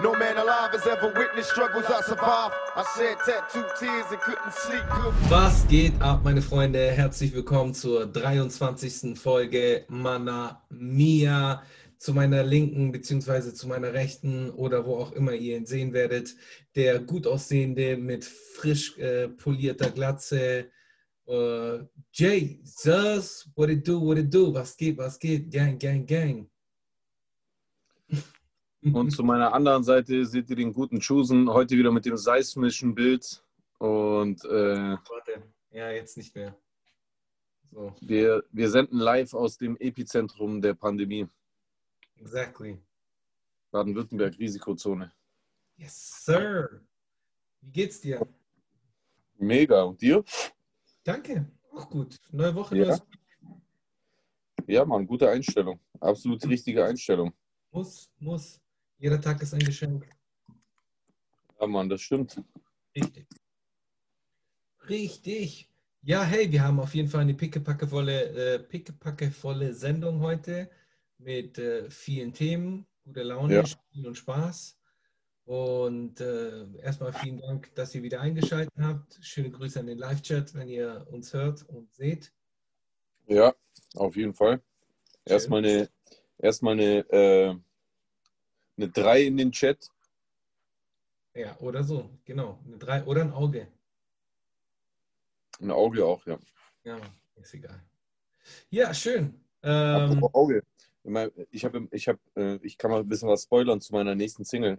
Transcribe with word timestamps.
No 0.00 0.12
man 0.14 0.36
alive 0.36 0.70
has 0.70 0.86
ever 0.86 1.12
witnessed 1.12 1.50
struggles 1.50 1.86
I 1.86 2.00
survived. 2.02 2.54
I 2.76 2.84
shed 2.96 3.16
tattooed 3.26 3.66
tears 3.80 4.06
and 4.12 4.20
couldn't 4.20 4.52
sleep. 4.52 4.84
Was 5.28 5.66
geht 5.66 6.00
ab, 6.00 6.20
meine 6.22 6.40
Freunde? 6.40 6.78
Herzlich 6.92 7.34
willkommen 7.34 7.74
zur 7.74 8.06
23. 8.06 9.18
Folge 9.18 9.86
Mana 9.88 10.62
Mia. 10.70 11.64
Zu 11.98 12.14
meiner 12.14 12.44
linken 12.44 12.92
beziehungsweise 12.92 13.54
zu 13.54 13.66
meiner 13.66 13.92
rechten 13.92 14.50
oder 14.50 14.86
wo 14.86 14.98
auch 14.98 15.10
immer 15.10 15.32
ihr 15.32 15.56
ihn 15.56 15.66
sehen 15.66 15.92
werdet, 15.92 16.36
der 16.76 17.00
gut 17.00 17.26
aussehende 17.26 17.96
mit 17.96 18.24
frisch 18.24 18.96
äh, 18.98 19.28
polierter 19.28 19.90
Glatze. 19.90 20.70
Äh, 21.26 21.78
Jesus, 22.12 23.50
what 23.56 23.68
it 23.68 23.86
do, 23.86 24.00
what 24.00 24.16
it 24.16 24.32
do, 24.32 24.54
was 24.54 24.76
geht, 24.76 24.96
was 24.96 25.18
geht, 25.18 25.50
gang, 25.50 25.76
gang, 25.76 26.06
gang. 26.06 26.48
Und 28.94 29.10
zu 29.10 29.22
meiner 29.24 29.52
anderen 29.52 29.82
Seite 29.84 30.24
seht 30.26 30.50
ihr 30.50 30.56
den 30.56 30.72
guten 30.72 31.00
Chusen, 31.00 31.48
heute 31.50 31.76
wieder 31.76 31.90
mit 31.92 32.04
dem 32.04 32.16
seismischen 32.16 32.94
Bild. 32.94 33.42
Und 33.78 34.44
äh, 34.44 34.96
Warte, 35.08 35.42
ja, 35.70 35.90
jetzt 35.90 36.16
nicht 36.16 36.34
mehr. 36.34 36.56
So, 37.70 37.94
wir, 38.00 38.44
wir 38.50 38.70
senden 38.70 38.98
live 38.98 39.34
aus 39.34 39.58
dem 39.58 39.76
Epizentrum 39.76 40.60
der 40.62 40.74
Pandemie. 40.74 41.28
exactly. 42.16 42.78
Baden-Württemberg, 43.70 44.38
Risikozone. 44.38 45.12
Yes, 45.76 46.24
sir. 46.24 46.80
Wie 47.60 47.70
geht's 47.70 48.00
dir? 48.00 48.26
Mega. 49.36 49.82
Und 49.82 50.00
dir? 50.00 50.24
Danke, 51.04 51.46
auch 51.72 51.88
gut. 51.90 52.18
Neue 52.32 52.54
Woche, 52.54 52.76
Ja. 52.78 52.86
neues 52.86 53.02
Ja, 54.66 54.84
Mann, 54.84 55.06
gute 55.06 55.28
Einstellung. 55.28 55.78
Absolut 56.00 56.44
richtige 56.48 56.84
Einstellung. 56.84 57.32
Muss, 57.70 58.10
muss. 58.18 58.60
Jeder 58.98 59.20
Tag 59.20 59.40
ist 59.42 59.54
ein 59.54 59.60
Geschenk. 59.60 60.08
Ja, 61.60 61.66
Mann, 61.66 61.88
das 61.88 62.00
stimmt. 62.00 62.42
Richtig. 62.94 63.26
Richtig. 64.88 65.70
Ja, 66.02 66.22
hey, 66.24 66.50
wir 66.50 66.62
haben 66.62 66.80
auf 66.80 66.94
jeden 66.94 67.08
Fall 67.08 67.20
eine 67.22 67.34
pickepackevolle, 67.34 68.54
äh, 68.54 68.58
pickepackevolle 68.58 69.74
Sendung 69.74 70.20
heute 70.20 70.70
mit 71.18 71.58
äh, 71.58 71.88
vielen 71.90 72.32
Themen, 72.32 72.86
guter 73.04 73.24
Laune, 73.24 73.54
Ja. 73.54 73.66
Spiel 73.66 74.06
und 74.06 74.16
Spaß. 74.16 74.76
Und 75.44 76.20
äh, 76.20 76.66
erstmal 76.82 77.12
vielen 77.12 77.38
Dank, 77.38 77.74
dass 77.74 77.94
ihr 77.94 78.02
wieder 78.02 78.20
eingeschaltet 78.20 78.74
habt. 78.78 79.18
Schöne 79.22 79.50
Grüße 79.50 79.80
an 79.80 79.86
den 79.86 79.98
Live-Chat, 79.98 80.54
wenn 80.54 80.68
ihr 80.68 81.06
uns 81.10 81.32
hört 81.32 81.62
und 81.68 81.92
seht. 81.94 82.32
Ja, 83.26 83.54
auf 83.94 84.16
jeden 84.16 84.34
Fall. 84.34 84.60
Erstmal 85.24 85.64
eine, 85.64 85.88
erstmal 86.38 86.74
eine, 86.74 86.98
äh, 87.10 87.54
eine 88.78 88.88
3 88.88 89.22
in 89.22 89.36
den 89.36 89.52
Chat. 89.52 89.90
Ja, 91.34 91.56
oder 91.60 91.84
so, 91.84 92.10
genau. 92.24 92.58
Eine 92.66 92.78
drei 92.78 93.04
oder 93.04 93.22
ein 93.22 93.32
Auge. 93.32 93.68
Ein 95.60 95.70
Auge 95.70 96.04
auch, 96.04 96.24
ja. 96.26 96.38
Ja, 96.82 96.98
ist 97.36 97.54
egal. 97.54 97.80
Ja, 98.70 98.92
schön. 98.92 99.40
Ähm, 99.62 100.24
Auge. 100.32 100.64
Ich, 101.50 101.64
hab, 101.64 101.74
ich, 101.92 102.08
hab, 102.08 102.18
äh, 102.36 102.56
ich 102.56 102.76
kann 102.76 102.90
mal 102.90 103.00
ein 103.00 103.08
bisschen 103.08 103.28
was 103.28 103.44
spoilern 103.44 103.80
zu 103.80 103.92
meiner 103.92 104.14
nächsten 104.16 104.44
Single. 104.44 104.78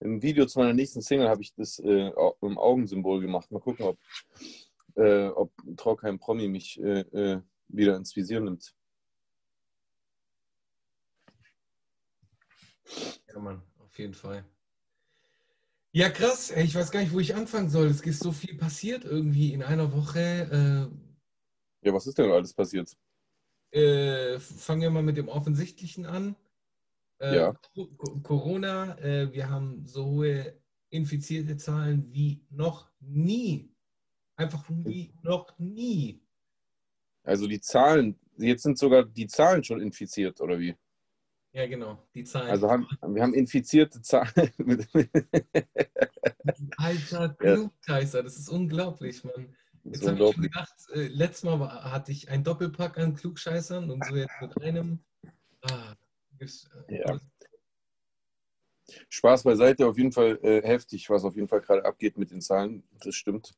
Im 0.00 0.20
Video 0.22 0.46
zu 0.46 0.58
meiner 0.58 0.72
nächsten 0.72 1.02
Single 1.02 1.28
habe 1.28 1.42
ich 1.42 1.54
das 1.54 1.78
äh, 1.78 2.10
im 2.40 2.58
Augensymbol 2.58 3.20
gemacht. 3.20 3.50
Mal 3.52 3.60
gucken, 3.60 3.86
ob, 3.86 3.98
äh, 4.96 5.28
ob 5.28 5.52
Trockheim 5.76 6.18
Promi 6.18 6.48
mich 6.48 6.80
äh, 6.80 7.00
äh, 7.00 7.40
wieder 7.68 7.96
ins 7.96 8.16
Visier 8.16 8.40
nimmt. 8.40 8.74
Ja, 13.32 13.38
Mann, 13.38 13.62
auf 13.78 13.98
jeden 13.98 14.14
Fall. 14.14 14.44
Ja, 15.92 16.08
krass. 16.08 16.50
Ich 16.52 16.74
weiß 16.74 16.90
gar 16.90 17.00
nicht, 17.00 17.12
wo 17.12 17.20
ich 17.20 17.34
anfangen 17.34 17.68
soll. 17.68 17.86
Es 17.88 18.00
ist 18.00 18.22
so 18.22 18.32
viel 18.32 18.56
passiert 18.56 19.04
irgendwie 19.04 19.52
in 19.52 19.62
einer 19.62 19.92
Woche. 19.92 20.90
Ja, 21.82 21.92
was 21.92 22.06
ist 22.06 22.18
denn 22.18 22.30
alles 22.30 22.52
passiert? 22.52 22.96
Äh, 23.72 24.34
äh, 24.34 24.40
fangen 24.40 24.82
wir 24.82 24.90
mal 24.90 25.02
mit 25.02 25.16
dem 25.16 25.28
Offensichtlichen 25.28 26.06
an. 26.06 26.36
Äh, 27.18 27.36
Ja. 27.36 27.52
Co- 27.74 27.86
Co- 27.96 28.20
Corona, 28.20 28.98
äh, 28.98 29.32
wir 29.32 29.48
haben 29.48 29.86
so 29.86 30.04
hohe 30.06 30.60
infizierte 30.90 31.56
Zahlen 31.56 32.12
wie 32.12 32.44
noch 32.50 32.90
nie. 33.00 33.72
Einfach 34.36 34.64
wie 34.68 35.12
noch 35.22 35.58
nie. 35.58 36.20
Also 37.22 37.46
die 37.46 37.60
Zahlen, 37.60 38.18
jetzt 38.38 38.62
sind 38.62 38.78
sogar 38.78 39.04
die 39.04 39.26
Zahlen 39.26 39.62
schon 39.62 39.80
infiziert, 39.80 40.40
oder 40.40 40.58
wie? 40.58 40.74
Ja, 41.52 41.66
genau, 41.66 41.98
die 42.14 42.24
Zahlen. 42.24 42.50
Also 42.50 42.70
haben, 42.70 42.86
wir 43.08 43.22
haben 43.22 43.34
infizierte 43.34 44.00
Zahlen. 44.02 44.30
Alter 46.76 47.36
Ja. 47.42 47.54
Klugscheißer, 47.54 48.22
das 48.22 48.38
ist 48.38 48.48
unglaublich, 48.48 49.24
Mann. 49.24 49.54
Jetzt 49.84 50.06
habe 50.06 50.22
ich 50.22 50.36
gedacht, 50.36 50.74
äh, 50.92 51.08
letztes 51.08 51.44
Mal 51.44 51.58
hatte 51.90 52.12
ich 52.12 52.28
einen 52.28 52.44
Doppelpack 52.44 52.98
an 52.98 53.14
Klugscheißern 53.14 53.90
und 53.90 54.04
so 54.04 54.14
jetzt 54.14 54.34
mit 54.40 54.62
einem. 54.62 55.00
Ah, 55.62 55.94
äh, 56.38 56.46
Ja. 56.88 57.18
Spaß 59.08 59.44
beiseite, 59.44 59.86
auf 59.86 59.96
jeden 59.96 60.12
Fall 60.12 60.38
äh, 60.42 60.62
heftig, 60.62 61.08
was 61.10 61.24
auf 61.24 61.34
jeden 61.34 61.48
Fall 61.48 61.60
gerade 61.60 61.84
abgeht 61.84 62.18
mit 62.18 62.30
den 62.30 62.40
Zahlen. 62.40 62.84
Das 63.00 63.14
stimmt. 63.14 63.52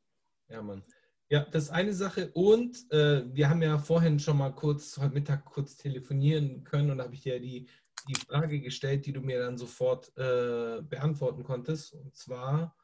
Ja, 0.49 0.63
Mann. 0.63 0.83
Ja, 1.29 1.47
das 1.51 1.65
ist 1.65 1.71
eine 1.71 1.95
Sache. 1.95 2.31
Und 2.35 2.91
äh, 2.93 3.25
wir 3.35 3.49
haben 3.49 3.63
ja 3.63 3.79
vorhin 3.79 4.19
schon 4.19 4.37
mal 4.37 4.51
kurz, 4.51 4.99
heute 4.99 5.15
Mittag 5.15 5.47
kurz 5.47 5.77
telefonieren 5.77 6.63
können 6.63 6.91
und 6.91 6.99
da 6.99 7.05
habe 7.05 7.15
ich 7.15 7.23
dir 7.23 7.41
die, 7.41 7.69
die 8.09 8.15
Frage 8.15 8.61
gestellt, 8.61 9.07
die 9.07 9.13
du 9.13 9.21
mir 9.21 9.39
dann 9.41 9.59
sofort 9.59 10.09
äh, 10.17 10.83
beantworten 10.83 11.43
konntest. 11.45 11.95
Und 11.95 12.15
zwar, 12.17 12.77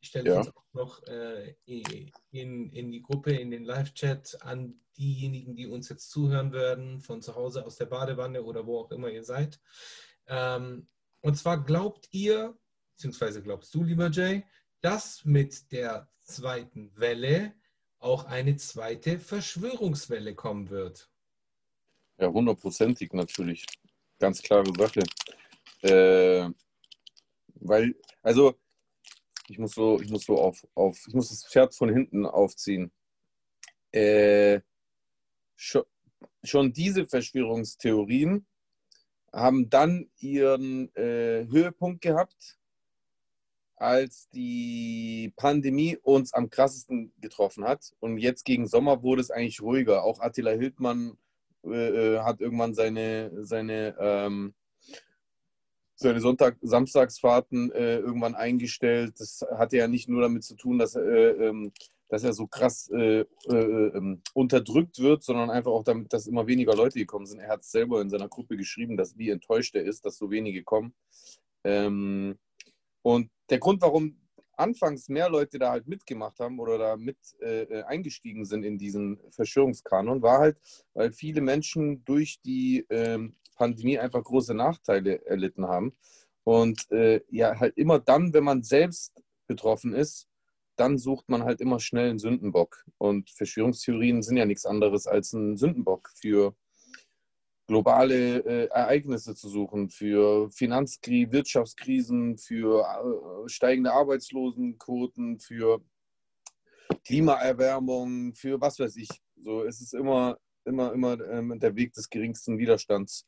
ich 0.00 0.08
stelle 0.08 0.30
Ja. 0.30 0.40
auch 0.40 0.64
noch 0.72 1.02
äh, 1.06 1.54
in, 1.66 2.70
in 2.70 2.90
die 2.92 3.02
Gruppe, 3.02 3.32
in 3.32 3.50
den 3.50 3.64
Live-Chat 3.64 4.38
an 4.42 4.80
diejenigen, 4.96 5.54
die 5.56 5.66
uns 5.66 5.88
jetzt 5.88 6.10
zuhören 6.10 6.52
werden, 6.52 7.00
von 7.00 7.22
zu 7.22 7.34
Hause 7.34 7.64
aus 7.64 7.76
der 7.76 7.86
Badewanne 7.86 8.42
oder 8.42 8.66
wo 8.66 8.80
auch 8.80 8.90
immer 8.90 9.08
ihr 9.08 9.24
seid. 9.24 9.60
Ähm, 10.26 10.88
und 11.20 11.36
zwar 11.36 11.62
glaubt 11.64 12.08
ihr, 12.12 12.56
beziehungsweise 12.96 13.42
glaubst 13.42 13.74
du, 13.74 13.82
lieber 13.82 14.10
Jay, 14.10 14.44
dass 14.80 15.24
mit 15.24 15.72
der 15.72 16.10
zweiten 16.22 16.96
Welle 16.96 17.54
auch 17.98 18.24
eine 18.24 18.56
zweite 18.56 19.18
Verschwörungswelle 19.18 20.34
kommen 20.34 20.70
wird. 20.70 21.10
Ja, 22.18 22.28
hundertprozentig 22.28 23.12
natürlich. 23.12 23.64
Ganz 24.20 24.42
klare 24.42 24.70
Sache. 24.76 25.02
Äh, 25.82 26.50
weil, 27.54 27.94
also, 28.22 28.54
ich 29.48 29.58
muss 29.58 29.72
so, 29.72 29.98
ich 30.00 30.10
muss 30.10 30.26
so 30.26 30.38
auf, 30.38 30.66
auf, 30.74 31.02
ich 31.08 31.14
muss 31.14 31.30
das 31.30 31.46
Pferd 31.46 31.74
von 31.74 31.88
hinten 31.88 32.26
aufziehen. 32.26 32.92
Äh, 33.92 34.60
schon, 35.56 35.84
schon 36.44 36.72
diese 36.74 37.06
Verschwörungstheorien 37.06 38.46
haben 39.32 39.70
dann 39.70 40.10
ihren 40.18 40.94
äh, 40.96 41.46
Höhepunkt 41.50 42.02
gehabt, 42.02 42.58
als 43.76 44.28
die 44.28 45.32
Pandemie 45.36 45.96
uns 45.96 46.34
am 46.34 46.50
krassesten 46.50 47.14
getroffen 47.22 47.64
hat. 47.64 47.94
Und 48.00 48.18
jetzt 48.18 48.44
gegen 48.44 48.66
Sommer 48.66 49.02
wurde 49.02 49.22
es 49.22 49.30
eigentlich 49.30 49.62
ruhiger. 49.62 50.04
Auch 50.04 50.20
Attila 50.20 50.50
Hildmann 50.50 51.16
äh, 51.64 52.14
äh, 52.14 52.18
hat 52.20 52.40
irgendwann 52.40 52.74
seine, 52.74 53.30
seine, 53.44 53.94
ähm, 53.98 54.54
seine 55.94 56.20
Sonntag-, 56.20 56.58
Samstagsfahrten 56.62 57.72
äh, 57.72 57.98
irgendwann 57.98 58.34
eingestellt. 58.34 59.14
Das 59.18 59.44
hatte 59.56 59.76
ja 59.76 59.88
nicht 59.88 60.08
nur 60.08 60.22
damit 60.22 60.44
zu 60.44 60.56
tun, 60.56 60.78
dass, 60.78 60.94
äh, 60.94 61.00
ähm, 61.00 61.72
dass 62.08 62.24
er 62.24 62.32
so 62.32 62.46
krass 62.46 62.90
äh, 62.92 63.20
äh, 63.20 63.54
ähm, 63.54 64.22
unterdrückt 64.34 64.98
wird, 64.98 65.22
sondern 65.22 65.50
einfach 65.50 65.70
auch 65.70 65.84
damit, 65.84 66.12
dass 66.12 66.26
immer 66.26 66.46
weniger 66.46 66.74
Leute 66.74 66.98
gekommen 66.98 67.26
sind. 67.26 67.40
Er 67.40 67.50
hat 67.50 67.64
selber 67.64 68.00
in 68.00 68.10
seiner 68.10 68.28
Gruppe 68.28 68.56
geschrieben, 68.56 68.96
dass 68.96 69.16
wie 69.16 69.30
enttäuscht 69.30 69.74
er 69.76 69.84
ist, 69.84 70.04
dass 70.04 70.16
so 70.16 70.30
wenige 70.30 70.62
kommen. 70.62 70.94
Ähm, 71.64 72.38
und 73.02 73.30
der 73.48 73.58
Grund, 73.58 73.80
warum 73.82 74.16
anfangs 74.60 75.08
mehr 75.08 75.28
Leute 75.28 75.58
da 75.58 75.70
halt 75.70 75.88
mitgemacht 75.88 76.38
haben 76.38 76.60
oder 76.60 76.78
da 76.78 76.96
mit 76.96 77.18
äh, 77.40 77.62
äh, 77.62 77.82
eingestiegen 77.84 78.44
sind 78.44 78.64
in 78.64 78.78
diesen 78.78 79.18
Verschwörungskanon, 79.30 80.22
war 80.22 80.38
halt, 80.38 80.58
weil 80.94 81.12
viele 81.12 81.40
Menschen 81.40 82.04
durch 82.04 82.40
die 82.42 82.86
ähm, 82.90 83.34
Pandemie 83.56 83.98
einfach 83.98 84.22
große 84.22 84.54
Nachteile 84.54 85.24
erlitten 85.26 85.66
haben. 85.66 85.96
Und 86.44 86.90
äh, 86.90 87.20
ja, 87.28 87.58
halt 87.58 87.76
immer 87.76 87.98
dann, 87.98 88.32
wenn 88.32 88.44
man 88.44 88.62
selbst 88.62 89.22
betroffen 89.46 89.94
ist, 89.94 90.28
dann 90.76 90.96
sucht 90.96 91.28
man 91.28 91.44
halt 91.44 91.60
immer 91.60 91.78
schnell 91.78 92.08
einen 92.08 92.18
Sündenbock. 92.18 92.84
Und 92.98 93.30
Verschwörungstheorien 93.30 94.22
sind 94.22 94.38
ja 94.38 94.46
nichts 94.46 94.64
anderes 94.64 95.06
als 95.06 95.32
ein 95.32 95.56
Sündenbock 95.58 96.10
für 96.14 96.54
globale 97.70 98.38
äh, 98.40 98.66
Ereignisse 98.66 99.36
zu 99.36 99.48
suchen, 99.48 99.90
für 99.90 100.50
Finanzkrise, 100.50 101.30
Wirtschaftskrisen, 101.30 102.36
für 102.36 102.82
äh, 102.82 103.48
steigende 103.48 103.92
Arbeitslosenquoten, 103.92 105.38
für 105.38 105.80
Klimaerwärmung, 107.06 108.34
für 108.34 108.60
was 108.60 108.80
weiß 108.80 108.96
ich. 108.96 109.08
So, 109.36 109.62
es 109.62 109.80
ist 109.80 109.94
immer, 109.94 110.36
immer, 110.64 110.92
immer 110.92 111.12
ähm, 111.30 111.60
der 111.60 111.76
Weg 111.76 111.92
des 111.92 112.10
geringsten 112.10 112.58
Widerstands. 112.58 113.24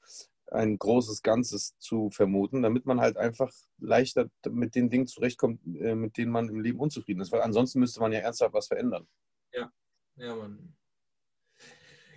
ein 0.50 0.76
großes 0.76 1.22
Ganzes 1.22 1.76
zu 1.78 2.10
vermuten, 2.10 2.62
damit 2.62 2.84
man 2.84 3.00
halt 3.00 3.16
einfach 3.16 3.50
leichter 3.78 4.28
mit 4.50 4.74
den 4.74 4.90
Dingen 4.90 5.06
zurechtkommt, 5.06 5.60
äh, 5.80 5.94
mit 5.94 6.16
denen 6.16 6.32
man 6.32 6.48
im 6.48 6.60
Leben 6.60 6.80
unzufrieden 6.80 7.20
ist. 7.22 7.30
Weil 7.30 7.42
ansonsten 7.42 7.78
müsste 7.78 8.00
man 8.00 8.12
ja 8.12 8.18
ernsthaft 8.18 8.54
was 8.54 8.66
verändern. 8.66 9.06
Ja, 9.52 9.70
ja, 10.16 10.34
Mann. 10.34 10.74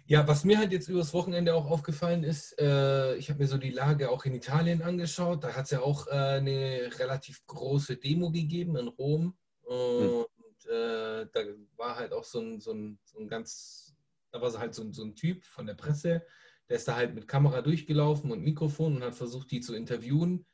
Ja, 0.07 0.27
was 0.27 0.43
mir 0.43 0.59
halt 0.59 0.71
jetzt 0.71 0.87
übers 0.87 1.13
Wochenende 1.15 1.55
auch 1.55 1.65
aufgefallen 1.65 2.23
ist, 2.23 2.59
äh, 2.59 3.15
ich 3.15 3.29
habe 3.29 3.39
mir 3.39 3.47
so 3.47 3.57
die 3.57 3.71
Lage 3.71 4.11
auch 4.11 4.23
in 4.25 4.35
Italien 4.35 4.83
angeschaut. 4.83 5.43
Da 5.43 5.53
hat 5.53 5.65
es 5.65 5.71
ja 5.71 5.81
auch 5.81 6.05
äh, 6.07 6.11
eine 6.11 6.91
relativ 6.99 7.43
große 7.47 7.97
Demo 7.97 8.31
gegeben 8.31 8.75
in 8.75 8.87
Rom. 8.87 9.35
Und 9.63 10.27
hm. 10.67 10.71
äh, 10.71 11.25
da 11.33 11.41
war 11.75 11.95
halt 11.95 12.13
auch 12.13 12.23
so 12.23 12.39
ein, 12.39 12.61
so 12.61 12.71
ein, 12.71 12.99
so 13.03 13.17
ein 13.17 13.27
ganz, 13.27 13.95
da 14.31 14.39
war 14.39 14.53
halt 14.59 14.75
so 14.75 14.83
ein, 14.83 14.93
so 14.93 15.03
ein 15.03 15.15
Typ 15.15 15.43
von 15.43 15.65
der 15.65 15.73
Presse, 15.73 16.23
der 16.69 16.77
ist 16.77 16.87
da 16.87 16.95
halt 16.95 17.15
mit 17.15 17.27
Kamera 17.27 17.63
durchgelaufen 17.63 18.31
und 18.31 18.43
Mikrofon 18.43 18.97
und 18.97 19.03
hat 19.03 19.15
versucht, 19.15 19.49
die 19.49 19.61
zu 19.61 19.73
interviewen. 19.73 20.45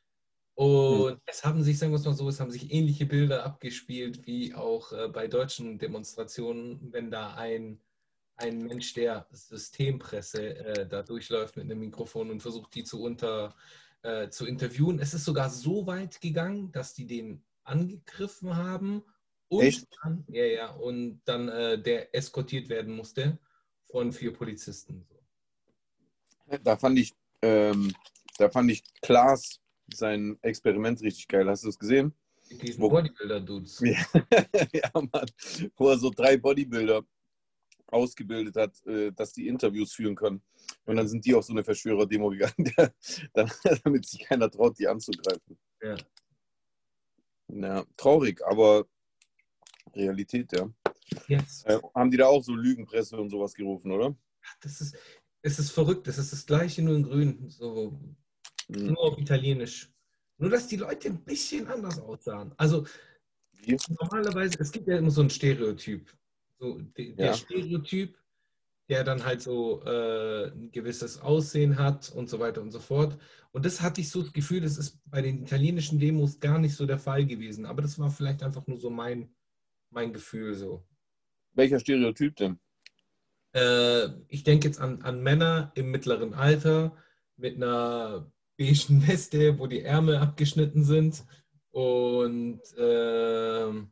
Und 0.54 1.10
hm. 1.10 1.20
es 1.26 1.44
haben 1.44 1.62
sich, 1.62 1.78
sagen 1.78 1.92
wir 1.92 1.98
es 1.98 2.06
mal 2.06 2.14
so, 2.14 2.26
es 2.26 2.40
haben 2.40 2.50
sich 2.50 2.72
ähnliche 2.72 3.04
Bilder 3.04 3.44
abgespielt 3.44 4.26
wie 4.26 4.54
auch 4.54 4.92
äh, 4.92 5.08
bei 5.08 5.28
deutschen 5.28 5.78
Demonstrationen, 5.78 6.90
wenn 6.90 7.10
da 7.10 7.34
ein 7.34 7.82
ein 8.42 8.62
Mensch 8.62 8.94
der 8.94 9.26
Systempresse 9.30 10.56
äh, 10.56 10.86
da 10.86 11.02
durchläuft 11.02 11.56
mit 11.56 11.64
einem 11.64 11.80
Mikrofon 11.80 12.30
und 12.30 12.40
versucht, 12.40 12.74
die 12.74 12.84
zu, 12.84 13.02
unter, 13.02 13.54
äh, 14.02 14.28
zu 14.28 14.46
interviewen. 14.46 14.98
Es 14.98 15.14
ist 15.14 15.24
sogar 15.24 15.48
so 15.48 15.86
weit 15.86 16.20
gegangen, 16.20 16.72
dass 16.72 16.94
die 16.94 17.06
den 17.06 17.44
angegriffen 17.64 18.56
haben 18.56 19.02
und 19.48 19.62
Echt? 19.62 19.86
dann, 20.02 20.24
ja, 20.28 20.44
ja, 20.44 20.70
und 20.72 21.20
dann 21.24 21.48
äh, 21.48 21.80
der 21.80 22.14
eskortiert 22.14 22.68
werden 22.68 22.94
musste 22.94 23.38
von 23.90 24.12
vier 24.12 24.32
Polizisten. 24.32 25.06
Da 26.64 26.76
fand 26.76 26.98
ich, 26.98 27.12
ähm, 27.42 27.92
da 28.38 28.50
fand 28.50 28.70
ich 28.70 28.82
Klaas 29.00 29.60
sein 29.92 30.38
Experiment 30.42 31.00
richtig 31.00 31.28
geil. 31.28 31.48
Hast 31.48 31.64
du 31.64 31.68
es 31.68 31.78
gesehen? 31.78 32.12
Diesen 32.50 32.80
Bodybuilder-Dudes. 32.80 33.80
Ja, 33.80 34.04
ja, 34.72 34.90
Mann. 34.94 35.26
Wo 35.76 35.88
er 35.88 35.98
so 35.98 36.10
drei 36.10 36.36
Bodybuilder 36.36 37.02
ausgebildet 37.92 38.56
hat, 38.56 38.84
äh, 38.86 39.12
dass 39.12 39.32
die 39.32 39.48
Interviews 39.48 39.92
führen 39.92 40.14
können. 40.14 40.42
Und 40.84 40.96
dann 40.96 41.08
sind 41.08 41.24
die 41.24 41.34
auf 41.34 41.44
so 41.44 41.52
eine 41.52 41.64
Verschwörer-Demo 41.64 42.30
gegangen, 42.30 42.72
damit 43.84 44.06
sich 44.06 44.24
keiner 44.24 44.50
traut, 44.50 44.78
die 44.78 44.88
anzugreifen. 44.88 45.58
Ja. 45.82 45.96
ja 47.48 47.84
traurig, 47.96 48.40
aber 48.44 48.86
Realität, 49.94 50.52
ja. 50.52 50.68
Yes. 51.28 51.64
Äh, 51.64 51.78
haben 51.94 52.10
die 52.10 52.16
da 52.16 52.26
auch 52.26 52.42
so 52.42 52.54
Lügenpresse 52.54 53.20
und 53.20 53.30
sowas 53.30 53.54
gerufen, 53.54 53.92
oder? 53.92 54.16
Das 54.60 54.80
ist, 54.80 54.96
es 55.42 55.58
ist 55.58 55.70
verrückt. 55.70 56.06
Das 56.06 56.18
ist 56.18 56.32
das 56.32 56.46
Gleiche, 56.46 56.82
nur 56.82 56.96
in 56.96 57.02
Grün. 57.02 57.48
So, 57.50 58.00
hm. 58.68 58.86
Nur 58.86 59.00
auf 59.00 59.18
Italienisch. 59.18 59.92
Nur, 60.38 60.50
dass 60.50 60.66
die 60.66 60.76
Leute 60.76 61.08
ein 61.08 61.22
bisschen 61.24 61.66
anders 61.68 61.98
aussahen. 61.98 62.52
Also, 62.56 62.86
normalerweise, 64.00 64.58
es 64.58 64.72
gibt 64.72 64.88
ja 64.88 64.96
immer 64.96 65.10
so 65.10 65.22
ein 65.22 65.30
Stereotyp. 65.30 66.12
So, 66.62 66.78
de, 66.78 67.12
der 67.16 67.34
Stereotyp, 67.34 68.16
der 68.88 69.02
dann 69.02 69.24
halt 69.24 69.42
so 69.42 69.82
äh, 69.82 70.52
ein 70.52 70.70
gewisses 70.70 71.20
Aussehen 71.20 71.76
hat 71.76 72.12
und 72.12 72.30
so 72.30 72.38
weiter 72.38 72.62
und 72.62 72.70
so 72.70 72.78
fort. 72.78 73.18
Und 73.50 73.66
das 73.66 73.82
hatte 73.82 74.00
ich 74.00 74.10
so 74.10 74.22
das 74.22 74.32
Gefühl, 74.32 74.60
das 74.60 74.78
ist 74.78 75.00
bei 75.06 75.22
den 75.22 75.42
italienischen 75.42 75.98
Demos 75.98 76.38
gar 76.38 76.60
nicht 76.60 76.76
so 76.76 76.86
der 76.86 77.00
Fall 77.00 77.26
gewesen. 77.26 77.66
Aber 77.66 77.82
das 77.82 77.98
war 77.98 78.12
vielleicht 78.12 78.44
einfach 78.44 78.64
nur 78.68 78.78
so 78.78 78.90
mein, 78.90 79.34
mein 79.90 80.12
Gefühl 80.12 80.54
so. 80.54 80.86
Welcher 81.52 81.80
Stereotyp 81.80 82.36
denn? 82.36 82.60
Äh, 83.56 84.10
ich 84.28 84.44
denke 84.44 84.68
jetzt 84.68 84.80
an, 84.80 85.02
an 85.02 85.20
Männer 85.20 85.72
im 85.74 85.90
mittleren 85.90 86.32
Alter 86.32 86.96
mit 87.36 87.56
einer 87.56 88.30
beigen 88.56 89.04
Weste, 89.08 89.58
wo 89.58 89.66
die 89.66 89.82
Ärmel 89.82 90.14
abgeschnitten 90.14 90.84
sind 90.84 91.24
und 91.72 92.60
äh, 92.78 93.82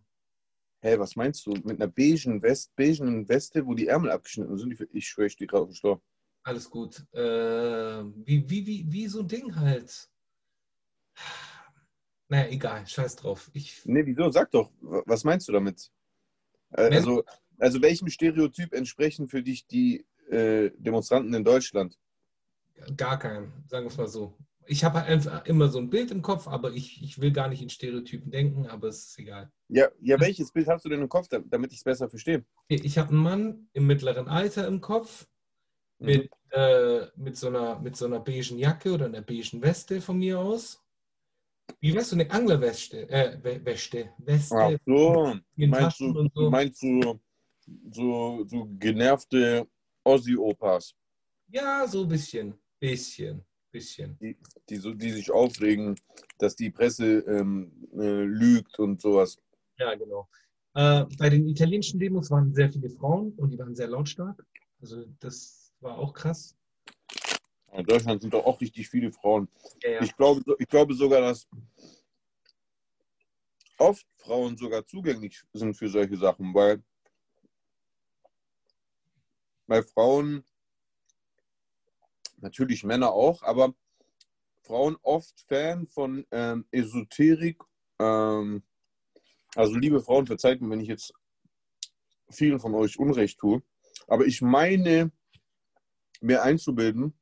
Hä, 0.82 0.98
was 0.98 1.14
meinst 1.14 1.44
du? 1.44 1.52
Mit 1.52 1.80
einer 1.80 1.88
beigen, 1.88 2.40
West, 2.42 2.74
beigen 2.74 3.28
Weste, 3.28 3.66
wo 3.66 3.74
die 3.74 3.86
Ärmel 3.86 4.10
abgeschnitten 4.10 4.56
sind? 4.56 4.80
Ich 4.92 5.08
schwöre, 5.08 5.26
ich 5.26 5.34
stehe 5.34 5.46
gerade 5.46 5.64
auf 5.64 5.68
dem 5.68 5.74
Schlauch. 5.74 6.00
Alles 6.42 6.70
gut. 6.70 7.04
Äh, 7.12 8.02
wie, 8.24 8.48
wie, 8.48 8.66
wie, 8.66 8.86
wie 8.90 9.06
so 9.06 9.20
ein 9.20 9.28
Ding 9.28 9.54
halt. 9.54 10.08
Naja, 12.28 12.48
egal, 12.48 12.86
scheiß 12.86 13.16
drauf. 13.16 13.50
Ich, 13.52 13.84
nee, 13.84 14.06
wieso? 14.06 14.30
Sag 14.30 14.50
doch, 14.52 14.70
was 14.80 15.24
meinst 15.24 15.48
du 15.48 15.52
damit? 15.52 15.90
Äh, 16.70 16.94
also, 16.94 17.24
also 17.58 17.82
welchem 17.82 18.08
Stereotyp 18.08 18.72
entsprechen 18.72 19.28
für 19.28 19.42
dich 19.42 19.66
die 19.66 20.06
äh, 20.30 20.70
Demonstranten 20.78 21.34
in 21.34 21.44
Deutschland? 21.44 21.98
Gar 22.96 23.18
keinem, 23.18 23.52
sagen 23.66 23.84
wir 23.84 23.90
es 23.90 23.98
mal 23.98 24.08
so 24.08 24.34
ich 24.70 24.84
habe 24.84 25.00
halt 25.00 25.08
einfach 25.08 25.44
immer 25.46 25.68
so 25.68 25.78
ein 25.78 25.90
Bild 25.90 26.12
im 26.12 26.22
Kopf, 26.22 26.46
aber 26.46 26.72
ich, 26.72 27.02
ich 27.02 27.20
will 27.20 27.32
gar 27.32 27.48
nicht 27.48 27.60
in 27.60 27.68
Stereotypen 27.68 28.30
denken, 28.30 28.66
aber 28.68 28.86
es 28.86 29.06
ist 29.06 29.18
egal. 29.18 29.50
Ja, 29.68 29.88
ja 30.00 30.18
welches 30.20 30.52
Bild 30.52 30.68
hast 30.68 30.84
du 30.84 30.88
denn 30.88 31.00
im 31.00 31.08
Kopf, 31.08 31.26
damit 31.28 31.72
ich 31.72 31.78
es 31.78 31.84
besser 31.84 32.08
verstehe? 32.08 32.44
Ich 32.68 32.96
habe 32.96 33.08
einen 33.08 33.18
Mann 33.18 33.68
im 33.72 33.88
mittleren 33.88 34.28
Alter 34.28 34.68
im 34.68 34.80
Kopf 34.80 35.26
mhm. 35.98 36.06
mit, 36.06 36.30
äh, 36.50 37.06
mit, 37.16 37.36
so 37.36 37.48
einer, 37.48 37.80
mit 37.80 37.96
so 37.96 38.06
einer 38.06 38.20
beigen 38.20 38.58
Jacke 38.58 38.92
oder 38.92 39.06
einer 39.06 39.22
beigen 39.22 39.60
Weste 39.60 40.00
von 40.00 40.18
mir 40.18 40.38
aus. 40.38 40.80
Wie 41.80 41.94
weißt 41.94 42.12
du, 42.12 42.16
eine 42.16 42.30
Anglerweste? 42.30 43.08
Äh, 43.10 43.38
Weste, 43.64 44.10
Weste. 44.18 44.56
Ach 44.56 44.78
so. 44.86 45.34
Meinst 45.56 46.00
du, 46.00 46.28
so. 46.32 46.50
meinst 46.50 46.82
du 46.82 47.20
so, 47.90 48.44
so 48.46 48.68
genervte 48.78 49.66
Ossi-Opas? 50.04 50.94
Ja, 51.48 51.88
so 51.88 52.02
ein 52.02 52.08
bisschen. 52.08 52.54
Bisschen 52.78 53.44
bisschen. 53.70 54.18
Die, 54.20 54.36
die, 54.68 54.76
so, 54.76 54.92
die 54.92 55.10
sich 55.10 55.30
aufregen, 55.30 55.96
dass 56.38 56.56
die 56.56 56.70
Presse 56.70 57.20
ähm, 57.20 57.72
äh, 57.94 58.22
lügt 58.24 58.78
und 58.78 59.00
sowas. 59.00 59.38
Ja, 59.78 59.94
genau. 59.94 60.28
Äh, 60.74 61.04
bei 61.18 61.30
den 61.30 61.48
italienischen 61.48 61.98
Demos 61.98 62.30
waren 62.30 62.54
sehr 62.54 62.70
viele 62.72 62.90
Frauen 62.90 63.32
und 63.36 63.50
die 63.50 63.58
waren 63.58 63.74
sehr 63.74 63.88
lautstark. 63.88 64.44
Also 64.80 65.04
das 65.18 65.72
war 65.80 65.98
auch 65.98 66.12
krass. 66.12 66.56
In 67.72 67.84
Deutschland 67.84 68.20
sind 68.20 68.34
doch 68.34 68.44
auch 68.44 68.60
richtig 68.60 68.88
viele 68.88 69.12
Frauen. 69.12 69.48
Ja, 69.82 69.90
ja. 69.90 70.02
Ich, 70.02 70.16
glaube, 70.16 70.42
ich 70.58 70.68
glaube 70.68 70.94
sogar, 70.94 71.20
dass 71.20 71.48
oft 73.78 74.06
Frauen 74.16 74.56
sogar 74.56 74.84
zugänglich 74.86 75.42
sind 75.52 75.74
für 75.74 75.88
solche 75.88 76.16
Sachen, 76.16 76.52
weil, 76.52 76.82
weil 79.66 79.82
Frauen 79.82 80.44
natürlich 82.42 82.84
Männer 82.84 83.12
auch, 83.12 83.42
aber 83.42 83.74
Frauen 84.62 84.96
oft 85.02 85.40
Fan 85.48 85.86
von 85.86 86.26
ähm, 86.30 86.66
Esoterik. 86.70 87.62
Ähm, 87.98 88.62
also 89.54 89.74
liebe 89.76 90.00
Frauen, 90.00 90.26
verzeiht 90.26 90.60
mir, 90.60 90.70
wenn 90.70 90.80
ich 90.80 90.88
jetzt 90.88 91.12
vielen 92.30 92.60
von 92.60 92.74
euch 92.74 92.98
Unrecht 92.98 93.38
tue, 93.38 93.62
aber 94.06 94.26
ich 94.26 94.42
meine 94.42 95.10
mir 96.20 96.42
einzubilden, 96.42 97.18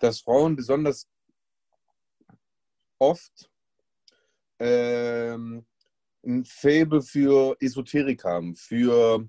dass 0.00 0.20
Frauen 0.20 0.54
besonders 0.54 1.08
oft 2.98 3.50
ähm, 4.58 5.66
ein 6.24 6.44
Faible 6.44 7.02
für 7.02 7.56
Esoterik 7.60 8.24
haben, 8.24 8.54
für 8.54 9.28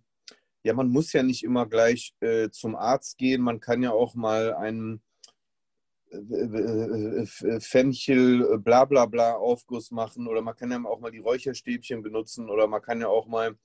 ja, 0.66 0.74
man 0.74 0.90
muss 0.90 1.14
ja 1.14 1.22
nicht 1.22 1.44
immer 1.44 1.68
gleich 1.68 2.16
äh, 2.22 2.50
zum 2.50 2.76
Arzt 2.76 3.20
gehen, 3.20 3.44
man 3.44 3.60
kann 3.60 3.84
ja 3.84 3.92
auch 3.92 4.16
mal 4.16 4.56
einen 4.56 5.00
äh, 6.10 6.18
äh, 6.18 7.22
äh 7.22 7.60
Fenchel, 7.60 8.58
bla 8.58 8.86
bla 8.86 9.06
bla 9.06 9.34
Aufguss 9.36 9.92
machen 9.92 10.28
oder 10.28 10.42
man 10.42 10.56
kann 10.56 10.72
ja 10.72 10.84
auch 10.84 11.00
mal 11.00 11.12
die 11.12 11.20
Räucherstäbchen 11.20 12.02
benutzen 12.02 12.50
oder 12.50 12.66
man 12.66 12.82
kann 12.82 13.00
ja 13.00 13.08
auch 13.08 13.28
mal 13.28 13.56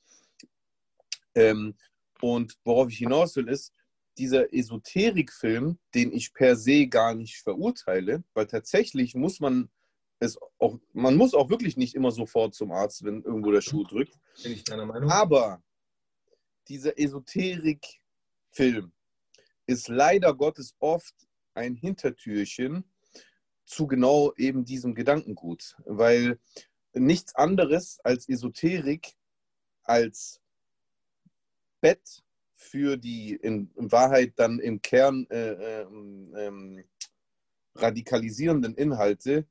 ähm, 1.34 1.74
und 2.20 2.58
worauf 2.64 2.90
ich 2.90 2.98
hinaus 2.98 3.34
will 3.34 3.48
ist, 3.48 3.72
dieser 4.18 4.52
Esoterikfilm, 4.52 5.78
den 5.94 6.12
ich 6.12 6.34
per 6.34 6.54
se 6.54 6.86
gar 6.86 7.14
nicht 7.14 7.36
verurteile, 7.38 8.24
weil 8.34 8.46
tatsächlich 8.46 9.14
muss 9.14 9.40
man 9.40 9.70
es 10.18 10.38
auch, 10.58 10.78
man 10.92 11.16
muss 11.16 11.32
auch 11.32 11.48
wirklich 11.48 11.78
nicht 11.78 11.94
immer 11.94 12.10
sofort 12.10 12.54
zum 12.54 12.72
Arzt, 12.72 13.04
wenn 13.04 13.22
irgendwo 13.22 13.52
der 13.52 13.62
Schuh 13.62 13.84
drückt. 13.84 14.18
Bin 14.42 14.52
ich 14.52 14.64
deiner 14.64 14.84
Meinung? 14.84 15.10
Aber 15.10 15.62
dieser 16.70 16.98
Esoterik-Film 16.98 18.92
ist 19.66 19.88
leider 19.88 20.34
Gottes 20.34 20.74
oft 20.78 21.14
ein 21.54 21.74
Hintertürchen 21.74 22.84
zu 23.66 23.86
genau 23.86 24.32
eben 24.36 24.64
diesem 24.64 24.94
Gedankengut, 24.94 25.76
weil 25.84 26.38
nichts 26.92 27.34
anderes 27.34 27.98
als 28.04 28.28
Esoterik 28.28 29.16
als 29.82 30.40
Bett 31.80 32.22
für 32.54 32.96
die 32.96 33.34
in, 33.34 33.70
Wahrheit 33.74 34.34
dann 34.36 34.60
im 34.60 34.80
Kern 34.80 35.26
äh, 35.30 35.82
ähm, 35.82 36.34
ähm, 36.36 36.84
radikalisierenden 37.74 38.74
Inhalte 38.74 39.46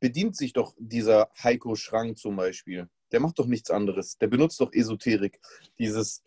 bedient 0.00 0.36
sich 0.36 0.52
doch 0.52 0.74
dieser 0.78 1.30
Heiko 1.42 1.76
Schrank 1.76 2.18
zum 2.18 2.36
Beispiel. 2.36 2.88
Der 3.12 3.20
macht 3.20 3.38
doch 3.38 3.46
nichts 3.46 3.70
anderes. 3.70 4.18
Der 4.18 4.26
benutzt 4.26 4.60
doch 4.60 4.72
Esoterik. 4.72 5.40
Dieses 5.78 6.22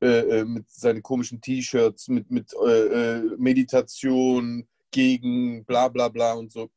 äh, 0.00 0.40
äh 0.40 0.44
mit 0.44 0.70
seinen 0.70 1.02
komischen 1.02 1.40
T-Shirts, 1.40 2.08
mit, 2.08 2.30
mit 2.30 2.52
äh, 2.66 3.18
äh, 3.18 3.36
Meditation 3.36 4.66
gegen 4.90 5.64
bla 5.64 5.88
bla 5.88 6.08
bla 6.08 6.34
und 6.34 6.52
so. 6.52 6.70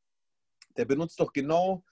Der 0.77 0.85
benutzt 0.85 1.19
doch 1.19 1.33
genau 1.33 1.83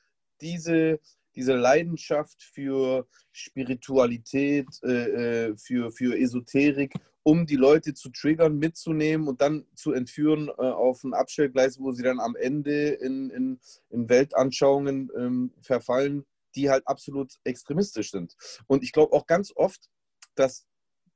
diese, 0.42 1.00
diese 1.36 1.56
Leidenschaft 1.56 2.42
für 2.44 3.08
Spiritualität, 3.32 4.68
äh, 4.84 5.56
für, 5.58 5.92
für 5.92 6.18
Esoterik, 6.18 6.94
um 7.24 7.46
die 7.46 7.56
Leute 7.56 7.94
zu 7.94 8.10
triggern, 8.10 8.58
mitzunehmen 8.58 9.28
und 9.28 9.42
dann 9.42 9.66
zu 9.76 9.94
entführen 9.94 10.50
äh, 10.50 10.64
auf 10.64 11.04
ein 11.04 11.14
Abstellgleis, 11.14 11.80
wo 11.80 11.92
sie 11.92 12.04
dann 12.04 12.20
am 12.20 12.36
Ende 12.36 12.90
in, 12.90 13.30
in, 13.30 13.60
in 13.90 14.10
Weltanschauungen 14.10 15.12
ähm, 15.16 15.54
verfallen, 15.62 16.26
die 16.56 16.70
halt 16.70 16.88
absolut 16.88 17.34
extremistisch 17.44 18.12
sind. 18.12 18.36
Und 18.68 18.84
ich 18.84 18.92
glaube 18.92 19.14
auch 19.14 19.28
ganz 19.28 19.54
oft, 19.56 19.90
dass 20.36 20.66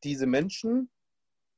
diese 0.06 0.28
Menschen, 0.28 0.90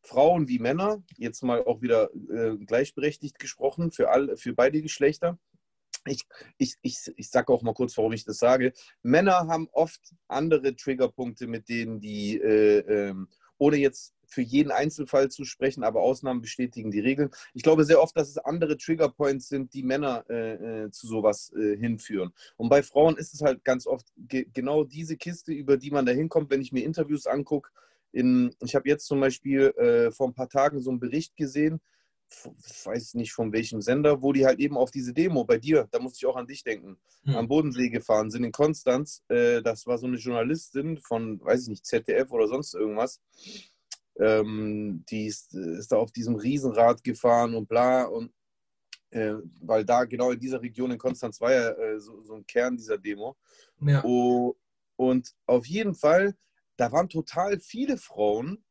Frauen 0.01 0.47
wie 0.47 0.59
Männer, 0.59 1.03
jetzt 1.17 1.43
mal 1.43 1.63
auch 1.65 1.81
wieder 1.81 2.09
äh, 2.31 2.55
gleichberechtigt 2.57 3.39
gesprochen 3.39 3.91
für, 3.91 4.09
all, 4.09 4.37
für 4.37 4.53
beide 4.53 4.81
Geschlechter, 4.81 5.37
ich, 6.05 6.25
ich, 6.57 6.75
ich, 6.81 6.97
ich 7.15 7.29
sage 7.29 7.51
auch 7.51 7.61
mal 7.61 7.73
kurz, 7.73 7.97
warum 7.97 8.13
ich 8.13 8.23
das 8.23 8.37
sage. 8.37 8.73
Männer 9.03 9.47
haben 9.47 9.67
oft 9.71 9.99
andere 10.27 10.75
Triggerpunkte, 10.75 11.47
mit 11.47 11.69
denen 11.69 11.99
die, 11.99 12.37
äh, 12.37 12.79
äh, 12.79 13.15
ohne 13.57 13.77
jetzt 13.77 14.13
für 14.27 14.41
jeden 14.41 14.71
Einzelfall 14.71 15.29
zu 15.29 15.45
sprechen, 15.45 15.83
aber 15.83 16.01
Ausnahmen 16.01 16.41
bestätigen 16.41 16.91
die 16.91 16.99
Regeln. 16.99 17.29
Ich 17.53 17.63
glaube 17.63 17.85
sehr 17.85 18.01
oft, 18.01 18.15
dass 18.17 18.29
es 18.29 18.37
andere 18.37 18.77
Triggerpoints 18.77 19.47
sind, 19.47 19.73
die 19.73 19.83
Männer 19.83 20.25
äh, 20.29 20.85
äh, 20.85 20.91
zu 20.91 21.07
sowas 21.07 21.51
äh, 21.57 21.77
hinführen. 21.77 22.33
Und 22.57 22.69
bei 22.69 22.83
Frauen 22.83 23.17
ist 23.17 23.33
es 23.33 23.41
halt 23.41 23.63
ganz 23.63 23.87
oft 23.87 24.05
ge 24.17 24.47
genau 24.53 24.83
diese 24.83 25.17
Kiste, 25.17 25.53
über 25.53 25.77
die 25.77 25.91
man 25.91 26.05
da 26.05 26.11
hinkommt, 26.11 26.49
wenn 26.49 26.61
ich 26.61 26.71
mir 26.71 26.83
Interviews 26.83 27.25
angucke. 27.25 27.69
Ich 28.11 28.75
habe 28.75 28.89
jetzt 28.89 29.05
zum 29.05 29.19
Beispiel 29.19 29.67
äh, 29.77 30.11
vor 30.11 30.27
ein 30.27 30.33
paar 30.33 30.49
Tagen 30.49 30.81
so 30.81 30.89
einen 30.89 30.99
Bericht 30.99 31.35
gesehen, 31.35 31.81
weiß 32.83 33.13
nicht 33.13 33.31
von 33.31 33.53
welchem 33.53 33.81
Sender, 33.81 34.21
wo 34.21 34.33
die 34.33 34.45
halt 34.45 34.59
eben 34.59 34.77
auf 34.77 34.91
diese 34.91 35.13
Demo 35.13 35.45
bei 35.45 35.57
dir, 35.57 35.87
da 35.91 35.99
musste 35.99 36.17
ich 36.17 36.25
auch 36.25 36.35
an 36.35 36.47
dich 36.47 36.63
denken, 36.63 36.97
hm. 37.23 37.35
am 37.35 37.47
Bodensee 37.47 37.89
gefahren 37.89 38.31
sind 38.31 38.43
in 38.43 38.51
Konstanz. 38.51 39.23
Äh, 39.29 39.61
das 39.61 39.85
war 39.85 39.97
so 39.97 40.07
eine 40.07 40.17
Journalistin 40.17 40.97
von, 40.97 41.39
weiß 41.41 41.63
ich 41.63 41.69
nicht, 41.69 41.85
ZDF 41.85 42.31
oder 42.31 42.47
sonst 42.47 42.73
irgendwas. 42.73 43.21
Ähm, 44.19 45.05
die 45.09 45.27
ist, 45.27 45.53
ist, 45.53 45.91
da 45.91 45.97
auf 45.97 46.11
diesem 46.11 46.35
Riesenrad 46.35 47.03
gefahren 47.03 47.53
und 47.55 47.69
bla 47.69 48.03
und 48.03 48.31
äh, 49.11 49.35
weil 49.61 49.85
da 49.85 50.03
genau 50.03 50.31
in 50.31 50.39
dieser 50.39 50.61
Region 50.61 50.91
in 50.91 50.97
Konstanz 50.97 51.39
war 51.39 51.53
ja 51.53 51.69
äh, 51.69 51.99
so, 51.99 52.21
so, 52.23 52.35
ein 52.35 52.45
Kern 52.45 52.75
dieser 52.75 52.97
Demo. 52.97 53.37
Ja. 53.79 54.03
Oh, 54.03 54.57
und 54.97 55.33
auf 55.45 55.65
jeden 55.65 55.93
Fall, 55.93 56.35
da 56.77 56.91
waren 56.91 57.09
total 57.09 57.59
viele 57.59 57.97
Frauen, 57.97 58.63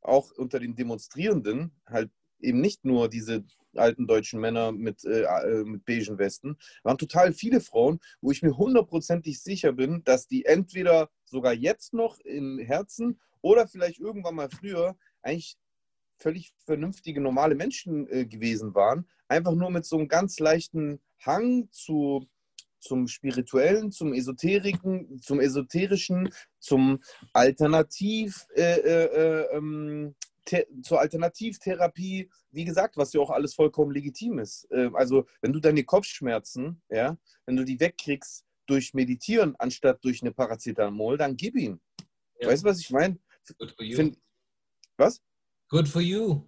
auch 0.00 0.30
unter 0.32 0.58
den 0.58 0.74
Demonstrierenden, 0.74 1.72
halt 1.86 2.10
eben 2.40 2.60
nicht 2.60 2.84
nur 2.84 3.08
diese 3.08 3.44
alten 3.74 4.06
deutschen 4.06 4.40
Männer 4.40 4.72
mit, 4.72 5.04
äh, 5.04 5.22
äh, 5.22 5.64
mit 5.64 5.84
beigen 5.84 6.18
Westen, 6.18 6.56
waren 6.82 6.98
total 6.98 7.32
viele 7.32 7.60
Frauen, 7.60 8.00
wo 8.20 8.30
ich 8.30 8.42
mir 8.42 8.56
hundertprozentig 8.56 9.40
sicher 9.42 9.72
bin, 9.72 10.02
dass 10.04 10.26
die 10.26 10.44
entweder 10.44 11.10
sogar 11.24 11.52
jetzt 11.52 11.92
noch 11.92 12.18
im 12.20 12.58
Herzen 12.58 13.20
oder 13.40 13.68
vielleicht 13.68 14.00
irgendwann 14.00 14.34
mal 14.34 14.50
früher 14.50 14.96
eigentlich 15.22 15.58
völlig 16.18 16.52
vernünftige, 16.64 17.20
normale 17.20 17.54
Menschen 17.54 18.08
äh, 18.08 18.26
gewesen 18.26 18.74
waren, 18.74 19.08
einfach 19.28 19.54
nur 19.54 19.70
mit 19.70 19.84
so 19.84 19.96
einem 19.96 20.08
ganz 20.08 20.38
leichten 20.40 21.00
Hang 21.20 21.68
zu, 21.70 22.26
zum 22.80 23.08
Spirituellen, 23.08 23.90
zum 23.90 24.12
Esoteriken, 24.12 25.20
zum 25.20 25.40
Esoterischen, 25.40 26.30
zum 26.58 27.00
Alternativ, 27.32 28.46
äh, 28.54 28.80
äh, 28.80 29.04
äh 29.04 29.56
ähm, 29.56 30.14
zur 30.82 31.00
Alternativtherapie, 31.00 32.30
wie 32.50 32.64
gesagt, 32.64 32.96
was 32.96 33.12
ja 33.12 33.20
auch 33.20 33.30
alles 33.30 33.54
vollkommen 33.54 33.92
legitim 33.92 34.38
ist. 34.38 34.66
Ähm, 34.70 34.96
also 34.96 35.26
wenn 35.42 35.52
du 35.52 35.60
deine 35.60 35.84
Kopfschmerzen, 35.84 36.80
ja, 36.88 37.18
wenn 37.46 37.56
du 37.56 37.64
die 37.64 37.78
wegkriegst 37.78 38.44
durch 38.66 38.94
Meditieren 38.94 39.56
anstatt 39.58 40.02
durch 40.04 40.22
eine 40.22 40.32
Paracetamol, 40.32 41.18
dann 41.18 41.36
gib 41.36 41.56
ihn. 41.56 41.80
Ja. 42.40 42.48
Weißt 42.48 42.64
du, 42.64 42.68
was 42.68 42.80
ich 42.80 42.90
meine? 42.90 43.18
Was? 44.96 45.22
Good 45.68 45.88
for 45.88 46.00
you. 46.00 46.42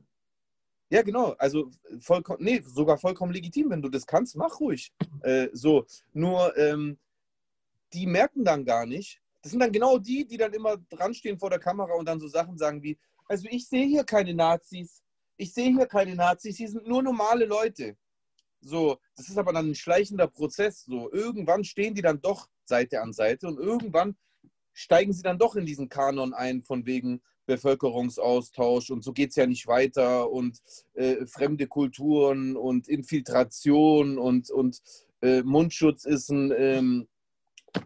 Ja, 0.90 1.02
genau. 1.02 1.34
Also 1.38 1.70
vollkommen, 2.00 2.42
nee, 2.42 2.60
sogar 2.64 2.98
vollkommen 2.98 3.32
legitim, 3.32 3.70
wenn 3.70 3.80
du 3.80 3.88
das 3.88 4.06
kannst, 4.06 4.36
mach 4.36 4.60
ruhig. 4.60 4.92
Äh, 5.22 5.50
so, 5.52 5.84
nur 6.14 6.56
ähm, 6.56 6.98
die 7.92 8.06
merken 8.06 8.42
dann 8.42 8.64
gar 8.64 8.86
nicht. 8.86 9.20
Das 9.42 9.50
sind 9.50 9.60
dann 9.60 9.70
genau 9.70 9.98
die, 9.98 10.26
die 10.26 10.38
dann 10.38 10.54
immer 10.54 10.78
dran 10.88 11.12
stehen 11.12 11.38
vor 11.38 11.50
der 11.50 11.58
Kamera 11.58 11.92
und 11.92 12.06
dann 12.06 12.18
so 12.18 12.26
Sachen 12.26 12.56
sagen 12.56 12.82
wie, 12.82 12.98
also 13.26 13.46
ich 13.50 13.68
sehe 13.68 13.86
hier 13.86 14.04
keine 14.04 14.32
Nazis. 14.32 15.02
Ich 15.36 15.52
sehe 15.52 15.74
hier 15.74 15.84
keine 15.84 16.14
Nazis. 16.14 16.56
Hier 16.56 16.70
sind 16.70 16.88
nur 16.88 17.02
normale 17.02 17.44
Leute. 17.44 17.98
So, 18.62 18.98
das 19.14 19.28
ist 19.28 19.36
aber 19.36 19.52
dann 19.52 19.70
ein 19.70 19.74
schleichender 19.74 20.26
Prozess. 20.26 20.84
So, 20.84 21.12
irgendwann 21.12 21.64
stehen 21.64 21.94
die 21.94 22.02
dann 22.02 22.20
doch 22.22 22.48
Seite 22.64 23.02
an 23.02 23.12
Seite 23.12 23.46
und 23.46 23.58
irgendwann 23.58 24.16
steigen 24.72 25.12
sie 25.12 25.22
dann 25.22 25.38
doch 25.38 25.54
in 25.56 25.66
diesen 25.66 25.90
Kanon 25.90 26.32
ein, 26.32 26.62
von 26.62 26.86
wegen 26.86 27.22
Bevölkerungsaustausch 27.50 28.90
und 28.90 29.02
so 29.02 29.12
geht 29.12 29.30
es 29.30 29.36
ja 29.36 29.46
nicht 29.46 29.66
weiter 29.66 30.30
und 30.30 30.58
äh, 30.94 31.26
fremde 31.26 31.66
Kulturen 31.66 32.56
und 32.56 32.86
Infiltration 32.86 34.18
und, 34.18 34.50
und 34.50 34.80
äh, 35.20 35.42
Mundschutz 35.42 36.04
ist 36.04 36.30
ein, 36.30 36.52
ähm, 36.56 37.08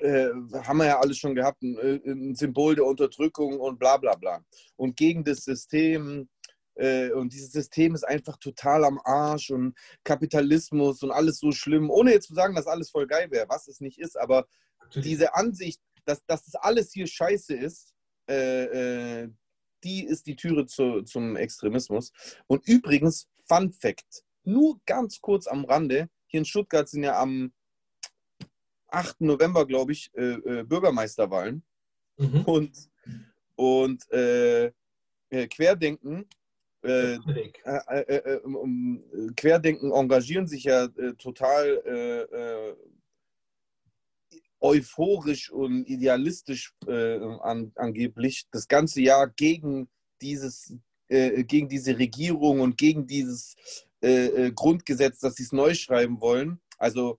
äh, 0.01 0.29
haben 0.65 0.79
wir 0.79 0.87
ja 0.87 1.01
alles 1.01 1.17
schon 1.17 1.35
gehabt, 1.35 1.63
ein, 1.63 1.79
äh, 1.79 2.01
ein, 2.05 2.35
Symbol 2.35 2.75
der 2.75 2.85
Unterdrückung 2.85 3.59
und 3.59 3.79
bla 3.79 3.97
bla 3.97 4.15
bla. 4.17 4.45
Und 4.77 4.97
gegen 4.97 5.25
das 5.25 5.45
System, 5.45 6.29
äh, 6.75 7.11
und 7.13 7.33
dieses 7.33 7.53
System 7.53 7.95
ist 7.95 8.05
einfach 8.05 8.37
total 8.37 8.85
am 8.85 9.01
Arsch 9.05 9.51
und 9.51 9.75
Kapitalismus 10.05 11.03
und 11.03 11.11
alles 11.11 11.39
so 11.39 11.53
schlimm, 11.53 11.89
ohne 11.89 12.13
jetzt 12.13 12.29
zu 12.29 12.35
sagen, 12.35 12.55
dass 12.55 12.67
alles 12.67 12.91
voll 12.91 13.07
geil 13.07 13.31
wäre, 13.31 13.49
was 13.49 13.67
es 13.67 13.81
nicht 13.81 13.99
ist, 13.99 14.19
aber 14.19 14.47
Natürlich. 14.81 15.09
diese 15.09 15.35
Ansicht, 15.35 15.81
dass, 16.05 16.23
dass 16.27 16.45
das 16.45 16.55
alles 16.57 16.93
hier 16.93 17.07
scheiße 17.07 17.55
ist, 17.55 17.95
äh, 18.29 19.23
äh, 19.23 19.31
die 19.85 20.05
ist 20.05 20.27
die 20.27 20.37
Türe 20.37 20.67
zu, 20.67 21.03
zum 21.03 21.37
Extremismus. 21.37 22.13
Und 22.47 22.67
übrigens, 22.67 23.29
Fun 23.47 23.73
Fact, 23.73 24.25
nur 24.43 24.81
ganz 24.87 25.21
kurz 25.21 25.47
am 25.47 25.65
Rande, 25.65 26.09
hier 26.27 26.39
in 26.39 26.45
Stuttgart 26.45 26.89
sind 26.89 27.05
ja 27.05 27.21
am 27.21 27.53
8. 28.89 29.21
November, 29.21 29.67
glaube 29.67 29.93
ich, 29.93 30.11
äh, 30.15 30.33
äh, 30.33 30.65
Bürgermeisterwahlen. 30.65 31.63
Mhm. 32.17 32.43
Und, 32.43 32.91
und 33.57 34.11
äh, 34.13 34.67
äh 35.31 35.49
Querdenken, 35.49 36.27
äh, 36.83 37.15
äh, 37.15 38.41
um, 38.43 39.03
Querdenken 39.37 39.91
engagieren 39.91 40.47
sich 40.47 40.65
ja 40.65 40.87
total 41.19 42.77
euphorisch 44.65 45.51
und 45.51 45.85
idealistisch 45.85 46.73
an, 46.87 47.73
angeblich 47.75 48.47
das 48.51 48.67
ganze 48.67 49.03
Jahr 49.03 49.29
gegen 49.29 49.89
dieses 50.23 50.75
gegen 51.09 51.69
diese 51.69 51.99
Regierung 51.99 52.61
und 52.61 52.79
gegen 52.79 53.07
dieses 53.07 53.57
Grundgesetz, 54.55 55.19
dass 55.19 55.35
sie 55.35 55.43
es 55.43 55.53
neu 55.53 55.75
schreiben 55.75 56.19
wollen, 56.21 56.61
also 56.79 57.19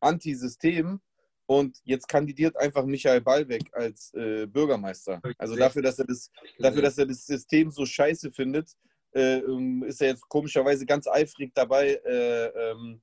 Antisystem. 0.00 1.00
Und 1.46 1.78
jetzt 1.84 2.08
kandidiert 2.08 2.56
einfach 2.56 2.86
Michael 2.86 3.20
Ballweg 3.20 3.62
als 3.72 4.12
äh, 4.14 4.46
Bürgermeister. 4.46 5.20
Also 5.36 5.56
dafür, 5.56 5.82
dass 5.82 5.98
er 5.98 6.06
das, 6.06 6.30
dafür, 6.58 6.82
dass 6.82 6.96
er 6.96 7.06
das 7.06 7.26
System 7.26 7.70
so 7.70 7.84
scheiße 7.84 8.32
findet, 8.32 8.70
äh, 9.14 9.38
ähm, 9.38 9.82
ist 9.82 10.00
er 10.00 10.08
jetzt 10.08 10.26
komischerweise 10.28 10.86
ganz 10.86 11.06
eifrig 11.06 11.52
dabei, 11.54 12.00
äh, 12.04 12.46
ähm, 12.46 13.02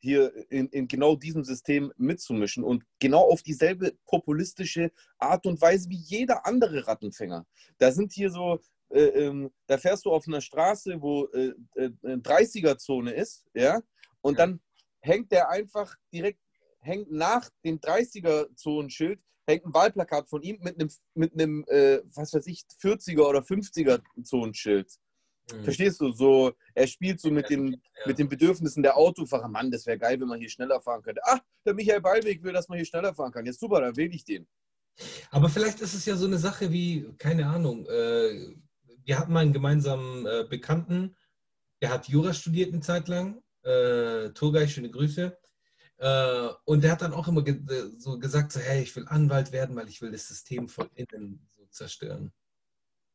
hier 0.00 0.32
in, 0.50 0.68
in, 0.68 0.88
genau 0.88 1.16
diesem 1.16 1.44
System 1.44 1.92
mitzumischen 1.96 2.64
und 2.64 2.84
genau 2.98 3.30
auf 3.30 3.42
dieselbe 3.42 3.92
populistische 4.06 4.92
Art 5.18 5.46
und 5.46 5.60
Weise 5.60 5.88
wie 5.90 5.96
jeder 5.96 6.46
andere 6.46 6.86
Rattenfänger. 6.86 7.46
Da 7.78 7.90
sind 7.92 8.12
hier 8.12 8.30
so, 8.30 8.60
äh, 8.90 9.00
ähm, 9.00 9.50
da 9.66 9.78
fährst 9.78 10.04
du 10.04 10.12
auf 10.12 10.26
einer 10.26 10.40
Straße, 10.40 11.00
wo 11.00 11.26
äh, 11.26 11.52
äh, 11.74 11.90
30er-Zone 12.02 13.12
ist, 13.12 13.46
ja, 13.54 13.80
und 14.20 14.38
ja. 14.38 14.46
dann 14.46 14.60
hängt 15.00 15.32
der 15.32 15.50
einfach 15.50 15.94
direkt 16.12 16.40
hängt 16.80 17.10
nach 17.10 17.50
dem 17.64 17.80
30er-Zonenschild 17.80 19.20
hängt 19.48 19.64
ein 19.64 19.74
Wahlplakat 19.74 20.28
von 20.28 20.42
ihm 20.42 20.58
mit 20.60 20.78
einem, 20.78 20.90
mit 21.14 21.32
einem 21.32 21.64
äh, 21.68 22.00
was 22.14 22.34
weiß 22.34 22.46
ich, 22.46 22.64
40er 22.80 23.22
oder 23.22 23.40
50er-Zonenschild. 23.40 24.98
Mhm. 25.52 25.64
Verstehst 25.64 26.00
du? 26.00 26.12
So, 26.12 26.52
er 26.74 26.86
spielt 26.86 27.20
so 27.20 27.30
mit, 27.30 27.48
den, 27.50 27.72
ja. 27.72 27.78
mit 28.06 28.18
den 28.18 28.28
Bedürfnissen 28.28 28.82
der 28.82 28.96
Autofahrer. 28.96 29.48
Mann, 29.48 29.70
das 29.70 29.86
wäre 29.86 29.98
geil, 29.98 30.20
wenn 30.20 30.28
man 30.28 30.40
hier 30.40 30.50
schneller 30.50 30.80
fahren 30.80 31.02
könnte. 31.02 31.20
Ach, 31.24 31.40
der 31.64 31.74
Michael 31.74 32.00
Ballweg 32.00 32.42
will, 32.42 32.52
dass 32.52 32.68
man 32.68 32.78
hier 32.78 32.86
schneller 32.86 33.14
fahren 33.14 33.32
kann. 33.32 33.46
Jetzt 33.46 33.60
super, 33.60 33.80
dann 33.80 33.96
wähle 33.96 34.14
ich 34.14 34.24
den. 34.24 34.46
Aber 35.30 35.48
vielleicht 35.48 35.80
ist 35.80 35.94
es 35.94 36.04
ja 36.06 36.16
so 36.16 36.26
eine 36.26 36.38
Sache 36.38 36.72
wie, 36.72 37.08
keine 37.18 37.46
Ahnung, 37.46 37.86
äh, 37.86 38.54
wir 39.04 39.18
hatten 39.18 39.32
mal 39.32 39.40
einen 39.40 39.52
gemeinsamen 39.52 40.26
äh, 40.26 40.44
Bekannten, 40.48 41.16
der 41.80 41.90
hat 41.90 42.08
Jura 42.08 42.34
studiert 42.34 42.72
eine 42.72 42.82
Zeit 42.82 43.08
lang. 43.08 43.42
Äh, 43.62 44.30
Turgay, 44.30 44.68
schöne 44.68 44.90
Grüße. 44.90 45.38
Äh, 45.98 46.48
und 46.64 46.84
der 46.84 46.92
hat 46.92 47.02
dann 47.02 47.12
auch 47.12 47.28
immer 47.28 47.42
ge 47.42 47.60
so 47.98 48.18
gesagt, 48.18 48.52
so, 48.52 48.60
hey, 48.60 48.82
ich 48.82 48.94
will 48.96 49.06
Anwalt 49.08 49.52
werden, 49.52 49.76
weil 49.76 49.88
ich 49.88 50.00
will 50.00 50.10
das 50.10 50.28
System 50.28 50.68
von 50.68 50.88
innen 50.94 51.48
so 51.50 51.66
zerstören. 51.66 52.32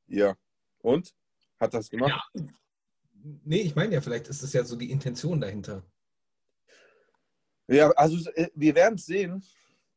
Ja. 0.08 0.36
Und? 0.80 1.14
Hat 1.60 1.74
das 1.74 1.90
gemacht? 1.90 2.30
Ja. 2.34 2.44
Nee, 3.46 3.62
ich 3.62 3.76
meine 3.76 3.94
ja, 3.94 4.02
vielleicht 4.02 4.28
ist 4.28 4.44
es 4.44 4.54
ja 4.54 4.64
so 4.64 4.76
die 4.76 4.92
Intention 4.92 5.40
dahinter. 5.40 5.84
Ja, 7.68 7.90
also 7.92 8.30
äh, 8.32 8.50
wir 8.54 8.76
werden 8.76 8.96
es 8.96 9.06
sehen. 9.06 9.44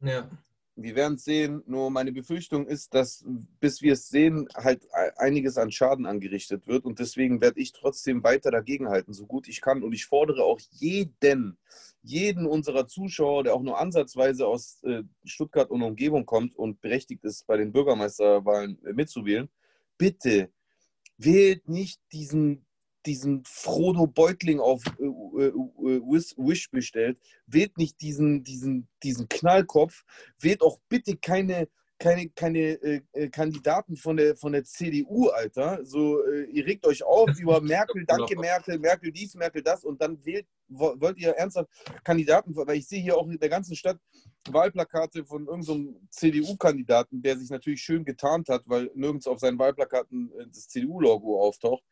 Ja. 0.00 0.30
Wir 0.76 0.94
werden 0.94 1.14
es 1.14 1.24
sehen. 1.24 1.62
Nur 1.66 1.90
meine 1.90 2.12
Befürchtung 2.12 2.66
ist, 2.66 2.94
dass 2.94 3.24
bis 3.60 3.80
wir 3.82 3.94
es 3.94 4.08
sehen, 4.08 4.46
halt 4.54 4.86
einiges 5.16 5.56
an 5.56 5.72
Schaden 5.72 6.06
angerichtet 6.06 6.66
wird. 6.66 6.84
Und 6.84 6.98
deswegen 6.98 7.40
werde 7.40 7.60
ich 7.60 7.72
trotzdem 7.72 8.22
weiter 8.22 8.50
dagegenhalten, 8.50 9.14
so 9.14 9.26
gut 9.26 9.48
ich 9.48 9.60
kann. 9.60 9.82
Und 9.82 9.92
ich 9.92 10.06
fordere 10.06 10.44
auch 10.44 10.60
jeden, 10.70 11.58
jeden 12.02 12.46
unserer 12.46 12.86
Zuschauer, 12.86 13.44
der 13.44 13.54
auch 13.54 13.62
nur 13.62 13.80
ansatzweise 13.80 14.46
aus 14.46 14.82
äh, 14.84 15.02
Stuttgart 15.24 15.70
und 15.70 15.82
Umgebung 15.82 16.26
kommt 16.26 16.54
und 16.54 16.80
berechtigt 16.80 17.24
ist, 17.24 17.46
bei 17.46 17.56
den 17.56 17.72
Bürgermeisterwahlen 17.72 18.78
äh, 18.84 18.92
mitzuwählen, 18.92 19.48
bitte 19.98 20.52
wählt 21.18 21.68
nicht 21.68 22.00
diesen 22.12 22.66
diesen 23.06 23.44
Frodo 23.44 24.06
Beutling 24.06 24.60
auf 24.60 24.82
äh, 24.98 25.04
äh, 25.04 25.46
äh 25.46 26.02
Wish 26.36 26.70
bestellt, 26.70 27.18
wählt 27.46 27.78
nicht 27.78 28.00
diesen, 28.00 28.42
diesen, 28.42 28.88
diesen 29.02 29.28
Knallkopf, 29.28 30.04
wählt 30.40 30.60
auch 30.62 30.80
bitte 30.88 31.16
keine, 31.16 31.68
keine, 31.98 32.28
keine 32.30 32.58
äh, 32.82 33.00
äh 33.12 33.28
Kandidaten 33.28 33.96
von 33.96 34.16
der, 34.16 34.36
von 34.36 34.52
der 34.52 34.64
CDU, 34.64 35.28
Alter. 35.28 35.84
So, 35.84 36.22
äh, 36.24 36.44
ihr 36.44 36.66
regt 36.66 36.86
euch 36.86 37.02
auf 37.02 37.30
über 37.38 37.60
Merkel, 37.60 38.04
danke 38.06 38.38
Merkel, 38.38 38.78
Merkel 38.78 39.10
dies, 39.12 39.34
Merkel 39.34 39.62
das 39.62 39.84
und 39.84 40.00
dann 40.00 40.24
wählt, 40.24 40.46
wollt 40.68 41.18
ihr 41.18 41.30
ernsthaft 41.30 41.70
Kandidaten, 42.04 42.54
weil 42.54 42.76
ich 42.76 42.86
sehe 42.86 43.00
hier 43.00 43.16
auch 43.16 43.26
in 43.28 43.38
der 43.38 43.48
ganzen 43.48 43.76
Stadt 43.76 43.98
Wahlplakate 44.48 45.24
von 45.24 45.46
irgendeinem 45.46 45.94
so 45.94 46.00
CDU-Kandidaten, 46.10 47.22
der 47.22 47.38
sich 47.38 47.50
natürlich 47.50 47.82
schön 47.82 48.04
getarnt 48.04 48.48
hat, 48.48 48.62
weil 48.66 48.90
nirgends 48.94 49.26
auf 49.26 49.40
seinen 49.40 49.58
Wahlplakaten 49.58 50.32
das 50.48 50.68
CDU-Logo 50.68 51.40
auftaucht. 51.40 51.82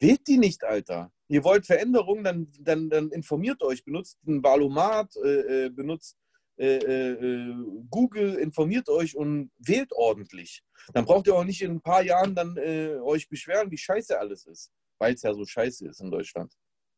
Wählt 0.00 0.26
die 0.26 0.38
nicht, 0.38 0.64
Alter. 0.64 1.12
Ihr 1.28 1.44
wollt 1.44 1.66
Veränderungen, 1.66 2.24
dann, 2.24 2.52
dann, 2.60 2.90
dann 2.90 3.10
informiert 3.10 3.62
euch. 3.62 3.84
Benutzt 3.84 4.18
einen 4.26 4.42
Valomat, 4.42 5.14
äh, 5.16 5.66
äh, 5.66 5.70
benutzt 5.70 6.16
äh, 6.16 6.18
äh, 6.18 6.23
äh, 6.23 6.23
Google, 6.56 8.34
informiert 8.34 8.88
euch 8.88 9.16
und 9.16 9.50
wählt 9.58 9.92
ordentlich. 9.92 10.62
Dann 10.92 11.04
braucht 11.04 11.26
ihr 11.26 11.34
auch 11.34 11.44
nicht 11.44 11.62
in 11.62 11.72
ein 11.72 11.80
paar 11.80 12.02
Jahren 12.02 12.34
dann 12.34 12.56
äh, 12.56 12.96
euch 13.02 13.28
beschweren, 13.28 13.70
wie 13.70 13.78
scheiße 13.78 14.18
alles 14.18 14.46
ist. 14.46 14.70
Weil 14.98 15.14
es 15.14 15.22
ja 15.22 15.34
so 15.34 15.44
scheiße 15.44 15.88
ist 15.88 16.00
in 16.00 16.10
Deutschland. 16.10 16.52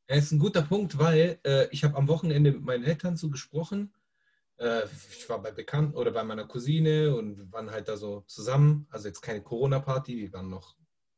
Das 0.09 0.19
ist 0.19 0.33
ein 0.33 0.39
guter 0.39 0.63
Punkt, 0.63 0.99
weil 0.99 1.41
ich 1.73 1.83
habe 1.83 1.97
am 1.97 2.07
Wochenende 2.07 2.53
mit 2.53 2.63
meinen 2.63 2.85
Eltern 2.85 3.17
so 3.17 3.29
gesprochen. 3.29 3.93
ich 4.57 5.29
war 5.29 5.43
bei 5.43 5.51
Bekannten 5.51 5.97
oder 5.97 6.13
bei 6.13 6.23
meiner 6.23 6.47
Cousine 6.47 7.17
und 7.17 7.39
wir 7.39 7.53
waren 7.53 7.73
halt 7.73 7.89
da 7.89 7.97
so 7.97 8.21
zusammen. 8.29 8.87
Also 8.91 9.09
jetzt 9.09 9.21
keine 9.21 9.43
Corona-Party, 9.43 10.17
wir 10.17 10.33
waren 10.33 10.49
noch 10.49 10.77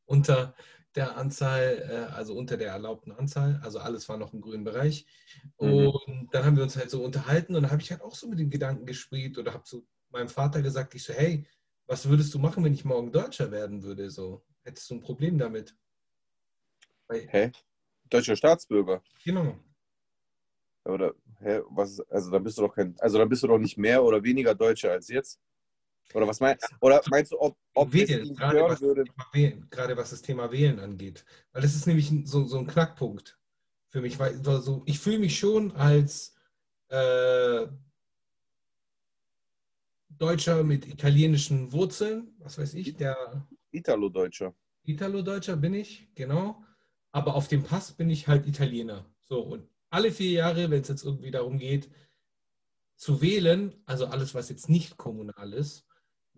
unter 0.09 0.55
der 0.95 1.17
Anzahl, 1.17 1.87
äh, 1.89 2.13
also 2.13 2.35
unter 2.35 2.57
der 2.57 2.73
erlaubten 2.73 3.13
Anzahl. 3.13 3.61
Also 3.63 3.79
alles 3.79 4.09
war 4.09 4.17
noch 4.17 4.33
im 4.33 4.41
grünen 4.41 4.65
Bereich. 4.65 5.07
Mhm. 5.61 5.89
Und 5.89 6.29
dann 6.33 6.45
haben 6.45 6.57
wir 6.57 6.65
uns 6.65 6.77
halt 6.77 6.91
so 6.91 7.05
unterhalten 7.05 7.55
und 7.55 7.63
da 7.63 7.71
habe 7.71 7.83
ich 7.83 7.91
halt 7.91 8.03
auch 8.03 8.15
so 8.15 8.27
mit 8.27 8.39
den 8.39 8.51
Gedanken 8.51 8.87
gespielt 8.87 9.39
oder 9.39 9.53
habe 9.53 9.65
zu 9.65 9.87
meinem 10.11 10.29
Vater 10.29 10.63
gesagt, 10.63 10.95
ich 10.95 11.05
so, 11.05 11.13
hey, 11.13 11.47
was 11.87 12.09
würdest 12.09 12.35
du 12.35 12.39
machen, 12.39 12.65
wenn 12.65 12.75
ich 12.75 12.85
morgen 12.85 13.13
Deutscher 13.13 13.51
werden 13.51 13.83
würde? 13.83 14.11
So, 14.11 14.45
hättest 14.65 14.91
du 14.91 14.95
ein 14.95 15.01
Problem 15.01 15.39
damit? 15.39 15.77
Hä? 17.11 17.27
Hey, 17.29 17.53
deutscher 18.11 18.37
Staatsbürger? 18.37 19.03
Genau. 19.25 19.59
Oder, 20.85 21.15
hä, 21.41 21.61
was, 21.69 22.01
also 22.09 22.31
dann 22.31 22.43
bist 22.43 22.57
du 22.57 22.63
doch 22.63 22.75
kein, 22.75 22.99
also 22.99 23.19
dann 23.19 23.29
bist 23.29 23.43
du 23.43 23.47
doch 23.47 23.59
nicht 23.59 23.77
mehr 23.77 24.03
oder 24.03 24.23
weniger 24.23 24.55
Deutscher 24.55 24.93
als 24.93 25.09
jetzt? 25.09 25.39
Oder 26.15 26.27
was 26.27 26.41
meinst 26.41 26.67
Oder 26.81 27.03
meinst 27.11 27.33
du, 27.33 27.41
ob, 27.41 27.57
ob 27.75 27.93
wählen, 27.93 28.35
gerade, 28.35 28.61
was? 28.63 28.81
Wählen, 29.33 29.67
gerade 29.71 29.97
was 29.97 30.11
das 30.11 30.23
Thema 30.23 30.51
Wählen 30.51 30.79
angeht. 30.79 31.25
Weil 31.53 31.63
das 31.63 31.75
ist 31.75 31.87
nämlich 31.87 32.11
so, 32.25 32.45
so 32.45 32.59
ein 32.59 32.67
Knackpunkt 32.67 33.39
für 33.89 34.01
mich. 34.01 34.19
Weil, 34.19 34.41
also 34.47 34.83
ich 34.87 34.99
fühle 34.99 35.19
mich 35.19 35.39
schon 35.39 35.73
als 35.73 36.35
äh, 36.89 37.67
Deutscher 40.09 40.65
mit 40.65 40.87
italienischen 40.89 41.73
Wurzeln, 41.73 42.35
was 42.39 42.59
weiß 42.59 42.75
ich, 42.75 42.97
der. 42.97 43.47
Italo-Deutscher. 43.71 44.55
Italo-Deutscher 44.85 45.57
bin 45.57 45.75
ich, 45.75 46.09
genau. 46.15 46.65
Aber 47.13 47.35
auf 47.35 47.49
dem 47.49 47.63
Pass 47.63 47.93
bin 47.93 48.11
ich 48.11 48.29
halt 48.29 48.47
Italiener. 48.47 49.05
So, 49.29 49.41
und 49.41 49.69
alle 49.91 50.11
vier 50.11 50.31
Jahre, 50.31 50.71
wenn 50.71 50.81
es 50.81 50.89
jetzt 50.89 51.05
irgendwie 51.05 51.31
darum 51.31 51.59
geht, 51.59 51.91
zu 52.97 53.21
wählen, 53.21 53.75
also 53.87 54.07
alles, 54.07 54.35
was 54.35 54.49
jetzt 54.49 54.69
nicht 54.69 54.97
kommunal 54.97 55.53
ist, 55.53 55.88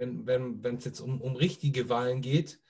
wenn 0.00 0.20
es 0.20 0.62
wenn, 0.62 0.78
jetzt 0.78 1.00
um, 1.00 1.20
um 1.20 1.36
richtige 1.36 1.88
Wahlen 1.88 2.22
geht, 2.22 2.60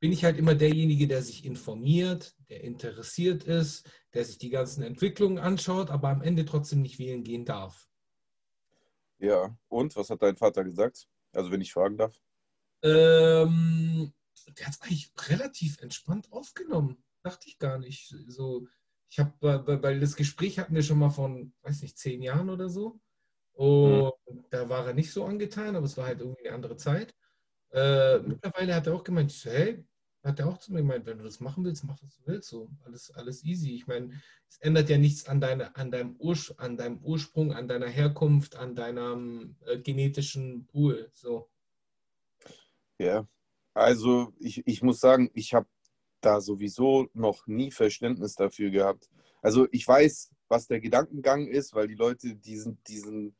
bin 0.00 0.12
ich 0.12 0.24
halt 0.24 0.38
immer 0.38 0.54
derjenige, 0.54 1.06
der 1.08 1.22
sich 1.22 1.44
informiert, 1.44 2.34
der 2.48 2.62
interessiert 2.62 3.44
ist, 3.44 3.88
der 4.14 4.24
sich 4.24 4.38
die 4.38 4.50
ganzen 4.50 4.82
Entwicklungen 4.82 5.38
anschaut, 5.38 5.90
aber 5.90 6.08
am 6.08 6.22
Ende 6.22 6.44
trotzdem 6.44 6.82
nicht 6.82 6.98
wählen 6.98 7.24
gehen 7.24 7.44
darf. 7.44 7.88
Ja, 9.18 9.56
und 9.68 9.96
was 9.96 10.10
hat 10.10 10.22
dein 10.22 10.36
Vater 10.36 10.64
gesagt? 10.64 11.08
Also, 11.32 11.50
wenn 11.50 11.60
ich 11.60 11.72
fragen 11.72 11.96
darf. 11.96 12.20
Ähm, 12.82 14.12
der 14.56 14.66
hat 14.66 14.74
es 14.74 14.80
eigentlich 14.82 15.12
relativ 15.28 15.80
entspannt 15.80 16.32
aufgenommen. 16.32 17.02
Dachte 17.22 17.48
ich 17.48 17.58
gar 17.58 17.78
nicht. 17.78 18.14
So, 18.28 18.68
ich 19.10 19.18
habe, 19.18 19.82
weil 19.82 19.98
das 19.98 20.14
Gespräch 20.14 20.58
hatten 20.58 20.74
wir 20.74 20.82
schon 20.82 20.98
mal 20.98 21.10
von, 21.10 21.52
weiß 21.62 21.82
nicht, 21.82 21.98
zehn 21.98 22.22
Jahren 22.22 22.50
oder 22.50 22.68
so. 22.68 23.00
Und 23.58 24.12
mhm. 24.30 24.44
da 24.50 24.68
war 24.68 24.86
er 24.86 24.94
nicht 24.94 25.12
so 25.12 25.24
angetan, 25.24 25.74
aber 25.74 25.84
es 25.84 25.96
war 25.96 26.06
halt 26.06 26.20
irgendwie 26.20 26.46
eine 26.46 26.54
andere 26.54 26.76
Zeit. 26.76 27.12
Äh, 27.72 28.20
mittlerweile 28.20 28.72
hat 28.72 28.86
er 28.86 28.94
auch 28.94 29.02
gemeint, 29.02 29.32
so, 29.32 29.50
hey, 29.50 29.84
hat 30.22 30.38
er 30.38 30.46
auch 30.46 30.58
zu 30.58 30.72
mir 30.72 30.78
gemeint, 30.78 31.06
wenn 31.06 31.18
du 31.18 31.24
das 31.24 31.40
machen 31.40 31.64
willst, 31.64 31.82
mach 31.82 32.00
was 32.00 32.14
du 32.18 32.26
willst. 32.26 32.48
So, 32.48 32.70
alles, 32.84 33.10
alles 33.10 33.44
easy. 33.44 33.74
Ich 33.74 33.88
meine, 33.88 34.10
es 34.48 34.58
ändert 34.58 34.88
ja 34.88 34.96
nichts 34.96 35.26
an, 35.26 35.40
deine, 35.40 35.74
an, 35.74 35.90
deinem 35.90 36.16
an 36.56 36.76
deinem 36.76 36.98
Ursprung, 36.98 37.52
an 37.52 37.66
deiner 37.66 37.88
Herkunft, 37.88 38.54
an 38.54 38.76
deinem 38.76 39.56
äh, 39.66 39.76
genetischen 39.78 40.66
Pool. 40.66 41.10
So. 41.12 41.50
Ja, 42.98 43.26
also 43.74 44.32
ich, 44.38 44.64
ich 44.68 44.82
muss 44.82 45.00
sagen, 45.00 45.30
ich 45.34 45.52
habe 45.52 45.66
da 46.20 46.40
sowieso 46.40 47.08
noch 47.12 47.48
nie 47.48 47.72
Verständnis 47.72 48.36
dafür 48.36 48.70
gehabt. 48.70 49.10
Also 49.42 49.66
ich 49.72 49.86
weiß, 49.86 50.30
was 50.46 50.68
der 50.68 50.80
Gedankengang 50.80 51.48
ist, 51.48 51.74
weil 51.74 51.88
die 51.88 51.96
Leute 51.96 52.36
diesen, 52.36 52.80
diesen 52.84 53.34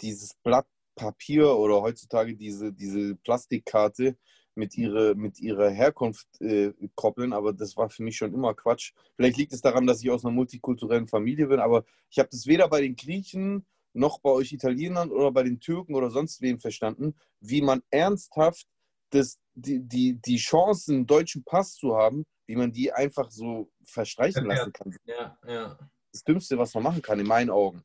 dieses 0.00 0.34
Blatt 0.42 0.66
Papier 0.94 1.56
oder 1.56 1.80
heutzutage 1.80 2.36
diese, 2.36 2.72
diese 2.72 3.14
Plastikkarte 3.16 4.16
mit, 4.54 4.76
ihre, 4.76 5.14
mit 5.14 5.40
ihrer 5.40 5.70
Herkunft 5.70 6.28
äh, 6.40 6.72
koppeln, 6.94 7.32
aber 7.32 7.52
das 7.52 7.76
war 7.76 7.88
für 7.88 8.02
mich 8.02 8.16
schon 8.16 8.34
immer 8.34 8.54
Quatsch. 8.54 8.92
Vielleicht 9.16 9.38
liegt 9.38 9.52
es 9.52 9.62
daran, 9.62 9.86
dass 9.86 10.02
ich 10.02 10.10
aus 10.10 10.24
einer 10.24 10.34
multikulturellen 10.34 11.08
Familie 11.08 11.46
bin, 11.46 11.60
aber 11.60 11.84
ich 12.10 12.18
habe 12.18 12.28
das 12.30 12.46
weder 12.46 12.68
bei 12.68 12.82
den 12.82 12.96
Griechen 12.96 13.66
noch 13.94 14.20
bei 14.20 14.30
euch 14.30 14.52
Italienern 14.52 15.10
oder 15.10 15.32
bei 15.32 15.42
den 15.42 15.60
Türken 15.60 15.94
oder 15.94 16.10
sonst 16.10 16.40
wem 16.40 16.60
verstanden, 16.60 17.14
wie 17.40 17.62
man 17.62 17.82
ernsthaft 17.90 18.66
das, 19.10 19.38
die, 19.54 19.80
die, 19.80 20.20
die 20.20 20.36
Chancen, 20.36 20.96
einen 20.96 21.06
deutschen 21.06 21.44
Pass 21.44 21.74
zu 21.74 21.96
haben, 21.96 22.24
wie 22.46 22.56
man 22.56 22.72
die 22.72 22.92
einfach 22.92 23.30
so 23.30 23.70
verstreichen 23.84 24.46
lassen 24.46 24.72
kann. 24.72 24.96
Ja, 25.04 25.38
ja. 25.46 25.78
Das 26.12 26.24
Dümmste, 26.24 26.58
was 26.58 26.74
man 26.74 26.82
machen 26.84 27.02
kann, 27.02 27.20
in 27.20 27.26
meinen 27.26 27.50
Augen. 27.50 27.82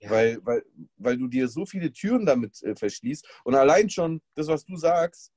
Ja. 0.00 0.10
Weil, 0.10 0.38
weil, 0.44 0.62
weil 0.96 1.16
du 1.18 1.26
dir 1.26 1.48
so 1.48 1.66
viele 1.66 1.92
Türen 1.92 2.24
damit 2.24 2.62
äh, 2.62 2.76
verschließt 2.76 3.26
und 3.44 3.54
allein 3.54 3.90
schon 3.90 4.22
das, 4.34 4.46
was 4.46 4.64
du 4.64 4.76
sagst, 4.76 5.32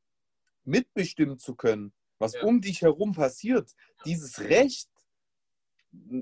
mitbestimmen 0.64 1.40
zu 1.40 1.56
können, 1.56 1.94
was 2.20 2.34
ja. 2.34 2.44
um 2.44 2.62
dich 2.62 2.82
herum 2.82 3.14
passiert, 3.14 3.72
dieses 4.06 4.40
Recht, 4.40 4.90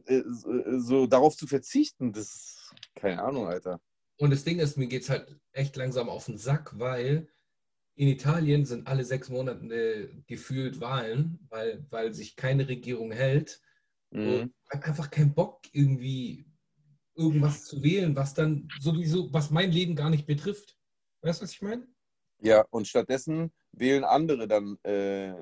äh, 0.05 0.19
äh, 0.19 0.23
so 0.79 1.05
darauf 1.05 1.35
zu 1.35 1.47
verzichten, 1.47 2.13
das 2.13 2.27
ist 2.27 2.75
keine 2.95 3.21
Ahnung, 3.21 3.47
Alter. 3.47 3.81
Und 4.17 4.31
das 4.31 4.43
Ding 4.43 4.59
ist, 4.59 4.77
mir 4.77 4.87
geht 4.87 5.03
es 5.03 5.09
halt 5.09 5.37
echt 5.51 5.75
langsam 5.75 6.09
auf 6.09 6.25
den 6.25 6.37
Sack, 6.37 6.77
weil 6.77 7.29
in 7.95 8.07
Italien 8.07 8.65
sind 8.65 8.87
alle 8.87 9.03
sechs 9.03 9.29
Monate 9.29 9.65
äh, 9.73 10.21
gefühlt 10.27 10.79
Wahlen, 10.79 11.39
weil, 11.49 11.85
weil 11.89 12.13
sich 12.13 12.35
keine 12.35 12.67
Regierung 12.67 13.11
hält. 13.11 13.61
Mhm. 14.11 14.27
Und 14.27 14.53
einfach 14.83 15.11
keinen 15.11 15.33
Bock, 15.33 15.61
irgendwie 15.71 16.48
irgendwas 17.19 17.65
zu 17.65 17.83
wählen, 17.83 18.15
was 18.15 18.33
dann 18.33 18.69
sowieso, 18.79 19.31
was 19.33 19.51
mein 19.51 19.71
Leben 19.71 19.95
gar 19.95 20.09
nicht 20.09 20.25
betrifft. 20.25 20.77
Weißt 21.21 21.41
du, 21.41 21.43
was 21.43 21.51
ich 21.51 21.61
meine? 21.61 21.87
Ja, 22.41 22.65
und 22.69 22.87
stattdessen 22.87 23.51
wählen 23.73 24.03
andere 24.03 24.47
dann 24.47 24.77
äh, 24.83 25.33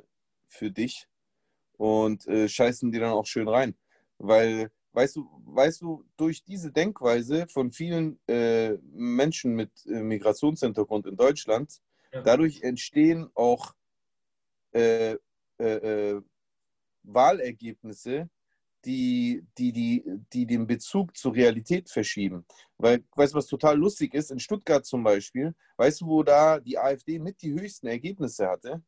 für 0.47 0.71
dich 0.71 1.07
und 1.73 2.27
äh, 2.27 2.49
scheißen 2.49 2.91
die 2.91 2.99
dann 2.99 3.11
auch 3.11 3.27
schön 3.27 3.47
rein. 3.47 3.77
Weil, 4.17 4.71
weißt 4.93 5.15
du, 5.15 5.29
weißt 5.45 5.81
du, 5.81 6.03
durch 6.17 6.43
diese 6.43 6.71
Denkweise 6.71 7.47
von 7.47 7.71
vielen 7.71 8.19
äh, 8.27 8.73
Menschen 8.91 9.53
mit 9.53 9.71
äh, 9.85 10.01
Migrationshintergrund 10.01 11.05
in 11.05 11.15
Deutschland, 11.15 11.79
ja. 12.11 12.23
dadurch 12.23 12.61
entstehen 12.63 13.29
auch 13.35 13.75
äh, 14.71 15.17
äh, 15.59 16.21
Wahlergebnisse, 17.03 18.29
die, 18.85 19.45
die, 19.57 19.71
die, 19.73 20.03
die 20.33 20.45
den 20.45 20.67
Bezug 20.67 21.15
zur 21.17 21.33
Realität 21.33 21.89
verschieben. 21.89 22.45
Weil, 22.77 23.03
weißt 23.15 23.33
du, 23.33 23.37
was 23.37 23.47
total 23.47 23.77
lustig 23.77 24.13
ist? 24.13 24.31
In 24.31 24.39
Stuttgart 24.39 24.85
zum 24.85 25.03
Beispiel, 25.03 25.53
weißt 25.77 26.01
du, 26.01 26.07
wo 26.07 26.23
da 26.23 26.59
die 26.59 26.77
AfD 26.77 27.19
mit 27.19 27.41
die 27.41 27.53
höchsten 27.53 27.87
Ergebnisse 27.87 28.47
hatte? 28.47 28.81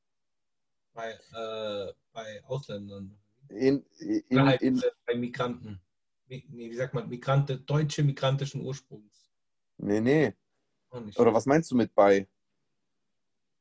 bei, 0.94 1.12
äh, 1.12 1.94
bei 2.12 2.44
Ausländern. 2.46 3.18
In, 3.50 3.86
in, 4.00 4.40
halt 4.40 4.62
in, 4.62 4.82
bei 5.06 5.16
Migranten. 5.16 5.80
Mi- 6.28 6.46
Nee, 6.50 6.70
wie 6.70 6.76
sagt 6.76 6.94
man, 6.94 7.10
Migrante, 7.10 7.60
deutsche 7.60 8.04
migrantischen 8.04 8.62
Ursprungs. 8.62 9.32
nee, 9.78 10.02
nee. 10.02 10.34
Oder 11.16 11.34
was 11.34 11.46
meinst 11.46 11.72
du 11.72 11.76
mit 11.76 11.94
bei? 11.96 12.28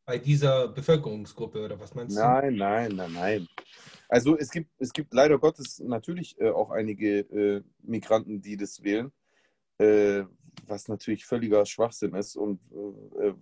Bei 0.09 0.17
dieser 0.17 0.69
Bevölkerungsgruppe, 0.69 1.63
oder 1.63 1.79
was 1.79 1.95
meinst 1.95 2.17
Nein, 2.17 2.57
nein, 2.57 2.97
nein, 2.97 3.13
nein. 3.13 3.49
Also 4.09 4.39
es 4.39 4.51
gibt, 4.51 4.71
es 4.79 4.91
gibt 4.95 5.13
leider 5.13 5.39
Gottes 5.39 5.81
natürlich 5.81 6.35
äh, 6.41 6.49
auch 6.49 6.71
einige 6.71 7.19
äh, 7.19 7.63
Migranten, 7.83 8.41
die 8.41 8.57
das 8.57 8.83
wählen, 8.83 9.13
äh, 9.77 10.23
was 10.67 10.89
natürlich 10.89 11.27
völliger 11.27 11.67
Schwachsinn 11.67 12.15
ist 12.15 12.37
und 12.37 12.59
äh, 13.21 13.35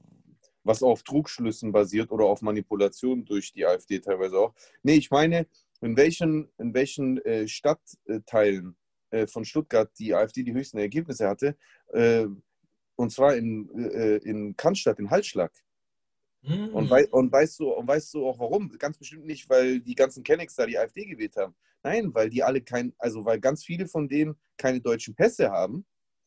was 0.65 0.83
auf 0.83 1.05
Trugschlüssen 1.05 1.71
basiert 1.71 2.11
oder 2.11 2.25
auf 2.25 2.43
Manipulation 2.43 3.25
durch 3.25 3.53
die 3.53 3.65
AfD 3.65 4.01
teilweise 4.01 4.37
auch. 4.37 4.55
Nee, 4.83 4.97
ich 4.97 5.13
meine, 5.13 5.47
in 5.83 5.97
welchen, 5.97 6.49
in 6.59 6.75
welchen 6.75 7.25
äh, 7.25 7.47
Stadtteilen 7.47 8.77
äh, 9.11 9.29
von 9.29 9.45
Stuttgart 9.45 9.89
die 10.01 10.13
AfD 10.15 10.43
die 10.43 10.53
höchsten 10.53 10.79
Ergebnisse 10.79 11.29
hatte, 11.29 11.57
äh, 11.93 12.27
und 12.97 13.13
zwar 13.13 13.37
in, 13.37 13.71
äh, 13.79 14.17
in 14.17 14.57
Cannstatt, 14.57 14.99
in 14.99 15.11
Hallschlag. 15.11 15.53
Du? 16.43 16.49
Hm. 16.49 16.75
Und, 16.75 16.91
wei 16.91 17.09
und, 17.09 17.33
weißt 17.33 17.61
du, 17.61 17.71
und 17.71 17.89
weißt 17.89 18.15
du 18.15 18.27
auch 18.27 18.39
warum? 18.39 18.69
Ganz 18.79 18.99
bestimmt 18.99 19.27
nicht, 19.27 19.49
weil 19.49 19.81
die 19.81 19.95
ganzen 19.95 20.23
Kennex 20.23 20.55
da 20.55 20.67
die 20.67 20.79
AfD 20.79 21.05
gewählt 21.07 21.37
haben. 21.37 21.55
Nein, 21.83 22.13
weil 22.15 22.31
die 22.31 22.43
alle 22.43 22.63
kein, 22.63 22.95
also 22.99 23.25
weil 23.25 23.41
ganz 23.41 23.65
viele 23.65 23.87
von 23.87 24.09
denen 24.09 24.37
keine 24.57 24.81
deutschen 24.81 25.15
Pässe 25.15 25.51
haben. 25.51 25.87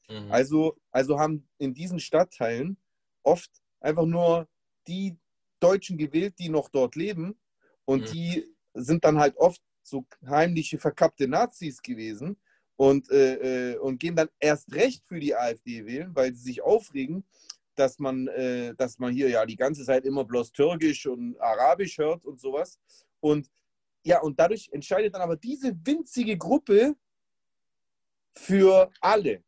Mhm. 0.10 0.32
Also, 0.32 0.78
also 0.92 1.20
haben 1.20 1.48
in 1.58 1.74
diesen 1.74 2.00
Stadtteilen 2.00 2.78
oft 3.24 3.52
einfach 3.80 4.06
nur 4.06 4.48
die 4.88 5.18
Deutschen 5.60 5.98
gewählt, 5.98 6.36
die 6.40 6.50
noch 6.50 6.70
dort 6.70 6.96
leben. 6.96 7.40
Und 7.86 8.04
Mhm. 8.04 8.06
die 8.14 8.56
sind 8.74 9.04
dann 9.04 9.20
halt 9.20 9.36
oft 9.38 9.62
so 9.84 10.06
heimliche, 10.28 10.78
verkappte 10.78 11.28
Nazis 11.28 11.82
gewesen 11.82 12.38
und, 12.76 13.10
äh, 13.12 13.74
äh, 13.74 13.78
und 13.78 14.00
gehen 14.00 14.16
dann 14.16 14.30
erst 14.40 14.74
recht 14.74 15.04
für 15.08 15.20
die 15.20 15.36
AfD 15.36 15.86
wählen, 15.86 16.16
weil 16.16 16.34
sie 16.34 16.44
sich 16.44 16.62
aufregen, 16.62 17.26
dass 17.80 17.98
man, 18.00 18.28
äh, 18.28 18.76
dass 18.76 19.00
man 19.00 19.14
hier 19.14 19.30
ja 19.30 19.46
die 19.46 19.56
ganze 19.56 19.86
Zeit 19.86 20.06
immer 20.06 20.26
bloß 20.26 20.52
Türkisch 20.52 21.06
und 21.08 21.40
Arabisch 21.40 21.98
hört 21.98 22.26
und 22.26 22.40
sowas. 22.40 22.80
Und 23.22 23.50
ja, 24.06 24.22
und 24.22 24.40
dadurch 24.40 24.70
entscheidet 24.72 25.14
dann 25.14 25.22
aber 25.22 25.36
diese 25.36 25.74
winzige 25.86 26.38
Gruppe 26.38 26.96
für 28.36 28.92
alle. 29.02 29.44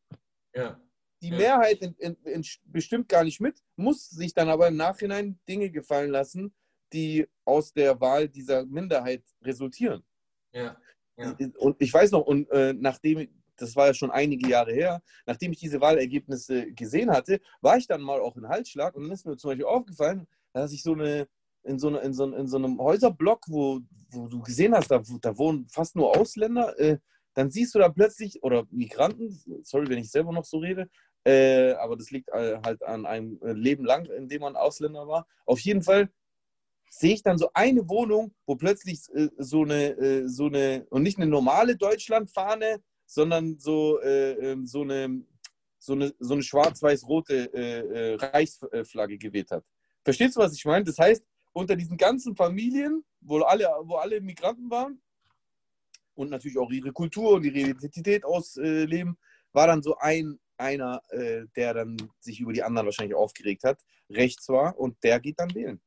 ja. 0.56 0.80
Die 1.24 1.30
Ja. 1.30 1.38
Mehrheit 1.38 1.82
in, 1.84 1.94
in, 2.00 2.16
in, 2.24 2.46
bestimmt 2.66 3.08
gar 3.08 3.24
nicht 3.24 3.40
mit, 3.40 3.62
muss 3.76 4.10
sich 4.10 4.34
dann 4.34 4.50
aber 4.50 4.70
im 4.70 4.76
Nachhinein 4.76 5.40
Dinge 5.48 5.70
gefallen 5.70 6.10
lassen, 6.10 6.52
die 6.92 7.28
aus 7.46 7.72
der 7.74 8.02
Wahl 8.02 8.28
dieser 8.28 8.66
Minderheit 8.66 9.24
resultieren. 9.44 10.04
Ja. 10.52 10.76
Ja. 11.18 11.38
Und 11.60 11.80
ich 11.80 11.94
weiß 11.94 12.10
noch, 12.12 12.26
und 12.26 12.50
äh, 12.50 12.74
nachdem, 12.74 13.41
das 13.62 13.76
war 13.76 13.88
ja 13.88 13.94
schon 13.94 14.12
einige 14.12 14.50
Jahre 14.50 14.74
her, 14.74 15.02
nachdem 15.26 15.52
ich 15.52 15.60
diese 15.60 15.82
Wahlergebnisse 15.82 16.72
gesehen 16.74 17.12
hatte, 17.12 17.40
war 17.62 17.78
ich 17.78 17.88
dann 17.88 18.02
mal 18.02 18.20
auch 18.20 18.36
in 18.36 18.48
Halsschlag 18.48 18.96
und 18.96 19.04
dann 19.04 19.12
ist 19.12 19.26
mir 19.26 19.38
zum 19.38 19.52
Beispiel 19.52 19.66
aufgefallen, 19.66 20.28
dass 20.54 20.72
ich 20.72 20.84
so 20.84 20.94
eine, 20.94 21.28
in 21.64 21.80
so, 21.80 21.90
eine, 21.90 22.00
in 22.00 22.14
so, 22.14 22.26
in 22.26 22.48
so 22.48 22.58
einem 22.58 22.80
Häuserblock, 22.80 23.46
wo, 23.48 23.80
wo 24.10 24.28
du 24.28 24.42
gesehen 24.42 24.74
hast, 24.74 24.90
da, 24.90 25.02
da 25.22 25.38
wohnen 25.38 25.68
fast 25.70 25.96
nur 25.96 26.18
Ausländer, 26.18 26.78
äh, 26.80 26.98
dann 27.34 27.50
siehst 27.50 27.74
du 27.76 27.80
da 27.80 27.90
plötzlich, 27.90 28.44
oder 28.44 28.66
Migranten, 28.72 29.40
sorry, 29.64 29.88
wenn 29.88 30.00
ich 30.00 30.12
selber 30.12 30.34
noch 30.34 30.46
so 30.46 30.58
rede, 30.58 30.90
äh, 31.24 31.74
aber 31.74 31.96
das 31.96 32.12
liegt 32.12 32.30
äh, 32.30 32.60
halt 32.66 32.84
an 32.84 33.06
einem 33.06 33.40
Leben 33.44 33.86
lang, 33.86 34.06
in 34.06 34.28
dem 34.28 34.42
man 34.42 34.56
Ausländer 34.56 35.08
war. 35.08 35.28
Auf 35.46 35.60
jeden 35.60 35.84
Fall 35.84 36.10
sehe 36.90 37.14
ich 37.14 37.24
dann 37.24 37.38
so 37.38 37.50
eine 37.54 37.88
Wohnung, 37.88 38.34
wo 38.46 38.56
plötzlich 38.56 39.02
äh, 39.14 39.30
so, 39.38 39.64
eine, 39.64 39.92
äh, 39.98 40.28
so 40.28 40.48
eine, 40.48 40.86
und 40.90 41.04
nicht 41.04 41.18
eine 41.18 41.28
normale 41.28 41.78
Deutschlandfahne, 41.78 42.82
sondern 43.12 43.60
so, 43.60 44.00
äh, 44.00 44.52
ähm, 44.52 44.66
so 44.66 44.84
eine, 44.84 45.22
so 45.80 45.92
eine, 45.92 46.14
so 46.20 46.34
eine 46.34 46.44
schwarz-weiß-rote 46.44 47.54
äh, 47.54 47.80
äh, 47.80 48.16
Reichsflagge 48.16 49.18
geweht 49.18 49.52
hat. 49.52 49.66
Verstehst 50.02 50.38
du, 50.38 50.40
was 50.40 50.54
ich 50.54 50.64
meine? 50.64 50.86
Das 50.86 50.98
heißt, 50.98 51.22
unter 51.52 51.76
diesen 51.76 51.98
ganzen 51.98 52.38
Familien, 52.38 53.04
wo 53.20 53.40
alle, 53.42 53.68
wo 53.84 53.96
alle 53.96 54.22
Migranten 54.22 54.72
waren 54.72 55.02
und 56.16 56.30
natürlich 56.30 56.58
auch 56.58 56.72
ihre 56.72 56.94
Kultur 56.94 57.32
und 57.32 57.44
ihre 57.44 57.72
Identität 57.72 58.24
ausleben, 58.24 59.18
war 59.52 59.68
dann 59.68 59.84
so 59.84 59.98
ein 59.98 60.40
einer, 60.56 61.02
äh, 61.10 61.42
der 61.58 61.74
dann 61.74 61.98
sich 62.22 62.40
über 62.40 62.54
die 62.54 62.64
anderen 62.64 62.86
wahrscheinlich 62.86 63.16
aufgeregt 63.16 63.66
hat, 63.66 63.82
rechts 64.10 64.48
war 64.48 64.78
und 64.80 64.96
der 65.04 65.20
geht 65.20 65.38
dann 65.40 65.54
wählen. 65.54 65.82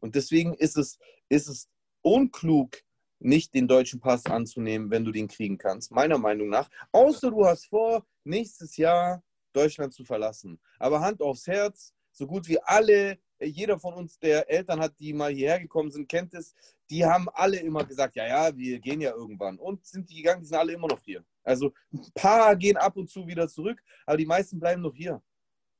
Und 0.00 0.16
deswegen 0.16 0.54
ist 0.54 0.76
es, 0.76 0.98
ist 1.28 1.46
es 1.48 1.68
unklug, 2.02 2.78
nicht 3.18 3.54
den 3.54 3.68
deutschen 3.68 4.00
Pass 4.00 4.24
anzunehmen, 4.26 4.90
wenn 4.90 5.04
du 5.04 5.12
den 5.12 5.28
kriegen 5.28 5.58
kannst, 5.58 5.90
meiner 5.90 6.18
Meinung 6.18 6.48
nach. 6.48 6.68
Außer 6.92 7.30
du 7.30 7.44
hast 7.44 7.66
vor, 7.66 8.06
nächstes 8.24 8.76
Jahr 8.76 9.22
Deutschland 9.52 9.94
zu 9.94 10.04
verlassen. 10.04 10.60
Aber 10.78 11.00
Hand 11.00 11.22
aufs 11.22 11.46
Herz, 11.46 11.94
so 12.12 12.26
gut 12.26 12.46
wie 12.48 12.60
alle, 12.60 13.18
jeder 13.40 13.78
von 13.78 13.94
uns, 13.94 14.18
der 14.18 14.48
Eltern 14.50 14.80
hat, 14.80 14.98
die 14.98 15.12
mal 15.12 15.32
hierher 15.32 15.60
gekommen 15.60 15.90
sind, 15.90 16.08
kennt 16.08 16.34
es, 16.34 16.54
die 16.90 17.04
haben 17.04 17.28
alle 17.30 17.58
immer 17.58 17.84
gesagt, 17.84 18.16
ja, 18.16 18.26
ja, 18.26 18.56
wir 18.56 18.78
gehen 18.80 19.00
ja 19.00 19.12
irgendwann. 19.12 19.58
Und 19.58 19.84
sind 19.84 20.08
die 20.08 20.16
gegangen, 20.16 20.40
die 20.42 20.46
sind 20.46 20.56
alle 20.56 20.72
immer 20.72 20.88
noch 20.88 21.02
hier. 21.02 21.24
Also 21.42 21.72
ein 21.92 22.04
paar 22.14 22.56
gehen 22.56 22.76
ab 22.76 22.96
und 22.96 23.10
zu 23.10 23.26
wieder 23.26 23.48
zurück, 23.48 23.82
aber 24.04 24.16
die 24.16 24.26
meisten 24.26 24.58
bleiben 24.58 24.82
noch 24.82 24.94
hier. 24.94 25.22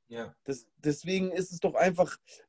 Ja. 0.07 0.33
Das, 0.43 0.65
deswegen 0.77 1.31
ist 1.31 1.51
es 1.51 1.59
doch 1.59 1.75
einfach 1.75 2.15
äh, 2.15 2.46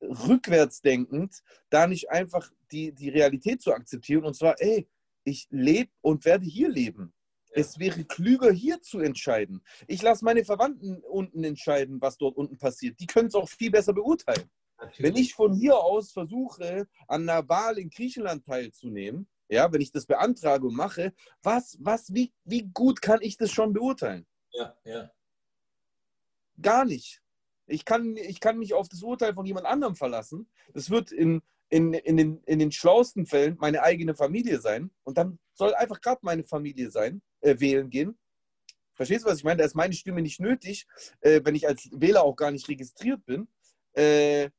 rückwärts 0.00 0.80
denkend, 0.80 1.42
da 1.70 1.86
nicht 1.86 2.10
einfach 2.10 2.50
die, 2.72 2.92
die 2.92 3.08
Realität 3.08 3.62
zu 3.62 3.72
akzeptieren 3.72 4.24
und 4.24 4.34
zwar, 4.34 4.60
ey, 4.60 4.88
ich 5.24 5.46
lebe 5.50 5.90
und 6.00 6.24
werde 6.24 6.46
hier 6.46 6.68
leben. 6.68 7.12
Ja. 7.50 7.60
Es 7.60 7.78
wäre 7.78 8.04
klüger, 8.04 8.52
hier 8.52 8.80
zu 8.80 9.00
entscheiden. 9.00 9.62
Ich 9.86 10.02
lasse 10.02 10.24
meine 10.24 10.44
Verwandten 10.44 11.02
unten 11.02 11.44
entscheiden, 11.44 12.00
was 12.00 12.16
dort 12.16 12.36
unten 12.36 12.58
passiert. 12.58 12.98
Die 13.00 13.06
können 13.06 13.28
es 13.28 13.34
auch 13.34 13.48
viel 13.48 13.70
besser 13.70 13.92
beurteilen. 13.92 14.50
Natürlich. 14.78 15.02
Wenn 15.02 15.16
ich 15.16 15.34
von 15.34 15.52
hier 15.52 15.76
aus 15.76 16.12
versuche, 16.12 16.88
an 17.06 17.28
einer 17.28 17.46
Wahl 17.48 17.78
in 17.78 17.90
Griechenland 17.90 18.46
teilzunehmen, 18.46 19.28
ja, 19.48 19.70
wenn 19.72 19.80
ich 19.80 19.90
das 19.90 20.06
beantrage 20.06 20.66
und 20.66 20.74
mache, 20.74 21.12
was, 21.42 21.76
was, 21.80 22.14
wie, 22.14 22.32
wie 22.44 22.70
gut 22.72 23.02
kann 23.02 23.18
ich 23.20 23.36
das 23.36 23.50
schon 23.50 23.72
beurteilen? 23.72 24.26
Ja, 24.52 24.76
ja. 24.84 25.10
Gar 26.60 26.84
nicht. 26.84 27.20
Ich 27.70 27.84
kann, 27.84 28.16
ich 28.16 28.40
kann 28.40 28.58
mich 28.58 28.74
auf 28.74 28.88
das 28.88 29.02
Urteil 29.02 29.34
von 29.34 29.46
jemand 29.46 29.66
anderem 29.66 29.94
verlassen. 29.94 30.48
Das 30.74 30.90
wird 30.90 31.12
in, 31.12 31.40
in, 31.68 31.94
in, 31.94 32.16
den, 32.16 32.42
in 32.44 32.58
den 32.58 32.72
schlauesten 32.72 33.26
Fällen 33.26 33.56
meine 33.60 33.82
eigene 33.82 34.14
Familie 34.14 34.60
sein. 34.60 34.90
Und 35.04 35.18
dann 35.18 35.38
soll 35.54 35.74
einfach 35.74 36.00
gerade 36.00 36.20
meine 36.22 36.44
Familie 36.44 36.90
sein, 36.90 37.22
äh, 37.40 37.58
wählen 37.58 37.88
gehen. 37.88 38.18
Verstehst 38.94 39.24
du, 39.24 39.30
was 39.30 39.38
ich 39.38 39.44
meine? 39.44 39.58
Da 39.58 39.64
ist 39.64 39.74
meine 39.74 39.94
Stimme 39.94 40.20
nicht 40.20 40.40
nötig, 40.40 40.86
äh, 41.20 41.40
wenn 41.44 41.54
ich 41.54 41.66
als 41.66 41.88
Wähler 41.92 42.22
auch 42.22 42.36
gar 42.36 42.50
nicht 42.50 42.68
registriert 42.68 43.24
bin. 43.24 43.48
Äh, 43.92 44.50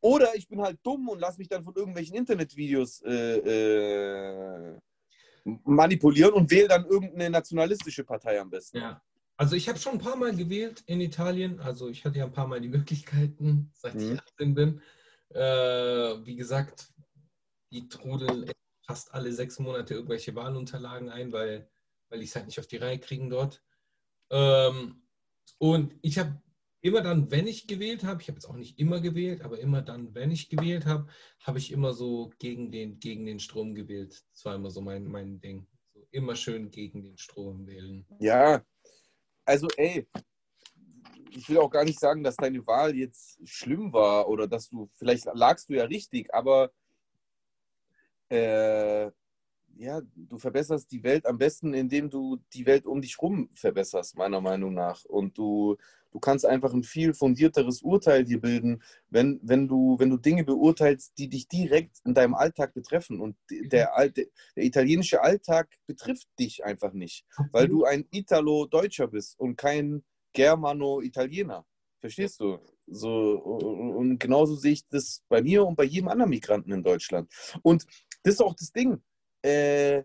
oder 0.00 0.34
ich 0.34 0.48
bin 0.48 0.60
halt 0.60 0.78
dumm 0.82 1.08
und 1.08 1.20
lasse 1.20 1.38
mich 1.38 1.48
dann 1.48 1.62
von 1.62 1.74
irgendwelchen 1.74 2.16
Internetvideos 2.16 3.02
äh, 3.02 3.36
äh, 3.36 4.78
manipulieren 5.44 6.32
und 6.32 6.50
wähle 6.50 6.68
dann 6.68 6.86
irgendeine 6.86 7.30
nationalistische 7.30 8.04
Partei 8.04 8.40
am 8.40 8.50
besten. 8.50 8.78
Ja. 8.78 9.02
Also 9.36 9.56
ich 9.56 9.68
habe 9.68 9.78
schon 9.78 9.94
ein 9.94 9.98
paar 9.98 10.16
Mal 10.16 10.36
gewählt 10.36 10.82
in 10.86 11.00
Italien. 11.00 11.60
Also 11.60 11.88
ich 11.88 12.04
hatte 12.04 12.18
ja 12.18 12.26
ein 12.26 12.32
paar 12.32 12.46
Mal 12.46 12.60
die 12.60 12.68
Möglichkeiten, 12.68 13.70
seit 13.74 13.94
Mhm. 13.94 14.14
ich 14.14 14.20
18 14.20 14.54
bin. 14.54 14.80
Äh, 15.30 15.40
wie 16.24 16.36
gesagt, 16.36 16.92
die 17.70 17.88
trudeln 17.88 18.50
fast 18.86 19.14
alle 19.14 19.32
sechs 19.32 19.58
Monate 19.58 19.94
irgendwelche 19.94 20.34
Wahlunterlagen 20.34 21.08
ein, 21.08 21.32
weil, 21.32 21.70
weil 22.10 22.22
ich 22.22 22.30
es 22.30 22.36
halt 22.36 22.46
nicht 22.46 22.58
auf 22.60 22.66
die 22.66 22.76
Reihe 22.76 22.98
kriegen 22.98 23.30
dort. 23.30 23.62
Ähm, 24.30 25.02
und 25.58 25.94
ich 26.02 26.18
habe 26.18 26.42
immer 26.82 27.00
dann, 27.00 27.30
wenn 27.30 27.46
ich 27.46 27.66
gewählt 27.66 28.04
habe, 28.04 28.20
ich 28.20 28.28
habe 28.28 28.36
jetzt 28.36 28.46
auch 28.46 28.56
nicht 28.56 28.78
immer 28.78 29.00
gewählt, 29.00 29.42
aber 29.42 29.58
immer 29.60 29.82
dann, 29.82 30.14
wenn 30.14 30.30
ich 30.30 30.50
gewählt 30.50 30.84
habe, 30.84 31.06
habe 31.40 31.58
ich 31.58 31.70
immer 31.70 31.94
so 31.94 32.30
gegen 32.38 32.70
den, 32.70 32.98
gegen 32.98 33.24
den 33.24 33.38
Strom 33.38 33.74
gewählt. 33.74 34.22
Das 34.32 34.44
war 34.44 34.56
immer 34.56 34.70
so 34.70 34.80
mein, 34.80 35.04
mein 35.06 35.40
Ding. 35.40 35.66
So 35.94 36.06
immer 36.10 36.34
schön 36.34 36.70
gegen 36.70 37.02
den 37.02 37.16
Strom 37.18 37.66
wählen. 37.66 38.04
Ja, 38.18 38.64
also 39.44 39.68
ey, 39.76 40.06
ich 41.30 41.48
will 41.48 41.58
auch 41.58 41.70
gar 41.70 41.84
nicht 41.84 41.98
sagen, 41.98 42.22
dass 42.22 42.36
deine 42.36 42.66
Wahl 42.66 42.94
jetzt 42.94 43.38
schlimm 43.48 43.92
war 43.92 44.28
oder 44.28 44.46
dass 44.46 44.68
du, 44.68 44.88
vielleicht 44.94 45.26
lagst 45.32 45.68
du 45.68 45.74
ja 45.74 45.84
richtig, 45.84 46.32
aber 46.34 46.70
äh, 48.28 49.10
ja, 49.82 50.00
du 50.14 50.38
verbesserst 50.38 50.90
die 50.92 51.02
Welt 51.02 51.26
am 51.26 51.38
besten, 51.38 51.74
indem 51.74 52.08
du 52.08 52.38
die 52.52 52.66
Welt 52.66 52.86
um 52.86 53.02
dich 53.02 53.20
rum 53.20 53.50
verbesserst, 53.54 54.16
meiner 54.16 54.40
Meinung 54.40 54.74
nach. 54.74 55.04
Und 55.04 55.36
du, 55.36 55.76
du 56.12 56.20
kannst 56.20 56.46
einfach 56.46 56.72
ein 56.72 56.84
viel 56.84 57.14
fundierteres 57.14 57.82
Urteil 57.82 58.24
dir 58.24 58.40
bilden, 58.40 58.80
wenn, 59.10 59.40
wenn, 59.42 59.66
du, 59.66 59.98
wenn 59.98 60.10
du 60.10 60.18
Dinge 60.18 60.44
beurteilst, 60.44 61.18
die 61.18 61.28
dich 61.28 61.48
direkt 61.48 61.98
in 62.04 62.14
deinem 62.14 62.34
Alltag 62.34 62.74
betreffen. 62.74 63.20
Und 63.20 63.36
der, 63.50 63.96
alte, 63.96 64.30
der 64.54 64.64
italienische 64.64 65.20
Alltag 65.20 65.68
betrifft 65.86 66.28
dich 66.38 66.64
einfach 66.64 66.92
nicht, 66.92 67.26
weil 67.50 67.66
du 67.66 67.84
ein 67.84 68.06
Italo-Deutscher 68.12 69.08
bist 69.08 69.38
und 69.40 69.56
kein 69.56 70.04
Germano-Italiener. 70.32 71.66
Verstehst 72.00 72.40
du? 72.40 72.58
So, 72.86 73.36
und 73.36 74.18
genauso 74.18 74.54
sehe 74.54 74.72
ich 74.72 74.88
das 74.88 75.22
bei 75.28 75.42
mir 75.42 75.64
und 75.64 75.76
bei 75.76 75.84
jedem 75.84 76.08
anderen 76.08 76.30
Migranten 76.30 76.72
in 76.72 76.82
Deutschland. 76.82 77.32
Und 77.62 77.84
das 78.22 78.34
ist 78.34 78.40
auch 78.40 78.54
das 78.54 78.70
Ding. 78.70 79.02
Äh, 79.42 80.04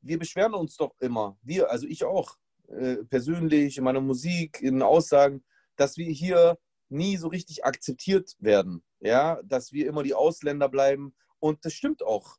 wir 0.00 0.18
beschweren 0.18 0.54
uns 0.54 0.76
doch 0.76 0.94
immer, 1.00 1.36
wir, 1.42 1.70
also 1.70 1.86
ich 1.86 2.04
auch, 2.04 2.36
äh, 2.68 2.96
persönlich, 3.04 3.78
in 3.78 3.84
meiner 3.84 4.00
Musik, 4.00 4.60
in 4.62 4.82
Aussagen, 4.82 5.44
dass 5.76 5.96
wir 5.96 6.10
hier 6.10 6.58
nie 6.88 7.16
so 7.16 7.28
richtig 7.28 7.64
akzeptiert 7.64 8.36
werden. 8.38 8.82
Ja, 9.00 9.40
dass 9.44 9.72
wir 9.72 9.86
immer 9.86 10.02
die 10.02 10.14
Ausländer 10.14 10.68
bleiben. 10.68 11.14
Und 11.38 11.64
das 11.64 11.72
stimmt 11.72 12.02
auch. 12.02 12.38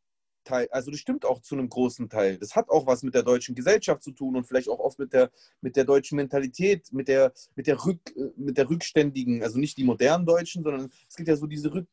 Also 0.72 0.90
das 0.90 1.00
stimmt 1.00 1.26
auch 1.26 1.42
zu 1.42 1.56
einem 1.56 1.70
großen 1.70 2.10
Teil. 2.10 2.40
Das 2.40 2.56
hat 2.56 2.70
auch 2.70 2.88
was 2.88 3.04
mit 3.04 3.14
der 3.14 3.22
deutschen 3.22 3.54
Gesellschaft 3.54 4.02
zu 4.02 4.12
tun 4.12 4.36
und 4.36 4.48
vielleicht 4.48 4.68
auch 4.68 4.80
oft 4.80 4.98
mit 4.98 5.14
der, 5.14 5.30
mit 5.62 5.76
der 5.76 5.84
deutschen 5.84 6.16
Mentalität, 6.16 6.92
mit 6.92 7.08
der, 7.08 7.34
mit, 7.56 7.68
der 7.68 7.86
Rück, 7.86 8.00
mit 8.36 8.58
der 8.58 8.68
rückständigen, 8.68 9.44
also 9.44 9.60
nicht 9.60 9.78
die 9.78 9.84
modernen 9.84 10.26
Deutschen, 10.26 10.64
sondern 10.64 10.92
es 11.08 11.16
gibt 11.16 11.30
ja 11.30 11.36
so 11.36 11.46
diese 11.46 11.72
Rück, 11.72 11.88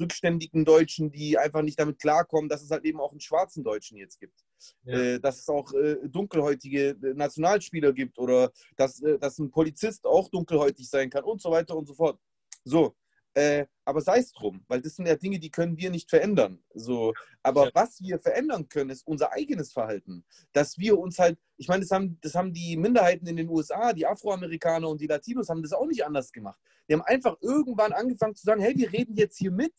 rückständigen 0.00 0.64
Deutschen, 0.64 1.10
die 1.10 1.38
einfach 1.38 1.62
nicht 1.62 1.78
damit 1.78 1.98
klarkommen, 1.98 2.48
dass 2.48 2.62
es 2.62 2.70
halt 2.70 2.84
eben 2.84 3.00
auch 3.00 3.12
einen 3.12 3.20
schwarzen 3.20 3.64
Deutschen 3.64 3.96
jetzt 3.96 4.18
gibt. 4.18 4.44
Ja. 4.84 4.98
Äh, 4.98 5.20
dass 5.20 5.40
es 5.40 5.48
auch 5.48 5.72
äh, 5.74 5.96
dunkelhäutige 6.08 6.90
äh, 6.90 7.14
Nationalspieler 7.14 7.92
gibt 7.92 8.18
oder 8.18 8.52
dass, 8.76 9.02
dass 9.20 9.38
ein 9.38 9.50
Polizist 9.50 10.06
auch 10.06 10.28
dunkelhäutig 10.28 10.88
sein 10.88 11.10
kann 11.10 11.24
und 11.24 11.40
so 11.40 11.50
weiter 11.50 11.76
und 11.76 11.86
so 11.86 11.94
fort. 11.94 12.18
So, 12.64 12.94
äh, 13.34 13.66
aber 13.84 14.00
sei 14.00 14.18
es 14.18 14.32
drum, 14.32 14.64
weil 14.68 14.80
das 14.80 14.96
sind 14.96 15.06
ja 15.06 15.16
Dinge, 15.16 15.38
die 15.38 15.50
können 15.50 15.76
wir 15.76 15.90
nicht 15.90 16.10
verändern. 16.10 16.62
So, 16.74 17.14
aber 17.42 17.66
ja. 17.66 17.70
was 17.74 18.00
wir 18.00 18.18
verändern 18.18 18.68
können, 18.68 18.90
ist 18.90 19.06
unser 19.06 19.32
eigenes 19.32 19.72
Verhalten. 19.72 20.24
Dass 20.52 20.78
wir 20.78 20.98
uns 20.98 21.18
halt, 21.18 21.38
ich 21.56 21.68
meine, 21.68 21.80
das 21.80 21.90
haben, 21.90 22.18
das 22.20 22.34
haben 22.34 22.52
die 22.52 22.76
Minderheiten 22.76 23.26
in 23.26 23.36
den 23.36 23.48
USA, 23.48 23.92
die 23.92 24.06
Afroamerikaner 24.06 24.88
und 24.88 25.00
die 25.00 25.06
Latinos 25.06 25.48
haben 25.48 25.62
das 25.62 25.72
auch 25.72 25.86
nicht 25.86 26.04
anders 26.04 26.30
gemacht. 26.32 26.60
Die 26.88 26.94
haben 26.94 27.02
einfach 27.02 27.36
irgendwann 27.40 27.92
angefangen 27.92 28.34
zu 28.34 28.44
sagen, 28.44 28.60
hey, 28.60 28.76
wir 28.76 28.92
reden 28.92 29.16
jetzt 29.16 29.38
hier 29.38 29.50
mit. 29.50 29.74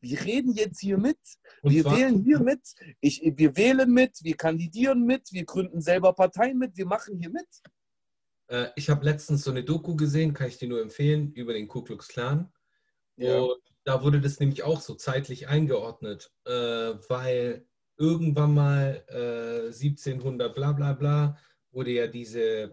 Wir 0.00 0.22
reden 0.24 0.52
jetzt 0.52 0.80
hier 0.80 0.98
mit. 0.98 1.18
Und 1.62 1.72
wir 1.72 1.84
wählen 1.86 2.22
hier 2.22 2.40
mit. 2.40 2.60
Ich, 3.00 3.22
wir 3.24 3.56
wählen 3.56 3.90
mit, 3.90 4.22
wir 4.22 4.36
kandidieren 4.36 5.04
mit, 5.04 5.32
wir 5.32 5.44
gründen 5.44 5.80
selber 5.80 6.12
Parteien 6.12 6.58
mit, 6.58 6.76
wir 6.76 6.86
machen 6.86 7.18
hier 7.18 7.30
mit. 7.30 7.48
Äh, 8.48 8.68
ich 8.76 8.90
habe 8.90 9.04
letztens 9.04 9.42
so 9.42 9.50
eine 9.50 9.64
Doku 9.64 9.96
gesehen, 9.96 10.34
kann 10.34 10.48
ich 10.48 10.58
dir 10.58 10.68
nur 10.68 10.82
empfehlen, 10.82 11.32
über 11.32 11.54
den 11.54 11.68
Ku 11.68 11.82
Klux 11.82 12.08
Klan. 12.08 12.52
Ja. 13.16 13.38
Und 13.40 13.60
da 13.84 14.02
wurde 14.02 14.20
das 14.20 14.40
nämlich 14.40 14.62
auch 14.62 14.80
so 14.80 14.94
zeitlich 14.94 15.48
eingeordnet, 15.48 16.32
äh, 16.44 16.50
weil 16.50 17.66
irgendwann 17.96 18.54
mal 18.54 19.04
äh, 19.08 19.66
1700 19.66 20.54
bla 20.54 20.72
bla 20.72 20.92
bla 20.92 21.38
wurde 21.70 21.90
ja 21.92 22.06
diese 22.06 22.72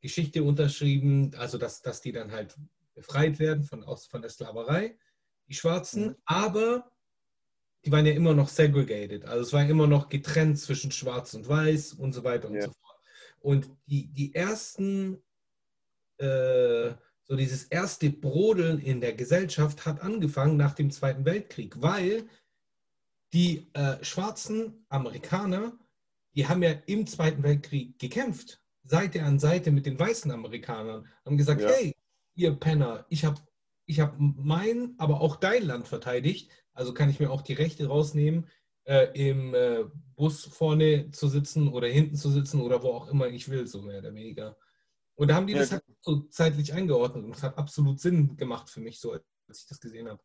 Geschichte 0.00 0.42
unterschrieben, 0.42 1.32
also 1.36 1.58
dass, 1.58 1.82
dass 1.82 2.00
die 2.00 2.12
dann 2.12 2.30
halt 2.30 2.56
befreit 2.94 3.38
werden 3.38 3.64
von, 3.64 3.84
aus, 3.84 4.06
von 4.06 4.22
der 4.22 4.30
Sklaverei, 4.30 4.98
die 5.48 5.54
Schwarzen, 5.54 6.08
mhm. 6.08 6.16
aber 6.24 6.90
die 7.84 7.92
waren 7.92 8.06
ja 8.06 8.12
immer 8.12 8.34
noch 8.34 8.48
segregated, 8.48 9.24
also 9.24 9.42
es 9.42 9.52
war 9.52 9.68
immer 9.68 9.86
noch 9.86 10.08
getrennt 10.08 10.58
zwischen 10.58 10.90
Schwarz 10.90 11.34
und 11.34 11.48
Weiß 11.48 11.92
und 11.94 12.12
so 12.12 12.24
weiter 12.24 12.48
und 12.48 12.54
ja. 12.54 12.62
so 12.62 12.72
fort. 12.72 13.00
Und 13.40 13.70
die, 13.86 14.08
die 14.12 14.34
ersten 14.34 15.22
äh, 16.18 16.94
so 17.28 17.36
dieses 17.36 17.64
erste 17.64 18.10
Brodeln 18.10 18.78
in 18.78 19.00
der 19.00 19.14
Gesellschaft 19.14 19.84
hat 19.84 20.00
angefangen 20.00 20.56
nach 20.56 20.74
dem 20.74 20.90
Zweiten 20.90 21.24
Weltkrieg, 21.24 21.80
weil 21.82 22.28
die 23.32 23.68
äh, 23.74 24.02
schwarzen 24.04 24.86
Amerikaner, 24.88 25.78
die 26.34 26.46
haben 26.46 26.62
ja 26.62 26.70
im 26.86 27.06
Zweiten 27.06 27.42
Weltkrieg 27.42 27.98
gekämpft, 27.98 28.62
Seite 28.84 29.24
an 29.24 29.38
Seite 29.38 29.72
mit 29.72 29.86
den 29.86 29.98
weißen 29.98 30.30
Amerikanern, 30.30 31.06
haben 31.24 31.36
gesagt, 31.36 31.60
ja. 31.60 31.68
hey, 31.68 31.92
ihr 32.36 32.54
Penner, 32.54 33.06
ich 33.08 33.24
habe 33.24 33.40
ich 33.86 34.00
hab 34.00 34.14
mein, 34.18 34.94
aber 34.98 35.20
auch 35.20 35.36
dein 35.36 35.64
Land 35.64 35.88
verteidigt, 35.88 36.50
also 36.72 36.92
kann 36.92 37.10
ich 37.10 37.20
mir 37.20 37.30
auch 37.30 37.42
die 37.42 37.54
Rechte 37.54 37.86
rausnehmen, 37.86 38.46
äh, 38.84 39.08
im 39.14 39.54
äh, 39.54 39.84
Bus 40.14 40.44
vorne 40.44 41.10
zu 41.10 41.28
sitzen 41.28 41.68
oder 41.68 41.88
hinten 41.88 42.16
zu 42.16 42.30
sitzen 42.30 42.60
oder 42.60 42.82
wo 42.82 42.88
auch 42.90 43.08
immer 43.08 43.28
ich 43.28 43.48
will, 43.48 43.66
so 43.66 43.82
mehr 43.82 43.98
oder 43.98 44.14
weniger. 44.14 44.56
Und 45.16 45.28
da 45.28 45.34
haben 45.34 45.46
die 45.46 45.54
ja. 45.54 45.60
das 45.60 45.72
halt 45.72 45.82
so 46.02 46.20
zeitlich 46.28 46.72
eingeordnet 46.72 47.24
und 47.24 47.34
es 47.34 47.42
hat 47.42 47.56
absolut 47.56 48.00
Sinn 48.00 48.36
gemacht 48.36 48.68
für 48.70 48.80
mich, 48.80 49.00
so 49.00 49.12
als 49.12 49.24
ich 49.60 49.66
das 49.66 49.80
gesehen 49.80 50.08
habe. 50.08 50.22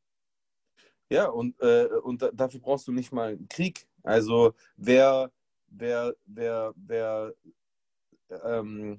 Ja, 1.09 1.27
und, 1.27 1.59
äh, 1.61 1.87
und 2.03 2.29
dafür 2.33 2.59
brauchst 2.59 2.87
du 2.87 2.91
nicht 2.91 3.11
mal 3.11 3.31
einen 3.31 3.47
Krieg. 3.49 3.87
Also 4.03 4.53
wer, 4.75 5.31
wer, 5.67 6.15
wer, 6.25 6.73
wer, 6.75 7.33
ähm, 8.43 8.97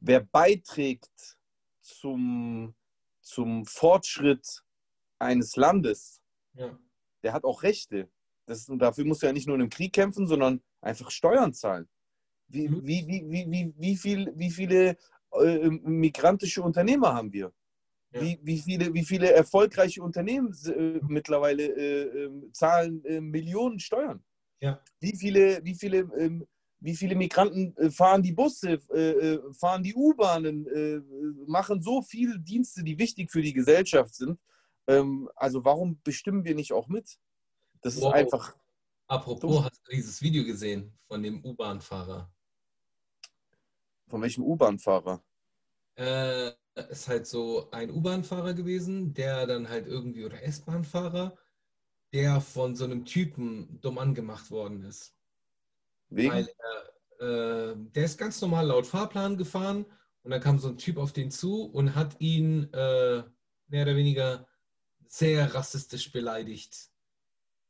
wer 0.00 0.20
beiträgt 0.20 1.38
zum, 1.80 2.74
zum 3.20 3.64
Fortschritt 3.66 4.62
eines 5.18 5.56
Landes, 5.56 6.20
ja. 6.54 6.78
der 7.22 7.32
hat 7.32 7.44
auch 7.44 7.62
Rechte. 7.62 8.10
Das, 8.46 8.66
dafür 8.66 9.04
musst 9.04 9.22
du 9.22 9.26
ja 9.26 9.32
nicht 9.32 9.46
nur 9.46 9.56
in 9.56 9.62
einem 9.62 9.70
Krieg 9.70 9.92
kämpfen, 9.92 10.26
sondern 10.26 10.62
einfach 10.80 11.10
Steuern 11.10 11.52
zahlen. 11.52 11.88
Wie, 12.48 12.68
mhm. 12.68 12.86
wie, 12.86 13.06
wie, 13.06 13.30
wie, 13.30 13.50
wie, 13.50 13.74
wie, 13.76 13.96
viel, 13.96 14.32
wie 14.36 14.50
viele 14.50 14.96
äh, 15.32 15.68
migrantische 15.68 16.62
Unternehmer 16.62 17.14
haben 17.14 17.32
wir? 17.32 17.52
Ja. 18.12 18.20
Wie, 18.20 18.38
wie, 18.42 18.58
viele, 18.58 18.94
wie 18.94 19.04
viele 19.04 19.32
erfolgreiche 19.32 20.02
Unternehmen 20.02 20.54
äh, 20.66 21.00
mittlerweile 21.08 21.64
äh, 21.64 22.24
ähm, 22.24 22.50
zahlen 22.52 23.04
äh, 23.04 23.20
Millionen 23.20 23.80
Steuern? 23.80 24.22
Ja. 24.60 24.80
Wie, 25.00 25.16
viele, 25.16 25.64
wie, 25.64 25.74
viele, 25.74 25.98
ähm, 26.16 26.46
wie 26.78 26.94
viele 26.94 27.16
Migranten 27.16 27.76
äh, 27.76 27.90
fahren 27.90 28.22
die 28.22 28.32
Busse, 28.32 28.74
äh, 28.94 29.38
fahren 29.52 29.82
die 29.82 29.94
U-Bahnen, 29.94 30.66
machen 31.46 31.82
so 31.82 32.02
viele 32.02 32.38
Dienste, 32.38 32.84
die 32.84 32.98
wichtig 32.98 33.32
für 33.32 33.42
die 33.42 33.52
Gesellschaft 33.52 34.14
sind? 34.14 34.38
Ähm, 34.86 35.28
also 35.34 35.64
warum 35.64 36.00
bestimmen 36.02 36.44
wir 36.44 36.54
nicht 36.54 36.72
auch 36.72 36.88
mit? 36.88 37.18
Das 37.82 38.00
wow. 38.00 38.14
ist 38.14 38.20
einfach. 38.20 38.56
Apropos, 39.06 39.40
dumm. 39.40 39.64
hast 39.64 39.82
du 39.86 39.92
dieses 39.92 40.22
Video 40.22 40.44
gesehen 40.44 40.92
von 41.06 41.22
dem 41.22 41.44
U-Bahn-Fahrer? 41.44 42.32
Von 44.14 44.22
welchem 44.22 44.44
U-Bahn-Fahrer? 44.44 45.24
Äh, 45.96 46.52
ist 46.88 47.08
halt 47.08 47.26
so 47.26 47.68
ein 47.72 47.90
U-Bahn-Fahrer 47.90 48.54
gewesen, 48.54 49.12
der 49.12 49.44
dann 49.48 49.68
halt 49.68 49.88
irgendwie, 49.88 50.24
oder 50.24 50.40
S-Bahn-Fahrer, 50.40 51.36
der 52.12 52.40
von 52.40 52.76
so 52.76 52.84
einem 52.84 53.06
Typen 53.06 53.80
dumm 53.80 53.98
angemacht 53.98 54.52
worden 54.52 54.84
ist. 54.84 55.16
Wegen? 56.10 56.32
Weil 56.32 56.48
er, 57.18 57.72
äh, 57.72 57.74
der 57.76 58.04
ist 58.04 58.16
ganz 58.16 58.40
normal 58.40 58.68
laut 58.68 58.86
Fahrplan 58.86 59.36
gefahren 59.36 59.84
und 60.22 60.30
dann 60.30 60.40
kam 60.40 60.60
so 60.60 60.68
ein 60.68 60.78
Typ 60.78 60.98
auf 60.98 61.12
den 61.12 61.32
zu 61.32 61.64
und 61.64 61.96
hat 61.96 62.20
ihn 62.20 62.72
äh, 62.72 63.24
mehr 63.66 63.82
oder 63.82 63.96
weniger 63.96 64.46
sehr 65.08 65.52
rassistisch 65.52 66.12
beleidigt. 66.12 66.88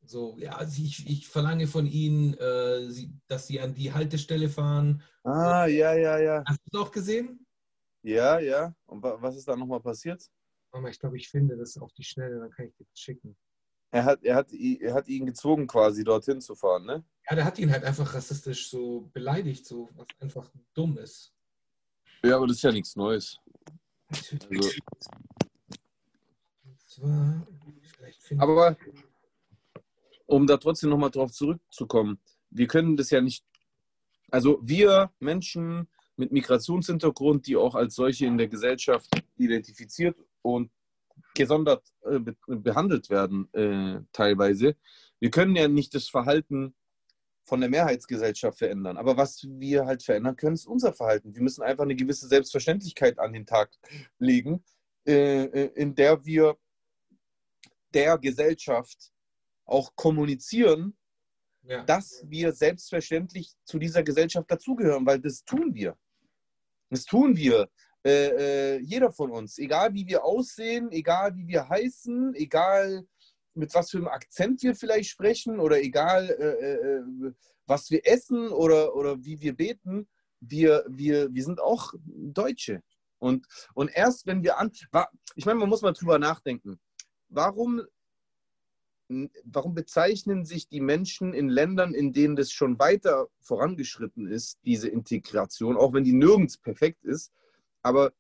So, 0.07 0.37
ja, 0.39 0.61
ich, 0.63 1.09
ich 1.09 1.27
verlange 1.29 1.67
von 1.67 1.87
Ihnen, 1.87 2.35
äh, 2.35 2.91
sie, 2.91 3.13
dass 3.27 3.47
Sie 3.47 3.61
an 3.61 3.75
die 3.75 3.93
Haltestelle 3.93 4.49
fahren. 4.49 5.03
Ah, 5.23 5.67
ja, 5.67 5.95
ja, 5.95 6.19
ja. 6.19 6.45
Hast 6.47 6.61
du 6.67 6.79
es 6.79 6.87
auch 6.87 6.91
gesehen? 6.91 7.47
Ja, 8.03 8.39
ja. 8.39 8.75
Und 8.87 9.03
was 9.03 9.37
ist 9.37 9.49
da 9.49 9.57
nochmal 9.57 9.81
passiert? 9.81 10.31
Aber 10.73 10.91
ich 10.91 10.99
glaube, 10.99 11.17
ich 11.17 11.29
finde 11.29 11.57
das 11.57 11.79
auf 11.79 11.93
die 11.93 12.05
Schnelle, 12.05 12.39
dann 12.39 12.51
kann 12.51 12.67
ich 12.67 12.75
dir 12.75 12.85
das 12.85 12.99
schicken. 12.99 13.37
Er 13.93 14.05
hat, 14.05 14.25
er, 14.25 14.35
hat, 14.35 14.53
er 14.53 14.93
hat 14.93 15.09
ihn 15.09 15.25
gezwungen, 15.25 15.67
quasi 15.67 16.03
dorthin 16.03 16.41
zu 16.41 16.55
fahren, 16.55 16.85
ne? 16.85 17.05
Ja, 17.31 17.37
der 17.37 17.45
hat 17.45 17.59
ihn 17.59 17.71
halt 17.71 17.85
einfach 17.85 18.13
rassistisch 18.13 18.69
so 18.69 19.09
beleidigt, 19.13 19.65
so 19.65 19.89
was 19.95 20.09
einfach 20.19 20.51
dumm 20.75 20.99
ist. 20.99 21.33
Ja, 22.25 22.37
aber 22.37 22.49
das 22.49 22.57
ist 22.57 22.63
ja 22.63 22.73
nichts 22.73 22.97
Neues. 22.97 23.39
Also, 24.09 24.71
aber 28.39 28.77
um 30.27 30.47
da 30.47 30.57
trotzdem 30.57 30.91
nochmal 30.91 31.11
drauf 31.11 31.33
zurückzukommen, 31.33 32.19
wir 32.51 32.67
können 32.67 32.97
das 32.97 33.11
ja 33.11 33.21
nicht, 33.21 33.45
also 34.31 34.61
wir 34.63 35.11
Menschen 35.19 35.89
mit 36.17 36.33
Migrationshintergrund, 36.33 37.47
die 37.47 37.57
auch 37.57 37.75
als 37.75 37.97
solche 37.97 38.27
in 38.27 38.39
der 38.39 38.49
Gesellschaft 38.49 39.11
identifiziert 39.37 40.17
und 40.43 40.71
gesondert 41.35 41.83
äh, 42.03 42.19
be 42.19 42.37
behandelt 42.47 43.11
werden 43.11 43.53
äh, 43.53 44.01
teilweise, 44.13 44.77
wir 45.21 45.31
können 45.31 45.57
ja 45.57 45.69
nicht 45.69 45.95
das 45.95 46.09
Verhalten 46.09 46.75
von 47.45 47.61
der 47.61 47.71
Mehrheitsgesellschaft 47.71 48.59
verändern. 48.59 48.97
Aber 48.97 49.17
was 49.17 49.47
wir 49.49 49.85
halt 49.87 50.03
verändern 50.03 50.37
können, 50.37 50.55
ist 50.55 50.67
unser 50.67 50.93
Verhalten. 50.93 51.35
Wir 51.35 51.43
müssen 51.43 51.63
einfach 51.63 51.85
eine 51.85 51.97
gewisse 51.97 52.27
Selbstverständlichkeit 52.27 53.19
an 53.19 53.33
den 53.33 53.47
Tag 53.47 53.71
legen, 54.19 54.65
äh, 55.07 55.45
äh 55.45 55.71
in 55.75 55.95
der 55.95 56.25
wir 56.25 56.57
der 57.93 58.19
Gesellschaft 58.19 59.14
auch 59.65 59.95
kommunizieren, 59.97 60.97
ja. 61.63 61.85
dass 61.85 62.25
wir 62.27 62.53
selbstverständlich 62.53 63.55
zu 63.65 63.79
dieser 63.79 64.03
Gesellschaft 64.03 64.51
dazugehören, 64.51 65.07
weil 65.07 65.21
das 65.21 65.45
tun 65.45 65.75
wir. 65.75 65.97
Das 66.91 67.05
tun 67.05 67.37
wir. 67.37 67.69
Äh, 68.07 68.77
äh, 68.77 68.79
jeder 68.81 69.11
von 69.13 69.31
uns, 69.31 69.59
egal 69.59 69.95
wie 69.95 70.07
wir 70.07 70.25
aussehen, 70.25 70.93
egal 70.93 71.35
wie 71.37 71.49
wir 71.49 71.69
heißen, 71.69 72.35
egal 72.35 73.07
mit 73.55 73.73
was 73.75 73.91
für 73.91 73.99
einem 73.99 74.09
Akzent 74.09 74.63
wir 74.63 74.75
vielleicht 74.75 75.09
sprechen 75.09 75.59
oder 75.59 75.81
egal 75.81 76.29
äh, 76.29 76.67
äh, 76.67 77.29
äh 77.29 77.33
was 77.67 77.91
wir 77.91 78.07
essen 78.07 78.49
oder, 78.49 78.95
oder 78.95 79.25
wie 79.25 79.41
wir 79.41 79.57
beten, 79.57 80.07
wir, 80.41 80.85
wir, 80.87 81.33
wir 81.33 81.45
sind 81.45 81.61
auch 81.61 81.95
Deutsche. 82.05 82.83
Und, 83.19 83.47
und 83.73 83.91
erst 83.95 84.27
wenn 84.27 84.43
wir 84.43 84.59
an, 84.59 84.71
ich 85.35 85.47
meine, 85.47 85.59
man 85.59 85.69
muss 85.69 85.83
mal 85.83 85.93
drüber 85.93 86.19
nachdenken. 86.19 86.79
Warum, 87.29 87.83
warum 89.45 89.75
bezeichnen 89.75 90.45
sich 90.45 90.69
die 90.69 90.81
Menschen 90.81 91.35
in 91.35 91.49
Ländern, 91.49 91.95
in 91.95 92.13
denen 92.13 92.37
das 92.37 92.53
schon 92.53 92.79
weiter 92.79 93.29
vorangeschritten 93.41 94.27
ist, 94.27 94.59
diese 94.65 94.89
Integration, 94.89 95.77
auch 95.77 95.93
wenn 95.93 96.05
die 96.05 96.13
nirgends 96.13 96.57
perfekt 96.57 97.05
ist, 97.05 97.33
aber 97.83 98.13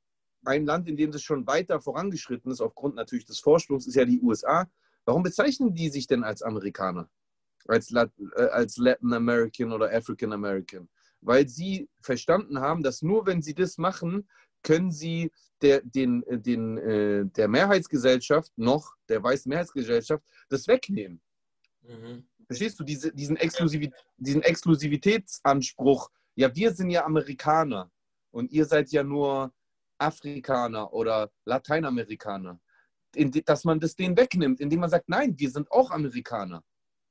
ein 0.44 0.66
Land, 0.66 0.88
in 0.88 0.96
dem 0.96 1.10
das 1.10 1.22
schon 1.22 1.46
weiter 1.46 1.80
vorangeschritten 1.80 2.50
ist, 2.50 2.60
aufgrund 2.60 2.94
natürlich 2.96 3.24
des 3.24 3.38
Vorsprungs, 3.38 3.86
ist 3.86 3.94
ja 3.94 4.04
die 4.04 4.20
USA. 4.20 4.68
Warum 5.04 5.22
bezeichnen 5.22 5.74
die 5.74 5.88
sich 5.88 6.06
denn 6.06 6.22
als 6.22 6.42
Amerikaner? 6.42 7.08
Als, 7.66 7.90
Lat 7.90 8.12
äh, 8.36 8.42
als 8.42 8.76
Latin 8.76 9.12
American 9.14 9.72
oder 9.72 9.90
African 9.90 10.32
American? 10.32 10.88
Weil 11.22 11.48
sie 11.48 11.88
verstanden 12.00 12.60
haben, 12.60 12.82
dass 12.82 13.00
nur 13.00 13.26
wenn 13.26 13.40
sie 13.40 13.54
das 13.54 13.78
machen, 13.78 14.28
können 14.64 14.90
sie 14.90 15.30
der, 15.62 15.80
den, 15.82 16.24
den, 16.28 16.78
äh, 16.78 17.24
der 17.26 17.48
Mehrheitsgesellschaft 17.48 18.52
noch, 18.56 18.94
der 19.08 19.22
weißen 19.22 19.48
Mehrheitsgesellschaft, 19.48 20.24
das 20.48 20.66
wegnehmen. 20.66 21.20
Mhm. 21.82 22.26
Verstehst 22.46 22.78
du, 22.78 22.84
diese, 22.84 23.12
diesen, 23.12 23.36
Exklusiv 23.36 23.90
diesen 24.16 24.42
Exklusivitätsanspruch, 24.42 26.10
ja, 26.34 26.54
wir 26.54 26.72
sind 26.72 26.90
ja 26.90 27.04
Amerikaner 27.04 27.90
und 28.32 28.50
ihr 28.50 28.66
seid 28.66 28.90
ja 28.90 29.02
nur 29.02 29.52
Afrikaner 29.98 30.92
oder 30.92 31.30
Lateinamerikaner, 31.44 32.60
dass 33.44 33.64
man 33.64 33.80
das 33.80 33.94
denen 33.94 34.16
wegnimmt, 34.16 34.60
indem 34.60 34.80
man 34.80 34.90
sagt, 34.90 35.08
nein, 35.08 35.38
wir 35.38 35.50
sind 35.50 35.70
auch 35.70 35.90
Amerikaner. 35.90 36.62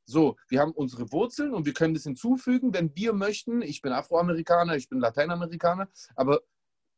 So, 0.06 0.36
wir 0.50 0.60
haben 0.60 0.74
unsere 0.74 1.12
Wurzeln 1.14 1.54
und 1.54 1.66
wir 1.66 1.74
können 1.74 1.94
das 1.94 2.04
hinzufügen, 2.04 2.74
wenn 2.74 2.94
wir 2.96 3.14
möchten. 3.14 3.62
Ich 3.62 3.82
bin 3.82 3.94
Afroamerikaner, 3.94 4.76
ich 4.76 4.90
bin 4.90 5.00
Lateinamerikaner, 5.00 5.88
aber 6.16 6.42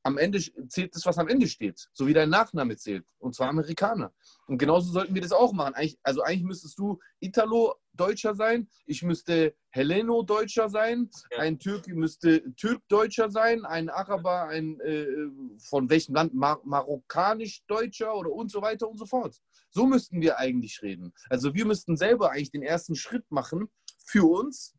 am 0.05 0.19
Ende 0.19 0.39
zählt 0.67 0.95
das, 0.95 1.05
was 1.07 1.17
am 1.17 1.27
Ende 1.27 1.47
steht, 1.47 1.89
so 1.91 2.05
wie 2.05 2.13
dein 2.13 2.29
Nachname 2.29 2.77
zählt, 2.77 3.05
und 3.17 3.33
zwar 3.33 3.49
Amerikaner. 3.49 4.13
Und 4.45 4.59
genauso 4.59 4.91
sollten 4.91 5.15
wir 5.15 5.21
das 5.21 5.31
auch 5.31 5.51
machen. 5.51 5.73
Eigentlich, 5.73 5.97
also 6.03 6.21
eigentlich 6.21 6.43
müsstest 6.43 6.77
du 6.77 6.99
Italo-Deutscher 7.21 8.35
sein, 8.35 8.69
ich 8.85 9.01
müsste 9.01 9.55
Heleno-Deutscher 9.71 10.69
sein, 10.69 11.09
ja. 11.31 11.39
ein 11.39 11.57
Türk 11.57 11.87
müsste 11.87 12.53
Türk-Deutscher 12.53 13.31
sein, 13.31 13.65
ein 13.65 13.89
Araber, 13.89 14.43
ein 14.47 14.79
äh, 14.81 15.07
von 15.57 15.89
welchem 15.89 16.13
Land, 16.13 16.35
Mar 16.35 16.61
Marokkanisch-Deutscher 16.63 18.15
oder 18.15 18.31
und 18.31 18.51
so 18.51 18.61
weiter 18.61 18.87
und 18.87 18.99
so 18.99 19.07
fort. 19.07 19.41
So 19.71 19.87
müssten 19.87 20.21
wir 20.21 20.37
eigentlich 20.37 20.83
reden. 20.83 21.13
Also 21.31 21.55
wir 21.55 21.65
müssten 21.65 21.97
selber 21.97 22.31
eigentlich 22.31 22.51
den 22.51 22.63
ersten 22.63 22.95
Schritt 22.95 23.25
machen 23.31 23.69
für 24.05 24.29
uns, 24.29 24.74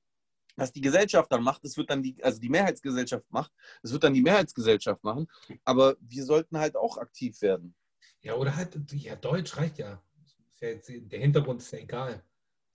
was 0.57 0.73
die 0.73 0.81
Gesellschaft 0.81 1.31
dann 1.31 1.43
macht, 1.43 1.65
das 1.65 1.77
wird 1.77 1.91
dann 1.91 2.03
die, 2.03 2.17
also 2.23 2.41
die 2.41 2.49
Mehrheitsgesellschaft 2.49 3.31
macht, 3.31 3.53
das 3.83 3.93
wird 3.93 4.05
dann 4.05 4.15
die 4.15 4.23
Mehrheitsgesellschaft 4.23 5.05
machen. 5.05 5.29
Aber 5.65 5.97
wir 6.01 6.25
sollten 6.25 6.59
halt 6.59 6.77
auch 6.77 6.99
aktiv 6.99 7.41
werden. 7.43 7.75
Ja, 8.23 8.35
oder 8.35 8.57
halt, 8.57 8.77
ja, 8.93 9.15
Deutsch 9.17 9.57
reicht 9.57 9.79
ja. 9.79 10.03
ja 10.61 10.69
jetzt, 10.69 10.91
der 10.91 11.21
Hintergrund 11.21 11.61
ist 11.61 11.73
ja 11.73 11.79
egal. 11.79 12.23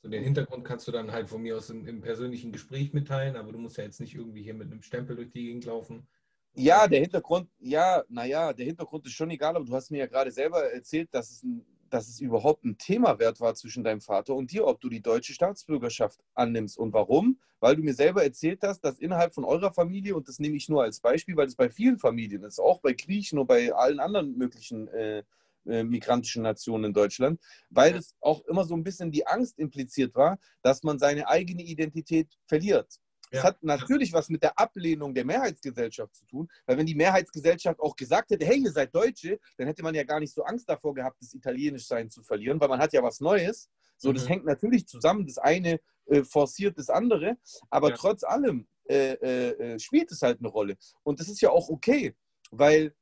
So, 0.01 0.09
den 0.09 0.23
Hintergrund 0.23 0.65
kannst 0.65 0.87
du 0.87 0.91
dann 0.91 1.11
halt 1.11 1.29
von 1.29 1.41
mir 1.41 1.57
aus 1.57 1.69
im, 1.69 1.85
im, 1.85 2.01
persönlichen 2.01 2.51
Gespräch 2.51 2.93
mitteilen, 2.93 3.35
aber 3.35 3.51
du 3.51 3.59
musst 3.59 3.77
ja 3.77 3.83
jetzt 3.83 3.99
nicht 3.99 4.15
irgendwie 4.15 4.41
hier 4.41 4.55
mit 4.55 4.71
einem 4.71 4.81
Stempel 4.81 5.15
durch 5.15 5.29
die 5.29 5.43
Gegend 5.43 5.65
laufen. 5.65 6.07
Ja, 6.53 6.87
der 6.87 7.01
Hintergrund, 7.01 7.49
ja, 7.59 8.03
naja, 8.09 8.51
der 8.51 8.65
Hintergrund 8.65 9.05
ist 9.05 9.13
schon 9.13 9.29
egal, 9.29 9.55
aber 9.55 9.65
du 9.65 9.73
hast 9.73 9.91
mir 9.91 9.99
ja 9.99 10.07
gerade 10.07 10.31
selber 10.31 10.63
erzählt, 10.71 11.13
dass 11.13 11.29
es 11.29 11.43
ein 11.43 11.65
dass 11.93 12.07
es 12.07 12.19
überhaupt 12.19 12.63
ein 12.63 12.77
Thema 12.77 13.19
wert 13.19 13.39
war 13.39 13.53
zwischen 13.55 13.83
deinem 13.83 14.01
Vater 14.01 14.35
und 14.35 14.51
dir, 14.51 14.65
ob 14.65 14.81
du 14.81 14.89
die 14.89 15.01
deutsche 15.01 15.33
Staatsbürgerschaft 15.33 16.19
annimmst. 16.33 16.77
Und 16.77 16.93
warum? 16.93 17.39
Weil 17.59 17.75
du 17.75 17.83
mir 17.83 17.93
selber 17.93 18.23
erzählt 18.23 18.61
hast, 18.63 18.81
dass 18.81 18.99
innerhalb 18.99 19.33
von 19.33 19.45
eurer 19.45 19.73
Familie, 19.73 20.15
und 20.15 20.27
das 20.27 20.39
nehme 20.39 20.57
ich 20.57 20.69
nur 20.69 20.83
als 20.83 20.99
Beispiel, 20.99 21.35
weil 21.35 21.47
es 21.47 21.55
bei 21.55 21.69
vielen 21.69 21.99
Familien 21.99 22.43
ist, 22.43 22.59
auch 22.59 22.81
bei 22.81 22.93
Griechen 22.93 23.39
und 23.39 23.47
bei 23.47 23.71
allen 23.73 23.99
anderen 23.99 24.37
möglichen 24.37 24.87
äh, 24.87 25.23
äh, 25.67 25.83
migrantischen 25.83 26.41
Nationen 26.41 26.85
in 26.85 26.93
Deutschland, 26.93 27.39
weil 27.69 27.95
es 27.95 28.15
auch 28.19 28.43
immer 28.45 28.65
so 28.65 28.75
ein 28.75 28.83
bisschen 28.83 29.11
die 29.11 29.27
Angst 29.27 29.59
impliziert 29.59 30.15
war, 30.15 30.39
dass 30.63 30.81
man 30.81 30.97
seine 30.97 31.27
eigene 31.27 31.61
Identität 31.61 32.29
verliert. 32.47 32.99
Das 33.31 33.43
ja. 33.43 33.49
hat 33.49 33.63
natürlich 33.63 34.11
was 34.11 34.29
mit 34.29 34.43
der 34.43 34.59
Ablehnung 34.59 35.13
der 35.13 35.25
Mehrheitsgesellschaft 35.25 36.13
zu 36.15 36.25
tun, 36.25 36.49
weil 36.65 36.77
wenn 36.77 36.85
die 36.85 36.95
Mehrheitsgesellschaft 36.95 37.79
auch 37.79 37.95
gesagt 37.95 38.29
hätte, 38.31 38.45
hey, 38.45 38.57
ihr 38.57 38.71
seid 38.71 38.93
Deutsche, 38.93 39.39
dann 39.57 39.67
hätte 39.67 39.83
man 39.83 39.95
ja 39.95 40.03
gar 40.03 40.19
nicht 40.19 40.33
so 40.33 40.43
Angst 40.43 40.67
davor 40.67 40.93
gehabt, 40.93 41.17
das 41.21 41.33
Italienischsein 41.33 42.09
zu 42.09 42.21
verlieren, 42.23 42.59
weil 42.59 42.67
man 42.67 42.79
hat 42.79 42.91
ja 42.93 43.01
was 43.01 43.21
Neues. 43.21 43.69
So, 43.97 44.09
mhm. 44.09 44.15
das 44.15 44.29
hängt 44.29 44.45
natürlich 44.45 44.85
zusammen. 44.85 45.25
Das 45.25 45.37
eine 45.37 45.79
äh, 46.07 46.23
forciert 46.23 46.77
das 46.77 46.89
andere, 46.89 47.37
aber 47.69 47.89
ja. 47.89 47.95
trotz 47.95 48.23
allem 48.23 48.67
äh, 48.89 49.13
äh, 49.13 49.49
äh, 49.51 49.79
spielt 49.79 50.11
es 50.11 50.21
halt 50.21 50.39
eine 50.39 50.49
Rolle. 50.49 50.75
Und 51.03 51.19
das 51.19 51.29
ist 51.29 51.39
ja 51.41 51.49
auch 51.49 51.69
okay, 51.69 52.13
weil 52.51 52.93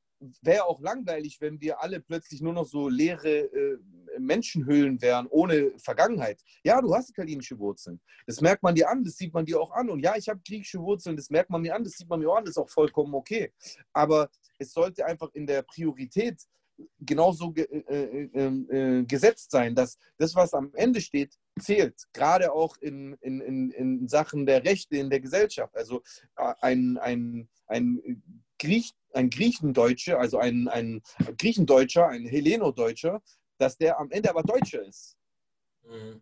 wäre 0.42 0.66
auch 0.66 0.82
langweilig, 0.82 1.40
wenn 1.42 1.60
wir 1.62 1.82
alle 1.82 2.00
plötzlich 2.00 2.42
nur 2.42 2.54
noch 2.54 2.66
so 2.66 2.90
leere 2.90 3.30
äh, 3.30 3.78
Menschenhüllen 4.18 5.02
wären, 5.02 5.28
ohne 5.28 5.72
Vergangenheit. 5.78 6.42
Ja, 6.64 6.82
du 6.82 6.94
hast 6.94 7.10
italienische 7.10 7.58
Wurzeln. 7.60 8.02
Das 8.28 8.42
merkt 8.42 8.64
man 8.64 8.76
dir 8.76 8.90
an, 8.90 9.04
das 9.04 9.16
sieht 9.18 9.34
man 9.34 9.46
dir 9.46 9.60
auch 9.62 9.72
an. 9.72 9.90
Und 9.90 10.02
ja, 10.02 10.16
ich 10.16 10.28
habe 10.30 10.42
griechische 10.46 10.80
Wurzeln, 10.80 11.16
das 11.16 11.30
merkt 11.30 11.50
man 11.50 11.62
mir 11.62 11.76
an, 11.76 11.84
das 11.84 11.94
sieht 11.94 12.10
man 12.10 12.20
mir 12.20 12.30
auch 12.30 12.38
an, 12.38 12.46
das 12.46 12.52
ist 12.52 12.58
auch 12.58 12.70
vollkommen 12.70 13.14
okay. 13.14 13.54
Aber 13.94 14.30
es 14.58 14.74
sollte 14.74 15.06
einfach 15.06 15.30
in 15.34 15.48
der 15.48 15.62
Priorität 15.62 16.42
genauso 17.00 17.52
ge 17.52 17.66
äh, 17.66 18.30
äh, 18.34 18.46
äh, 18.46 19.04
gesetzt 19.04 19.52
sein, 19.52 19.76
dass 19.76 19.98
das, 20.18 20.36
was 20.36 20.54
am 20.54 20.72
Ende 20.76 21.02
steht, 21.02 21.36
zählt, 21.60 22.08
gerade 22.14 22.54
auch 22.54 22.78
in, 22.78 23.14
in, 23.22 23.42
in, 23.42 23.72
in 23.72 24.08
Sachen 24.08 24.46
der 24.46 24.64
Rechte 24.64 24.98
in 24.98 25.10
der 25.10 25.20
Gesellschaft. 25.20 25.76
Also 25.76 26.02
äh, 26.38 26.54
ein, 26.62 26.98
ein, 26.98 27.50
ein 27.68 28.24
Griech 28.58 28.94
ein 29.14 29.30
Griechendeutsche, 29.30 30.18
also 30.18 30.38
ein, 30.40 30.68
ein 30.68 31.02
Griechendeutscher, 31.38 32.08
ein 32.08 32.26
Heleno-Deutscher, 32.26 33.22
dass 33.58 33.78
der 33.78 34.00
am 34.00 34.10
Ende 34.12 34.30
aber 34.30 34.44
Deutscher 34.44 34.84
ist. 34.84 35.18
Mhm. 35.84 36.22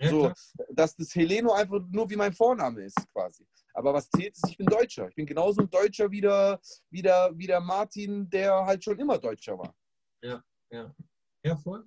Ja, 0.00 0.10
so, 0.10 0.32
dass 0.70 0.94
das 0.94 1.14
Heleno 1.14 1.52
einfach 1.52 1.80
nur 1.90 2.08
wie 2.08 2.16
mein 2.16 2.32
Vorname 2.32 2.82
ist, 2.82 2.96
quasi. 3.12 3.44
Aber 3.74 3.92
was 3.94 4.08
zählt, 4.10 4.36
ist, 4.36 4.48
ich 4.48 4.56
bin 4.56 4.66
Deutscher. 4.66 5.08
Ich 5.08 5.14
bin 5.14 5.26
genauso 5.26 5.60
ein 5.60 5.70
Deutscher 5.70 6.10
wie 6.10 6.20
der, 6.20 6.60
wie, 6.90 7.02
der, 7.02 7.32
wie 7.34 7.46
der 7.46 7.60
Martin, 7.60 8.28
der 8.30 8.64
halt 8.64 8.82
schon 8.84 8.98
immer 8.98 9.18
Deutscher 9.18 9.58
war. 9.58 9.74
Ja, 10.22 10.42
ja. 10.70 10.94
Ja, 11.42 11.56
voll. 11.56 11.84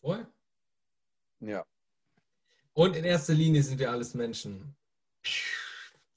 Voll. 0.00 0.26
Ja. 1.40 1.64
Und 2.74 2.96
in 2.96 3.04
erster 3.04 3.34
Linie 3.34 3.62
sind 3.62 3.78
wir 3.78 3.90
alles 3.90 4.14
Menschen. 4.14 4.74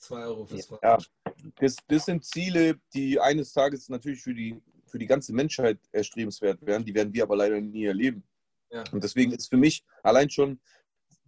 2 0.05 0.25
Euro 0.25 0.45
fürs 0.45 0.69
ja, 0.81 0.97
das, 1.59 1.75
das 1.87 2.05
sind 2.05 2.23
Ziele, 2.23 2.79
die 2.93 3.19
eines 3.19 3.53
Tages 3.53 3.89
natürlich 3.89 4.21
für 4.21 4.33
die, 4.33 4.61
für 4.85 4.99
die 4.99 5.05
ganze 5.05 5.33
Menschheit 5.33 5.79
erstrebenswert 5.91 6.65
werden. 6.65 6.85
Die 6.85 6.93
werden 6.93 7.13
wir 7.13 7.23
aber 7.23 7.35
leider 7.35 7.59
nie 7.59 7.85
erleben. 7.85 8.23
Ja. 8.71 8.83
Und 8.91 9.03
deswegen 9.03 9.31
ist 9.31 9.49
für 9.49 9.57
mich 9.57 9.83
allein 10.03 10.29
schon 10.29 10.59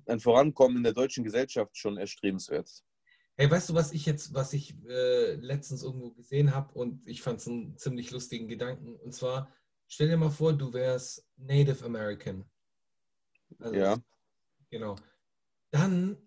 ein 0.05 0.19
Vorankommen 0.19 0.77
in 0.77 0.83
der 0.83 0.93
deutschen 0.93 1.23
Gesellschaft 1.23 1.75
schon 1.77 1.97
erstrebenswert. 1.97 2.69
Hey, 3.35 3.49
weißt 3.51 3.69
du, 3.69 3.73
was 3.75 3.91
ich 3.91 4.05
jetzt, 4.05 4.33
was 4.33 4.53
ich 4.53 4.75
äh, 4.87 5.33
letztens 5.35 5.83
irgendwo 5.83 6.11
gesehen 6.11 6.55
habe 6.55 6.73
und 6.73 7.07
ich 7.07 7.21
fand 7.21 7.39
es 7.39 7.47
einen 7.47 7.77
ziemlich 7.77 8.09
lustigen 8.11 8.47
Gedanken. 8.47 8.95
Und 8.95 9.13
zwar, 9.13 9.53
stell 9.87 10.07
dir 10.07 10.17
mal 10.17 10.31
vor, 10.31 10.53
du 10.53 10.73
wärst 10.73 11.23
Native 11.35 11.85
American. 11.85 12.49
Also, 13.59 13.75
ja. 13.75 13.97
Genau. 14.69 14.95
Dann 15.71 16.26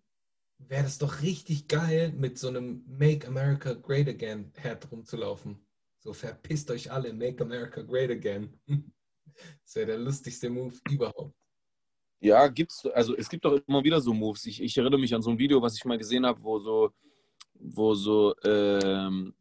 wäre 0.68 0.84
das 0.84 0.98
doch 0.98 1.22
richtig 1.22 1.68
geil, 1.68 2.12
mit 2.16 2.38
so 2.38 2.48
einem 2.48 2.84
Make 2.86 3.26
America 3.26 3.72
Great 3.74 4.08
Again 4.08 4.52
Hat 4.62 4.90
rumzulaufen. 4.90 5.58
So 5.98 6.12
verpisst 6.12 6.70
euch 6.70 6.90
alle, 6.90 7.12
Make 7.12 7.42
America 7.42 7.82
Great 7.82 8.10
Again. 8.10 8.58
Das 9.64 9.76
wäre 9.76 9.86
der 9.86 9.98
lustigste 9.98 10.50
Move 10.50 10.74
überhaupt. 10.90 11.34
Ja, 12.20 12.46
gibt's, 12.48 12.84
also 12.86 13.16
es 13.16 13.28
gibt 13.28 13.46
doch 13.46 13.58
immer 13.66 13.82
wieder 13.82 13.98
so 14.00 14.12
Moves. 14.12 14.44
Ich, 14.44 14.62
ich 14.62 14.76
erinnere 14.76 15.00
mich 15.00 15.14
an 15.14 15.22
so 15.22 15.30
ein 15.30 15.38
Video, 15.38 15.62
was 15.62 15.76
ich 15.76 15.84
mal 15.86 15.96
gesehen 15.96 16.26
habe, 16.26 16.42
wo 16.42 16.58
so, 16.58 16.92
wo 17.54 17.94
so, 17.94 18.34
ähm, 18.44 19.34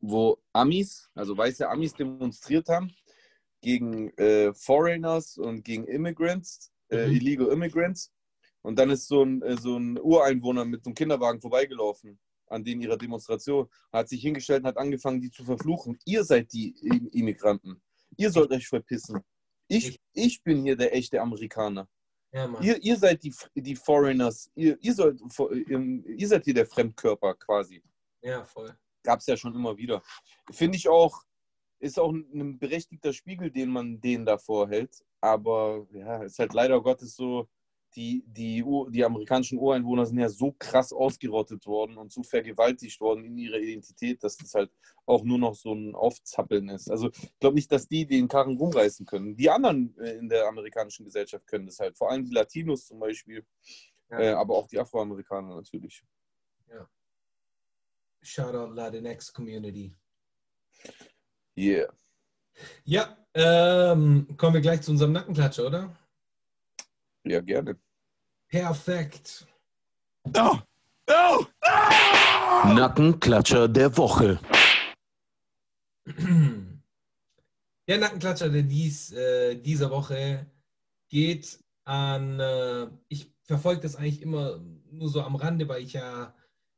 wo 0.00 0.38
Amis, 0.52 1.10
also 1.14 1.36
weiße 1.36 1.68
Amis 1.68 1.94
demonstriert 1.94 2.68
haben 2.68 2.92
gegen 3.60 4.10
äh, 4.18 4.52
Foreigners 4.54 5.38
und 5.38 5.64
gegen 5.64 5.86
Immigrants, 5.86 6.70
äh, 6.90 7.08
mhm. 7.08 7.16
Illegal 7.16 7.46
Immigrants. 7.48 8.11
Und 8.62 8.78
dann 8.78 8.90
ist 8.90 9.08
so 9.08 9.24
ein, 9.24 9.42
äh, 9.42 9.56
so 9.56 9.76
ein 9.76 9.98
Ureinwohner 9.98 10.64
mit 10.64 10.84
so 10.84 10.90
einem 10.90 10.94
Kinderwagen 10.94 11.40
vorbeigelaufen 11.40 12.18
an 12.52 12.62
denen 12.62 12.82
ihrer 12.82 12.98
Demonstration, 12.98 13.68
hat 13.92 14.08
sich 14.08 14.20
hingestellt 14.20 14.62
und 14.62 14.68
hat 14.68 14.76
angefangen, 14.76 15.20
die 15.20 15.30
zu 15.30 15.44
verfluchen. 15.44 15.98
Ihr 16.04 16.22
seid 16.22 16.52
die 16.52 16.70
Immigranten. 17.12 17.82
Ihr 18.16 18.30
sollt 18.30 18.52
euch 18.52 18.68
verpissen. 18.68 19.22
Ich, 19.68 19.98
ich 20.12 20.42
bin 20.42 20.62
hier 20.62 20.76
der 20.76 20.94
echte 20.94 21.20
Amerikaner. 21.20 21.88
Ja, 22.30 22.60
ihr, 22.60 22.82
ihr 22.82 22.96
seid 22.96 23.22
die, 23.22 23.34
die 23.54 23.76
Foreigners. 23.76 24.50
Ihr, 24.54 24.78
ihr, 24.80 24.94
sollt, 24.94 25.20
ihr 25.58 26.28
seid 26.28 26.44
hier 26.44 26.54
der 26.54 26.66
Fremdkörper 26.66 27.34
quasi. 27.34 27.82
Ja, 28.22 28.44
voll. 28.44 28.74
Gab 29.02 29.20
es 29.20 29.26
ja 29.26 29.36
schon 29.36 29.54
immer 29.54 29.76
wieder. 29.76 30.02
Finde 30.50 30.76
ich 30.76 30.88
auch, 30.88 31.22
ist 31.78 31.98
auch 31.98 32.12
ein 32.12 32.58
berechtigter 32.58 33.12
Spiegel, 33.12 33.50
den 33.50 33.70
man 33.70 34.00
denen 34.00 34.24
da 34.24 34.38
vorhält. 34.38 35.04
Aber 35.20 35.86
ja, 35.92 36.22
ist 36.22 36.38
halt 36.38 36.52
leider 36.52 36.80
Gottes 36.80 37.16
so, 37.16 37.48
die, 37.96 38.24
die, 38.26 38.64
die 38.90 39.04
amerikanischen 39.04 39.58
Ureinwohner 39.58 40.06
sind 40.06 40.18
ja 40.18 40.28
so 40.28 40.54
krass 40.58 40.92
ausgerottet 40.92 41.66
worden 41.66 41.98
und 41.98 42.12
so 42.12 42.22
vergewaltigt 42.22 43.00
worden 43.00 43.24
in 43.24 43.38
ihrer 43.38 43.58
Identität, 43.58 44.22
dass 44.24 44.36
das 44.36 44.54
halt 44.54 44.70
auch 45.06 45.24
nur 45.24 45.38
noch 45.38 45.54
so 45.54 45.74
ein 45.74 45.94
Aufzappeln 45.94 46.68
ist. 46.68 46.90
Also 46.90 47.10
ich 47.10 47.38
glaube 47.40 47.56
nicht, 47.56 47.70
dass 47.70 47.88
die 47.88 48.06
den 48.06 48.28
Karren 48.28 48.56
rumreißen 48.56 49.06
können. 49.06 49.36
Die 49.36 49.50
anderen 49.50 49.96
äh, 49.98 50.16
in 50.16 50.28
der 50.28 50.46
amerikanischen 50.46 51.04
Gesellschaft 51.04 51.46
können 51.46 51.66
das 51.66 51.78
halt. 51.78 51.96
Vor 51.96 52.10
allem 52.10 52.24
die 52.24 52.34
Latinos 52.34 52.86
zum 52.86 52.98
Beispiel, 52.98 53.44
Ja. 54.10 54.20
äh, 54.20 54.30
aber 54.32 54.56
auch 54.56 54.66
die 54.66 54.78
Afroamerikaner 54.78 55.54
natürlich. 55.56 56.02
Shoutout 58.22 58.72
Latinx 58.74 59.32
Community. 59.32 59.92
Yeah. 61.56 61.92
Ja, 62.84 63.16
ähm, 63.34 64.28
kommen 64.36 64.54
wir 64.54 64.60
gleich 64.60 64.82
zu 64.82 64.92
unserem 64.92 65.12
Nackenklatscher, 65.12 65.66
oder? 65.66 65.96
Ja, 67.24 67.40
gerne. 67.40 67.78
Perfekt. 68.48 69.46
Nackenklatscher 72.64 73.68
der 73.68 73.96
Woche. 73.96 74.40
Der 77.88 77.98
Nackenklatscher 77.98 78.48
der 78.48 78.62
dies, 78.62 79.10
äh, 79.12 79.56
dieser 79.56 79.90
Woche 79.90 80.46
geht 81.08 81.58
an, 81.84 82.38
äh, 82.38 82.86
ich 83.08 83.34
verfolge 83.42 83.80
das 83.80 83.96
eigentlich 83.96 84.22
immer 84.22 84.60
nur 84.90 85.08
so 85.08 85.20
am 85.20 85.34
Rande, 85.34 85.68
weil 85.68 85.82
ich 85.82 85.94
ja 85.94 86.32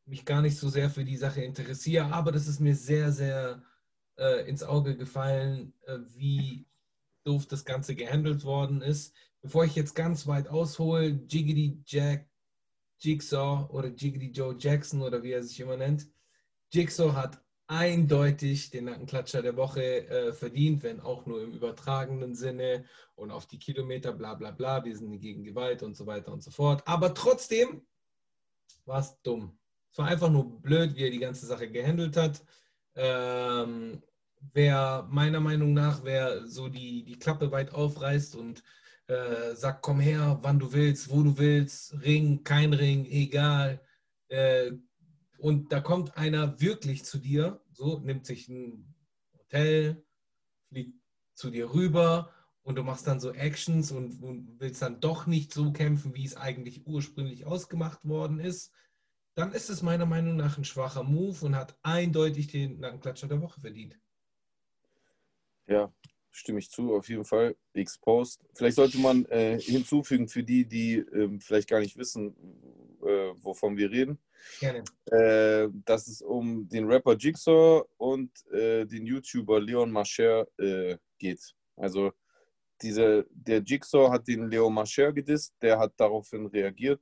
mich 0.06 0.24
gar 0.24 0.40
nicht 0.40 0.56
so 0.56 0.68
sehr 0.70 0.88
für 0.88 1.04
die 1.04 1.18
Sache 1.18 1.42
interessiere, 1.42 2.06
aber 2.06 2.32
das 2.32 2.48
ist 2.48 2.58
mir 2.58 2.74
sehr, 2.74 3.12
sehr 3.12 3.62
äh, 4.16 4.48
ins 4.48 4.62
Auge 4.62 4.96
gefallen, 4.96 5.74
äh, 5.82 5.98
wie 6.14 6.66
doof 7.24 7.46
das 7.46 7.64
Ganze 7.64 7.94
gehandelt 7.94 8.44
worden 8.44 8.82
ist. 8.82 9.14
Bevor 9.44 9.66
ich 9.66 9.74
jetzt 9.74 9.94
ganz 9.94 10.26
weit 10.26 10.48
aushole, 10.48 11.20
Jiggity 11.28 11.82
Jack 11.84 12.30
Jigsaw 12.98 13.68
oder 13.68 13.88
Jiggity 13.88 14.30
Joe 14.30 14.56
Jackson 14.58 15.02
oder 15.02 15.22
wie 15.22 15.32
er 15.32 15.42
sich 15.42 15.60
immer 15.60 15.76
nennt, 15.76 16.08
Jigsaw 16.72 17.12
hat 17.12 17.44
eindeutig 17.66 18.70
den 18.70 18.86
Nackenklatscher 18.86 19.42
der 19.42 19.54
Woche 19.54 20.08
äh, 20.08 20.32
verdient, 20.32 20.82
wenn 20.82 20.98
auch 20.98 21.26
nur 21.26 21.42
im 21.42 21.52
übertragenen 21.52 22.34
Sinne 22.34 22.86
und 23.16 23.30
auf 23.30 23.46
die 23.46 23.58
Kilometer, 23.58 24.14
bla 24.14 24.32
bla 24.32 24.50
bla, 24.50 24.82
wir 24.82 24.96
sind 24.96 25.20
gegen 25.20 25.44
Gewalt 25.44 25.82
und 25.82 25.94
so 25.94 26.06
weiter 26.06 26.32
und 26.32 26.42
so 26.42 26.50
fort. 26.50 26.82
Aber 26.86 27.12
trotzdem 27.12 27.86
war 28.86 29.00
es 29.00 29.20
dumm. 29.20 29.58
Es 29.92 29.98
war 29.98 30.06
einfach 30.06 30.30
nur 30.30 30.62
blöd, 30.62 30.96
wie 30.96 31.04
er 31.04 31.10
die 31.10 31.18
ganze 31.18 31.44
Sache 31.44 31.70
gehandelt 31.70 32.16
hat. 32.16 32.42
Ähm, 32.94 34.02
wer 34.54 35.06
meiner 35.10 35.40
Meinung 35.40 35.74
nach, 35.74 36.02
wer 36.02 36.48
so 36.48 36.70
die, 36.70 37.04
die 37.04 37.18
Klappe 37.18 37.52
weit 37.52 37.74
aufreißt 37.74 38.36
und 38.36 38.62
äh, 39.06 39.54
sagt, 39.54 39.82
komm 39.82 40.00
her, 40.00 40.38
wann 40.42 40.58
du 40.58 40.72
willst, 40.72 41.10
wo 41.10 41.22
du 41.22 41.36
willst, 41.38 42.00
Ring, 42.02 42.42
kein 42.44 42.72
Ring, 42.72 43.04
egal, 43.06 43.80
äh, 44.28 44.72
und 45.38 45.72
da 45.72 45.80
kommt 45.80 46.16
einer 46.16 46.60
wirklich 46.60 47.04
zu 47.04 47.18
dir, 47.18 47.60
so 47.72 47.98
nimmt 47.98 48.24
sich 48.24 48.48
ein 48.48 48.94
Hotel, 49.36 50.02
fliegt 50.68 50.98
zu 51.34 51.50
dir 51.50 51.72
rüber 51.74 52.32
und 52.62 52.76
du 52.76 52.82
machst 52.82 53.06
dann 53.06 53.20
so 53.20 53.30
Actions 53.32 53.92
und, 53.92 54.22
und 54.22 54.58
willst 54.58 54.80
dann 54.80 55.00
doch 55.00 55.26
nicht 55.26 55.52
so 55.52 55.70
kämpfen, 55.72 56.14
wie 56.14 56.24
es 56.24 56.36
eigentlich 56.36 56.86
ursprünglich 56.86 57.44
ausgemacht 57.44 58.08
worden 58.08 58.40
ist, 58.40 58.72
dann 59.34 59.52
ist 59.52 59.68
es 59.68 59.82
meiner 59.82 60.06
Meinung 60.06 60.36
nach 60.36 60.56
ein 60.56 60.64
schwacher 60.64 61.02
Move 61.02 61.44
und 61.44 61.56
hat 61.56 61.76
eindeutig 61.82 62.46
den 62.46 62.78
Nackenklatscher 62.80 63.28
der 63.28 63.42
Woche 63.42 63.60
verdient. 63.60 63.98
Ja, 65.66 65.92
stimme 66.34 66.58
ich 66.58 66.70
zu, 66.70 66.94
auf 66.94 67.08
jeden 67.08 67.24
Fall. 67.24 67.56
Exposed. 67.74 68.40
Vielleicht 68.54 68.76
sollte 68.76 68.98
man 68.98 69.24
äh, 69.26 69.58
hinzufügen 69.60 70.28
für 70.28 70.42
die, 70.42 70.66
die 70.66 70.96
ähm, 70.96 71.40
vielleicht 71.40 71.68
gar 71.68 71.80
nicht 71.80 71.96
wissen, 71.96 72.34
äh, 73.02 73.32
wovon 73.40 73.76
wir 73.76 73.90
reden, 73.90 74.18
Gerne. 74.60 74.82
äh, 75.06 75.68
dass 75.84 76.08
es 76.08 76.20
um 76.22 76.68
den 76.68 76.86
Rapper 76.86 77.16
Jigsaw 77.16 77.84
und 77.96 78.30
äh, 78.52 78.84
den 78.84 79.06
YouTuber 79.06 79.60
Leon 79.60 79.90
Mascher 79.90 80.46
äh, 80.58 80.96
geht. 81.18 81.54
Also 81.76 82.12
diese, 82.82 83.26
der 83.30 83.60
Jigsaw 83.60 84.10
hat 84.10 84.26
den 84.26 84.50
Leon 84.50 84.74
Mascher 84.74 85.12
gedisst, 85.12 85.54
der 85.62 85.78
hat 85.78 85.92
daraufhin 85.96 86.46
reagiert. 86.46 87.00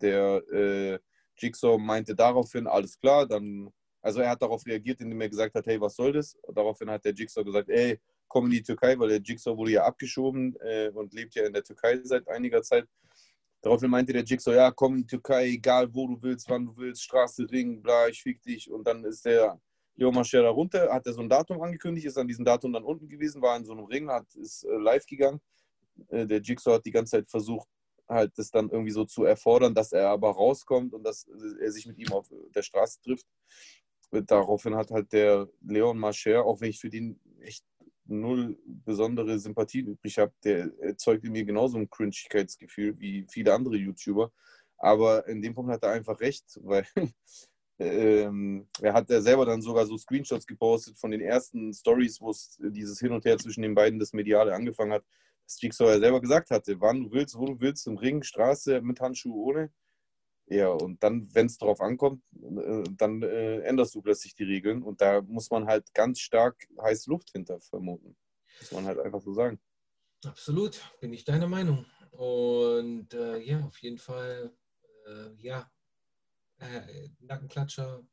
Der 0.00 0.42
äh, 0.50 0.98
Jigsaw 1.36 1.78
meinte 1.78 2.14
daraufhin, 2.14 2.66
alles 2.66 2.98
klar, 2.98 3.26
dann, 3.26 3.70
also 4.00 4.20
er 4.20 4.30
hat 4.30 4.40
darauf 4.40 4.64
reagiert, 4.64 5.00
indem 5.00 5.20
er 5.20 5.28
gesagt 5.28 5.54
hat, 5.54 5.66
hey, 5.66 5.78
was 5.78 5.96
soll 5.96 6.12
das? 6.12 6.34
Und 6.42 6.56
daraufhin 6.56 6.90
hat 6.90 7.04
der 7.04 7.12
Jigsaw 7.12 7.44
gesagt, 7.44 7.68
ey, 7.68 8.00
komm 8.30 8.46
in 8.46 8.52
die 8.52 8.62
Türkei, 8.62 8.98
weil 8.98 9.08
der 9.08 9.20
Jigsaw 9.20 9.56
wurde 9.56 9.72
ja 9.72 9.84
abgeschoben 9.84 10.56
äh, 10.60 10.90
und 10.94 11.12
lebt 11.12 11.34
ja 11.34 11.44
in 11.44 11.52
der 11.52 11.64
Türkei 11.64 12.00
seit 12.04 12.26
einiger 12.28 12.62
Zeit. 12.62 12.86
Daraufhin 13.60 13.90
meinte 13.90 14.12
der 14.12 14.22
Jigsaw, 14.22 14.54
ja, 14.54 14.70
komm 14.70 14.94
in 14.94 15.00
die 15.00 15.06
Türkei, 15.08 15.48
egal 15.48 15.92
wo 15.94 16.06
du 16.06 16.22
willst, 16.22 16.48
wann 16.48 16.64
du 16.64 16.76
willst, 16.76 17.02
Straße, 17.02 17.46
Ring, 17.50 17.82
bla, 17.82 18.08
ich 18.08 18.22
fick 18.22 18.40
dich. 18.42 18.70
Und 18.70 18.86
dann 18.86 19.04
ist 19.04 19.26
der 19.26 19.60
Leo 19.96 20.12
Mascher 20.12 20.42
da 20.42 20.50
runter, 20.50 20.90
hat 20.90 21.06
er 21.06 21.12
so 21.12 21.20
ein 21.20 21.28
Datum 21.28 21.60
angekündigt, 21.60 22.06
ist 22.06 22.16
an 22.16 22.28
diesem 22.28 22.44
Datum 22.44 22.72
dann 22.72 22.84
unten 22.84 23.06
gewesen, 23.08 23.42
war 23.42 23.56
in 23.56 23.64
so 23.64 23.72
einem 23.72 23.84
Ring, 23.84 24.08
hat, 24.08 24.34
ist 24.36 24.64
äh, 24.64 24.76
live 24.76 25.04
gegangen. 25.04 25.40
Äh, 26.08 26.26
der 26.26 26.40
Jigsaw 26.40 26.76
hat 26.76 26.86
die 26.86 26.90
ganze 26.90 27.18
Zeit 27.18 27.28
versucht, 27.28 27.68
halt 28.08 28.32
das 28.36 28.50
dann 28.50 28.70
irgendwie 28.70 28.92
so 28.92 29.04
zu 29.04 29.24
erfordern, 29.24 29.74
dass 29.74 29.92
er 29.92 30.08
aber 30.08 30.30
rauskommt 30.30 30.94
und 30.94 31.02
dass 31.04 31.26
äh, 31.26 31.64
er 31.64 31.72
sich 31.72 31.86
mit 31.86 31.98
ihm 31.98 32.12
auf 32.12 32.32
der 32.54 32.62
Straße 32.62 33.00
trifft. 33.02 33.26
Daraufhin 34.10 34.74
hat 34.74 34.90
halt 34.90 35.12
der 35.12 35.48
Leon 35.60 35.98
Mascher, 35.98 36.44
auch 36.44 36.60
wenn 36.60 36.70
ich 36.70 36.80
für 36.80 36.90
den 36.90 37.20
echt 37.40 37.64
null 38.10 38.58
besondere 38.64 39.38
Sympathie 39.38 39.80
übrig 39.80 40.18
habe, 40.18 40.32
der 40.44 40.70
erzeugt 40.80 41.24
in 41.24 41.32
mir 41.32 41.44
genauso 41.44 41.78
ein 41.78 41.88
Cringigkeitsgefühl 41.88 42.98
wie 42.98 43.26
viele 43.28 43.54
andere 43.54 43.76
YouTuber. 43.76 44.32
Aber 44.78 45.26
in 45.28 45.42
dem 45.42 45.54
Punkt 45.54 45.70
hat 45.72 45.82
er 45.82 45.92
einfach 45.92 46.20
recht, 46.20 46.44
weil 46.62 46.86
ähm, 47.78 48.68
er 48.80 48.92
hat 48.92 49.08
ja 49.10 49.20
selber 49.20 49.46
dann 49.46 49.62
sogar 49.62 49.86
so 49.86 49.96
Screenshots 49.96 50.46
gepostet 50.46 50.98
von 50.98 51.10
den 51.10 51.20
ersten 51.20 51.72
Stories, 51.72 52.20
wo 52.20 52.30
es 52.30 52.58
dieses 52.60 52.98
Hin 53.00 53.12
und 53.12 53.24
Her 53.24 53.38
zwischen 53.38 53.62
den 53.62 53.74
beiden, 53.74 53.98
das 53.98 54.12
Mediale 54.12 54.54
angefangen 54.54 54.92
hat, 54.92 55.04
dass 55.46 55.60
Jigsaw 55.60 55.90
ja 55.90 55.98
selber 55.98 56.20
gesagt 56.20 56.50
hatte, 56.50 56.80
wann 56.80 57.04
du 57.04 57.10
willst, 57.10 57.36
wo 57.36 57.46
du 57.46 57.60
willst, 57.60 57.86
im 57.86 57.96
Ring, 57.96 58.22
Straße, 58.22 58.80
mit 58.82 59.00
Handschuhe, 59.00 59.34
ohne. 59.34 59.72
Ja, 60.50 60.68
und 60.68 61.00
dann, 61.02 61.32
wenn 61.32 61.46
es 61.46 61.58
darauf 61.58 61.80
ankommt, 61.80 62.24
äh, 62.34 62.82
dann 62.96 63.22
äh, 63.22 63.60
änderst 63.60 63.94
du 63.94 64.02
plötzlich 64.02 64.34
die 64.34 64.42
Regeln 64.42 64.82
und 64.82 65.00
da 65.00 65.22
muss 65.22 65.48
man 65.48 65.66
halt 65.66 65.94
ganz 65.94 66.18
stark 66.18 66.66
heiße 66.82 67.08
Luft 67.08 67.30
hinter 67.30 67.60
vermuten. 67.60 68.16
Muss 68.58 68.72
man 68.72 68.84
halt 68.84 68.98
einfach 68.98 69.20
so 69.20 69.32
sagen. 69.32 69.60
Absolut, 70.24 70.80
bin 71.00 71.12
ich 71.12 71.24
deiner 71.24 71.46
Meinung. 71.46 71.86
Und 72.10 73.14
äh, 73.14 73.38
ja, 73.38 73.64
auf 73.64 73.78
jeden 73.78 73.98
Fall, 73.98 74.52
äh, 75.06 75.40
ja, 75.40 75.70
äh, 76.58 77.08
Nackenklatscher, 77.20 78.04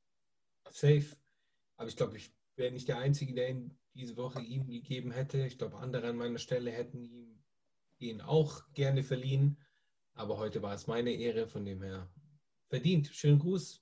safe. 0.69 1.17
Aber 1.75 1.89
ich 1.89 1.97
glaube, 1.97 2.17
ich 2.17 2.31
wäre 2.55 2.71
nicht 2.71 2.87
der 2.87 2.99
Einzige, 2.99 3.33
der 3.33 3.49
ihn 3.49 3.79
diese 3.95 4.15
Woche 4.15 4.41
ihm 4.41 4.67
gegeben 4.67 5.09
hätte. 5.09 5.43
Ich 5.43 5.57
glaube, 5.57 5.77
andere 5.77 6.09
an 6.09 6.17
meiner 6.17 6.37
Stelle 6.37 6.69
hätten 6.69 7.03
ihm 7.03 7.43
ihn 7.99 8.21
auch 8.21 8.61
gerne 8.73 9.03
verliehen. 9.03 9.57
Aber 10.13 10.37
heute 10.37 10.61
war 10.61 10.75
es 10.75 10.85
meine 10.85 11.11
Ehre, 11.11 11.47
von 11.47 11.65
dem 11.65 11.81
her 11.81 12.11
verdient. 12.69 13.07
Schönen 13.13 13.39
Gruß. 13.39 13.81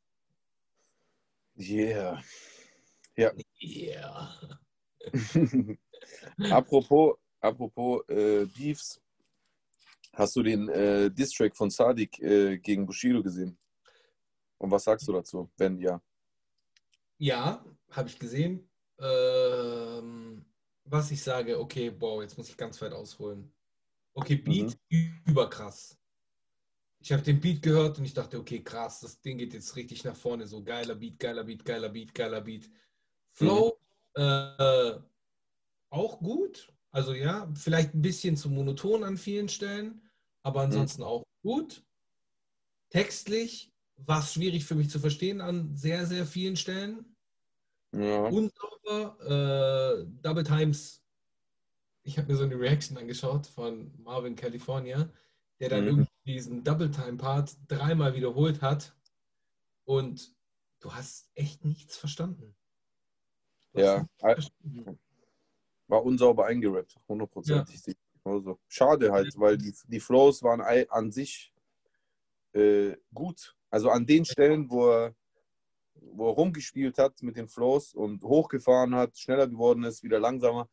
Yeah. 1.58 2.22
Ja. 3.16 3.32
Yeah. 3.62 4.36
apropos 6.52 7.18
apropos 7.46 8.04
äh, 8.10 8.46
Beefs, 8.46 9.02
hast 10.14 10.36
du 10.36 10.44
den 10.44 10.70
äh, 10.70 11.12
Distrack 11.12 11.56
von 11.56 11.70
Sadik 11.70 12.20
äh, 12.20 12.58
gegen 12.58 12.86
Bushido 12.86 13.22
gesehen? 13.22 13.58
Und 14.58 14.72
was 14.72 14.84
sagst 14.84 15.08
du 15.08 15.14
dazu, 15.14 15.50
wenn 15.58 15.80
ja? 15.80 16.02
Ja, 17.18 17.64
habe 17.92 18.10
ich 18.10 18.20
gesehen. 18.20 18.70
Ähm, 19.00 20.46
was 20.86 21.12
ich 21.12 21.22
sage, 21.22 21.60
okay, 21.60 21.94
wow, 22.00 22.22
jetzt 22.22 22.38
muss 22.38 22.50
ich 22.50 22.58
ganz 22.58 22.82
weit 22.82 22.94
ausholen. 22.94 23.52
Okay, 24.14 24.36
Beat, 24.36 24.78
überkrass. 25.26 25.98
Ich 27.06 27.12
habe 27.14 27.22
den 27.22 27.40
Beat 27.40 27.62
gehört 27.62 28.00
und 28.00 28.06
ich 28.06 28.16
dachte, 28.16 28.40
okay, 28.40 28.64
krass, 28.64 29.02
das 29.02 29.22
Ding 29.22 29.38
geht 29.38 29.54
jetzt 29.54 29.76
richtig 29.76 30.04
nach 30.04 30.16
vorne. 30.16 30.48
So 30.48 30.64
geiler 30.64 30.96
Beat, 30.96 31.20
geiler 31.20 31.44
Beat, 31.44 31.64
geiler 31.64 31.90
Beat, 31.90 32.16
geiler 32.16 32.42
Beat. 32.42 32.68
Flow, 33.32 33.78
äh, 34.16 34.96
auch 35.92 36.18
gut. 36.18 36.74
Also 36.90 37.14
ja, 37.14 37.48
vielleicht 37.54 37.94
ein 37.94 38.02
bisschen 38.02 38.36
zu 38.36 38.50
monoton 38.50 39.04
an 39.04 39.18
vielen 39.18 39.50
Stellen, 39.50 40.10
aber 40.42 40.62
ansonsten 40.62 41.04
auch 41.04 41.24
gut. 41.44 41.86
Textlich 42.90 43.72
war 43.98 44.22
es 44.22 44.34
schwierig 44.34 44.66
für 44.66 44.74
mich 44.74 44.90
zu 44.90 45.00
verstehen 45.00 45.42
an 45.42 45.76
sehr, 45.76 46.08
sehr 46.08 46.26
vielen 46.26 46.56
Stellen. 46.56 47.16
Ja. 47.94 48.30
Unsauber, 48.30 49.20
äh, 50.02 50.08
Double 50.24 50.44
Times. 50.44 51.04
Ich 52.02 52.18
habe 52.18 52.32
mir 52.32 52.38
so 52.38 52.46
eine 52.46 52.60
Reaction 52.60 52.98
angeschaut 52.98 53.46
von 53.46 53.94
Marvin 54.02 54.36
California, 54.36 55.08
der 55.60 55.70
dann 55.70 55.84
Mhm. 55.84 55.88
irgendwie 55.90 56.15
diesen 56.26 56.64
Double 56.64 56.92
Time 56.92 57.18
Part 57.18 57.56
dreimal 57.68 58.16
wiederholt 58.16 58.62
hat 58.62 58.96
und 59.86 60.36
du 60.80 60.94
hast 60.94 61.30
echt 61.36 61.64
nichts 61.66 61.98
verstanden. 61.98 62.56
Du 63.74 63.82
Ja, 63.82 64.00
nichts 64.00 64.14
verstanden. 64.20 65.00
war 65.88 66.04
unsauber 66.04 66.46
eingerappt, 66.46 66.98
hundertprozentig. 67.08 67.82
ich 67.88 67.98
genauso. 68.24 68.60
Schade 68.68 69.12
halt, 69.12 69.34
weil 69.38 69.58
die, 69.58 69.74
die 69.88 70.00
Flows 70.00 70.42
waren 70.44 70.62
an 70.90 71.12
sich 71.12 71.54
äh, 72.54 72.96
gut. 73.14 73.56
Also 73.70 73.90
an 73.90 74.06
den 74.06 74.26
Stellen, 74.26 74.70
wo 74.70 74.90
er, 74.90 75.16
wo 75.94 76.30
er 76.30 76.34
rumgespielt 76.34 76.98
hat 76.98 77.22
mit 77.22 77.36
den 77.36 77.48
Flows 77.48 77.94
und 77.94 78.24
hochgefahren 78.24 78.96
hat, 78.96 79.18
schneller 79.18 79.48
geworden 79.48 79.84
ist, 79.84 80.04
wieder 80.04 80.20
langsamer, 80.20 80.70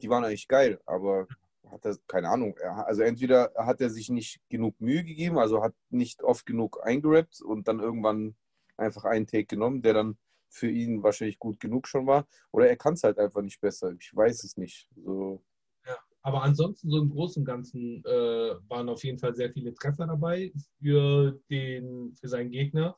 die 0.00 0.08
waren 0.08 0.24
eigentlich 0.24 0.48
geil. 0.48 0.80
Aber 0.86 1.26
hat 1.70 1.84
er, 1.84 1.96
keine 2.06 2.28
Ahnung, 2.28 2.56
er, 2.56 2.86
also 2.86 3.02
entweder 3.02 3.52
hat 3.56 3.80
er 3.80 3.90
sich 3.90 4.08
nicht 4.10 4.40
genug 4.48 4.80
Mühe 4.80 5.04
gegeben, 5.04 5.38
also 5.38 5.62
hat 5.62 5.74
nicht 5.90 6.22
oft 6.22 6.46
genug 6.46 6.80
eingerappt 6.82 7.40
und 7.40 7.68
dann 7.68 7.80
irgendwann 7.80 8.36
einfach 8.76 9.04
einen 9.04 9.26
Take 9.26 9.46
genommen, 9.46 9.82
der 9.82 9.94
dann 9.94 10.18
für 10.48 10.68
ihn 10.68 11.02
wahrscheinlich 11.02 11.38
gut 11.38 11.60
genug 11.60 11.86
schon 11.86 12.06
war. 12.06 12.26
Oder 12.52 12.68
er 12.68 12.76
kann 12.76 12.94
es 12.94 13.02
halt 13.02 13.18
einfach 13.18 13.42
nicht 13.42 13.60
besser. 13.60 13.92
Ich 13.98 14.14
weiß 14.14 14.44
es 14.44 14.56
nicht. 14.56 14.88
So. 14.96 15.42
Ja, 15.86 15.96
aber 16.22 16.42
ansonsten 16.42 16.90
so 16.90 16.98
im 16.98 17.10
Großen 17.10 17.42
und 17.42 17.46
Ganzen 17.46 18.04
äh, 18.04 18.54
waren 18.68 18.88
auf 18.88 19.04
jeden 19.04 19.18
Fall 19.18 19.34
sehr 19.34 19.52
viele 19.52 19.74
Treffer 19.74 20.06
dabei 20.06 20.52
für, 20.80 21.40
den, 21.50 22.14
für 22.14 22.28
seinen 22.28 22.50
Gegner. 22.50 22.96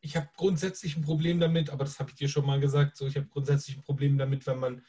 Ich 0.00 0.16
habe 0.16 0.28
grundsätzlich 0.36 0.96
ein 0.96 1.02
Problem 1.02 1.40
damit, 1.40 1.70
aber 1.70 1.84
das 1.84 1.98
habe 1.98 2.10
ich 2.10 2.16
dir 2.16 2.28
schon 2.28 2.46
mal 2.46 2.60
gesagt, 2.60 2.96
so 2.96 3.06
ich 3.06 3.16
habe 3.16 3.26
grundsätzlich 3.26 3.76
ein 3.76 3.84
Problem 3.84 4.18
damit, 4.18 4.46
wenn 4.46 4.58
man, 4.58 4.84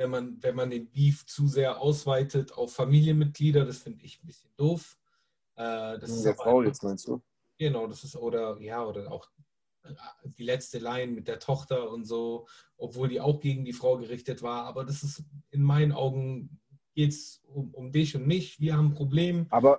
wenn 0.00 0.10
man, 0.10 0.42
wenn 0.42 0.56
man 0.56 0.70
den 0.70 0.90
Beef 0.90 1.26
zu 1.26 1.46
sehr 1.46 1.78
ausweitet 1.78 2.54
auf 2.54 2.72
Familienmitglieder. 2.72 3.66
Das 3.66 3.78
finde 3.78 4.02
ich 4.02 4.18
ein 4.22 4.26
bisschen 4.26 4.50
doof. 4.56 4.96
Äh, 5.56 5.98
das 5.98 6.08
ist 6.08 6.24
der 6.24 6.34
Frau 6.34 6.62
jetzt 6.62 6.82
meinst 6.82 7.06
du? 7.06 7.20
Genau, 7.58 7.86
das 7.86 8.02
ist 8.02 8.16
oder 8.16 8.58
ja, 8.62 8.82
oder 8.82 9.12
auch 9.12 9.28
die 10.24 10.44
letzte 10.44 10.78
Line 10.78 11.12
mit 11.12 11.28
der 11.28 11.38
Tochter 11.38 11.90
und 11.90 12.06
so, 12.06 12.46
obwohl 12.78 13.08
die 13.08 13.20
auch 13.20 13.40
gegen 13.40 13.66
die 13.66 13.74
Frau 13.74 13.98
gerichtet 13.98 14.40
war. 14.40 14.64
Aber 14.64 14.84
das 14.84 15.02
ist 15.02 15.22
in 15.50 15.62
meinen 15.62 15.92
Augen 15.92 16.60
geht 16.94 17.10
es 17.10 17.42
um, 17.46 17.74
um 17.74 17.92
dich 17.92 18.16
und 18.16 18.26
mich. 18.26 18.58
Wir 18.58 18.78
haben 18.78 18.92
ein 18.92 18.94
Problem. 18.94 19.48
Aber 19.50 19.78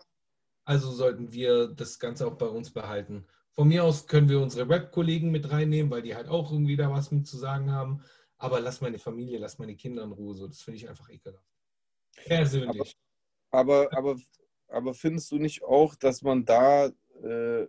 also 0.65 0.91
sollten 0.91 1.33
wir 1.33 1.67
das 1.69 1.97
Ganze 1.97 2.27
auch 2.27 2.35
bei 2.35 2.45
uns 2.45 2.69
behalten. 2.69 3.25
Von 3.49 3.69
mir 3.69 3.83
aus 3.83 4.05
können 4.05 4.29
wir 4.29 4.39
unsere 4.39 4.69
Rap-Kollegen 4.69 5.31
mit 5.31 5.49
reinnehmen, 5.49 5.91
weil 5.91 6.03
die 6.03 6.15
halt 6.15 6.27
auch 6.27 6.51
irgendwie 6.51 6.75
da 6.75 6.91
was 6.91 7.09
mit 7.09 7.25
zu 7.25 7.37
sagen 7.37 7.71
haben. 7.71 8.03
Aber 8.41 8.59
lass 8.59 8.81
meine 8.81 8.97
Familie, 8.97 9.37
lass 9.37 9.59
meine 9.59 9.75
Kinder 9.75 10.03
in 10.03 10.11
Ruhe. 10.11 10.33
So, 10.33 10.47
das 10.47 10.63
finde 10.63 10.77
ich 10.77 10.89
einfach 10.89 11.07
ekelhaft. 11.11 11.45
Persönlich. 12.25 12.97
Aber, 13.51 13.87
aber, 13.91 13.97
aber, 13.97 14.21
aber 14.67 14.93
findest 14.95 15.31
du 15.31 15.37
nicht 15.37 15.61
auch, 15.61 15.93
dass 15.93 16.23
man 16.23 16.43
da 16.43 16.87
äh, 16.87 17.67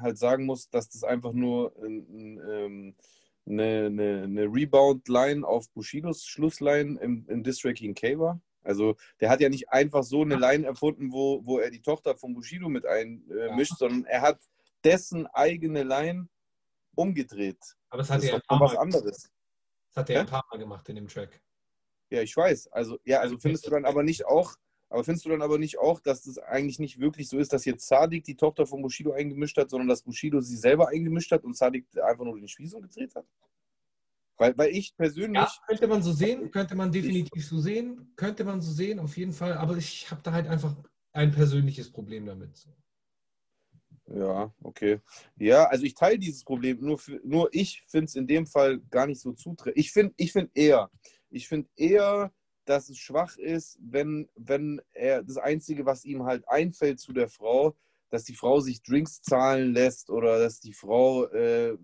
halt 0.00 0.16
sagen 0.16 0.46
muss, 0.46 0.70
dass 0.70 0.88
das 0.88 1.04
einfach 1.04 1.32
nur 1.32 1.76
ein, 1.76 2.40
ähm, 2.50 2.96
eine, 3.44 3.86
eine, 3.86 4.22
eine 4.22 4.44
Rebound-Line 4.44 5.46
auf 5.46 5.68
Bushidos 5.72 6.24
Schlussline 6.24 6.98
im, 7.00 7.26
im 7.28 7.42
Distrack 7.42 7.74
gegen 7.74 7.94
K 7.94 8.18
war. 8.18 8.40
Also 8.62 8.96
der 9.20 9.28
hat 9.28 9.42
ja 9.42 9.50
nicht 9.50 9.68
einfach 9.68 10.04
so 10.04 10.22
eine 10.22 10.36
Line 10.36 10.66
erfunden, 10.66 11.12
wo, 11.12 11.44
wo 11.44 11.58
er 11.58 11.70
die 11.70 11.82
Tochter 11.82 12.16
von 12.16 12.32
Bushido 12.32 12.70
mit 12.70 12.86
einmischt, 12.86 13.72
äh, 13.72 13.76
sondern 13.76 14.04
er 14.06 14.22
hat 14.22 14.40
dessen 14.82 15.26
eigene 15.26 15.82
Line 15.82 16.28
umgedreht. 16.94 17.60
Aber 17.90 18.00
es 18.00 18.08
hat 18.08 18.22
das 18.22 18.30
ja 18.30 18.36
ist 18.36 18.44
was 18.48 18.76
anderes. 18.76 19.33
Das 19.94 20.02
hat 20.02 20.10
er 20.10 20.16
ja? 20.16 20.20
ein 20.22 20.26
paar 20.26 20.44
Mal 20.50 20.58
gemacht 20.58 20.88
in 20.88 20.96
dem 20.96 21.08
Track. 21.08 21.40
Ja, 22.10 22.20
ich 22.20 22.36
weiß. 22.36 22.68
Also, 22.68 22.98
ja, 23.04 23.20
also 23.20 23.38
findest 23.38 23.66
du 23.66 23.70
dann 23.70 23.84
aber 23.84 24.02
nicht 24.02 24.26
auch, 24.26 24.54
aber 24.88 25.04
findest 25.04 25.24
du 25.24 25.30
dann 25.30 25.42
aber 25.42 25.58
nicht 25.58 25.78
auch, 25.78 26.00
dass 26.00 26.22
das 26.22 26.38
eigentlich 26.38 26.78
nicht 26.78 27.00
wirklich 27.00 27.28
so 27.28 27.38
ist, 27.38 27.52
dass 27.52 27.64
jetzt 27.64 27.86
Sadik 27.86 28.24
die 28.24 28.36
Tochter 28.36 28.66
von 28.66 28.82
Bushido 28.82 29.12
eingemischt 29.12 29.56
hat, 29.56 29.70
sondern 29.70 29.88
dass 29.88 30.02
Bushido 30.02 30.40
sie 30.40 30.56
selber 30.56 30.88
eingemischt 30.88 31.32
hat 31.32 31.44
und 31.44 31.56
Sadik 31.56 31.86
einfach 32.02 32.24
nur 32.24 32.38
den 32.38 32.48
Spieß 32.48 32.74
umgedreht 32.74 33.14
hat? 33.14 33.26
Weil, 34.36 34.58
weil 34.58 34.70
ich 34.70 34.96
persönlich. 34.96 35.42
Ja, 35.42 35.50
könnte 35.68 35.86
man 35.86 36.02
so 36.02 36.12
sehen, 36.12 36.50
könnte 36.50 36.74
man 36.74 36.90
definitiv 36.90 37.46
so 37.46 37.58
sehen, 37.58 38.12
könnte 38.16 38.44
man 38.44 38.60
so 38.60 38.72
sehen, 38.72 38.98
auf 38.98 39.16
jeden 39.16 39.32
Fall. 39.32 39.54
Aber 39.54 39.76
ich 39.76 40.10
habe 40.10 40.22
da 40.22 40.32
halt 40.32 40.48
einfach 40.48 40.74
ein 41.12 41.30
persönliches 41.30 41.90
Problem 41.90 42.26
damit. 42.26 42.68
Ja, 44.06 44.52
okay. 44.62 45.00
Ja, 45.36 45.64
also 45.64 45.84
ich 45.84 45.94
teile 45.94 46.18
dieses 46.18 46.44
Problem, 46.44 46.78
nur, 46.80 46.98
für, 46.98 47.20
nur 47.24 47.48
ich 47.52 47.82
finde 47.88 48.06
es 48.06 48.16
in 48.16 48.26
dem 48.26 48.46
Fall 48.46 48.80
gar 48.90 49.06
nicht 49.06 49.20
so 49.20 49.32
zutreffend. 49.32 49.78
Ich 49.78 49.92
finde 49.92 50.14
ich 50.18 50.32
find 50.32 50.50
eher, 50.54 50.90
ich 51.30 51.48
finde 51.48 51.68
eher, 51.76 52.30
dass 52.66 52.88
es 52.90 52.98
schwach 52.98 53.36
ist, 53.38 53.78
wenn, 53.80 54.28
wenn 54.34 54.80
er 54.92 55.22
das 55.22 55.38
Einzige, 55.38 55.86
was 55.86 56.04
ihm 56.04 56.24
halt 56.24 56.46
einfällt 56.48 57.00
zu 57.00 57.12
der 57.12 57.28
Frau, 57.28 57.76
dass 58.10 58.24
die 58.24 58.34
Frau 58.34 58.60
sich 58.60 58.82
Drinks 58.82 59.22
zahlen 59.22 59.72
lässt 59.72 60.10
oder 60.10 60.38
dass 60.38 60.60
die 60.60 60.72
Frau, 60.72 61.24
äh, 61.28 61.76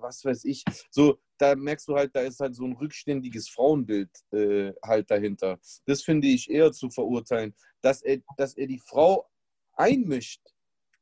was 0.00 0.24
weiß 0.24 0.44
ich, 0.44 0.64
so, 0.90 1.18
da 1.38 1.54
merkst 1.54 1.88
du 1.88 1.94
halt, 1.96 2.14
da 2.14 2.20
ist 2.20 2.40
halt 2.40 2.54
so 2.54 2.64
ein 2.64 2.72
rückständiges 2.72 3.48
Frauenbild 3.48 4.08
äh, 4.32 4.72
halt 4.82 5.10
dahinter. 5.10 5.58
Das 5.84 6.02
finde 6.02 6.28
ich 6.28 6.48
eher 6.48 6.72
zu 6.72 6.90
verurteilen, 6.90 7.54
dass 7.82 8.02
er, 8.02 8.18
dass 8.36 8.54
er 8.54 8.66
die 8.68 8.78
Frau 8.78 9.28
einmischt. 9.74 10.40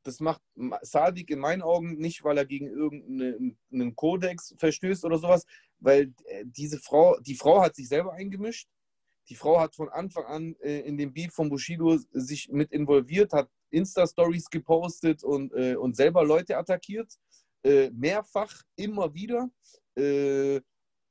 Das 0.05 0.21
macht 0.21 0.43
Sadik 0.83 1.31
in 1.31 1.39
meinen 1.39 1.63
Augen 1.63 1.97
nicht, 1.97 2.23
weil 2.25 2.39
er 2.39 2.47
gegen 2.47 2.69
irgendeinen 2.69 3.97
Kodex 3.97 4.55
verstößt 4.59 5.05
oder 5.05 5.19
sowas, 5.19 5.45
weil 5.79 6.13
äh, 6.27 6.45
diese 6.47 6.79
Frau, 6.79 7.19
die 7.21 7.35
Frau 7.35 7.63
hat 7.63 7.75
sich 7.75 7.89
selber 7.89 8.13
eingemischt 8.13 8.69
die 9.29 9.37
Frau 9.37 9.59
hat 9.59 9.75
von 9.75 9.89
Anfang 9.89 10.25
an 10.27 10.57
äh, 10.61 10.81
in 10.81 10.99
dem 10.99 11.13
Beef 11.13 11.33
von 11.33 11.49
Bushido 11.49 11.99
sich 12.11 12.51
mit 12.51 12.73
involviert, 12.73 13.33
hat 13.33 13.49
Insta-Stories 13.71 14.51
gepostet 14.51 15.25
und, 15.25 15.53
äh, 15.55 15.77
und 15.77 15.97
selber 15.97 16.25
Leute 16.25 16.57
attackiert. 16.57 17.13
Mehrfach, 17.93 18.53
immer 18.77 19.15
wieder. 19.15 19.49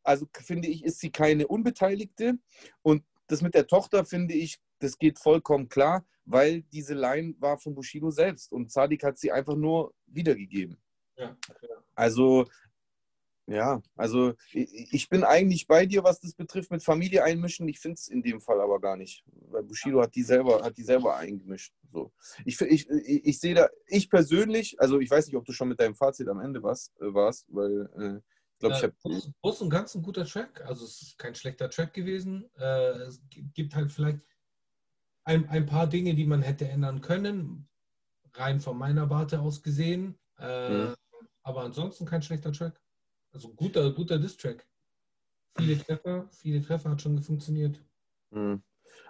Also 0.03 0.27
finde 0.33 0.67
ich, 0.67 0.83
ist 0.83 0.99
sie 0.99 1.09
keine 1.09 1.47
Unbeteiligte. 1.47 2.37
Und 2.83 3.03
das 3.25 3.41
mit 3.41 3.55
der 3.55 3.65
Tochter 3.65 4.05
finde 4.05 4.35
ich, 4.35 4.59
das 4.79 4.97
geht 4.97 5.19
vollkommen 5.19 5.69
klar, 5.69 6.05
weil 6.25 6.61
diese 6.71 6.93
Line 6.93 7.35
war 7.39 7.57
von 7.57 7.75
Bushido 7.75 8.11
selbst 8.11 8.51
und 8.51 8.71
Sadik 8.71 9.03
hat 9.03 9.17
sie 9.17 9.31
einfach 9.31 9.55
nur 9.55 9.93
wiedergegeben. 10.07 10.77
Ja, 11.17 11.37
ja. 11.61 11.69
Also 11.95 12.45
ja, 13.45 13.81
also 13.95 14.35
ich 14.53 15.09
bin 15.09 15.25
eigentlich 15.25 15.67
bei 15.67 15.85
dir, 15.85 16.03
was 16.03 16.21
das 16.21 16.33
betrifft, 16.33 16.71
mit 16.71 16.81
Familie 16.81 17.23
einmischen. 17.23 17.67
Ich 17.67 17.79
finde 17.79 17.95
es 17.95 18.07
in 18.07 18.23
dem 18.23 18.39
Fall 18.39 18.61
aber 18.61 18.79
gar 18.79 18.95
nicht. 18.95 19.23
Weil 19.49 19.63
Bushido 19.63 20.01
hat 20.01 20.15
die 20.15 20.23
selber, 20.23 20.63
hat 20.63 20.77
die 20.77 20.83
selber 20.83 21.17
eingemischt. 21.17 21.73
So. 21.91 22.13
Ich, 22.45 22.59
ich, 22.61 22.89
ich, 22.89 23.39
sehe 23.39 23.53
da, 23.53 23.69
ich 23.87 24.09
persönlich, 24.09 24.79
also 24.79 24.99
ich 24.99 25.11
weiß 25.11 25.27
nicht, 25.27 25.35
ob 25.35 25.43
du 25.43 25.51
schon 25.51 25.67
mit 25.67 25.79
deinem 25.79 25.95
Fazit 25.95 26.29
am 26.29 26.39
Ende 26.39 26.63
warst, 26.63 26.93
äh, 27.01 27.13
warst 27.13 27.45
weil 27.49 27.89
äh, 27.97 28.17
ich 28.53 28.59
glaube, 28.59 28.75
ich 28.75 28.83
habe. 28.83 29.31
Groß 29.41 29.61
und 29.61 29.69
ganz 29.69 29.93
ein 29.93 30.03
guter 30.03 30.23
Track. 30.23 30.63
Also 30.65 30.85
es 30.85 31.01
ist 31.01 31.17
kein 31.17 31.35
schlechter 31.35 31.69
Track 31.69 31.93
gewesen. 31.93 32.49
Äh, 32.57 33.07
es 33.07 33.21
gibt 33.53 33.75
halt 33.75 33.91
vielleicht 33.91 34.21
ein, 35.23 35.47
ein 35.49 35.65
paar 35.65 35.87
Dinge, 35.87 36.15
die 36.15 36.25
man 36.25 36.41
hätte 36.41 36.67
ändern 36.67 37.01
können, 37.01 37.67
rein 38.33 38.59
von 38.59 38.77
meiner 38.77 39.09
Warte 39.09 39.39
aus 39.39 39.61
gesehen. 39.61 40.17
Äh, 40.39 40.87
mhm. 40.87 40.95
Aber 41.43 41.63
ansonsten 41.63 42.05
kein 42.05 42.21
schlechter 42.21 42.51
Track. 42.51 42.81
Also 43.31 43.53
guter, 43.53 43.91
guter 43.93 44.19
Distrack. 44.19 44.67
Viele 45.57 45.77
Treffer, 45.77 46.29
viele 46.31 46.61
Treffer 46.61 46.91
hat 46.91 47.01
schon 47.01 47.21
funktioniert. 47.21 47.83
Hm. 48.31 48.63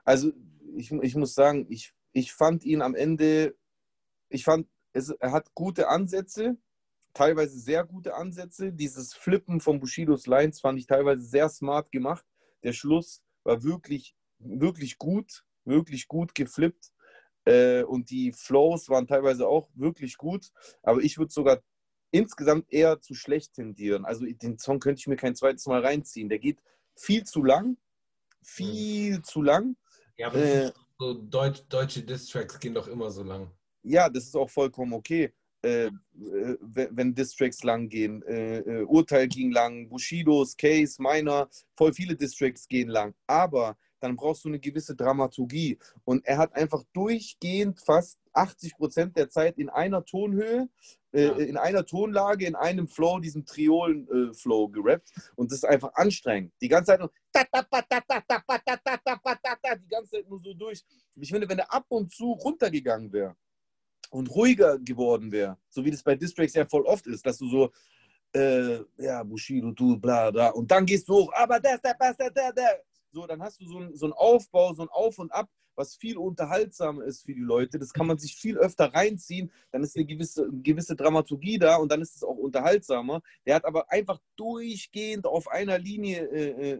Also 0.03 0.31
ich, 0.75 0.91
ich 0.91 1.15
muss 1.15 1.33
sagen, 1.33 1.65
ich, 1.69 1.93
ich 2.11 2.33
fand 2.33 2.63
ihn 2.65 2.81
am 2.81 2.95
Ende, 2.95 3.55
ich 4.29 4.43
fand, 4.43 4.67
es, 4.91 5.09
er 5.09 5.31
hat 5.31 5.53
gute 5.53 5.87
Ansätze, 5.87 6.57
teilweise 7.13 7.57
sehr 7.59 7.85
gute 7.85 8.15
Ansätze. 8.15 8.73
Dieses 8.73 9.13
Flippen 9.13 9.61
von 9.61 9.79
Bushidos 9.79 10.27
Lines 10.27 10.59
fand 10.59 10.79
ich 10.79 10.87
teilweise 10.87 11.23
sehr 11.23 11.49
smart 11.49 11.91
gemacht. 11.91 12.25
Der 12.63 12.73
Schluss 12.73 13.23
war 13.43 13.63
wirklich, 13.63 14.15
wirklich 14.39 14.97
gut, 14.97 15.45
wirklich 15.65 16.07
gut 16.07 16.35
geflippt. 16.35 16.91
Äh, 17.45 17.83
und 17.83 18.09
die 18.09 18.31
Flows 18.31 18.89
waren 18.89 19.07
teilweise 19.07 19.47
auch 19.47 19.69
wirklich 19.75 20.17
gut. 20.17 20.51
Aber 20.81 21.01
ich 21.01 21.17
würde 21.17 21.31
sogar 21.31 21.61
insgesamt 22.11 22.71
eher 22.71 23.01
zu 23.01 23.15
schlecht 23.15 23.53
tendieren. 23.53 24.05
Also 24.05 24.25
den 24.25 24.57
Song 24.59 24.79
könnte 24.79 24.99
ich 24.99 25.07
mir 25.07 25.15
kein 25.15 25.35
zweites 25.35 25.65
Mal 25.65 25.81
reinziehen. 25.81 26.29
Der 26.29 26.39
geht 26.39 26.59
viel 26.95 27.23
zu 27.23 27.43
lang. 27.43 27.77
Viel 28.43 29.17
mhm. 29.17 29.23
zu 29.23 29.41
lang. 29.41 29.75
Ja, 30.17 30.27
aber 30.27 30.37
äh, 30.37 30.71
so 30.99 31.13
Deutsch, 31.13 31.63
deutsche 31.67 32.03
Distracks 32.03 32.59
gehen 32.59 32.73
doch 32.73 32.87
immer 32.87 33.09
so 33.09 33.23
lang. 33.23 33.49
Ja, 33.81 34.09
das 34.09 34.25
ist 34.25 34.35
auch 34.35 34.49
vollkommen 34.49 34.93
okay. 34.93 35.33
Äh, 35.61 35.91
wenn 36.11 37.15
Distracks 37.15 37.63
lang 37.63 37.87
gehen. 37.87 38.21
Äh, 38.23 38.59
äh, 38.59 38.83
Urteil 38.83 39.27
ging 39.27 39.51
lang, 39.51 39.87
Bushidos, 39.87 40.57
Case, 40.57 41.01
Meiner, 41.01 41.49
voll 41.75 41.93
viele 41.93 42.15
Distracks 42.15 42.67
gehen 42.67 42.89
lang. 42.89 43.15
Aber 43.27 43.77
dann 44.03 44.17
brauchst 44.17 44.43
du 44.43 44.49
eine 44.49 44.59
gewisse 44.59 44.95
Dramaturgie. 44.95 45.79
Und 46.03 46.25
er 46.25 46.37
hat 46.37 46.55
einfach 46.55 46.83
durchgehend 46.91 47.79
fast 47.79 48.19
80 48.33 48.75
Prozent 48.75 49.15
der 49.15 49.29
Zeit 49.29 49.57
in 49.57 49.69
einer 49.69 50.03
Tonhöhe, 50.03 50.67
äh, 51.13 51.27
in 51.43 51.55
einer 51.55 51.85
Tonlage, 51.85 52.45
in 52.45 52.55
einem 52.55 52.87
Flow, 52.87 53.19
diesem 53.19 53.45
Triolen-Flow 53.45 54.67
äh, 54.67 54.71
gerappt. 54.71 55.11
Und 55.35 55.51
das 55.51 55.59
ist 55.59 55.65
einfach 55.65 55.93
anstrengend. 55.93 56.51
Die 56.59 56.67
ganze 56.67 56.91
Zeit 56.91 56.99
nur 56.99 57.11
die 59.77 59.87
ganze 59.87 60.11
Zeit 60.11 60.29
nur 60.29 60.41
so 60.43 60.53
durch. 60.53 60.83
Ich 61.15 61.29
finde, 61.29 61.47
wenn 61.47 61.59
er 61.59 61.73
ab 61.73 61.85
und 61.87 62.11
zu 62.11 62.33
runtergegangen 62.33 63.13
wäre 63.13 63.35
und 64.09 64.29
ruhiger 64.29 64.77
geworden 64.79 65.31
wäre, 65.31 65.57
so 65.69 65.85
wie 65.85 65.91
das 65.91 66.03
bei 66.03 66.15
Distracks 66.15 66.53
ja 66.53 66.65
voll 66.65 66.83
oft 66.83 67.07
ist, 67.07 67.25
dass 67.25 67.37
du 67.37 67.47
so 67.47 67.71
äh, 68.35 68.79
ja, 68.97 69.23
Bushido, 69.23 69.71
du, 69.71 69.97
bla, 69.97 70.31
bla. 70.31 70.49
Und 70.49 70.69
dann 70.69 70.85
gehst 70.85 71.07
du 71.07 71.13
hoch, 71.13 71.33
aber 71.33 71.59
das, 71.59 71.79
der, 71.81 71.95
das, 71.97 72.17
der, 72.17 72.31
der, 72.31 72.51
der. 72.51 72.83
So, 73.13 73.27
dann 73.27 73.43
hast 73.43 73.61
du 73.61 73.65
so, 73.67 73.77
ein, 73.77 73.95
so 73.95 74.07
einen 74.07 74.13
Aufbau, 74.13 74.73
so 74.73 74.81
ein 74.81 74.89
Auf 74.89 75.19
und 75.19 75.31
Ab, 75.31 75.47
was 75.75 75.95
viel 75.95 76.17
unterhaltsamer 76.17 77.03
ist 77.03 77.21
für 77.21 77.35
die 77.35 77.41
Leute. 77.41 77.77
Das 77.77 77.93
kann 77.93 78.07
man 78.07 78.17
sich 78.17 78.35
viel 78.35 78.57
öfter 78.57 78.91
reinziehen. 78.91 79.51
Dann 79.71 79.83
ist 79.83 79.95
eine 79.95 80.05
gewisse, 80.05 80.49
gewisse 80.51 80.95
Dramaturgie 80.95 81.59
da 81.59 81.75
und 81.75 81.91
dann 81.91 82.01
ist 82.01 82.15
es 82.15 82.23
auch 82.23 82.37
unterhaltsamer. 82.37 83.21
Der 83.45 83.53
hat 83.53 83.65
aber 83.65 83.91
einfach 83.91 84.19
durchgehend 84.35 85.27
auf 85.27 85.47
einer 85.47 85.77
Linie 85.77 86.27
äh, 86.27 86.71
äh, 86.71 86.79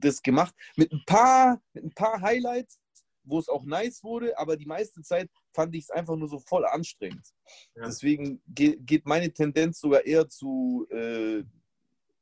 das 0.00 0.22
gemacht. 0.22 0.54
Mit 0.76 0.90
ein 0.90 1.02
paar, 1.04 1.60
mit 1.74 1.84
ein 1.84 1.92
paar 1.92 2.22
Highlights, 2.22 2.80
wo 3.22 3.38
es 3.38 3.50
auch 3.50 3.64
nice 3.64 4.02
wurde, 4.02 4.38
aber 4.38 4.56
die 4.56 4.66
meiste 4.66 5.02
Zeit 5.02 5.30
fand 5.52 5.74
ich 5.74 5.84
es 5.84 5.90
einfach 5.90 6.16
nur 6.16 6.28
so 6.28 6.38
voll 6.38 6.64
anstrengend. 6.64 7.26
Ja. 7.74 7.84
Deswegen 7.84 8.42
geht, 8.46 8.86
geht, 8.86 9.04
meine 9.04 9.30
Tendenz 9.30 9.80
sogar 9.80 10.06
eher 10.06 10.28
zu 10.30 10.86
äh, 10.90 11.44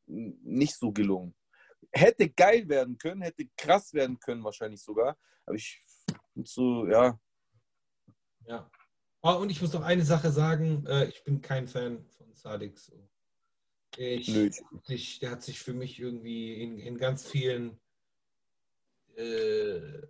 nicht 0.07 0.75
so 0.75 0.91
gelungen. 0.91 1.35
Hätte 1.93 2.31
geil 2.31 2.69
werden 2.69 2.97
können, 2.99 3.23
hätte 3.23 3.47
krass 3.57 3.93
werden 3.93 4.19
können, 4.19 4.45
wahrscheinlich 4.45 4.83
sogar. 4.83 5.17
Aber 5.45 5.57
ich 5.57 5.85
so, 6.45 6.87
ja. 6.87 7.19
Ja. 8.47 8.71
Oh, 9.23 9.35
und 9.35 9.51
ich 9.51 9.61
muss 9.61 9.73
noch 9.73 9.83
eine 9.83 10.05
Sache 10.05 10.33
sagen: 10.33 10.87
äh, 10.87 11.07
Ich 11.07 11.23
bin 11.25 11.41
kein 11.41 11.69
Fan 11.69 12.05
von 12.17 12.35
Sadik. 12.35 12.79
So. 12.79 13.09
Ich, 13.97 14.29
Nö. 14.29 14.51
Ich, 14.89 15.19
der 15.19 15.33
hat 15.33 15.43
sich 15.43 15.61
für 15.61 15.75
mich 15.75 16.01
irgendwie 16.01 16.55
in, 16.55 16.79
in 16.79 16.97
ganz 16.97 17.27
vielen 17.27 17.79
äh, 19.17 20.03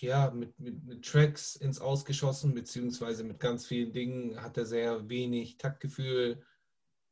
ja, 0.00 0.30
mit, 0.30 0.58
mit, 0.58 0.84
mit, 0.84 1.04
Tracks 1.04 1.56
ins 1.56 1.80
Ausgeschossen, 1.80 2.54
beziehungsweise 2.54 3.24
mit 3.24 3.40
ganz 3.40 3.66
vielen 3.66 3.92
Dingen 3.92 4.42
hat 4.42 4.56
er 4.56 4.66
sehr 4.66 5.08
wenig 5.08 5.58
Taktgefühl 5.58 6.44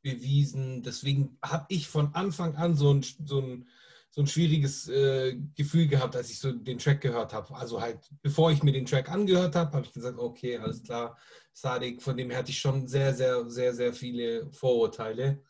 bewiesen. 0.02 0.82
Deswegen 0.82 1.38
habe 1.42 1.66
ich 1.68 1.88
von 1.88 2.14
Anfang 2.14 2.56
an 2.56 2.74
so 2.74 2.92
ein, 2.92 3.02
so 3.02 3.40
ein, 3.40 3.68
so 4.10 4.22
ein 4.22 4.26
schwieriges 4.26 4.88
äh, 4.88 5.36
Gefühl 5.56 5.86
gehabt, 5.86 6.16
als 6.16 6.30
ich 6.30 6.38
so 6.38 6.52
den 6.52 6.78
Track 6.78 7.00
gehört 7.00 7.32
habe. 7.32 7.54
Also 7.54 7.80
halt, 7.80 7.98
bevor 8.22 8.50
ich 8.50 8.62
mir 8.62 8.72
den 8.72 8.86
Track 8.86 9.10
angehört 9.10 9.54
habe, 9.54 9.72
habe 9.72 9.86
ich 9.86 9.92
gesagt, 9.92 10.18
okay, 10.18 10.56
alles 10.58 10.82
klar, 10.82 11.16
Sadik, 11.52 12.02
von 12.02 12.16
dem 12.16 12.34
hatte 12.34 12.50
ich 12.50 12.58
schon 12.58 12.86
sehr, 12.86 13.14
sehr, 13.14 13.48
sehr, 13.50 13.74
sehr 13.74 13.92
viele 13.92 14.50
Vorurteile. 14.52 15.42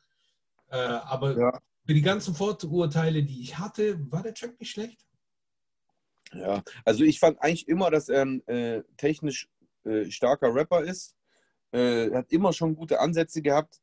Äh, 0.71 0.77
aber 0.77 1.39
ja. 1.39 1.53
für 1.87 1.95
die 1.95 2.03
ganzen 2.03 2.35
Vorurteile, 2.35 3.23
die 3.23 3.43
ich 3.43 3.59
hatte, 3.59 3.99
war 4.11 4.23
der 4.23 4.35
Track 4.35 4.59
nicht 4.59 4.71
schlecht. 4.71 5.05
Ja, 6.33 6.63
also 6.85 7.05
ich 7.05 7.19
fand 7.19 7.41
eigentlich 7.41 7.69
immer, 7.69 7.91
dass 7.91 8.09
er 8.09 8.23
ein 8.23 8.47
äh, 8.49 8.83
technisch 8.97 9.49
äh, 9.85 10.11
starker 10.11 10.55
Rapper 10.55 10.83
ist. 10.83 11.17
Äh, 11.73 12.11
hat 12.11 12.31
immer 12.33 12.53
schon 12.53 12.75
gute 12.75 13.01
Ansätze 13.01 13.41
gehabt. 13.41 13.81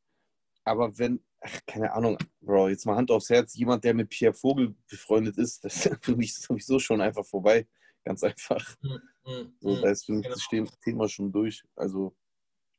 Aber 0.64 0.96
wenn, 0.98 1.20
ach, 1.46 1.60
keine 1.66 1.92
Ahnung, 1.92 2.18
Bro, 2.40 2.68
jetzt 2.68 2.86
mal 2.86 2.96
Hand 2.96 3.10
aufs 3.10 3.30
Herz, 3.30 3.54
jemand, 3.54 3.84
der 3.84 3.94
mit 3.94 4.08
Pierre 4.08 4.34
Vogel 4.34 4.74
befreundet 4.88 5.38
ist, 5.38 5.64
das 5.64 5.86
ist 5.86 5.98
für 6.04 6.16
mich 6.16 6.34
sowieso 6.34 6.78
schon 6.78 7.00
einfach 7.00 7.24
vorbei. 7.24 7.66
Ganz 8.04 8.22
einfach. 8.22 8.76
Mhm. 8.82 9.56
So, 9.60 9.80
da 9.80 9.90
ist 9.90 10.04
für 10.04 10.12
mich 10.12 10.22
genau. 10.22 10.36
das 10.36 10.76
Thema 10.84 11.08
schon 11.08 11.32
durch. 11.32 11.64
Also, 11.74 12.14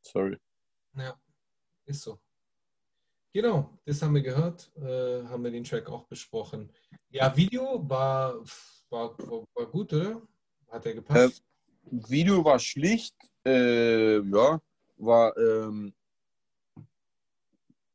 sorry. 0.01 0.37
Ja, 0.95 1.19
ist 1.85 2.01
so. 2.01 2.19
Genau, 3.33 3.77
das 3.85 4.01
haben 4.01 4.15
wir 4.15 4.21
gehört, 4.21 4.71
äh, 4.77 5.23
haben 5.25 5.43
wir 5.43 5.51
den 5.51 5.65
Track 5.65 5.89
auch 5.89 6.05
besprochen. 6.05 6.71
Ja, 7.09 7.35
Video 7.35 7.87
war 7.87 8.41
war, 8.89 9.17
war, 9.19 9.45
war 9.53 9.65
gut, 9.67 9.93
oder? 9.93 10.21
Hat 10.69 10.85
er 10.85 10.93
gepasst? 10.93 11.43
Äh, 11.85 12.09
Video 12.09 12.43
war 12.43 12.59
schlicht, 12.59 13.15
äh, 13.45 14.19
ja, 14.19 14.61
war 14.97 15.37
ähm, 15.37 15.93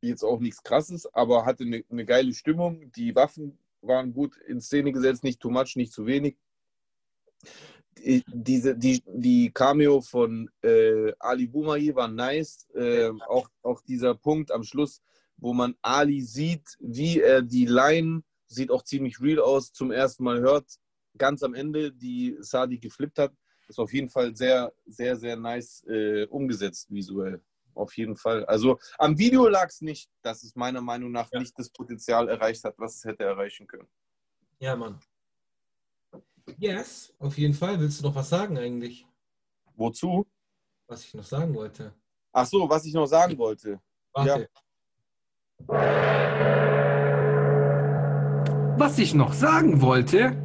jetzt 0.03 0.23
auch 0.23 0.39
nichts 0.39 0.63
krasses, 0.63 1.05
aber 1.13 1.45
hatte 1.45 1.63
eine, 1.63 1.83
eine 1.89 2.05
geile 2.05 2.33
Stimmung. 2.33 2.91
Die 2.91 3.15
Waffen 3.15 3.57
waren 3.81 4.13
gut 4.13 4.37
in 4.47 4.61
Szene 4.61 4.91
gesetzt, 4.91 5.23
nicht 5.23 5.39
too 5.39 5.49
much, 5.49 5.75
nicht 5.75 5.93
zu 5.93 6.05
wenig. 6.05 6.37
Die, 7.97 8.23
diese, 8.27 8.75
die, 8.75 9.03
die 9.07 9.51
Cameo 9.51 10.01
von 10.01 10.49
äh, 10.61 11.13
Ali 11.19 11.47
Boumaier 11.47 11.95
war 11.95 12.07
nice. 12.07 12.67
Äh, 12.73 13.09
auch, 13.27 13.49
auch 13.61 13.81
dieser 13.81 14.15
Punkt 14.15 14.51
am 14.51 14.63
Schluss, 14.63 15.01
wo 15.37 15.53
man 15.53 15.75
Ali 15.81 16.21
sieht, 16.21 16.77
wie 16.79 17.19
er 17.19 17.41
die 17.41 17.65
Line, 17.65 18.23
sieht 18.47 18.71
auch 18.71 18.83
ziemlich 18.83 19.21
real 19.21 19.39
aus, 19.39 19.71
zum 19.71 19.91
ersten 19.91 20.23
Mal 20.23 20.39
hört, 20.39 20.65
ganz 21.17 21.43
am 21.43 21.53
Ende, 21.53 21.91
die 21.91 22.37
Sadi 22.39 22.79
geflippt 22.79 23.19
hat, 23.19 23.33
ist 23.67 23.79
auf 23.79 23.93
jeden 23.93 24.09
Fall 24.09 24.35
sehr, 24.35 24.73
sehr, 24.85 25.15
sehr 25.15 25.35
nice 25.35 25.83
äh, 25.87 26.25
umgesetzt 26.25 26.91
visuell. 26.91 27.41
Auf 27.75 27.95
jeden 27.97 28.15
Fall. 28.15 28.45
Also 28.45 28.77
am 28.97 29.17
Video 29.17 29.47
lag 29.47 29.69
es 29.69 29.81
nicht, 29.81 30.09
dass 30.21 30.43
es 30.43 30.55
meiner 30.55 30.81
Meinung 30.81 31.11
nach 31.11 31.29
ja. 31.31 31.39
nicht 31.39 31.57
das 31.57 31.69
Potenzial 31.69 32.29
erreicht 32.29 32.63
hat, 32.63 32.75
was 32.77 32.95
es 32.95 33.03
hätte 33.03 33.23
erreichen 33.23 33.67
können. 33.67 33.87
Ja, 34.59 34.75
Mann. 34.75 34.99
Yes, 36.57 37.13
auf 37.19 37.37
jeden 37.37 37.53
Fall. 37.53 37.79
Willst 37.79 37.99
du 37.99 38.07
noch 38.07 38.15
was 38.15 38.29
sagen 38.29 38.57
eigentlich? 38.57 39.07
Wozu? 39.75 40.27
Was 40.87 41.05
ich 41.05 41.13
noch 41.13 41.23
sagen 41.23 41.53
wollte. 41.55 41.93
Ach 42.31 42.45
so, 42.45 42.69
was 42.69 42.85
ich 42.85 42.93
noch 42.93 43.07
sagen 43.07 43.37
wollte. 43.37 43.79
Warte. 44.11 44.49
Ja. 45.67 45.93
Was 48.77 48.97
ich 48.97 49.13
noch 49.13 49.33
sagen 49.33 49.81
wollte? 49.81 50.35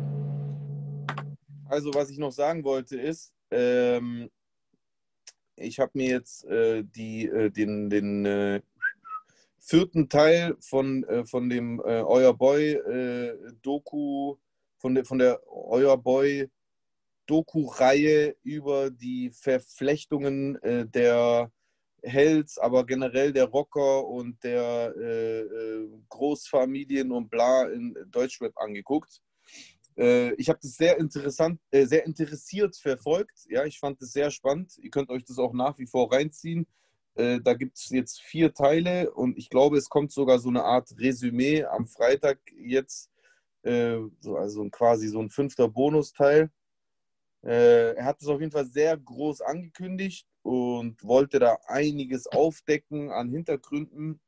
Also, 1.67 1.93
was 1.93 2.11
ich 2.11 2.19
noch 2.19 2.33
sagen 2.33 2.65
wollte, 2.65 2.99
ist, 2.99 3.33
ähm, 3.51 4.31
ich 5.61 5.79
habe 5.79 5.93
mir 5.95 6.09
jetzt 6.09 6.45
äh, 6.45 6.83
die, 6.85 7.27
äh, 7.27 7.51
den, 7.51 7.91
den 7.91 8.25
äh, 8.25 8.61
vierten 9.59 10.09
Teil 10.09 10.57
von, 10.61 11.05
äh, 11.05 11.25
von 11.25 11.49
dem 11.49 11.81
äh, 11.81 12.03
Euer 12.03 12.35
Boy 12.35 12.73
äh, 12.73 13.53
Doku, 13.63 14.37
von 14.79 14.95
der, 14.95 15.05
von 15.05 15.19
der 15.19 15.41
Euer 15.47 15.97
Boy 15.97 16.49
Doku-Reihe 17.27 18.37
über 18.43 18.91
die 18.91 19.31
Verflechtungen 19.31 20.59
der 20.63 21.53
Hells, 22.03 22.57
aber 22.57 22.87
generell 22.87 23.35
der 23.35 23.45
Rocker 23.45 24.07
und 24.07 24.43
der 24.43 24.95
Großfamilien 26.09 27.13
und 27.13 27.29
bla 27.29 27.65
in 27.65 27.95
Deutschrap 28.07 28.57
angeguckt. 28.57 29.21
Äh, 29.99 30.35
ich 30.35 30.49
habe 30.49 30.61
das 30.63 30.77
sehr 30.77 30.97
interessant, 30.99 31.61
äh, 31.71 31.85
sehr 31.85 32.07
interessiert 32.07 32.77
verfolgt. 32.77 33.47
Ja, 33.49 33.65
ich 33.65 33.79
fand 33.79 34.01
es 34.01 34.13
sehr 34.13 34.31
spannend. 34.31 34.79
Ihr 34.79 34.91
könnt 34.91 35.11
euch 35.11 35.25
das 35.25 35.39
auch 35.39 35.53
nach 35.53 35.79
wie 35.79 35.87
vor 35.87 36.13
reinziehen. 36.13 36.67
Äh, 37.15 37.41
da 37.41 37.55
gibt 37.55 37.77
es 37.79 37.91
jetzt 37.91 38.23
vier 38.23 38.55
Teile 38.55 39.11
und 39.11 39.37
ich 39.37 39.51
glaube, 39.51 39.77
es 39.77 39.89
kommt 39.89 40.13
sogar 40.13 40.39
so 40.39 40.49
eine 40.51 40.63
Art 40.63 40.95
Resümee 40.99 41.65
am 41.65 41.87
Freitag 41.87 42.39
jetzt. 42.57 43.11
also 43.65 44.69
quasi 44.71 45.09
so 45.09 45.21
ein 45.21 45.31
fünfter 45.31 45.69
Bonusteil. 45.69 46.51
er 47.43 48.05
hat 48.05 48.23
es 48.23 48.29
auf 48.29 48.41
jeden 48.41 48.53
Fall 48.53 48.67
sehr 48.67 48.97
groß 48.97 49.43
angekündigt 49.43 50.27
und 50.43 51.03
wollte 51.05 51.39
da 51.39 51.59
einiges 51.67 52.29
aufdecken 52.29 53.11
an 53.11 53.31
Hintergründen. 53.31 54.21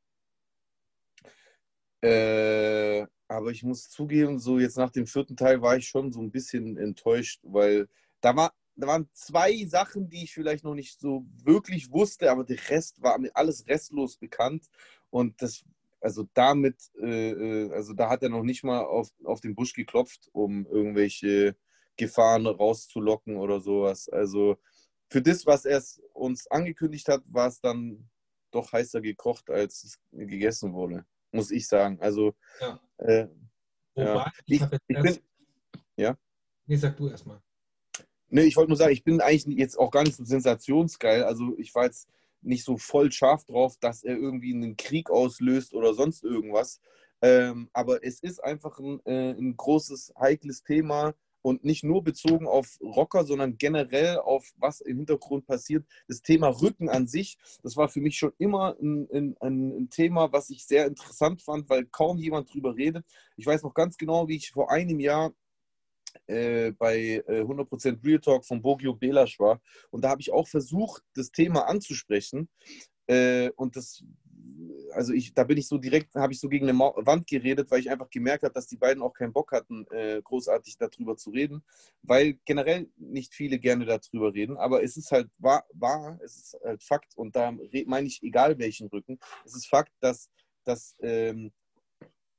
Äh, 2.01 3.05
aber 3.27 3.51
ich 3.51 3.63
muss 3.63 3.89
zugeben, 3.89 4.39
so 4.39 4.59
jetzt 4.59 4.77
nach 4.77 4.91
dem 4.91 5.07
vierten 5.07 5.37
Teil 5.37 5.61
war 5.61 5.77
ich 5.77 5.87
schon 5.87 6.11
so 6.11 6.19
ein 6.19 6.31
bisschen 6.31 6.77
enttäuscht, 6.77 7.39
weil 7.43 7.87
da, 8.21 8.35
war, 8.35 8.53
da 8.75 8.87
waren 8.87 9.09
zwei 9.13 9.65
Sachen, 9.65 10.09
die 10.09 10.23
ich 10.23 10.33
vielleicht 10.33 10.63
noch 10.63 10.73
nicht 10.75 10.99
so 10.99 11.25
wirklich 11.43 11.91
wusste, 11.91 12.31
aber 12.31 12.43
der 12.43 12.57
Rest 12.69 13.01
war 13.01 13.17
mir 13.19 13.31
alles 13.35 13.67
restlos 13.67 14.17
bekannt. 14.17 14.67
Und 15.11 15.41
das, 15.41 15.63
also 16.01 16.27
damit, 16.33 16.75
äh, 17.01 17.31
äh, 17.31 17.71
also 17.71 17.93
da 17.93 18.09
hat 18.09 18.23
er 18.23 18.29
noch 18.29 18.43
nicht 18.43 18.63
mal 18.63 18.81
auf, 18.83 19.09
auf 19.23 19.41
den 19.41 19.55
Busch 19.55 19.73
geklopft, 19.73 20.29
um 20.33 20.65
irgendwelche 20.65 21.55
Gefahren 21.97 22.47
rauszulocken 22.47 23.37
oder 23.37 23.59
sowas. 23.61 24.09
Also 24.09 24.57
für 25.09 25.21
das, 25.21 25.45
was 25.45 25.65
er 25.65 25.83
uns 26.13 26.47
angekündigt 26.47 27.07
hat, 27.07 27.23
war 27.27 27.47
es 27.47 27.61
dann 27.61 28.09
doch 28.51 28.73
heißer 28.73 29.01
gekocht, 29.01 29.49
als 29.49 29.83
es 29.83 29.99
gegessen 30.11 30.73
wurde 30.73 31.05
muss 31.31 31.51
ich 31.51 31.67
sagen. 31.67 31.99
Also, 32.01 32.33
ja. 32.59 32.79
Äh, 32.97 33.27
ja. 33.95 34.31
ich, 34.45 34.61
ich, 34.61 34.67
ich 34.87 35.01
bin, 35.01 35.17
ja. 35.97 36.17
Nee, 36.65 36.75
sag 36.75 36.97
du 36.97 37.09
erstmal. 37.09 37.41
Nee, 38.29 38.43
ich 38.43 38.55
wollte 38.55 38.69
nur 38.69 38.77
sagen, 38.77 38.93
ich 38.93 39.03
bin 39.03 39.19
eigentlich 39.19 39.57
jetzt 39.57 39.77
auch 39.77 39.91
gar 39.91 40.03
nicht 40.03 40.15
so 40.15 40.23
sensationsgeil. 40.23 41.23
Also, 41.23 41.57
ich 41.57 41.73
war 41.75 41.85
jetzt 41.85 42.07
nicht 42.41 42.63
so 42.63 42.77
voll 42.77 43.11
scharf 43.11 43.45
drauf, 43.45 43.77
dass 43.79 44.03
er 44.03 44.17
irgendwie 44.17 44.53
einen 44.53 44.77
Krieg 44.77 45.09
auslöst 45.09 45.73
oder 45.73 45.93
sonst 45.93 46.23
irgendwas. 46.23 46.79
Ähm, 47.21 47.69
aber 47.73 48.03
es 48.03 48.19
ist 48.19 48.43
einfach 48.43 48.79
ein, 48.79 48.99
äh, 49.05 49.31
ein 49.31 49.55
großes, 49.55 50.13
heikles 50.19 50.63
Thema 50.63 51.13
und 51.41 51.63
nicht 51.63 51.83
nur 51.83 52.03
bezogen 52.03 52.47
auf 52.47 52.79
Rocker, 52.81 53.25
sondern 53.25 53.57
generell 53.57 54.17
auf 54.17 54.51
was 54.57 54.81
im 54.81 54.97
Hintergrund 54.97 55.45
passiert. 55.45 55.85
Das 56.07 56.21
Thema 56.21 56.47
Rücken 56.47 56.89
an 56.89 57.07
sich, 57.07 57.37
das 57.63 57.77
war 57.77 57.89
für 57.89 58.01
mich 58.01 58.17
schon 58.17 58.33
immer 58.37 58.75
ein, 58.81 59.07
ein, 59.11 59.35
ein, 59.39 59.89
Thema, 59.89 60.31
was 60.31 60.49
ich 60.49 60.65
sehr 60.65 60.85
interessant 60.85 61.41
fand, 61.41 61.69
weil 61.69 61.85
kaum 61.85 62.17
jemand 62.17 62.53
drüber 62.53 62.75
redet. 62.75 63.05
Ich 63.37 63.45
weiß 63.45 63.63
noch 63.63 63.73
ganz 63.73 63.97
genau, 63.97 64.27
wie 64.27 64.35
ich 64.35 64.51
vor 64.51 64.71
einem 64.71 64.99
Jahr 64.99 65.33
äh, 66.27 66.71
bei 66.71 67.23
äh, 67.27 67.41
100% 67.41 68.05
Real 68.05 68.19
Talk 68.19 68.45
von 68.45 68.61
Bogio 68.61 68.93
Belasch 68.93 69.39
war. 69.39 69.61
Und 69.89 70.03
da 70.03 70.09
habe 70.09 70.21
ich 70.21 70.31
auch 70.31 70.47
versucht, 70.47 71.03
das 71.15 71.31
Thema 71.31 71.67
anzusprechen. 71.67 72.49
Äh, 73.07 73.49
und 73.55 73.75
das 73.75 74.03
also 74.93 75.13
ich, 75.13 75.33
da 75.33 75.43
bin 75.43 75.57
ich 75.57 75.67
so 75.67 75.77
direkt, 75.77 76.15
habe 76.15 76.33
ich 76.33 76.39
so 76.39 76.49
gegen 76.49 76.67
eine 76.67 76.77
Wand 76.77 77.27
geredet, 77.27 77.71
weil 77.71 77.79
ich 77.79 77.89
einfach 77.89 78.09
gemerkt 78.09 78.43
habe, 78.43 78.53
dass 78.53 78.67
die 78.67 78.77
beiden 78.77 79.01
auch 79.01 79.13
keinen 79.13 79.33
Bock 79.33 79.51
hatten, 79.51 79.85
äh, 79.91 80.21
großartig 80.23 80.77
darüber 80.77 81.15
zu 81.15 81.29
reden, 81.31 81.63
weil 82.01 82.39
generell 82.45 82.89
nicht 82.97 83.33
viele 83.33 83.59
gerne 83.59 83.85
darüber 83.85 84.33
reden, 84.33 84.57
aber 84.57 84.83
es 84.83 84.97
ist 84.97 85.11
halt 85.11 85.29
wahr, 85.37 85.65
wahr 85.73 86.19
es 86.23 86.37
ist 86.37 86.57
halt 86.63 86.83
Fakt 86.83 87.15
und 87.15 87.35
da 87.35 87.53
meine 87.85 88.07
ich 88.07 88.21
egal 88.23 88.57
welchen 88.57 88.87
Rücken, 88.87 89.19
es 89.45 89.55
ist 89.55 89.67
Fakt, 89.67 89.93
dass, 89.99 90.29
dass 90.63 90.95
ähm, 91.01 91.51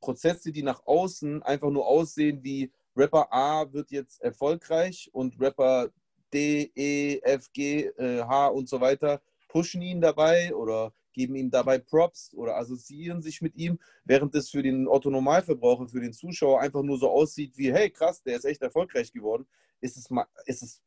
Prozesse, 0.01 0.53
die 0.53 0.63
nach 0.63 0.85
außen 0.87 1.43
einfach 1.43 1.71
nur 1.71 1.87
aussehen 1.87 2.43
wie 2.43 2.73
Rapper 2.97 3.33
A 3.33 3.73
wird 3.73 3.91
jetzt 3.91 4.21
erfolgreich 4.21 5.09
und 5.13 5.41
Rapper 5.41 5.91
D, 6.33 6.71
E, 6.75 7.21
F, 7.23 7.53
G, 7.53 7.87
äh, 7.97 8.23
H 8.23 8.49
und 8.49 8.69
so 8.69 8.81
weiter 8.81 9.23
pushen 9.53 9.83
ihn 9.83 10.01
dabei 10.01 10.55
oder 10.55 10.93
geben 11.13 11.37
ihm 11.37 11.51
dabei 11.51 11.79
Props 11.79 12.33
oder 12.35 12.57
assoziieren 12.57 13.23
sich 13.23 13.43
mit 13.43 13.57
ihm, 13.57 13.79
während 14.05 14.35
es 14.35 14.51
für 14.51 14.63
den 14.63 14.89
Otto-Normalverbraucher, 14.89 15.89
für 15.89 16.01
den 16.01 16.13
Zuschauer 16.13 16.61
einfach 16.61 16.83
nur 16.83 16.99
so 16.99 17.11
aussieht 17.11 17.57
wie, 17.57 17.73
hey 17.73 17.91
krass, 17.91 18.23
der 18.23 18.37
ist 18.37 18.45
echt 18.45 18.63
erfolgreich 18.63 19.13
geworden, 19.13 19.47
ist 19.81 19.97
es, 19.97 20.11
mal, 20.11 20.27
ist 20.47 20.63
es 20.63 20.83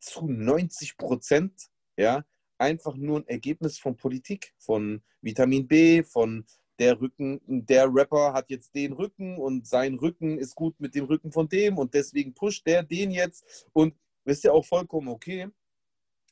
zu 0.00 0.26
90 0.26 0.96
Prozent 0.96 1.70
ja, 1.96 2.24
einfach 2.58 2.94
nur 2.96 3.20
ein 3.20 3.28
Ergebnis 3.28 3.78
von 3.78 3.96
Politik, 3.96 4.54
von 4.58 5.02
Vitamin 5.20 5.66
B, 5.66 6.02
von 6.02 6.44
der 6.78 7.00
Rücken, 7.00 7.40
der 7.46 7.88
Rapper 7.92 8.34
hat 8.34 8.50
jetzt 8.50 8.74
den 8.74 8.92
Rücken 8.92 9.38
und 9.38 9.66
sein 9.66 9.94
Rücken 9.94 10.38
ist 10.38 10.54
gut 10.54 10.78
mit 10.78 10.94
dem 10.94 11.06
Rücken 11.06 11.32
von 11.32 11.48
dem 11.48 11.78
und 11.78 11.94
deswegen 11.94 12.34
pusht 12.34 12.66
der 12.66 12.82
den 12.82 13.10
jetzt 13.10 13.66
und 13.72 13.94
ist 14.24 14.44
ja 14.44 14.52
auch 14.52 14.64
vollkommen 14.64 15.08
okay. 15.08 15.48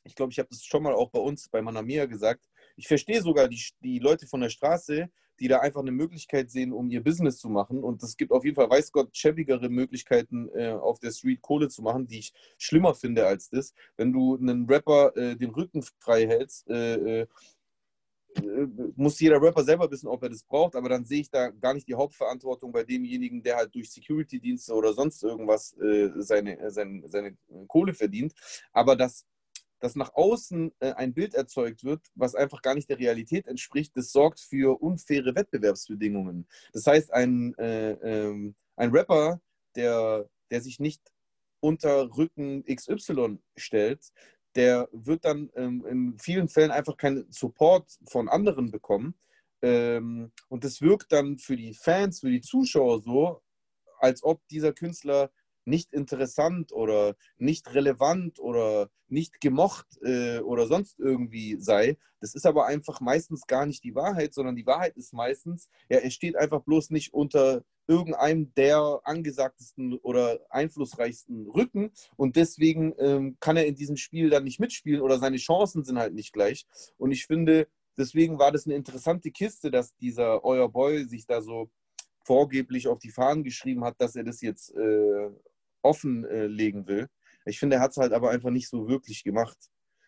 Ich 0.03 0.13
glaube, 0.13 0.31
ich 0.31 0.37
habe 0.37 0.49
das 0.49 0.63
schon 0.63 0.83
mal 0.83 0.93
auch 0.93 1.09
bei 1.09 1.19
uns 1.19 1.49
bei 1.49 1.63
Manamia 1.63 2.05
gesagt. 2.05 2.47
Ich 2.75 2.87
verstehe 2.87 3.21
sogar 3.21 3.47
die, 3.47 3.61
die 3.81 3.99
Leute 3.99 4.27
von 4.27 4.41
der 4.41 4.49
Straße, 4.49 5.09
die 5.39 5.47
da 5.47 5.59
einfach 5.59 5.81
eine 5.81 5.91
Möglichkeit 5.91 6.49
sehen, 6.49 6.71
um 6.71 6.89
ihr 6.89 7.03
Business 7.03 7.37
zu 7.37 7.49
machen. 7.49 7.83
Und 7.83 8.01
es 8.03 8.15
gibt 8.15 8.31
auf 8.31 8.45
jeden 8.45 8.55
Fall, 8.55 8.69
weiß 8.69 8.91
Gott, 8.91 9.15
schäbigere 9.15 9.69
Möglichkeiten, 9.69 10.49
äh, 10.53 10.71
auf 10.71 10.99
der 10.99 11.11
Street 11.11 11.41
Kohle 11.41 11.67
zu 11.67 11.81
machen, 11.81 12.07
die 12.07 12.19
ich 12.19 12.33
schlimmer 12.57 12.95
finde 12.95 13.27
als 13.27 13.49
das. 13.49 13.73
Wenn 13.97 14.13
du 14.13 14.37
einen 14.37 14.65
Rapper 14.65 15.15
äh, 15.17 15.35
den 15.35 15.51
Rücken 15.51 15.83
frei 15.99 16.27
hältst, 16.27 16.69
äh, 16.69 17.21
äh 17.21 17.27
äh, 18.37 18.67
muss 18.95 19.19
jeder 19.19 19.41
Rapper 19.41 19.63
selber 19.63 19.89
wissen, 19.89 20.07
ob 20.07 20.23
er 20.23 20.29
das 20.29 20.43
braucht, 20.43 20.75
aber 20.75 20.89
dann 20.89 21.05
sehe 21.05 21.21
ich 21.21 21.29
da 21.29 21.49
gar 21.49 21.73
nicht 21.73 21.87
die 21.87 21.95
Hauptverantwortung 21.95 22.71
bei 22.71 22.83
demjenigen, 22.83 23.41
der 23.41 23.55
halt 23.55 23.73
durch 23.73 23.89
Security-Dienste 23.91 24.73
oder 24.73 24.93
sonst 24.93 25.23
irgendwas 25.23 25.73
äh, 25.77 26.09
seine, 26.17 26.69
seine, 26.69 27.07
seine 27.07 27.37
Kohle 27.67 27.93
verdient. 27.93 28.33
Aber 28.73 28.95
dass, 28.95 29.25
dass 29.85 29.95
nach 29.95 30.15
außen 30.15 30.71
äh, 30.79 30.93
ein 30.93 31.13
Bild 31.13 31.35
erzeugt 31.35 31.83
wird, 31.83 32.01
was 32.15 32.33
einfach 32.33 32.63
gar 32.63 32.73
nicht 32.73 32.89
der 32.89 32.97
Realität 32.97 33.45
entspricht, 33.45 33.95
das 33.95 34.11
sorgt 34.11 34.39
für 34.39 34.81
unfaire 34.81 35.35
Wettbewerbsbedingungen. 35.35 36.47
Das 36.73 36.87
heißt, 36.87 37.13
ein, 37.13 37.53
äh, 37.59 37.91
ähm, 37.91 38.55
ein 38.77 38.89
Rapper, 38.89 39.39
der, 39.75 40.27
der 40.49 40.61
sich 40.61 40.79
nicht 40.79 41.03
unter 41.59 42.17
Rücken 42.17 42.63
XY 42.65 43.37
stellt, 43.57 44.11
der 44.55 44.89
wird 44.91 45.23
dann 45.23 45.51
ähm, 45.53 45.85
in 45.85 46.17
vielen 46.17 46.49
Fällen 46.49 46.71
einfach 46.71 46.97
keinen 46.97 47.31
Support 47.31 47.99
von 48.09 48.27
anderen 48.27 48.71
bekommen. 48.71 49.13
Ähm, 49.61 50.31
und 50.47 50.63
das 50.63 50.81
wirkt 50.81 51.11
dann 51.11 51.37
für 51.37 51.55
die 51.55 51.75
Fans, 51.75 52.21
für 52.21 52.31
die 52.31 52.41
Zuschauer 52.41 53.03
so, 53.03 53.43
als 53.99 54.23
ob 54.23 54.41
dieser 54.47 54.73
Künstler 54.73 55.29
nicht 55.65 55.93
interessant 55.93 56.71
oder 56.71 57.15
nicht 57.37 57.73
relevant 57.73 58.39
oder 58.39 58.89
nicht 59.07 59.41
gemocht 59.41 59.87
äh, 60.01 60.39
oder 60.39 60.67
sonst 60.67 60.99
irgendwie 60.99 61.57
sei. 61.59 61.97
Das 62.19 62.33
ist 62.33 62.45
aber 62.45 62.65
einfach 62.65 63.01
meistens 63.01 63.45
gar 63.47 63.65
nicht 63.65 63.83
die 63.83 63.95
Wahrheit, 63.95 64.33
sondern 64.33 64.55
die 64.55 64.65
Wahrheit 64.65 64.95
ist 64.97 65.13
meistens, 65.13 65.69
ja, 65.89 65.97
er 65.97 66.09
steht 66.09 66.35
einfach 66.35 66.61
bloß 66.61 66.89
nicht 66.89 67.13
unter 67.13 67.63
irgendeinem 67.87 68.53
der 68.55 69.01
angesagtesten 69.03 69.93
oder 69.99 70.39
einflussreichsten 70.49 71.47
Rücken 71.49 71.91
und 72.15 72.35
deswegen 72.35 72.93
ähm, 72.97 73.37
kann 73.39 73.57
er 73.57 73.67
in 73.67 73.75
diesem 73.75 73.95
Spiel 73.95 74.29
dann 74.29 74.43
nicht 74.43 74.59
mitspielen 74.59 75.01
oder 75.01 75.19
seine 75.19 75.37
Chancen 75.37 75.83
sind 75.83 75.99
halt 75.99 76.13
nicht 76.13 76.33
gleich. 76.33 76.65
Und 76.97 77.11
ich 77.11 77.27
finde, 77.27 77.67
deswegen 77.97 78.39
war 78.39 78.51
das 78.51 78.65
eine 78.65 78.75
interessante 78.75 79.31
Kiste, 79.31 79.69
dass 79.69 79.95
dieser 79.97 80.43
Euer 80.43 80.69
Boy 80.69 81.05
sich 81.05 81.27
da 81.27 81.41
so 81.41 81.69
vorgeblich 82.23 82.87
auf 82.87 82.99
die 82.99 83.11
Fahnen 83.11 83.43
geschrieben 83.43 83.83
hat, 83.83 83.95
dass 83.99 84.15
er 84.15 84.23
das 84.23 84.41
jetzt 84.41 84.75
äh, 84.75 85.29
offenlegen 85.85 86.83
äh, 86.83 86.87
will. 86.87 87.07
Ich 87.45 87.59
finde, 87.59 87.77
er 87.77 87.81
hat 87.81 87.91
es 87.91 87.97
halt 87.97 88.11
aber 88.11 88.31
einfach 88.31 88.49
nicht 88.49 88.69
so 88.69 88.87
wirklich 88.87 89.23
gemacht. 89.23 89.57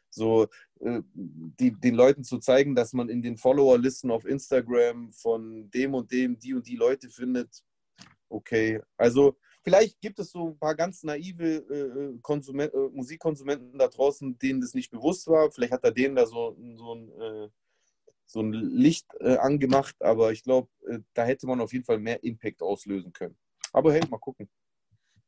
So 0.09 0.47
äh, 0.79 1.01
die, 1.13 1.71
den 1.71 1.95
Leuten 1.95 2.23
zu 2.23 2.39
zeigen, 2.39 2.75
dass 2.75 2.93
man 2.93 3.09
in 3.09 3.21
den 3.21 3.37
Follower-Listen 3.37 4.09
auf 4.09 4.25
Instagram 4.25 5.11
von 5.13 5.69
dem 5.71 5.93
und 5.93 6.11
dem 6.11 6.39
die 6.39 6.53
und 6.53 6.67
die 6.67 6.75
Leute 6.75 7.09
findet. 7.09 7.63
Okay, 8.29 8.81
also 8.97 9.37
vielleicht 9.63 10.01
gibt 10.01 10.19
es 10.19 10.31
so 10.31 10.49
ein 10.49 10.59
paar 10.59 10.75
ganz 10.75 11.03
naive 11.03 11.57
äh, 11.69 12.19
Konsument, 12.21 12.73
äh, 12.73 12.89
Musikkonsumenten 12.91 13.77
da 13.77 13.87
draußen, 13.87 14.37
denen 14.39 14.59
das 14.59 14.73
nicht 14.73 14.91
bewusst 14.91 15.27
war. 15.27 15.51
Vielleicht 15.51 15.73
hat 15.73 15.83
er 15.83 15.91
denen 15.91 16.15
da 16.15 16.25
so, 16.25 16.57
so 16.75 16.95
ein 16.95 17.11
äh, 17.21 17.49
so 18.27 18.41
ein 18.41 18.51
Licht 18.51 19.07
äh, 19.21 19.37
angemacht, 19.37 19.95
aber 20.01 20.31
ich 20.31 20.43
glaube, 20.43 20.67
äh, 20.87 20.99
da 21.13 21.23
hätte 21.23 21.47
man 21.47 21.61
auf 21.61 21.71
jeden 21.71 21.85
Fall 21.85 21.97
mehr 21.97 22.21
Impact 22.23 22.61
auslösen 22.61 23.13
können. 23.13 23.37
Aber 23.71 23.93
hey, 23.93 24.01
mal 24.09 24.17
gucken. 24.19 24.49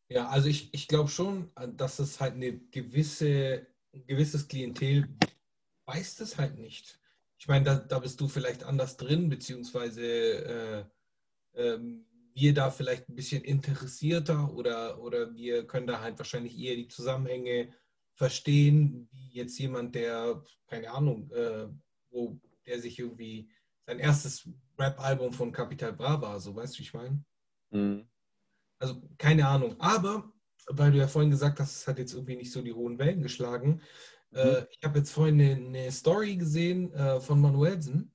Ja, 0.10 0.28
also 0.30 0.48
ich, 0.48 0.74
ich 0.74 0.88
glaube 0.88 1.10
schon, 1.10 1.52
dass 1.78 2.00
es 2.00 2.20
halt 2.20 2.34
eine 2.34 2.58
gewisse, 2.58 3.68
ein 3.94 4.06
gewisses 4.08 4.48
Klientel 4.48 5.08
weiß 5.86 6.16
das 6.16 6.38
halt 6.38 6.58
nicht. 6.58 7.00
Ich 7.38 7.48
meine, 7.48 7.66
da, 7.66 7.76
da 7.76 8.00
bist 8.00 8.20
du 8.20 8.28
vielleicht 8.28 8.64
anders 8.64 8.98
drin, 8.98 9.30
beziehungsweise 9.30 10.04
äh, 10.04 10.86
ähm, 11.54 12.06
wir 12.34 12.54
da 12.54 12.72
vielleicht 12.72 13.08
ein 13.08 13.16
bisschen 13.16 13.44
interessierter 13.44 14.54
oder, 14.54 15.00
oder 15.00 15.36
wir 15.36 15.68
können 15.68 15.88
da 15.88 16.02
halt 16.02 16.18
wahrscheinlich 16.18 16.58
eher 16.58 16.76
die 16.76 16.88
Zusammenhänge 16.88 17.74
verstehen, 18.14 19.08
wie 19.12 19.30
jetzt 19.30 19.58
jemand, 19.60 19.96
der, 19.96 20.44
keine 20.68 20.92
Ahnung, 20.92 21.32
äh, 21.32 21.68
wo 22.10 22.40
der 22.66 22.80
sich 22.80 23.00
irgendwie 23.00 23.50
sein 23.86 24.00
erstes 24.00 24.48
Rap-Album 24.78 25.34
von 25.34 25.52
Capital 25.52 25.94
Bra 25.94 26.22
war, 26.22 26.40
so 26.40 26.56
weißt 26.56 26.76
du, 26.76 26.80
wie 26.80 26.84
ich 26.84 26.94
meine? 26.94 27.24
Mhm. 27.72 28.08
Also 28.80 29.02
keine 29.18 29.48
Ahnung. 29.48 29.76
Aber, 29.80 30.32
weil 30.68 30.92
du 30.92 30.98
ja 30.98 31.08
vorhin 31.08 31.32
gesagt 31.32 31.60
hast, 31.60 31.76
es 31.76 31.88
hat 31.88 32.00
jetzt 32.00 32.14
irgendwie 32.14 32.38
nicht 32.38 32.52
so 32.52 32.62
die 32.62 32.74
hohen 32.74 32.98
Wellen 32.98 33.22
geschlagen. 33.22 33.82
Äh, 34.34 34.46
mhm. 34.46 34.56
Äh, 34.56 34.66
ich 34.72 34.84
habe 34.84 35.00
jetzt 35.00 35.12
vorhin 35.12 35.42
eine, 35.42 35.56
eine 35.56 35.92
Story 35.92 36.38
gesehen 36.38 36.92
äh, 36.94 37.20
von 37.20 37.40
Manuelsen. 37.40 38.12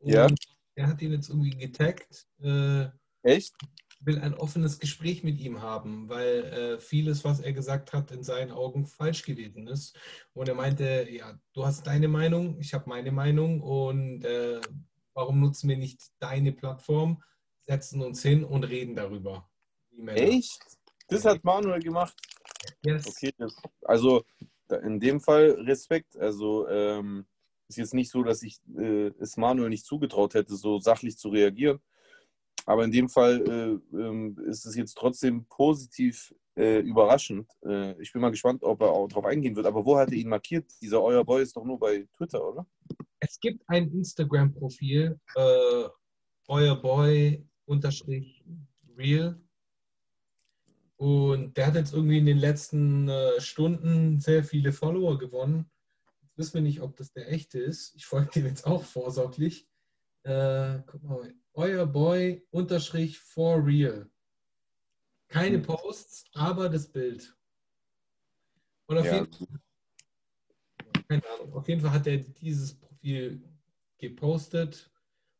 ja. 0.00 0.28
Er 0.76 0.86
hat 0.86 1.02
ihn 1.02 1.12
jetzt 1.12 1.28
irgendwie 1.28 1.50
getaggt. 1.50 2.26
Äh, 2.40 2.86
Echt? 3.22 3.54
will 4.02 4.18
ein 4.18 4.32
offenes 4.32 4.78
Gespräch 4.78 5.22
mit 5.24 5.38
ihm 5.38 5.60
haben, 5.60 6.08
weil 6.08 6.44
äh, 6.44 6.78
vieles, 6.78 7.22
was 7.22 7.40
er 7.40 7.52
gesagt 7.52 7.92
hat, 7.92 8.10
in 8.12 8.22
seinen 8.22 8.50
Augen 8.50 8.86
falsch 8.86 9.24
gewesen 9.24 9.66
ist. 9.66 9.98
Und 10.32 10.48
er 10.48 10.54
meinte, 10.54 11.06
ja, 11.10 11.38
du 11.52 11.66
hast 11.66 11.86
deine 11.86 12.08
Meinung, 12.08 12.58
ich 12.58 12.72
habe 12.72 12.88
meine 12.88 13.12
Meinung 13.12 13.60
und 13.60 14.24
warum 15.12 15.40
nutzen 15.40 15.68
wir 15.68 15.76
nicht 15.76 16.00
deine 16.18 16.52
Plattform, 16.52 17.22
setzen 17.60 18.00
uns 18.00 18.22
hin 18.22 18.42
und 18.42 18.64
reden 18.64 18.94
darüber. 18.94 19.49
Echt? 20.08 20.60
Das 21.08 21.24
hat 21.24 21.42
Manuel 21.44 21.80
gemacht? 21.80 22.14
Yes. 22.84 23.06
Okay, 23.06 23.32
das, 23.36 23.56
also 23.82 24.24
in 24.82 25.00
dem 25.00 25.20
Fall 25.20 25.50
Respekt. 25.66 26.16
Also 26.16 26.68
ähm, 26.68 27.26
ist 27.68 27.78
jetzt 27.78 27.94
nicht 27.94 28.10
so, 28.10 28.22
dass 28.22 28.42
ich 28.42 28.60
äh, 28.76 29.12
es 29.20 29.36
Manuel 29.36 29.70
nicht 29.70 29.84
zugetraut 29.84 30.34
hätte, 30.34 30.54
so 30.56 30.78
sachlich 30.78 31.16
zu 31.16 31.28
reagieren. 31.28 31.80
Aber 32.66 32.84
in 32.84 32.92
dem 32.92 33.08
Fall 33.08 33.80
äh, 33.92 33.96
äh, 33.96 34.48
ist 34.48 34.66
es 34.66 34.76
jetzt 34.76 34.94
trotzdem 34.94 35.46
positiv 35.46 36.34
äh, 36.56 36.80
überraschend. 36.80 37.48
Äh, 37.64 38.00
ich 38.00 38.12
bin 38.12 38.22
mal 38.22 38.30
gespannt, 38.30 38.62
ob 38.62 38.80
er 38.82 38.90
auch 38.90 39.08
darauf 39.08 39.24
eingehen 39.24 39.56
wird. 39.56 39.66
Aber 39.66 39.84
wo 39.84 39.96
hat 39.96 40.10
er 40.10 40.16
ihn 40.16 40.28
markiert? 40.28 40.70
Dieser 40.80 41.02
Euer 41.02 41.24
Boy 41.24 41.42
ist 41.42 41.56
doch 41.56 41.64
nur 41.64 41.78
bei 41.78 42.06
Twitter, 42.16 42.46
oder? 42.46 42.66
Es 43.20 43.38
gibt 43.40 43.62
ein 43.68 43.90
Instagram-Profil, 43.92 45.18
äh, 45.36 45.88
Euer 46.48 46.76
Boy 46.80 47.46
unterstrich 47.66 48.44
real 48.96 49.40
und 51.00 51.56
der 51.56 51.66
hat 51.66 51.76
jetzt 51.76 51.94
irgendwie 51.94 52.18
in 52.18 52.26
den 52.26 52.36
letzten 52.36 53.08
äh, 53.08 53.40
Stunden 53.40 54.20
sehr 54.20 54.44
viele 54.44 54.70
Follower 54.70 55.16
gewonnen. 55.16 55.70
Jetzt 56.20 56.36
wissen 56.36 56.54
wir 56.56 56.60
nicht, 56.60 56.82
ob 56.82 56.94
das 56.94 57.10
der 57.14 57.32
echte 57.32 57.58
ist. 57.58 57.94
Ich 57.96 58.04
folge 58.04 58.32
dem 58.32 58.44
jetzt 58.44 58.66
auch 58.66 58.84
vorsorglich. 58.84 59.66
Äh, 60.24 60.80
guck 60.84 61.02
mal, 61.02 61.34
euer 61.54 61.86
Boy 61.86 62.46
unterstrich 62.50 63.18
for 63.18 63.64
real. 63.64 64.10
Keine 65.28 65.56
hm. 65.56 65.62
Posts, 65.62 66.26
aber 66.34 66.68
das 66.68 66.92
Bild. 66.92 67.34
Und 68.84 68.98
auf, 68.98 69.06
ja. 69.06 69.20
jeden, 69.20 69.60
keine 71.08 71.22
Ahnung, 71.30 71.54
auf 71.54 71.66
jeden 71.66 71.80
Fall 71.80 71.92
hat 71.92 72.06
er 72.08 72.18
dieses 72.18 72.78
Profil 72.78 73.42
gepostet. 73.96 74.92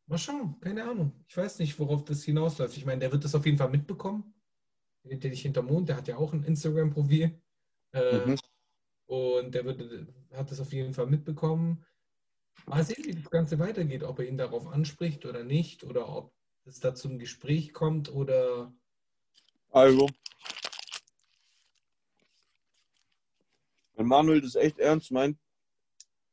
Mal 0.06 0.16
schauen, 0.16 0.58
keine 0.60 0.84
Ahnung. 0.84 1.22
Ich 1.28 1.36
weiß 1.36 1.58
nicht, 1.58 1.78
worauf 1.78 2.02
das 2.06 2.24
hinausläuft. 2.24 2.78
Ich 2.78 2.86
meine, 2.86 3.00
der 3.00 3.12
wird 3.12 3.24
das 3.24 3.34
auf 3.34 3.44
jeden 3.44 3.58
Fall 3.58 3.68
mitbekommen 3.68 4.32
dich 5.04 5.42
hinter 5.42 5.62
Mond, 5.62 5.88
der 5.88 5.96
hat 5.96 6.08
ja 6.08 6.16
auch 6.16 6.32
ein 6.32 6.44
Instagram-Profil. 6.44 7.40
Äh, 7.92 8.26
mhm. 8.26 8.38
Und 9.06 9.54
der 9.54 9.64
wird, 9.64 10.08
hat 10.32 10.50
das 10.50 10.60
auf 10.60 10.72
jeden 10.72 10.94
Fall 10.94 11.06
mitbekommen. 11.06 11.84
Mal 12.66 12.84
sehen, 12.84 13.04
wie 13.04 13.14
das 13.14 13.30
Ganze 13.30 13.58
weitergeht, 13.58 14.02
ob 14.02 14.18
er 14.18 14.26
ihn 14.26 14.36
darauf 14.36 14.66
anspricht 14.68 15.24
oder 15.24 15.42
nicht, 15.42 15.82
oder 15.82 16.08
ob 16.08 16.32
es 16.64 16.80
da 16.80 16.94
zum 16.94 17.18
Gespräch 17.18 17.72
kommt 17.72 18.12
oder. 18.12 18.72
Also, 19.70 20.08
wenn 23.94 24.06
Manuel 24.06 24.40
das 24.40 24.54
echt 24.54 24.78
ernst 24.78 25.10
meint, 25.10 25.38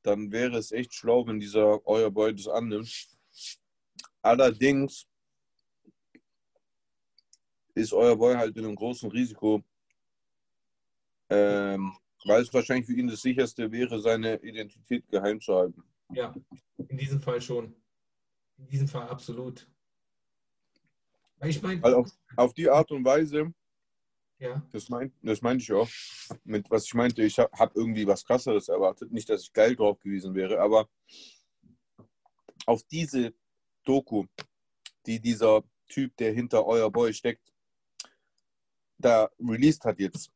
dann 0.04 0.32
wäre 0.32 0.58
es 0.58 0.72
echt 0.72 0.94
schlau, 0.94 1.26
wenn 1.28 1.40
dieser 1.40 1.86
euer 1.86 2.12
Boy 2.12 2.36
das 2.36 2.48
annimmt. 2.48 3.08
Allerdings 4.22 5.08
ist 7.78 7.94
euer 7.94 8.16
Boy 8.16 8.36
halt 8.36 8.56
in 8.58 8.66
einem 8.66 8.76
großen 8.76 9.10
Risiko, 9.12 9.64
ähm, 11.30 11.94
weil 12.26 12.42
es 12.42 12.54
wahrscheinlich 12.54 12.88
für 12.88 12.94
ihn 12.94 13.08
das 13.08 13.22
sicherste 13.22 13.72
wäre, 13.72 14.00
seine 14.00 14.36
Identität 14.38 15.08
geheim 15.10 15.40
zu 15.40 15.56
halten. 15.56 15.84
Ja, 16.12 16.34
in 16.78 16.98
diesem 16.98 17.22
Fall 17.22 17.42
schon. 17.42 17.76
In 18.58 18.68
diesem 18.68 18.88
Fall 18.88 19.08
absolut. 19.08 19.70
Weil 21.40 21.50
ich 21.52 21.62
meine, 21.62 21.82
Weil 21.84 21.94
auf, 21.94 22.10
auf 22.36 22.54
die 22.54 22.70
Art 22.70 22.92
und 22.92 23.06
Weise, 23.06 23.54
ja, 24.40 24.62
das, 24.72 24.90
mein, 24.90 25.14
das 25.22 25.42
meinte 25.42 25.64
ich 25.64 25.72
auch, 25.72 25.90
mit 26.44 26.70
was 26.70 26.86
ich 26.86 26.94
meinte, 26.94 27.24
ich 27.24 27.38
habe 27.38 27.52
hab 27.58 27.76
irgendwie 27.76 28.08
was 28.08 28.26
krasseres 28.26 28.70
erwartet. 28.70 29.12
Nicht, 29.12 29.30
dass 29.30 29.44
ich 29.44 29.54
geil 29.54 29.76
drauf 29.76 30.00
gewesen 30.00 30.34
wäre, 30.34 30.60
aber 30.60 30.90
auf 32.66 32.84
diese 32.84 33.34
Doku, 33.84 34.26
die 35.06 35.20
dieser 35.20 35.64
Typ, 35.88 36.16
der 36.18 36.34
hinter 36.34 36.66
euer 36.66 36.92
Boy 36.92 37.14
steckt, 37.14 37.54
da 38.98 39.30
released 39.40 39.86
hat 39.86 40.00
jetzt, 40.00 40.32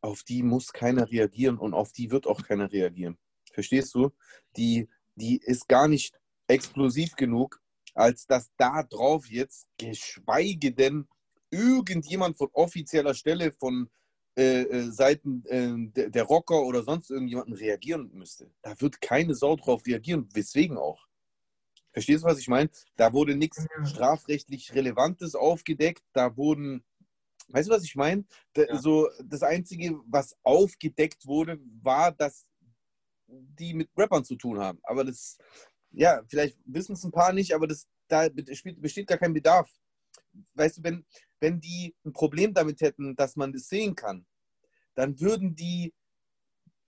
auf 0.00 0.22
die 0.22 0.42
muss 0.42 0.72
keiner 0.72 1.10
reagieren 1.10 1.58
und 1.58 1.74
auf 1.74 1.92
die 1.92 2.10
wird 2.10 2.26
auch 2.26 2.42
keiner 2.42 2.70
reagieren. 2.70 3.18
Verstehst 3.52 3.94
du? 3.94 4.10
Die, 4.56 4.88
die 5.14 5.38
ist 5.38 5.68
gar 5.68 5.88
nicht 5.88 6.18
explosiv 6.46 7.16
genug, 7.16 7.62
als 7.94 8.26
dass 8.26 8.50
da 8.56 8.82
drauf 8.82 9.26
jetzt, 9.30 9.66
geschweige 9.78 10.72
denn 10.72 11.08
irgendjemand 11.50 12.36
von 12.36 12.48
offizieller 12.52 13.14
Stelle 13.14 13.52
von 13.52 13.88
äh, 14.36 14.62
äh, 14.62 14.90
Seiten 14.90 15.44
äh, 15.46 16.10
der, 16.10 16.24
Rocker 16.24 16.62
oder 16.62 16.82
sonst 16.82 17.10
irgendjemanden 17.10 17.54
reagieren 17.54 18.10
müsste. 18.12 18.50
Da 18.62 18.80
wird 18.80 19.00
keine 19.00 19.36
Sau 19.36 19.54
drauf 19.54 19.86
reagieren, 19.86 20.28
weswegen 20.34 20.76
auch. 20.76 21.06
Verstehst 21.92 22.24
du, 22.24 22.28
was 22.28 22.40
ich 22.40 22.48
meine? 22.48 22.68
Da 22.96 23.12
wurde 23.12 23.36
nichts 23.36 23.64
strafrechtlich 23.84 24.74
Relevantes 24.74 25.36
aufgedeckt, 25.36 26.02
da 26.12 26.36
wurden, 26.36 26.84
weißt 27.48 27.68
du, 27.68 27.72
was 27.72 27.84
ich 27.84 27.96
meine? 27.96 28.24
Ja. 28.56 28.78
So, 28.78 29.08
das 29.22 29.42
Einzige, 29.42 29.98
was 30.06 30.36
aufgedeckt 30.42 31.26
wurde, 31.26 31.58
war, 31.82 32.12
dass 32.12 32.46
die 33.26 33.74
mit 33.74 33.90
Rappern 33.96 34.24
zu 34.24 34.36
tun 34.36 34.58
haben. 34.60 34.78
Aber 34.82 35.04
das, 35.04 35.38
ja, 35.90 36.22
vielleicht 36.28 36.58
wissen 36.64 36.94
es 36.94 37.04
ein 37.04 37.12
paar 37.12 37.32
nicht, 37.32 37.54
aber 37.54 37.66
das, 37.66 37.88
da 38.08 38.28
besteht, 38.28 38.80
besteht 38.80 39.06
gar 39.06 39.18
kein 39.18 39.32
Bedarf. 39.32 39.70
Weißt 40.54 40.78
du, 40.78 40.82
wenn, 40.82 41.06
wenn 41.40 41.60
die 41.60 41.94
ein 42.04 42.12
Problem 42.12 42.52
damit 42.54 42.80
hätten, 42.80 43.16
dass 43.16 43.36
man 43.36 43.52
das 43.52 43.68
sehen 43.68 43.94
kann, 43.94 44.26
dann 44.94 45.18
würden 45.20 45.54
die 45.54 45.92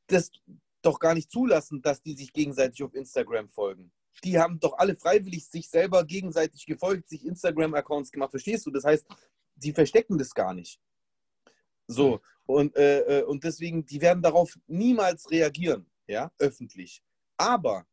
das 0.06 0.30
doch 0.82 0.98
gar 1.00 1.14
nicht 1.14 1.30
zulassen, 1.30 1.82
dass 1.82 2.02
die 2.02 2.14
sich 2.14 2.32
gegenseitig 2.32 2.82
auf 2.82 2.94
Instagram 2.94 3.48
folgen. 3.48 3.92
Die 4.24 4.38
haben 4.38 4.60
doch 4.60 4.78
alle 4.78 4.94
freiwillig 4.96 5.46
sich 5.46 5.68
selber 5.68 6.04
gegenseitig 6.04 6.64
gefolgt, 6.64 7.08
sich 7.08 7.24
Instagram-Accounts 7.24 8.12
gemacht, 8.12 8.30
verstehst 8.30 8.64
du? 8.64 8.70
Das 8.70 8.84
heißt, 8.84 9.06
die 9.56 9.72
verstecken 9.72 10.18
das 10.18 10.34
gar 10.34 10.54
nicht. 10.54 10.80
So, 11.86 12.20
und, 12.46 12.76
äh, 12.76 13.20
äh, 13.20 13.22
und 13.24 13.44
deswegen, 13.44 13.84
die 13.84 14.00
werden 14.00 14.22
darauf 14.22 14.56
niemals 14.66 15.30
reagieren, 15.30 15.90
ja, 16.06 16.30
öffentlich. 16.38 17.02
Aber 17.36 17.86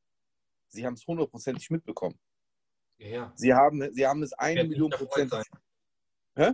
sie 0.67 0.85
haben 0.85 0.93
es 0.93 1.05
hundertprozentig 1.05 1.69
mitbekommen. 1.69 2.19
ja, 2.97 3.07
ja. 3.07 3.33
Sie 3.35 3.53
haben, 3.53 3.93
sie 3.93 4.05
haben 4.05 4.23
es 4.23 4.33
eine 4.33 4.63
Million 4.63 4.89
Prozent. 4.91 5.31
sein. 5.31 5.43
Hä? 6.35 6.51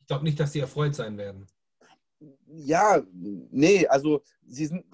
Ich 0.00 0.06
glaube 0.06 0.24
nicht, 0.24 0.38
dass 0.38 0.52
sie 0.52 0.60
erfreut 0.60 0.94
sein 0.94 1.16
werden. 1.16 1.46
Ja, 2.46 3.02
nee, 3.12 3.86
also 3.86 4.22
sie 4.46 4.66
sind, 4.66 4.84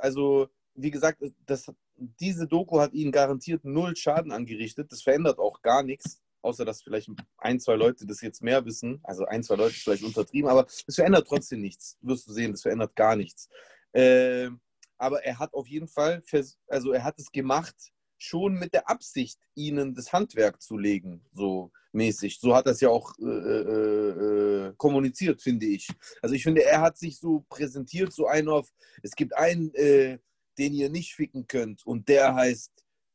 also 0.00 0.48
wie 0.74 0.90
gesagt, 0.90 1.22
das, 1.44 1.70
diese 1.96 2.46
Doku 2.46 2.78
hat 2.80 2.92
ihnen 2.92 3.12
garantiert 3.12 3.64
null 3.64 3.94
Schaden 3.96 4.32
angerichtet. 4.32 4.90
Das 4.90 5.02
verändert 5.02 5.38
auch 5.38 5.60
gar 5.62 5.82
nichts, 5.82 6.22
außer 6.42 6.64
dass 6.64 6.82
vielleicht 6.82 7.10
ein, 7.38 7.60
zwei 7.60 7.74
Leute 7.74 8.06
das 8.06 8.20
jetzt 8.20 8.42
mehr 8.42 8.64
wissen. 8.64 9.00
Also 9.02 9.24
ein, 9.26 9.42
zwei 9.42 9.56
Leute 9.56 9.74
ist 9.74 9.82
vielleicht 9.82 10.04
untertrieben, 10.04 10.50
aber 10.50 10.66
es 10.86 10.94
verändert 10.94 11.26
trotzdem 11.28 11.60
nichts. 11.60 11.98
Wirst 12.00 12.28
du 12.28 12.32
sehen, 12.32 12.52
das 12.52 12.62
verändert 12.62 12.94
gar 12.96 13.16
nichts. 13.16 13.48
Ähm, 13.92 14.60
aber 14.98 15.24
er 15.24 15.38
hat 15.38 15.54
auf 15.54 15.66
jeden 15.66 15.88
Fall, 15.88 16.22
also 16.68 16.92
er 16.92 17.04
hat 17.04 17.18
es 17.18 17.32
gemacht, 17.32 17.74
schon 18.18 18.54
mit 18.54 18.74
der 18.74 18.88
Absicht, 18.88 19.40
ihnen 19.54 19.94
das 19.94 20.12
Handwerk 20.12 20.60
zu 20.60 20.76
legen, 20.76 21.24
so 21.32 21.72
mäßig. 21.92 22.38
So 22.38 22.54
hat 22.54 22.66
er 22.66 22.72
es 22.72 22.80
ja 22.80 22.90
auch 22.90 23.18
äh, 23.18 23.24
äh, 23.24 24.66
äh, 24.68 24.74
kommuniziert, 24.76 25.42
finde 25.42 25.66
ich. 25.66 25.88
Also 26.20 26.34
ich 26.34 26.42
finde, 26.42 26.64
er 26.64 26.82
hat 26.82 26.98
sich 26.98 27.18
so 27.18 27.46
präsentiert, 27.48 28.12
so 28.12 28.26
einen 28.26 28.48
auf, 28.48 28.68
es 29.02 29.12
gibt 29.12 29.34
einen, 29.34 29.74
äh, 29.74 30.18
den 30.58 30.74
ihr 30.74 30.90
nicht 30.90 31.14
ficken 31.14 31.46
könnt 31.46 31.86
und 31.86 32.08
der 32.08 32.34
heißt 32.34 32.72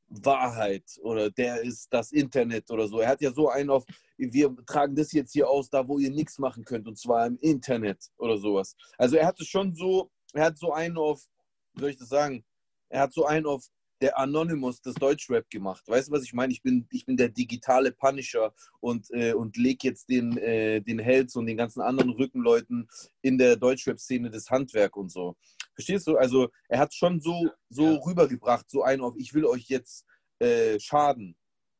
Wahrheit 0.08 0.84
oder 1.01 1.30
der 1.30 1.62
ist 1.62 1.88
das 1.91 2.12
Internet 2.12 2.70
oder 2.70 2.88
so. 2.88 2.99
Er 2.99 3.10
hat 3.10 3.22
ja 3.22 3.32
so 3.32 3.49
einen 3.49 3.70
auf, 3.70 3.84
wir 4.18 4.56
tragen 4.66 4.95
das 4.95 5.12
jetzt 5.12 5.34
hier 5.34 5.49
aus, 5.49 5.70
da 5.70 5.88
wo 5.88 5.97
ihr 5.97 6.12
nichts 6.12 6.38
machen 6.39 6.64
könnt 6.64 6.88
und 6.88 6.97
zwar 6.97 7.26
im 7.26 7.38
Internet 7.39 8.12
oder 8.18 8.38
sowas. 8.38 8.76
Also 8.97 9.18
er 9.18 9.28
hatte 9.28 9.45
schon 9.45 9.74
so, 9.74 10.12
er 10.34 10.45
hat 10.45 10.58
so 10.58 10.72
einen 10.74 10.97
auf, 10.97 11.24
wie 11.74 11.82
soll 11.82 11.89
ich 11.89 11.97
das 11.97 12.10
sagen, 12.10 12.43
er 12.89 13.01
hat 13.01 13.14
so 13.14 13.26
einen 13.26 13.45
auf 13.45 13.66
der 14.01 14.18
Anonymous 14.20 14.82
des 14.82 14.95
Deutschrap 14.95 15.49
gemacht. 15.49 15.84
Weißt 15.88 16.10
du, 16.10 16.12
was 16.12 16.24
ich 16.24 16.34
meine? 16.34 16.51
Ich 16.51 16.62
bin, 16.62 16.86
ich 16.91 17.06
bin 17.06 17.16
der 17.18 17.30
digitale 17.30 17.91
Punisher 17.91 18.53
und, 18.82 19.10
äh, 19.12 19.34
und 19.34 19.56
leg 19.58 19.84
jetzt 19.84 20.10
den, 20.10 20.38
äh, 20.38 20.82
den 20.82 20.99
Hells 20.99 21.36
und 21.36 21.45
den 21.45 21.58
ganzen 21.58 21.82
anderen 21.82 22.12
Rückenleuten 22.12 22.88
in 23.22 23.38
der 23.38 23.56
Deutschrap-Szene 23.56 24.30
das 24.30 24.49
Handwerk 24.49 24.97
und 24.97 25.12
so. 25.12 25.36
Verstehst 25.76 26.07
du? 26.07 26.17
Also 26.17 26.49
er 26.69 26.80
hat 26.80 26.93
schon 26.93 27.19
so, 27.19 27.49
so 27.69 27.86
Ja. 27.86 27.99
rübergebracht, 28.05 28.69
so 28.69 28.82
einen 28.84 29.01
auf, 29.03 29.13
ich 29.17 29.34
will 29.34 29.45
euch 29.45 29.65
jetzt 29.67 30.05
äh, 30.39 30.80
schaden. 30.80 31.36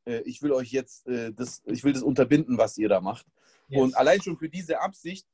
Äh, 0.06 0.20
ich 0.26 0.42
will 0.42 0.52
euch 0.52 0.72
jetzt, 0.72 1.08
äh, 1.08 1.34
das, 1.34 1.62
ich 1.66 1.84
will 1.84 1.94
das 1.94 2.04
unterbinden, 2.04 2.58
was 2.58 2.78
ihr 2.78 2.90
da 2.90 3.02
macht. 3.02 3.26
Yes. 3.70 3.82
Und 3.82 3.98
allein 3.98 4.22
schon 4.22 4.38
für 4.38 4.50
diese 4.50 4.80
Absicht, 4.80 5.26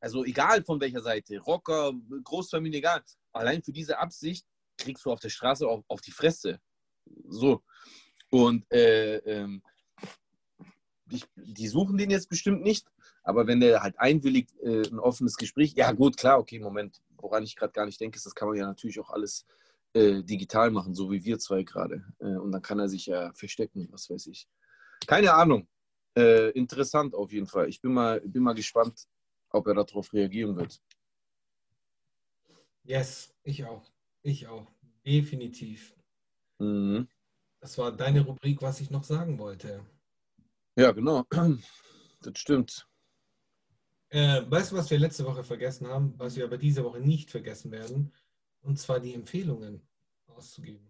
also 0.00 0.24
egal 0.24 0.62
von 0.64 0.80
welcher 0.80 1.02
Seite, 1.02 1.38
Rocker, 1.40 1.92
Großfamilie, 2.22 2.78
egal, 2.78 3.02
allein 3.32 3.62
für 3.62 3.72
diese 3.72 3.98
Absicht 3.98 4.46
kriegst 4.78 5.04
du 5.04 5.10
auf 5.10 5.20
der 5.20 5.30
Straße 5.30 5.66
auf, 5.66 5.84
auf 5.88 6.00
die 6.00 6.12
Fresse. 6.12 6.60
So. 7.28 7.62
Und 8.30 8.70
äh, 8.72 9.16
ähm, 9.18 9.62
die, 11.06 11.22
die 11.36 11.68
suchen 11.68 11.96
den 11.96 12.10
jetzt 12.10 12.28
bestimmt 12.28 12.62
nicht, 12.62 12.86
aber 13.22 13.46
wenn 13.46 13.60
der 13.60 13.82
halt 13.82 13.98
einwilligt, 13.98 14.52
äh, 14.60 14.82
ein 14.88 14.98
offenes 14.98 15.36
Gespräch, 15.36 15.74
ja 15.74 15.92
gut, 15.92 16.16
klar, 16.16 16.38
okay, 16.38 16.58
Moment, 16.58 17.00
woran 17.18 17.42
ich 17.42 17.56
gerade 17.56 17.72
gar 17.72 17.86
nicht 17.86 18.00
denke, 18.00 18.16
ist, 18.16 18.26
das 18.26 18.34
kann 18.34 18.48
man 18.48 18.56
ja 18.56 18.66
natürlich 18.66 18.98
auch 19.00 19.10
alles 19.10 19.46
äh, 19.94 20.22
digital 20.22 20.70
machen, 20.70 20.94
so 20.94 21.10
wie 21.10 21.24
wir 21.24 21.38
zwei 21.38 21.62
gerade. 21.62 22.04
Äh, 22.18 22.36
und 22.36 22.52
dann 22.52 22.62
kann 22.62 22.78
er 22.78 22.88
sich 22.88 23.06
ja 23.06 23.32
verstecken, 23.34 23.88
was 23.90 24.10
weiß 24.10 24.26
ich. 24.26 24.48
Keine 25.06 25.34
Ahnung. 25.34 25.68
Äh, 26.16 26.50
interessant 26.50 27.14
auf 27.14 27.32
jeden 27.32 27.46
Fall. 27.46 27.68
Ich 27.68 27.80
bin 27.80 27.92
mal, 27.92 28.20
bin 28.20 28.42
mal 28.42 28.54
gespannt, 28.54 29.06
ob 29.50 29.66
er 29.66 29.74
darauf 29.74 30.12
reagieren 30.12 30.56
wird. 30.56 30.80
yes, 32.84 33.34
ich 33.42 33.64
auch. 33.64 33.90
Ich 34.22 34.46
auch. 34.46 34.70
Definitiv. 35.04 35.94
Mhm. 36.58 37.08
Das 37.60 37.78
war 37.78 37.92
deine 37.92 38.20
Rubrik, 38.20 38.62
was 38.62 38.80
ich 38.80 38.90
noch 38.90 39.04
sagen 39.04 39.38
wollte. 39.38 39.84
Ja, 40.76 40.92
genau. 40.92 41.24
Das 42.22 42.38
stimmt. 42.38 42.88
Äh, 44.08 44.42
weißt 44.48 44.72
du, 44.72 44.76
was 44.76 44.90
wir 44.90 44.98
letzte 44.98 45.24
Woche 45.24 45.42
vergessen 45.42 45.88
haben, 45.88 46.14
was 46.16 46.36
wir 46.36 46.44
aber 46.44 46.58
diese 46.58 46.84
Woche 46.84 47.00
nicht 47.00 47.30
vergessen 47.30 47.70
werden? 47.72 48.12
Und 48.62 48.78
zwar 48.78 49.00
die 49.00 49.14
Empfehlungen 49.14 49.80
auszugeben. 50.26 50.88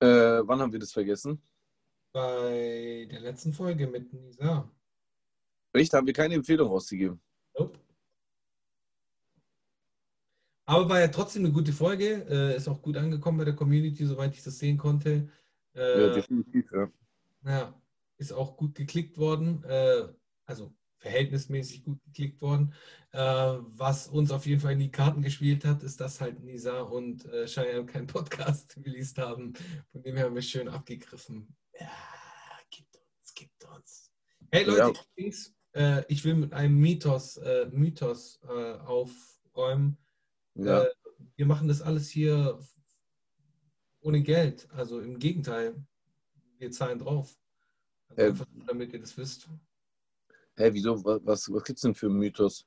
Äh, 0.00 0.42
wann 0.46 0.60
haben 0.60 0.72
wir 0.72 0.80
das 0.80 0.92
vergessen? 0.92 1.40
Bei 2.12 3.06
der 3.10 3.20
letzten 3.20 3.52
Folge 3.52 3.86
mit 3.86 4.12
Nisa. 4.12 4.70
Echt? 5.72 5.92
Haben 5.92 6.06
wir 6.06 6.14
keine 6.14 6.34
Empfehlung 6.34 6.68
rausgegeben? 6.68 7.20
Nope. 7.58 7.78
Aber 10.66 10.88
war 10.88 11.00
ja 11.00 11.08
trotzdem 11.08 11.44
eine 11.44 11.52
gute 11.52 11.72
Folge. 11.72 12.26
Äh, 12.28 12.56
ist 12.56 12.68
auch 12.68 12.80
gut 12.80 12.96
angekommen 12.96 13.38
bei 13.38 13.44
der 13.44 13.56
Community, 13.56 14.06
soweit 14.06 14.34
ich 14.34 14.42
das 14.42 14.58
sehen 14.58 14.78
konnte. 14.78 15.28
Äh, 15.74 16.06
ja, 16.06 16.14
definitiv, 16.14 16.70
ja. 16.72 16.90
Ja, 17.44 17.82
ist 18.16 18.32
auch 18.32 18.56
gut 18.56 18.74
geklickt 18.74 19.18
worden, 19.18 19.62
äh, 19.64 20.08
also 20.46 20.74
verhältnismäßig 20.98 21.84
gut 21.84 22.02
geklickt 22.04 22.40
worden. 22.40 22.72
Äh, 23.12 23.18
was 23.18 24.08
uns 24.08 24.30
auf 24.30 24.46
jeden 24.46 24.60
Fall 24.60 24.72
in 24.72 24.78
die 24.78 24.90
Karten 24.90 25.20
gespielt 25.22 25.64
hat, 25.64 25.82
ist, 25.82 26.00
dass 26.00 26.20
halt 26.20 26.42
Nisa 26.42 26.80
und 26.80 27.26
äh, 27.26 27.46
Cheyenne 27.46 27.84
keinen 27.86 28.06
Podcast 28.06 28.76
released 28.84 29.18
haben. 29.18 29.52
Von 29.92 30.02
dem 30.02 30.16
her 30.16 30.26
haben 30.26 30.34
wir 30.34 30.42
schön 30.42 30.68
abgegriffen. 30.68 31.54
Ja, 31.78 31.90
gibt 32.70 32.96
uns, 32.96 33.34
gibt 33.34 33.64
uns. 33.64 34.10
Hey 34.50 34.64
Leute, 34.64 34.78
Ja. 34.78 34.88
übrigens, 35.14 35.54
äh, 35.74 36.04
ich 36.08 36.24
will 36.24 36.34
mit 36.34 36.52
einem 36.54 36.76
Mythos, 36.78 37.36
äh, 37.36 37.66
Mythos 37.70 38.40
äh, 38.48 38.74
aufräumen. 38.78 39.98
ja. 40.54 40.84
Äh, 40.84 40.88
wir 41.36 41.46
machen 41.46 41.68
das 41.68 41.82
alles 41.82 42.08
hier 42.10 42.58
ohne 44.00 44.22
Geld. 44.22 44.68
Also 44.72 45.00
im 45.00 45.18
Gegenteil, 45.18 45.74
wir 46.58 46.70
zahlen 46.70 46.98
drauf. 46.98 47.36
Also 48.08 48.22
Äh, 48.22 48.26
einfach, 48.28 48.46
damit 48.66 48.92
ihr 48.92 49.00
das 49.00 49.16
wisst. 49.16 49.48
Hä, 50.56 50.70
wieso? 50.72 51.04
Was, 51.04 51.50
was, 51.50 51.64
gibt's 51.64 51.82
denn 51.82 51.94
für 51.94 52.06
einen 52.06 52.18
Mythos? 52.18 52.66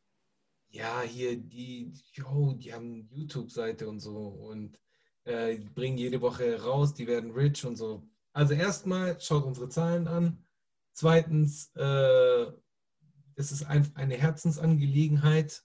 Ja, 0.70 1.02
hier, 1.02 1.38
die, 1.38 1.94
yo, 2.12 2.54
die 2.54 2.74
haben 2.74 3.08
YouTube-Seite 3.12 3.88
und 3.88 4.02
so 4.02 4.28
und 4.28 4.80
äh, 5.24 5.58
bringen 5.74 5.98
jede 5.98 6.20
Woche 6.22 6.62
raus, 6.62 6.94
die 6.94 7.08
werden 7.08 7.32
rich 7.32 7.66
und 7.66 7.78
so. 7.78 8.04
Also 8.34 8.54
erstmal 8.54 9.20
schaut 9.22 9.46
unsere 9.46 9.70
Zahlen 9.70 10.08
an. 10.08 10.46
Zweitens, 10.92 11.72
äh, 11.76 12.46
es 13.36 13.52
ist 13.52 13.64
ein, 13.64 13.90
eine 13.96 14.16
Herzensangelegenheit. 14.16 15.64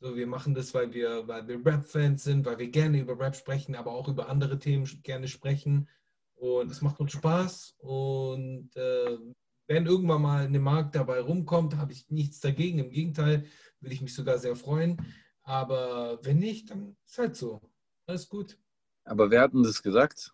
So, 0.00 0.16
wir 0.16 0.26
machen 0.26 0.54
das, 0.54 0.74
weil 0.74 0.92
wir, 0.92 1.28
weil 1.28 1.46
wir 1.46 1.64
Rap-Fans 1.64 2.24
sind, 2.24 2.44
weil 2.44 2.58
wir 2.58 2.68
gerne 2.68 2.98
über 2.98 3.18
Rap 3.18 3.36
sprechen, 3.36 3.76
aber 3.76 3.92
auch 3.92 4.08
über 4.08 4.28
andere 4.28 4.58
Themen 4.58 4.84
gerne 5.04 5.28
sprechen. 5.28 5.88
Und 6.34 6.72
es 6.72 6.80
macht 6.80 6.98
uns 6.98 7.12
Spaß. 7.12 7.76
Und 7.78 8.74
äh, 8.74 9.18
wenn 9.66 9.86
irgendwann 9.86 10.22
mal 10.22 10.44
eine 10.46 10.58
Markt 10.60 10.94
dabei 10.94 11.20
rumkommt, 11.20 11.76
habe 11.76 11.92
ich 11.92 12.10
nichts 12.10 12.40
dagegen. 12.40 12.78
Im 12.78 12.90
Gegenteil, 12.90 13.46
würde 13.80 13.94
ich 13.94 14.02
mich 14.02 14.14
sogar 14.14 14.38
sehr 14.38 14.56
freuen. 14.56 14.96
Aber 15.42 16.18
wenn 16.22 16.38
nicht, 16.38 16.70
dann 16.70 16.96
ist 17.06 17.18
halt 17.18 17.36
so. 17.36 17.60
Alles 18.06 18.28
gut. 18.28 18.58
Aber 19.04 19.30
wer 19.30 19.42
hat 19.42 19.52
denn 19.52 19.62
das 19.62 19.82
gesagt? 19.82 20.32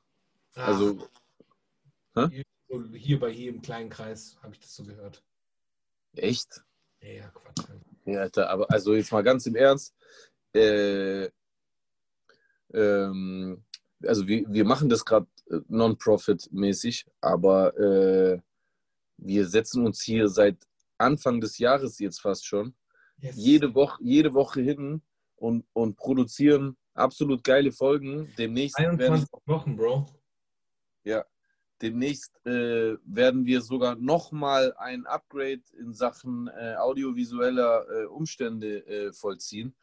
Ach, 0.55 0.69
Also, 0.69 1.09
hier, 2.31 2.45
hier 2.95 3.21
bei 3.21 3.33
hier 3.33 3.51
im 3.51 3.63
kleinen 3.63 3.91
Kreis 3.91 4.37
habe 4.43 4.55
ich 4.55 4.61
das 4.61 4.75
so 4.75 4.85
gehört. 4.85 5.23
echt? 6.17 6.63
Ja, 7.01 7.09
ja, 7.09 7.29
Quatsch. 7.29 7.69
Ja, 8.05 8.21
Alter, 8.21 8.51
aber 8.51 8.71
also 8.71 8.95
jetzt 8.95 9.13
mal 9.13 9.23
ganz 9.23 9.47
im 9.47 9.55
Ernst. 9.55 9.95
Äh, 10.55 11.29
ähm, 12.73 13.63
also 14.03 14.27
wir, 14.27 14.45
wir 14.49 14.65
machen 14.65 14.89
das 14.89 15.05
gerade 15.05 15.27
äh, 15.51 15.61
non-profit-mäßig, 15.69 17.07
aber 17.21 17.77
äh, 17.79 18.41
wir 19.19 19.47
setzen 19.47 19.85
uns 19.85 20.03
hier 20.03 20.29
seit 20.29 20.57
Anfang 20.97 21.41
des 21.41 21.59
Jahres 21.59 21.99
jetzt 21.99 22.21
fast 22.21 22.47
schon 22.47 22.75
Yes. 23.21 23.37
jede 23.37 23.75
Woche, 23.75 24.03
jede 24.03 24.33
Woche 24.33 24.61
hin 24.61 25.03
und, 25.37 25.67
und 25.73 25.97
produzieren 25.97 26.77
absolut 26.95 27.43
geile 27.43 27.73
Folgen. 27.73 28.33
Demnächst 28.39 28.79
werden, 28.79 29.01
21 29.01 29.29
Wochen, 29.47 29.77
Bro. 29.77 30.07
ja, 31.05 31.25
demnächst 31.83 32.35
äh, 32.47 32.97
werden 33.05 33.45
wir 33.45 33.61
sogar 33.61 33.97
nochmal 33.97 34.73
ein 34.75 35.05
Upgrade 35.07 35.63
in 35.79 35.93
Sachen 35.93 36.49
äh, 36.49 36.77
audiovisueller 36.77 37.87
äh, 37.89 38.05
Umstände 38.07 38.87
äh, 38.87 39.13
vollziehen. 39.13 39.75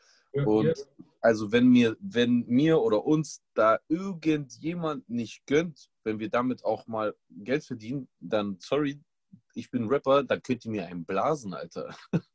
Und 0.46 0.74
also 1.22 1.54
wenn 1.54 1.70
mir, 1.70 1.96
wenn 2.02 2.46
mir 2.46 2.82
oder 2.82 3.06
uns 3.06 3.42
da 3.54 3.80
irgendjemand 3.88 5.10
nicht 5.10 5.46
gönnt, 5.48 5.90
wenn 6.04 6.20
wir 6.20 6.30
damit 6.30 6.66
auch 6.66 6.88
mal 6.88 7.16
Geld 7.30 7.64
verdienen, 7.64 8.10
dann 8.20 8.58
sorry, 8.60 9.02
ich 9.56 9.72
bin 9.72 9.88
Rapper, 9.88 10.24
dann 10.24 10.44
könnt 10.44 10.66
ihr 10.66 10.72
mir 10.72 10.86
einen 10.88 11.06
blasen, 11.06 11.54
Alter. 11.54 11.96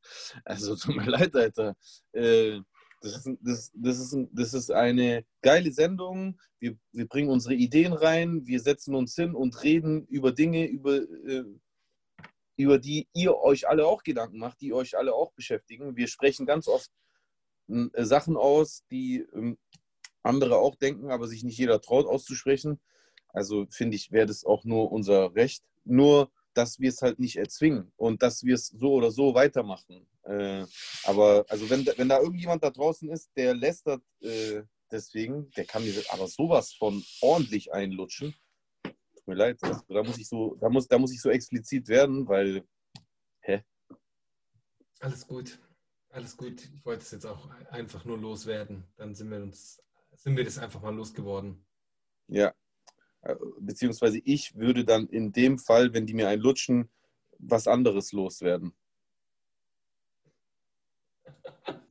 Also 0.45 0.75
tut 0.75 0.97
mir 0.97 1.09
leid, 1.09 1.37
Alter. 1.37 1.77
Äh, 2.13 2.61
das, 3.01 3.17
ist, 3.17 3.39
das, 3.41 3.71
das, 3.75 3.99
ist, 3.99 4.29
das 4.33 4.55
ist 4.55 4.71
eine 4.71 5.25
geile 5.43 5.73
Sendung. 5.73 6.39
Wir, 6.59 6.77
wir 6.93 7.07
bringen 7.07 7.31
unsere 7.31 7.55
Ideen 7.55 7.93
rein, 7.93 8.47
wir 8.47 8.61
setzen 8.61 8.95
uns 8.95 9.15
hin 9.15 9.35
und 9.35 9.63
reden 9.63 10.07
über 10.07 10.33
Dinge, 10.33 10.67
über, 10.67 10.97
äh, 10.97 11.45
über 12.57 12.79
die 12.79 13.09
ihr 13.15 13.37
euch 13.37 13.69
alle 13.69 13.87
auch 13.87 14.03
Gedanken 14.03 14.39
macht, 14.39 14.61
die 14.61 14.73
euch 14.73 14.97
alle 14.97 15.15
auch 15.15 15.33
beschäftigen. 15.33 15.97
Wir 15.97 16.09
sprechen 16.09 16.47
ganz 16.47 16.69
oft 16.69 16.91
m, 17.69 17.91
äh, 17.95 18.05
Sachen 18.05 18.37
aus, 18.37 18.85
die 18.91 19.27
ähm, 19.35 19.59
andere 20.23 20.57
auch 20.59 20.77
denken, 20.77 21.11
aber 21.11 21.29
sich 21.29 21.45
nicht 21.45 21.59
jeder 21.59 21.81
traut 21.81 22.07
auszusprechen. 22.07 22.81
Also 23.29 23.67
finde 23.71 23.97
ich, 23.97 24.11
wäre 24.11 24.27
das 24.27 24.45
auch 24.45 24.65
nur 24.65 24.91
unser 24.91 25.35
Recht. 25.35 25.63
Nur, 25.85 26.31
dass 26.55 26.79
wir 26.81 26.89
es 26.89 27.03
halt 27.03 27.19
nicht 27.19 27.37
erzwingen 27.37 27.93
und 27.97 28.23
dass 28.23 28.45
wir 28.45 28.55
es 28.55 28.67
so 28.69 28.93
oder 28.95 29.11
so 29.11 29.35
weitermachen. 29.35 30.07
Äh, 30.23 30.65
aber 31.05 31.45
also 31.49 31.69
wenn, 31.71 31.85
da- 31.85 31.93
wenn 31.97 32.09
da 32.09 32.19
irgendjemand 32.21 32.63
da 32.63 32.71
draußen 32.71 33.09
ist, 33.11 33.31
der 33.37 33.55
lästert 33.55 34.03
äh, 34.21 34.63
deswegen, 34.91 35.51
der 35.53 35.65
kann 35.65 35.85
mir 35.85 35.95
aber 36.11 36.27
sowas 36.27 36.73
von 36.73 37.03
ordentlich 37.21 37.73
einlutschen. 37.73 38.35
Tut 38.83 39.27
mir 39.27 39.35
leid, 39.35 39.59
also, 39.63 39.81
da 39.89 40.03
muss 40.03 40.19
ich 40.19 40.29
so, 40.29 40.57
da 40.57 40.69
muss, 40.69 40.89
da 40.89 40.99
muss 40.99 41.13
ich 41.13 41.21
so 41.21 41.31
explizit 41.31 41.89
werden, 41.89 42.27
weil 42.29 42.65
Alles 45.01 45.27
gut. 45.27 45.59
Alles 46.11 46.37
gut. 46.37 46.63
Ich 46.75 46.85
wollte 46.85 47.03
es 47.03 47.11
jetzt 47.11 47.25
auch 47.25 47.49
einfach 47.71 48.05
nur 48.05 48.19
loswerden. 48.19 48.85
Dann 48.97 49.15
sind 49.15 49.31
wir 49.31 49.39
uns, 49.43 49.83
sind 50.15 50.37
wir 50.37 50.45
das 50.45 50.59
einfach 50.59 50.83
mal 50.83 50.95
losgeworden. 50.95 51.65
Ja. 52.29 52.53
Äh, 53.23 53.35
Beziehungsweise 53.61 54.21
ich 54.25 54.57
würde 54.57 54.85
dann 54.85 55.07
in 55.09 55.33
dem 55.33 55.59
Fall, 55.59 55.93
wenn 55.93 56.07
die 56.07 56.15
mir 56.15 56.29
einen 56.29 56.43
lutschen, 56.43 56.89
was 57.39 57.67
anderes 57.67 58.13
loswerden. 58.13 58.73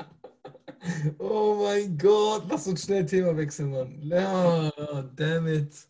Oh 1.20 1.62
mein 1.64 1.98
Gott, 1.98 2.46
lass 2.50 2.68
uns 2.68 2.84
schnell 2.84 3.06
Thema 3.06 3.36
wechseln, 3.38 3.72
Mann. 3.72 4.02
Ja, 4.02 4.72
damn 5.16 5.48
it. 5.48 5.88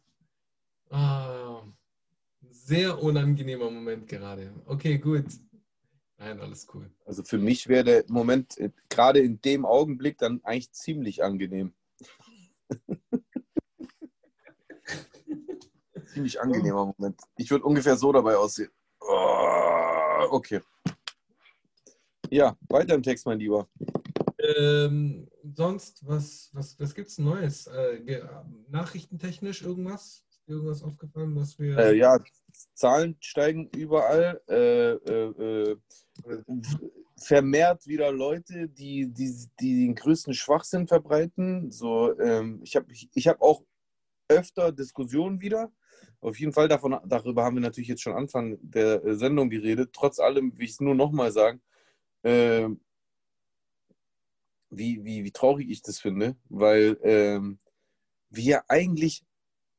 Ah, 0.89 1.61
sehr 2.49 3.01
unangenehmer 3.01 3.69
Moment 3.69 4.07
gerade. 4.07 4.51
Okay, 4.65 4.97
gut. 4.97 5.25
Nein, 6.17 6.39
alles 6.41 6.67
cool. 6.73 6.91
Also 7.05 7.23
für 7.23 7.37
mich 7.37 7.67
wäre 7.67 7.83
der 7.83 8.03
Moment 8.09 8.57
äh, 8.57 8.71
gerade 8.89 9.19
in 9.19 9.41
dem 9.41 9.65
Augenblick 9.65 10.17
dann 10.17 10.41
eigentlich 10.43 10.71
ziemlich 10.73 11.23
angenehm. 11.23 11.73
ziemlich 16.19 16.41
angenehmer 16.41 16.93
Moment. 16.97 17.21
Ich 17.37 17.49
würde 17.49 17.63
ungefähr 17.63 17.95
so 17.95 18.11
dabei 18.11 18.35
aussehen. 18.35 18.69
Oh, 18.99 20.27
okay. 20.31 20.59
Ja, 22.29 22.57
weiter 22.67 22.95
im 22.95 23.03
Text, 23.03 23.25
mein 23.25 23.39
Lieber. 23.39 23.67
Ähm, 24.37 25.29
sonst, 25.55 26.05
was, 26.05 26.49
was, 26.53 26.77
was 26.79 26.93
gibt 26.93 27.07
es 27.07 27.17
Neues? 27.17 27.67
Äh, 27.67 28.21
nachrichtentechnisch 28.67 29.61
irgendwas? 29.61 30.25
Ist 30.29 30.45
dir 30.45 30.53
irgendwas 30.53 30.83
aufgefallen, 30.83 31.35
was 31.35 31.57
wir. 31.57 31.77
Äh, 31.77 31.97
ja, 31.97 32.19
Zahlen 32.73 33.15
steigen 33.21 33.69
überall. 33.75 34.41
Äh, 34.49 34.91
äh, 34.91 35.71
äh, 35.71 35.77
vermehrt 37.15 37.87
wieder 37.87 38.11
Leute, 38.11 38.67
die, 38.67 39.07
die, 39.07 39.33
die 39.59 39.85
den 39.85 39.95
größten 39.95 40.33
Schwachsinn 40.33 40.87
verbreiten. 40.87 41.71
So, 41.71 42.17
ähm, 42.19 42.59
ich 42.63 42.75
habe 42.75 42.91
ich, 42.91 43.09
ich 43.13 43.27
hab 43.27 43.41
auch 43.41 43.63
öfter 44.27 44.71
Diskussionen 44.71 45.39
wieder. 45.39 45.71
Auf 46.21 46.39
jeden 46.39 46.51
Fall 46.51 46.67
davon, 46.67 46.99
darüber 47.05 47.43
haben 47.43 47.55
wir 47.55 47.61
natürlich 47.61 47.87
jetzt 47.87 48.01
schon 48.01 48.13
Anfang 48.13 48.57
der 48.61 49.03
äh, 49.03 49.15
Sendung 49.15 49.49
geredet. 49.49 49.91
Trotz 49.93 50.19
allem 50.19 50.57
will 50.57 50.65
ich 50.65 50.71
es 50.71 50.81
nur 50.81 50.95
nochmal 50.95 51.31
sagen, 51.31 51.61
äh, 52.23 52.67
wie, 54.69 55.03
wie, 55.03 55.23
wie 55.23 55.31
traurig 55.31 55.69
ich 55.69 55.81
das 55.81 55.99
finde, 55.99 56.35
weil 56.49 56.97
ähm, 57.03 57.59
wir 58.29 58.69
eigentlich, 58.69 59.23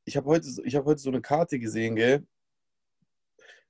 ich 0.03 0.17
habe 0.17 0.27
heute, 0.27 0.47
ich 0.63 0.75
hab 0.75 0.85
heute 0.85 0.99
so 0.99 1.09
eine 1.09 1.21
Karte 1.21 1.59
gesehen, 1.59 1.95
gell, 1.95 2.25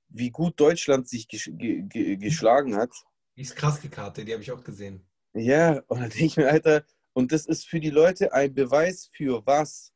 wie 0.08 0.30
gut 0.30 0.58
Deutschland 0.58 1.08
sich 1.08 1.28
gesch 1.28 1.50
ge 1.52 1.82
ge 1.82 2.16
geschlagen 2.16 2.76
hat. 2.76 2.90
Die 3.36 3.42
ist 3.42 3.56
krass, 3.56 3.80
die 3.80 3.88
Karte, 3.88 4.24
die 4.24 4.32
habe 4.32 4.42
ich 4.42 4.52
auch 4.52 4.64
gesehen. 4.64 5.06
Ja, 5.34 5.82
und 5.86 6.00
dann 6.00 6.10
denke 6.10 6.24
ich 6.24 6.36
mir, 6.36 6.48
Alter, 6.50 6.84
und 7.12 7.32
das 7.32 7.46
ist 7.46 7.66
für 7.66 7.80
die 7.80 7.90
Leute 7.90 8.32
ein 8.32 8.52
Beweis 8.54 9.08
für 9.12 9.44
was? 9.46 9.92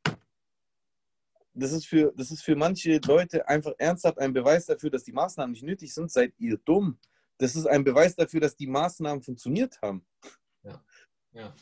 Das 1.58 1.72
ist 1.72 1.86
für, 1.86 2.12
das 2.16 2.30
ist 2.30 2.42
für 2.42 2.54
manche 2.54 3.00
Leute 3.06 3.48
einfach 3.48 3.72
ernsthaft 3.78 4.18
ein 4.18 4.32
Beweis 4.32 4.66
dafür, 4.66 4.90
dass 4.90 5.04
die 5.04 5.12
Maßnahmen 5.12 5.52
nicht 5.52 5.64
nötig 5.64 5.92
sind. 5.92 6.10
Seid 6.10 6.34
ihr 6.38 6.58
dumm? 6.58 6.98
Das 7.38 7.56
ist 7.56 7.66
ein 7.66 7.84
Beweis 7.84 8.14
dafür, 8.14 8.40
dass 8.40 8.56
die 8.56 8.66
Maßnahmen 8.66 9.22
funktioniert 9.22 9.80
haben. 9.82 10.06
Ja. 11.32 11.54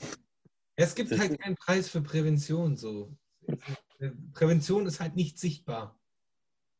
Es 0.76 0.94
gibt 0.94 1.10
Das 1.10 1.18
halt 1.18 1.38
keinen 1.40 1.56
Preis 1.56 1.88
für 1.88 2.00
Prävention. 2.00 2.76
So. 2.76 3.16
Prävention 4.32 4.86
ist 4.86 5.00
halt 5.00 5.16
nicht 5.16 5.38
sichtbar. 5.38 5.98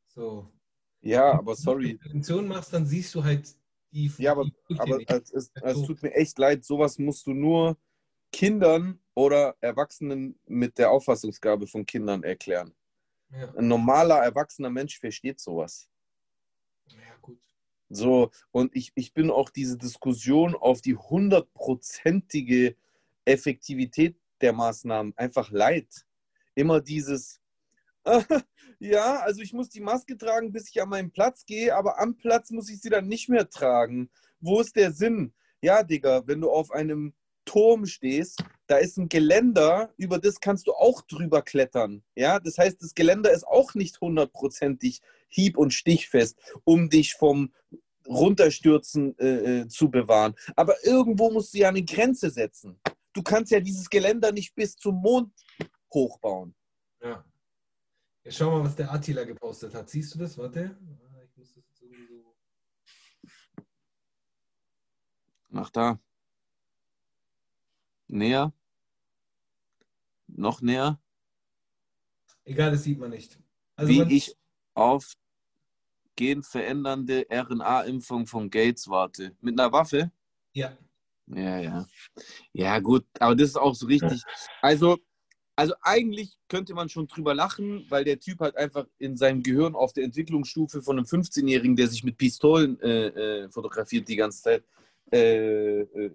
So. 0.08 0.52
Ja, 1.00 1.32
aber 1.32 1.52
Wenn 1.52 1.56
du 1.56 1.62
sorry. 1.62 1.94
Prävention 1.94 2.48
machst, 2.48 2.72
dann 2.72 2.86
siehst 2.86 3.14
du 3.14 3.22
halt 3.22 3.48
die. 3.92 4.12
Ja, 4.18 4.32
aber, 4.32 4.44
die 4.44 4.78
aber 4.78 5.00
es, 5.06 5.32
es, 5.32 5.50
es 5.54 5.82
tut 5.82 6.02
mir 6.02 6.12
echt 6.14 6.38
leid, 6.38 6.64
sowas 6.64 6.98
musst 6.98 7.26
du 7.26 7.34
nur 7.34 7.76
Kindern 8.32 9.00
oder 9.14 9.56
Erwachsenen 9.60 10.38
mit 10.46 10.78
der 10.78 10.90
Auffassungsgabe 10.90 11.66
von 11.66 11.86
Kindern 11.86 12.22
erklären. 12.22 12.72
Ja. 13.30 13.54
Ein 13.54 13.68
normaler, 13.68 14.16
erwachsener 14.22 14.70
Mensch 14.70 14.98
versteht 14.98 15.40
sowas. 15.40 15.88
ja, 16.86 17.16
gut. 17.20 17.40
So, 17.88 18.30
und 18.50 18.74
ich, 18.74 18.92
ich 18.94 19.12
bin 19.12 19.30
auch 19.30 19.50
diese 19.50 19.76
Diskussion 19.76 20.54
auf 20.54 20.80
die 20.80 20.96
hundertprozentige 20.96 22.76
Effektivität 23.24 24.16
der 24.40 24.52
Maßnahmen 24.52 25.16
einfach 25.16 25.50
leid. 25.50 25.88
Immer 26.54 26.80
dieses, 26.80 27.40
ja, 28.78 29.20
also 29.20 29.40
ich 29.40 29.52
muss 29.52 29.68
die 29.68 29.80
Maske 29.80 30.16
tragen, 30.16 30.52
bis 30.52 30.70
ich 30.70 30.80
an 30.80 30.88
meinen 30.88 31.10
Platz 31.10 31.44
gehe, 31.46 31.74
aber 31.74 31.98
am 31.98 32.16
Platz 32.16 32.50
muss 32.50 32.68
ich 32.68 32.80
sie 32.80 32.90
dann 32.90 33.06
nicht 33.08 33.28
mehr 33.28 33.48
tragen. 33.48 34.10
Wo 34.40 34.60
ist 34.60 34.76
der 34.76 34.92
Sinn? 34.92 35.32
Ja, 35.62 35.82
Digga, 35.82 36.26
wenn 36.26 36.40
du 36.40 36.50
auf 36.50 36.70
einem 36.70 37.14
Turm 37.44 37.86
stehst, 37.86 38.42
da 38.66 38.76
ist 38.76 38.96
ein 38.96 39.08
Geländer, 39.08 39.92
über 39.96 40.18
das 40.18 40.40
kannst 40.40 40.66
du 40.66 40.72
auch 40.72 41.02
drüber 41.02 41.42
klettern. 41.42 42.02
Ja, 42.14 42.40
das 42.40 42.58
heißt, 42.58 42.82
das 42.82 42.94
Geländer 42.94 43.30
ist 43.32 43.46
auch 43.46 43.74
nicht 43.74 44.00
hundertprozentig 44.00 45.00
hieb- 45.28 45.58
und 45.58 45.72
stichfest, 45.72 46.38
um 46.64 46.88
dich 46.88 47.14
vom 47.14 47.52
Runterstürzen 48.06 49.18
äh, 49.18 49.60
äh, 49.60 49.68
zu 49.68 49.90
bewahren. 49.90 50.34
Aber 50.56 50.74
irgendwo 50.84 51.30
musst 51.30 51.54
du 51.54 51.58
ja 51.58 51.68
eine 51.68 51.84
Grenze 51.84 52.30
setzen. 52.30 52.78
Du 53.12 53.22
kannst 53.22 53.52
ja 53.52 53.60
dieses 53.60 53.88
Geländer 53.88 54.32
nicht 54.32 54.54
bis 54.54 54.76
zum 54.76 54.96
Mond 54.96 55.32
hochbauen. 55.92 56.54
Ja. 57.02 57.24
Jetzt 58.24 58.36
schau 58.36 58.50
mal, 58.50 58.64
was 58.64 58.76
der 58.76 58.92
Attila 58.92 59.24
gepostet 59.24 59.74
hat. 59.74 59.88
Siehst 59.88 60.14
du 60.14 60.18
das? 60.18 60.36
Warte. 60.38 60.76
Ich 61.30 61.36
muss 61.36 61.54
das 61.54 61.64
sowieso. 61.78 62.34
Mach 65.48 65.70
da. 65.70 66.00
Näher. 68.14 68.52
Noch 70.28 70.62
näher. 70.62 71.00
Egal, 72.44 72.70
das 72.70 72.84
sieht 72.84 72.98
man 72.98 73.10
nicht. 73.10 73.38
Also 73.76 73.92
Wie 73.92 73.98
man, 73.98 74.10
ich 74.10 74.36
auf 74.74 75.14
genverändernde 76.16 77.26
RNA-Impfung 77.28 78.26
von 78.26 78.48
Gates 78.50 78.88
warte. 78.88 79.36
Mit 79.40 79.58
einer 79.58 79.72
Waffe? 79.72 80.12
Ja. 80.52 80.76
Ja, 81.26 81.58
ja. 81.58 81.86
Ja, 82.52 82.78
gut, 82.78 83.04
aber 83.18 83.34
das 83.34 83.50
ist 83.50 83.56
auch 83.56 83.74
so 83.74 83.86
richtig. 83.86 84.22
Also, 84.62 84.98
also 85.56 85.74
eigentlich 85.82 86.36
könnte 86.48 86.74
man 86.74 86.88
schon 86.88 87.08
drüber 87.08 87.34
lachen, 87.34 87.84
weil 87.88 88.04
der 88.04 88.20
Typ 88.20 88.40
halt 88.40 88.56
einfach 88.56 88.86
in 88.98 89.16
seinem 89.16 89.42
Gehirn 89.42 89.74
auf 89.74 89.92
der 89.92 90.04
Entwicklungsstufe 90.04 90.82
von 90.82 90.98
einem 90.98 91.06
15-Jährigen, 91.06 91.74
der 91.74 91.88
sich 91.88 92.04
mit 92.04 92.16
Pistolen 92.16 92.78
äh, 92.80 93.06
äh, 93.08 93.48
fotografiert 93.50 94.06
die 94.08 94.16
ganze 94.16 94.42
Zeit, 94.42 94.64
äh, 95.10 95.80
äh, 95.80 96.10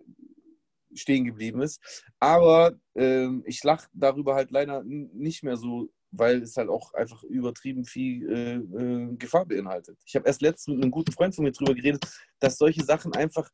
stehen 0.94 1.26
geblieben 1.26 1.62
ist. 1.62 1.82
Aber 2.20 2.74
ähm, 2.96 3.44
ich 3.46 3.64
lache 3.64 3.88
darüber 3.94 4.36
halt 4.36 4.52
leider 4.52 4.84
nicht 4.84 5.44
mehr 5.44 5.58
so, 5.58 5.90
weil 6.12 6.42
es 6.42 6.58
halt 6.58 6.70
auch 6.70 6.94
einfach 6.94 7.24
übertrieben 7.24 7.86
viel 7.86 8.30
äh, 8.30 8.56
äh, 8.56 9.16
Gefahr 9.16 9.46
beinhaltet. 9.46 9.98
Ich 10.06 10.16
habe 10.16 10.28
erst 10.28 10.42
letztens 10.42 10.76
mit 10.76 10.84
einem 10.84 10.92
guten 10.92 11.12
Freund 11.12 11.36
von 11.36 11.44
mir 11.44 11.52
drüber 11.52 11.76
geredet, 11.76 12.06
dass 12.40 12.58
solche 12.58 12.84
Sachen 12.84 13.14
einfach 13.14 13.50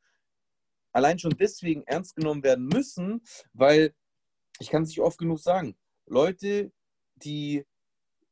allein 0.91 1.19
schon 1.19 1.35
deswegen 1.37 1.83
ernst 1.83 2.15
genommen 2.15 2.43
werden 2.43 2.67
müssen, 2.67 3.21
weil 3.53 3.93
ich 4.59 4.69
kann 4.69 4.83
es 4.83 4.89
nicht 4.89 5.01
oft 5.01 5.17
genug 5.17 5.39
sagen, 5.39 5.75
Leute, 6.05 6.71
die 7.15 7.65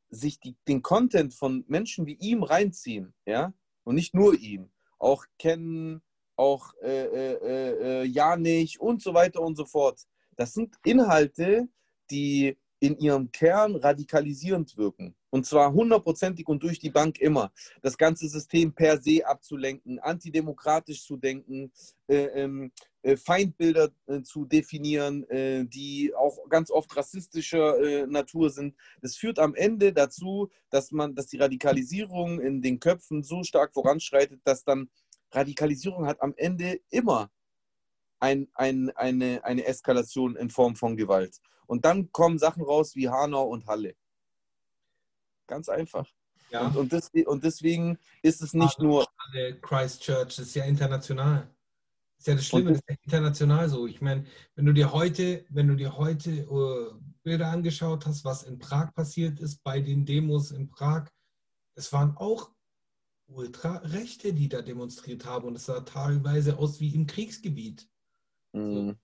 sich 0.08 0.40
die, 0.40 0.56
den 0.66 0.80
Content 0.80 1.34
von 1.34 1.64
Menschen 1.68 2.06
wie 2.06 2.14
ihm 2.14 2.42
reinziehen, 2.42 3.12
ja, 3.26 3.52
und 3.82 3.96
nicht 3.96 4.14
nur 4.14 4.34
ihm, 4.34 4.70
auch 4.98 5.26
kennen, 5.38 6.02
auch 6.36 6.74
äh, 6.82 7.04
äh, 7.04 8.02
äh, 8.02 8.04
Janich 8.04 8.80
und 8.80 9.02
so 9.02 9.14
weiter 9.14 9.40
und 9.40 9.56
so 9.56 9.64
fort. 9.64 10.00
Das 10.36 10.52
sind 10.52 10.74
Inhalte, 10.84 11.68
die 12.10 12.56
in 12.80 12.98
ihrem 12.98 13.30
Kern 13.32 13.76
radikalisierend 13.76 14.76
wirken. 14.76 15.14
Und 15.30 15.46
zwar 15.46 15.72
hundertprozentig 15.72 16.46
und 16.46 16.62
durch 16.62 16.78
die 16.78 16.90
Bank 16.90 17.18
immer. 17.18 17.50
Das 17.82 17.96
ganze 17.96 18.28
System 18.28 18.72
per 18.72 19.00
se 19.00 19.26
abzulenken, 19.26 19.98
antidemokratisch 19.98 21.04
zu 21.04 21.16
denken, 21.16 21.72
äh, 22.06 22.26
ähm, 22.26 22.70
äh, 23.02 23.16
Feindbilder 23.16 23.90
äh, 24.06 24.22
zu 24.22 24.44
definieren, 24.44 25.28
äh, 25.30 25.64
die 25.64 26.14
auch 26.14 26.48
ganz 26.48 26.70
oft 26.70 26.96
rassistischer 26.96 27.80
äh, 27.80 28.06
Natur 28.06 28.50
sind. 28.50 28.76
Das 29.00 29.16
führt 29.16 29.38
am 29.38 29.54
Ende 29.54 29.92
dazu, 29.92 30.50
dass 30.70 30.92
man, 30.92 31.14
dass 31.14 31.26
die 31.26 31.38
Radikalisierung 31.38 32.40
in 32.40 32.62
den 32.62 32.78
Köpfen 32.78 33.22
so 33.22 33.42
stark 33.42 33.72
voranschreitet, 33.72 34.40
dass 34.44 34.62
dann 34.62 34.88
Radikalisierung 35.32 36.06
hat 36.06 36.20
am 36.22 36.34
Ende 36.36 36.80
immer 36.90 37.30
ein, 38.20 38.48
ein, 38.54 38.90
eine, 38.96 39.44
eine 39.44 39.64
Eskalation 39.66 40.36
in 40.36 40.50
Form 40.50 40.76
von 40.76 40.96
Gewalt. 40.96 41.40
Und 41.66 41.84
dann 41.84 42.10
kommen 42.12 42.38
Sachen 42.38 42.62
raus 42.62 42.94
wie 42.94 43.08
Hanau 43.08 43.44
und 43.44 43.66
Halle. 43.66 43.94
Ganz 45.46 45.68
einfach. 45.68 46.06
ja. 46.50 46.66
Und, 46.66 46.76
und, 46.76 46.92
des, 46.92 47.10
und 47.26 47.44
deswegen 47.44 47.98
ist 48.22 48.42
es 48.42 48.54
nicht 48.54 48.78
nur, 48.78 49.06
alle 49.28 49.58
Christchurch, 49.60 50.36
das 50.36 50.38
ist 50.38 50.54
ja 50.54 50.64
international. 50.64 51.48
Das 52.16 52.20
ist 52.20 52.26
ja 52.28 52.34
das 52.34 52.46
Schlimme, 52.46 52.70
das 52.72 52.80
ist 52.80 52.88
ja 52.88 52.96
international 53.02 53.68
so. 53.68 53.86
Ich 53.86 54.00
meine, 54.00 54.24
wenn 54.54 54.64
du 54.64 54.72
dir 54.72 54.92
heute, 54.92 55.44
wenn 55.50 55.68
du 55.68 55.74
dir 55.74 55.96
heute 55.96 56.30
äh, 56.30 56.94
Bilder 57.22 57.48
angeschaut 57.48 58.06
hast, 58.06 58.24
was 58.24 58.44
in 58.44 58.58
Prag 58.58 58.94
passiert 58.94 59.40
ist, 59.40 59.62
bei 59.62 59.80
den 59.80 60.06
Demos 60.06 60.50
in 60.50 60.70
Prag, 60.70 61.08
es 61.74 61.92
waren 61.92 62.16
auch 62.16 62.53
Ultrarechte, 63.26 64.32
die 64.34 64.48
da 64.48 64.62
demonstriert 64.62 65.24
haben 65.24 65.46
und 65.48 65.56
es 65.56 65.66
sah 65.66 65.80
teilweise 65.80 66.58
aus 66.58 66.80
wie 66.80 66.94
im 66.94 67.06
Kriegsgebiet. 67.06 67.88
mh, 68.54 68.94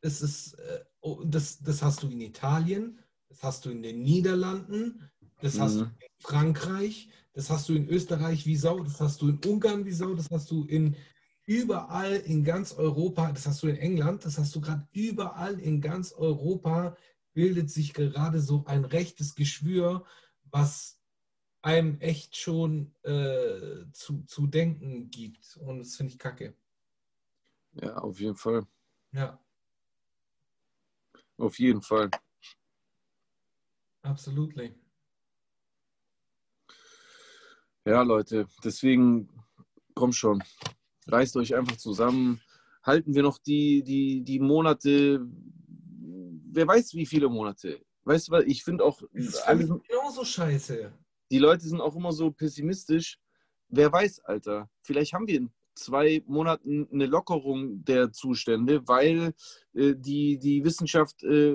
Es 0.00 0.20
ist, 0.20 0.54
äh, 0.54 0.84
oh, 1.00 1.22
das, 1.24 1.60
das 1.60 1.82
hast 1.82 2.02
du 2.02 2.08
in 2.08 2.20
Italien, 2.20 2.98
das 3.28 3.42
hast 3.42 3.64
du 3.64 3.70
in 3.70 3.82
den 3.82 4.02
Niederlanden, 4.02 5.10
das 5.40 5.60
hast 5.60 5.80
du 5.80 5.84
Mhm. 5.84 5.94
in 6.00 6.08
Frankreich, 6.18 7.08
das 7.34 7.50
hast 7.50 7.68
du 7.68 7.74
in 7.74 7.88
Österreich 7.88 8.46
wie 8.46 8.56
Sau, 8.56 8.82
das 8.82 9.00
hast 9.00 9.22
du 9.22 9.28
in 9.28 9.38
Ungarn 9.44 9.84
wie 9.84 9.92
Sau, 9.92 10.14
das 10.14 10.28
hast 10.30 10.50
du 10.50 10.64
in 10.64 10.96
überall 11.46 12.14
in 12.16 12.44
ganz 12.44 12.72
Europa, 12.72 13.32
das 13.32 13.46
hast 13.46 13.62
du 13.62 13.68
in 13.68 13.76
England, 13.76 14.24
das 14.24 14.38
hast 14.38 14.54
du 14.54 14.60
gerade 14.60 14.88
überall 14.92 15.58
in 15.60 15.80
ganz 15.80 16.12
Europa, 16.12 16.96
bildet 17.32 17.70
sich 17.70 17.94
gerade 17.94 18.40
so 18.40 18.64
ein 18.66 18.84
rechtes 18.84 19.34
Geschwür, 19.34 20.04
was 20.44 21.01
einem 21.62 22.00
echt 22.00 22.36
schon 22.36 22.92
äh, 23.02 23.84
zu, 23.92 24.22
zu 24.26 24.46
denken 24.46 25.10
gibt. 25.10 25.56
Und 25.58 25.78
das 25.80 25.96
finde 25.96 26.12
ich 26.12 26.18
kacke. 26.18 26.54
ja, 27.74 27.96
auf 27.96 28.20
jeden 28.20 28.36
Fall. 28.36 28.66
Ja, 29.12 29.38
Auf 31.38 31.58
jeden 31.58 31.82
Fall. 31.82 32.10
absolut. 34.02 34.54
Ja, 37.84 38.02
Leute, 38.02 38.46
deswegen, 38.64 39.28
komm 39.94 40.12
schon, 40.12 40.42
reißt 41.06 41.36
euch 41.36 41.54
einfach 41.54 41.76
zusammen. 41.76 42.40
Halten 42.82 43.14
wir 43.14 43.22
noch 43.22 43.38
die, 43.38 43.82
die, 43.82 44.22
die 44.22 44.38
Monate, 44.40 45.26
wer 46.52 46.66
weiß 46.66 46.94
wie 46.94 47.06
viele 47.06 47.28
Monate. 47.28 47.84
Weißt 48.04 48.28
du 48.28 48.32
was, 48.32 48.44
ich 48.44 48.62
finde 48.64 48.84
auch, 48.84 49.00
Das 49.12 49.26
ist 49.26 49.36
alle 49.42 49.58
alles 49.68 49.82
genauso 49.88 50.24
scheiße. 50.24 50.92
Die 51.32 51.38
Leute 51.38 51.64
sind 51.64 51.80
auch 51.80 51.96
immer 51.96 52.12
so 52.12 52.30
pessimistisch. 52.30 53.18
Wer 53.68 53.90
weiß, 53.90 54.20
Alter, 54.20 54.68
vielleicht 54.82 55.14
haben 55.14 55.26
wir 55.26 55.38
in 55.38 55.50
zwei 55.74 56.22
Monaten 56.26 56.86
eine 56.92 57.06
Lockerung 57.06 57.82
der 57.86 58.12
Zustände, 58.12 58.86
weil 58.86 59.32
äh, 59.72 59.94
die, 59.96 60.38
die 60.38 60.62
Wissenschaft 60.62 61.22
äh, 61.22 61.54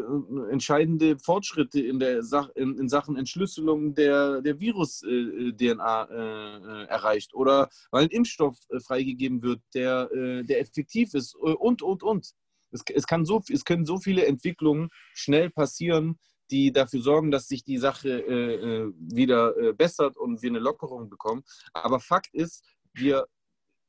entscheidende 0.49 1.19
Fortschritte 1.19 1.79
in, 1.79 1.99
der 1.99 2.23
Sach 2.23 2.49
in, 2.55 2.75
in 2.79 2.89
Sachen 2.89 3.15
Entschlüsselung 3.17 3.93
der, 3.93 4.41
der 4.41 4.59
Virus-DNA 4.59 6.03
äh, 6.05 6.15
äh, 6.15 6.85
erreicht 6.87 7.35
oder 7.35 7.69
weil 7.91 8.05
ein 8.05 8.09
Impfstoff 8.09 8.57
äh, 8.69 8.79
freigegeben 8.79 9.43
wird, 9.43 9.61
der, 9.75 10.09
äh, 10.11 10.43
der 10.43 10.59
effektiv 10.59 11.13
ist 11.13 11.35
äh, 11.35 11.53
und, 11.53 11.83
und, 11.83 12.01
und. 12.01 12.33
Es, 12.71 12.81
es, 12.91 13.05
kann 13.05 13.25
so, 13.25 13.43
es 13.47 13.63
können 13.63 13.85
so 13.85 13.99
viele 13.99 14.25
Entwicklungen 14.25 14.89
schnell 15.13 15.51
passieren, 15.51 16.17
die 16.49 16.71
dafür 16.71 17.01
sorgen, 17.01 17.31
dass 17.31 17.47
sich 17.47 17.63
die 17.63 17.77
Sache 17.77 18.09
äh, 18.09 18.55
äh, 18.55 18.93
wieder 18.97 19.57
äh, 19.57 19.73
bessert 19.73 20.17
und 20.17 20.41
wir 20.41 20.49
eine 20.49 20.59
Lockerung 20.59 21.09
bekommen. 21.09 21.43
Aber 21.73 21.99
Fakt 21.99 22.33
ist, 22.33 22.63
wir, 22.93 23.27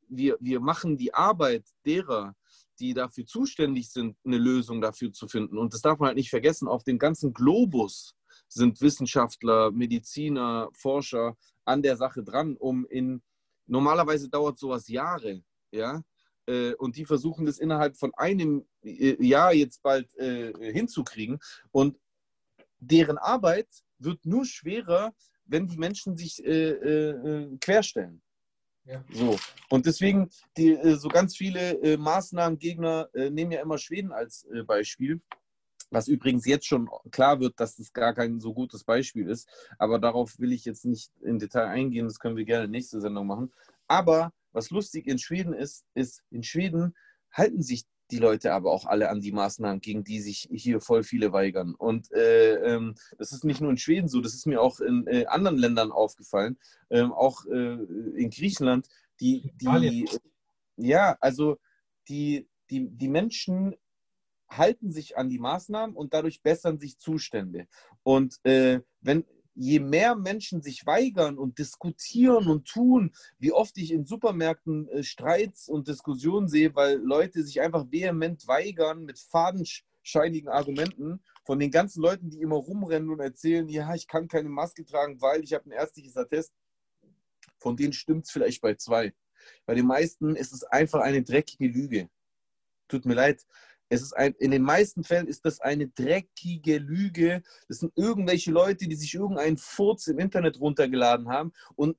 wir, 0.09 0.37
wir 0.41 0.61
machen 0.61 0.97
die 0.97 1.15
Arbeit 1.15 1.65
derer, 1.87 2.35
die 2.81 2.95
dafür 2.95 3.27
zuständig 3.27 3.91
sind, 3.91 4.17
eine 4.25 4.39
Lösung 4.39 4.81
dafür 4.81 5.13
zu 5.13 5.29
finden. 5.29 5.59
Und 5.59 5.75
das 5.75 5.83
darf 5.83 5.99
man 5.99 6.09
halt 6.09 6.17
nicht 6.17 6.31
vergessen, 6.31 6.69
auf 6.69 6.85
dem 6.85 6.99
ganzen 6.99 7.33
Globus 7.33 8.15
sind 8.49 8.81
Wissenschaftler, 8.81 9.71
Mediziner, 9.71 10.69
Forscher 10.73 11.37
an 11.65 11.83
der 11.83 11.97
Sache 11.97 12.23
dran, 12.23 12.57
um 12.57 12.87
in, 12.87 13.23
normalerweise 13.67 14.29
dauert 14.29 14.59
sowas 14.59 14.89
Jahre, 14.89 15.43
ja, 15.71 16.03
Äh, 16.49 16.75
und 16.77 16.97
die 16.97 17.05
versuchen 17.05 17.45
das 17.45 17.59
innerhalb 17.59 17.97
von 17.97 18.13
einem 18.15 18.65
äh, 18.83 19.23
Jahr 19.25 19.53
jetzt 19.53 19.83
bald 19.83 20.15
äh, 20.17 20.53
hinzukriegen. 20.73 21.39
Und 21.71 21.99
deren 22.79 23.19
Arbeit 23.19 23.69
wird 23.99 24.25
nur 24.25 24.45
schwerer, 24.45 25.15
wenn 25.45 25.67
die 25.67 25.79
Menschen 25.79 26.17
sich 26.17 26.45
äh, 26.45 26.71
äh, 26.71 27.57
querstellen. 27.61 28.23
Ja. 28.85 29.05
So. 29.13 29.39
Und 29.69 29.87
deswegen, 29.87 30.31
die, 30.57 30.71
äh, 30.71 30.97
so 30.97 31.09
ganz 31.09 31.37
viele 31.37 31.79
äh, 31.83 31.97
Maßnahmengegner 31.97 33.09
äh, 33.13 33.31
nehmen 33.31 33.53
ja 33.53 33.61
immer 33.61 33.79
Schweden 33.79 34.13
als 34.13 34.45
äh, 34.45 34.63
Beispiel. 34.63 35.21
Was 35.91 36.09
übrigens 36.09 36.47
jetzt 36.47 36.67
schon 36.67 36.89
klar 37.11 37.41
wird, 37.41 37.59
dass 37.61 37.77
das 37.77 37.93
gar 37.93 38.15
kein 38.15 38.41
so 38.41 38.53
gutes 38.53 38.85
Beispiel 38.85 39.29
ist. 39.29 39.49
Aber 39.79 39.99
darauf 39.99 40.39
will 40.39 40.53
ich 40.53 40.65
jetzt 40.65 40.85
nicht 40.85 41.13
im 41.23 41.39
Detail 41.39 41.67
eingehen. 41.67 42.07
Das 42.07 42.19
können 42.19 42.37
wir 42.37 42.45
gerne 42.45 42.69
nächste 42.69 43.01
Sendung 43.01 43.27
machen. 43.27 43.53
Aber 43.87 44.33
was 44.53 44.71
lustig 44.71 45.07
in 45.07 45.19
Schweden 45.19 45.53
ist, 45.53 45.85
ist, 45.95 46.23
in 46.31 46.43
Schweden 46.43 46.95
halten 47.33 47.63
sich 47.63 47.85
die 48.11 48.19
Leute 48.19 48.53
aber 48.53 48.73
auch 48.73 48.87
alle 48.87 49.11
an 49.11 49.21
die 49.21 49.33
Maßnahmen, 49.33 49.81
gegen 49.81 50.05
die 50.05 50.21
sich 50.21 50.49
hier 50.51 50.81
voll 50.81 51.03
viele 51.03 51.33
weigern. 51.33 51.75
Und 51.75 52.11
äh, 52.13 52.55
ähm, 52.55 52.95
das 53.19 53.33
ist 53.33 53.45
nicht 53.45 53.61
nur 53.61 53.71
in 53.71 53.79
Schweden 53.79 54.09
so, 54.09 54.21
das 54.21 54.35
ist 54.35 54.47
mir 54.47 54.61
auch 54.61 54.81
in 54.81 55.07
äh, 55.07 55.27
anderen 55.27 55.59
Ländern 55.59 55.93
aufgefallen, 55.93 56.59
ähm, 56.91 57.13
auch 57.13 57.45
äh, 57.47 57.75
in 58.17 58.31
Griechenland, 58.31 58.89
die, 59.21 59.53
die 59.61 60.07
ja, 60.77 61.17
also 61.21 61.59
die, 62.09 62.49
die, 62.71 62.89
die 62.89 63.09
Menschen 63.09 63.75
halten 64.49 64.91
sich 64.91 65.17
an 65.17 65.29
die 65.29 65.39
Maßnahmen 65.39 65.95
und 65.95 66.15
dadurch 66.15 66.43
bessern 66.43 66.79
sich 66.79 66.99
Zustände. 66.99 67.67
Und 68.03 68.39
äh, 68.45 68.81
wenn 69.01 69.25
je 69.59 69.81
mehr 69.81 70.15
Menschen 70.15 70.63
sich 70.63 70.87
weigern 70.87 71.37
und 71.37 71.59
diskutieren 71.59 72.47
und 72.47 72.69
tun, 72.69 73.13
wie 73.39 73.53
oft 73.53 73.77
ich 73.77 73.91
in 73.91 74.07
Supermärkten 74.07 74.89
äh, 74.89 75.03
Streits 75.03 75.69
und 75.69 75.89
Diskussionen 75.89 76.49
sehe, 76.49 76.75
weil 76.77 76.99
Leute 76.99 77.43
sich 77.43 77.61
einfach 77.61 77.91
vehement 77.91 78.47
weigern 78.47 79.05
mit 79.05 79.19
fadenscheinigen 79.19 80.49
Argumenten 80.49 81.21
von 81.45 81.59
den 81.59 81.73
ganzen 81.73 82.03
Leuten, 82.03 82.31
die 82.31 82.41
immer 82.41 82.57
rumrennen 82.57 83.11
und 83.11 83.19
erzählen, 83.19 83.69
ja, 83.69 83.93
ich 83.95 84.07
kann 84.07 84.29
keine 84.29 84.49
Maske 84.49 84.85
tragen, 84.85 85.21
weil 85.21 85.43
ich 85.43 85.55
habe 85.55 85.67
ein 85.67 85.73
ärztliches 85.73 86.17
Attest. 86.17 86.53
Von 87.59 87.77
denen 87.77 87.93
stimmt 87.93 88.27
es 88.27 88.31
vielleicht 88.31 88.63
bei 88.63 88.75
zwei. 88.75 89.13
Bei 89.67 89.75
den 89.75 89.87
meisten 89.87 90.37
ist 90.37 90.53
es 90.53 90.63
einfach 90.63 91.01
eine 91.01 91.23
dreckige 91.23 91.67
Lüge. 91.67 92.09
Tut 92.87 93.07
mir 93.07 93.15
leid. 93.15 93.45
Es 93.89 94.03
ist 94.03 94.13
ein, 94.13 94.35
in 94.35 94.51
den 94.51 94.63
meisten 94.63 95.05
Fällen 95.05 95.29
ist 95.29 95.45
das 95.45 95.61
eine 95.61 95.89
dreckige 95.89 96.79
Lüge. 96.79 97.43
Das 97.69 97.79
sind 97.79 97.93
irgendwelche 97.97 98.51
Leute, 98.51 98.87
die 98.87 98.97
sich 98.97 99.15
irgendeinen 99.15 99.57
Furz 99.57 100.07
im 100.09 100.19
Internet 100.19 100.61
runtergeladen 100.61 101.29
haben 101.29 101.53
und 101.75 101.97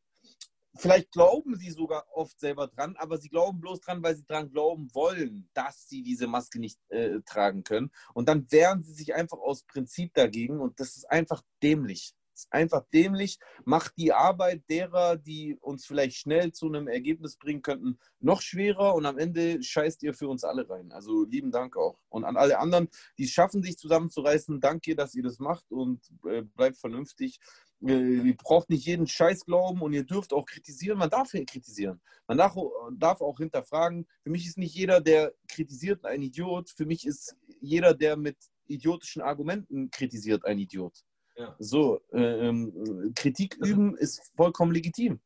vielleicht 0.75 1.11
glauben 1.11 1.55
sie 1.55 1.71
sogar 1.71 2.05
oft 2.13 2.39
selber 2.39 2.67
dran, 2.67 2.95
aber 2.97 3.17
sie 3.17 3.29
glauben 3.29 3.59
bloß 3.59 3.81
dran, 3.81 4.01
weil 4.03 4.15
sie 4.15 4.25
dran 4.25 4.51
glauben 4.51 4.89
wollen, 4.93 5.49
dass 5.53 5.87
sie 5.87 6.03
diese 6.03 6.27
Maske 6.27 6.59
nicht 6.59 6.79
äh, 6.89 7.19
tragen 7.25 7.63
können. 7.63 7.91
Und 8.13 8.29
dann 8.29 8.49
wehren 8.51 8.83
sie 8.83 8.93
sich 8.93 9.13
einfach 9.13 9.39
aus 9.39 9.63
Prinzip 9.63 10.13
dagegen 10.13 10.59
und 10.59 10.79
das 10.79 10.95
ist 10.95 11.09
einfach 11.09 11.41
dämlich 11.61 12.13
einfach 12.51 12.83
dämlich, 12.93 13.39
macht 13.65 13.93
die 13.97 14.13
Arbeit 14.13 14.63
derer, 14.69 15.17
die 15.17 15.57
uns 15.61 15.85
vielleicht 15.85 16.17
schnell 16.17 16.51
zu 16.51 16.67
einem 16.67 16.87
Ergebnis 16.87 17.37
bringen 17.37 17.61
könnten, 17.61 17.99
noch 18.19 18.41
schwerer 18.41 18.95
und 18.95 19.05
am 19.05 19.17
Ende 19.17 19.61
scheißt 19.61 20.03
ihr 20.03 20.13
für 20.13 20.27
uns 20.27 20.43
alle 20.43 20.69
rein. 20.69 20.91
Also 20.91 21.25
lieben 21.25 21.51
Dank 21.51 21.77
auch. 21.77 21.99
Und 22.09 22.23
an 22.23 22.37
alle 22.37 22.59
anderen, 22.59 22.89
die 23.17 23.23
es 23.23 23.31
schaffen, 23.31 23.63
sich 23.63 23.77
zusammenzureißen, 23.77 24.59
danke, 24.59 24.95
dass 24.95 25.15
ihr 25.15 25.23
das 25.23 25.39
macht 25.39 25.71
und 25.71 26.01
äh, 26.25 26.41
bleibt 26.41 26.77
vernünftig. 26.77 27.39
Äh, 27.81 28.27
ihr 28.27 28.37
braucht 28.37 28.69
nicht 28.69 28.85
jeden 28.85 29.07
Scheiß 29.07 29.45
glauben 29.45 29.81
und 29.81 29.93
ihr 29.93 30.03
dürft 30.03 30.33
auch 30.33 30.45
kritisieren. 30.45 30.97
Man 30.97 31.09
darf 31.09 31.33
ja 31.33 31.43
kritisieren. 31.43 32.01
Man 32.27 32.37
darf, 32.37 32.55
darf 32.97 33.21
auch 33.21 33.37
hinterfragen. 33.37 34.07
Für 34.23 34.29
mich 34.29 34.45
ist 34.45 34.57
nicht 34.57 34.75
jeder, 34.75 35.01
der 35.01 35.33
kritisiert, 35.47 36.05
ein 36.05 36.21
Idiot. 36.21 36.69
Für 36.69 36.85
mich 36.85 37.05
ist 37.05 37.35
jeder, 37.61 37.93
der 37.93 38.17
mit 38.17 38.37
idiotischen 38.67 39.21
Argumenten 39.21 39.89
kritisiert, 39.89 40.45
ein 40.45 40.59
Idiot. 40.59 41.03
Ja. 41.39 41.55
So, 41.57 42.01
ähm, 42.11 43.13
Kritik 43.15 43.57
also 43.61 43.73
üben 43.73 43.97
ist 43.97 44.21
vollkommen 44.35 44.73
legitim. 44.73 45.21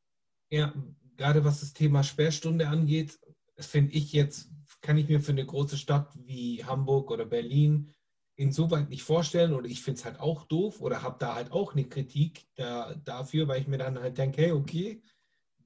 Ja, 0.51 0.71
gerade 1.17 1.43
was 1.43 1.61
das 1.61 1.73
Thema 1.73 2.03
Sperrstunde 2.03 2.67
angeht, 2.67 3.19
finde 3.57 3.93
ich 3.93 4.13
jetzt, 4.13 4.51
kann 4.81 4.97
ich 4.97 5.09
mir 5.09 5.21
für 5.21 5.31
eine 5.31 5.45
große 5.45 5.75
Stadt 5.75 6.13
wie 6.23 6.63
Hamburg 6.63 7.09
oder 7.09 7.25
Berlin 7.25 7.91
insoweit 8.35 8.89
nicht 8.89 9.01
vorstellen 9.01 9.53
oder 9.53 9.67
ich 9.67 9.81
finde 9.81 9.99
es 9.99 10.05
halt 10.05 10.19
auch 10.19 10.45
doof 10.45 10.81
oder 10.81 11.01
habe 11.01 11.17
da 11.19 11.33
halt 11.33 11.51
auch 11.51 11.73
eine 11.73 11.85
Kritik 11.85 12.45
da, 12.55 12.93
dafür, 12.93 13.47
weil 13.47 13.61
ich 13.61 13.67
mir 13.67 13.79
dann 13.79 13.99
halt 13.99 14.17
denke, 14.17 14.41
hey, 14.41 14.51
okay, 14.51 15.01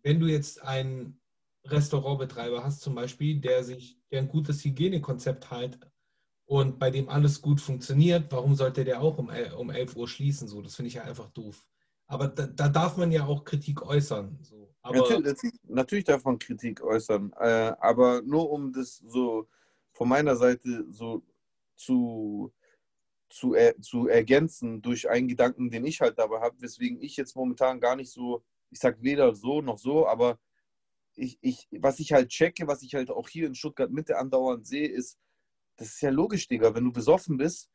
wenn 0.01 0.19
du 0.19 0.27
jetzt 0.27 0.61
einen 0.61 1.19
Restaurantbetreiber 1.65 2.63
hast 2.63 2.81
zum 2.81 2.95
Beispiel, 2.95 3.41
der 3.41 3.65
sich, 3.65 3.99
der 4.11 4.21
ein 4.21 4.29
gutes 4.29 4.63
Hygienekonzept 4.63 5.51
halt 5.51 5.77
und 6.47 6.79
bei 6.79 6.89
dem 6.89 7.09
alles 7.09 7.41
gut 7.41 7.59
funktioniert, 7.59 8.31
warum 8.31 8.55
sollte 8.55 8.85
der 8.85 9.01
auch 9.01 9.17
um, 9.17 9.29
um 9.57 9.69
11 9.69 9.97
Uhr 9.97 10.07
schließen? 10.07 10.47
So, 10.47 10.61
das 10.61 10.75
finde 10.75 10.87
ich 10.87 10.93
ja 10.95 11.03
einfach 11.03 11.29
doof. 11.31 11.63
Aber 12.07 12.29
da, 12.29 12.47
da, 12.47 12.69
darf 12.69 12.95
man 12.95 13.11
ja 13.11 13.25
auch 13.25 13.43
Kritik 13.43 13.81
äußern. 13.81 14.39
So. 14.41 14.73
Aber 14.81 14.99
natürlich, 14.99 15.53
natürlich, 15.63 16.05
darf 16.05 16.23
man 16.23 16.39
Kritik 16.39 16.81
äußern, 16.81 17.33
äh, 17.37 17.73
aber 17.79 18.21
nur 18.21 18.49
um 18.49 18.71
das 18.71 18.95
so 19.05 19.49
von 19.91 20.07
meiner 20.07 20.37
Seite 20.37 20.85
so 20.89 21.21
zu, 21.75 22.53
zu, 23.29 23.53
er, 23.53 23.79
zu 23.81 24.07
ergänzen 24.07 24.81
durch 24.81 25.09
einen 25.09 25.27
Gedanken, 25.27 25.69
den 25.69 25.85
ich 25.85 25.99
halt 25.99 26.17
dabei 26.17 26.39
habe, 26.39 26.61
weswegen 26.61 27.01
ich 27.01 27.17
jetzt 27.17 27.35
momentan 27.35 27.81
gar 27.81 27.97
nicht 27.97 28.11
so, 28.11 28.41
ich 28.69 28.79
sage 28.79 29.01
weder 29.01 29.35
so 29.35 29.61
noch 29.61 29.79
so, 29.79 30.07
aber 30.07 30.39
ich, 31.15 31.37
ich, 31.41 31.67
was 31.71 31.99
ich 31.99 32.13
halt 32.13 32.29
checke, 32.29 32.67
was 32.67 32.83
ich 32.83 32.95
halt 32.95 33.09
auch 33.09 33.27
hier 33.27 33.47
in 33.47 33.55
Stuttgart 33.55 33.91
Mitte 33.91 34.17
andauernd 34.17 34.65
sehe, 34.65 34.87
ist, 34.87 35.19
das 35.77 35.89
ist 35.89 36.01
ja 36.01 36.09
logisch, 36.09 36.47
Digga. 36.47 36.73
Wenn 36.75 36.83
du 36.83 36.91
besoffen 36.91 37.37
bist, 37.37 37.69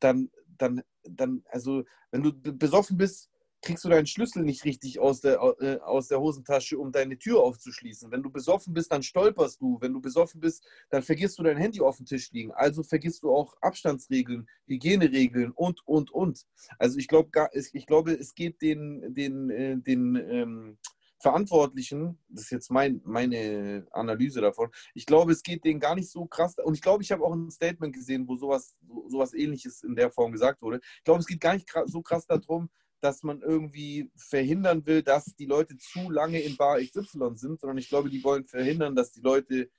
dann, 0.00 0.30
dann, 0.56 0.82
dann, 1.02 1.44
also, 1.50 1.84
wenn 2.10 2.22
du 2.22 2.32
besoffen 2.32 2.96
bist, 2.96 3.28
kriegst 3.60 3.84
du 3.84 3.88
deinen 3.88 4.06
Schlüssel 4.06 4.44
nicht 4.44 4.64
richtig 4.64 5.00
aus 5.00 5.20
der, 5.20 5.40
äh, 5.60 5.78
aus 5.80 6.08
der 6.08 6.20
Hosentasche, 6.20 6.78
um 6.78 6.92
deine 6.92 7.18
Tür 7.18 7.40
aufzuschließen. 7.42 8.10
Wenn 8.10 8.22
du 8.22 8.30
besoffen 8.30 8.72
bist, 8.72 8.92
dann 8.92 9.02
stolperst 9.02 9.60
du. 9.60 9.78
Wenn 9.80 9.92
du 9.92 10.00
besoffen 10.00 10.40
bist, 10.40 10.64
dann 10.90 11.02
vergisst 11.02 11.38
du 11.38 11.42
dein 11.42 11.56
Handy 11.56 11.80
auf 11.80 11.96
dem 11.96 12.06
Tisch 12.06 12.30
liegen. 12.30 12.52
Also 12.52 12.82
vergisst 12.82 13.22
du 13.22 13.34
auch 13.34 13.56
Abstandsregeln, 13.60 14.48
Hygieneregeln 14.66 15.52
und, 15.52 15.86
und, 15.86 16.10
und. 16.10 16.46
Also 16.78 16.98
ich, 16.98 17.08
glaub, 17.08 17.30
ich 17.52 17.86
glaube, 17.86 18.12
es 18.12 18.34
geht 18.34 18.62
den, 18.62 19.12
den, 19.14 19.50
äh, 19.50 19.76
den 19.76 20.16
ähm, 20.16 20.78
Verantwortlichen, 21.20 22.18
das 22.28 22.44
ist 22.44 22.50
jetzt 22.50 22.70
mein, 22.70 23.00
meine 23.04 23.86
Analyse 23.90 24.40
davon, 24.40 24.70
ich 24.94 25.04
glaube, 25.06 25.32
es 25.32 25.42
geht 25.42 25.64
denen 25.64 25.80
gar 25.80 25.94
nicht 25.94 26.10
so 26.10 26.26
krass. 26.26 26.54
Und 26.62 26.74
ich 26.74 26.82
glaube, 26.82 27.02
ich 27.02 27.10
habe 27.10 27.24
auch 27.24 27.34
ein 27.34 27.50
Statement 27.50 27.94
gesehen, 27.94 28.26
wo 28.28 28.36
sowas, 28.36 28.76
sowas 29.08 29.34
ähnliches 29.34 29.82
in 29.82 29.96
der 29.96 30.10
Form 30.10 30.32
gesagt 30.32 30.62
wurde. 30.62 30.80
Ich 30.98 31.04
glaube, 31.04 31.20
es 31.20 31.26
geht 31.26 31.40
gar 31.40 31.54
nicht 31.54 31.68
so 31.86 32.02
krass 32.02 32.26
darum, 32.26 32.70
dass 33.00 33.22
man 33.22 33.42
irgendwie 33.42 34.10
verhindern 34.16 34.84
will, 34.86 35.02
dass 35.02 35.36
die 35.36 35.46
Leute 35.46 35.76
zu 35.76 36.10
lange 36.10 36.40
in 36.40 36.56
Bar 36.56 36.80
XY 36.80 37.34
sind, 37.34 37.60
sondern 37.60 37.78
ich 37.78 37.88
glaube, 37.88 38.10
die 38.10 38.22
wollen 38.24 38.46
verhindern, 38.46 38.94
dass 38.94 39.12
die 39.12 39.20
Leute 39.20 39.70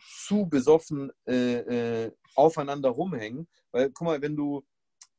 zu 0.00 0.46
besoffen 0.48 1.10
äh, 1.26 2.04
äh, 2.04 2.12
aufeinander 2.34 2.90
rumhängen. 2.90 3.48
Weil, 3.72 3.90
guck 3.90 4.06
mal, 4.06 4.22
wenn 4.22 4.36
du, 4.36 4.64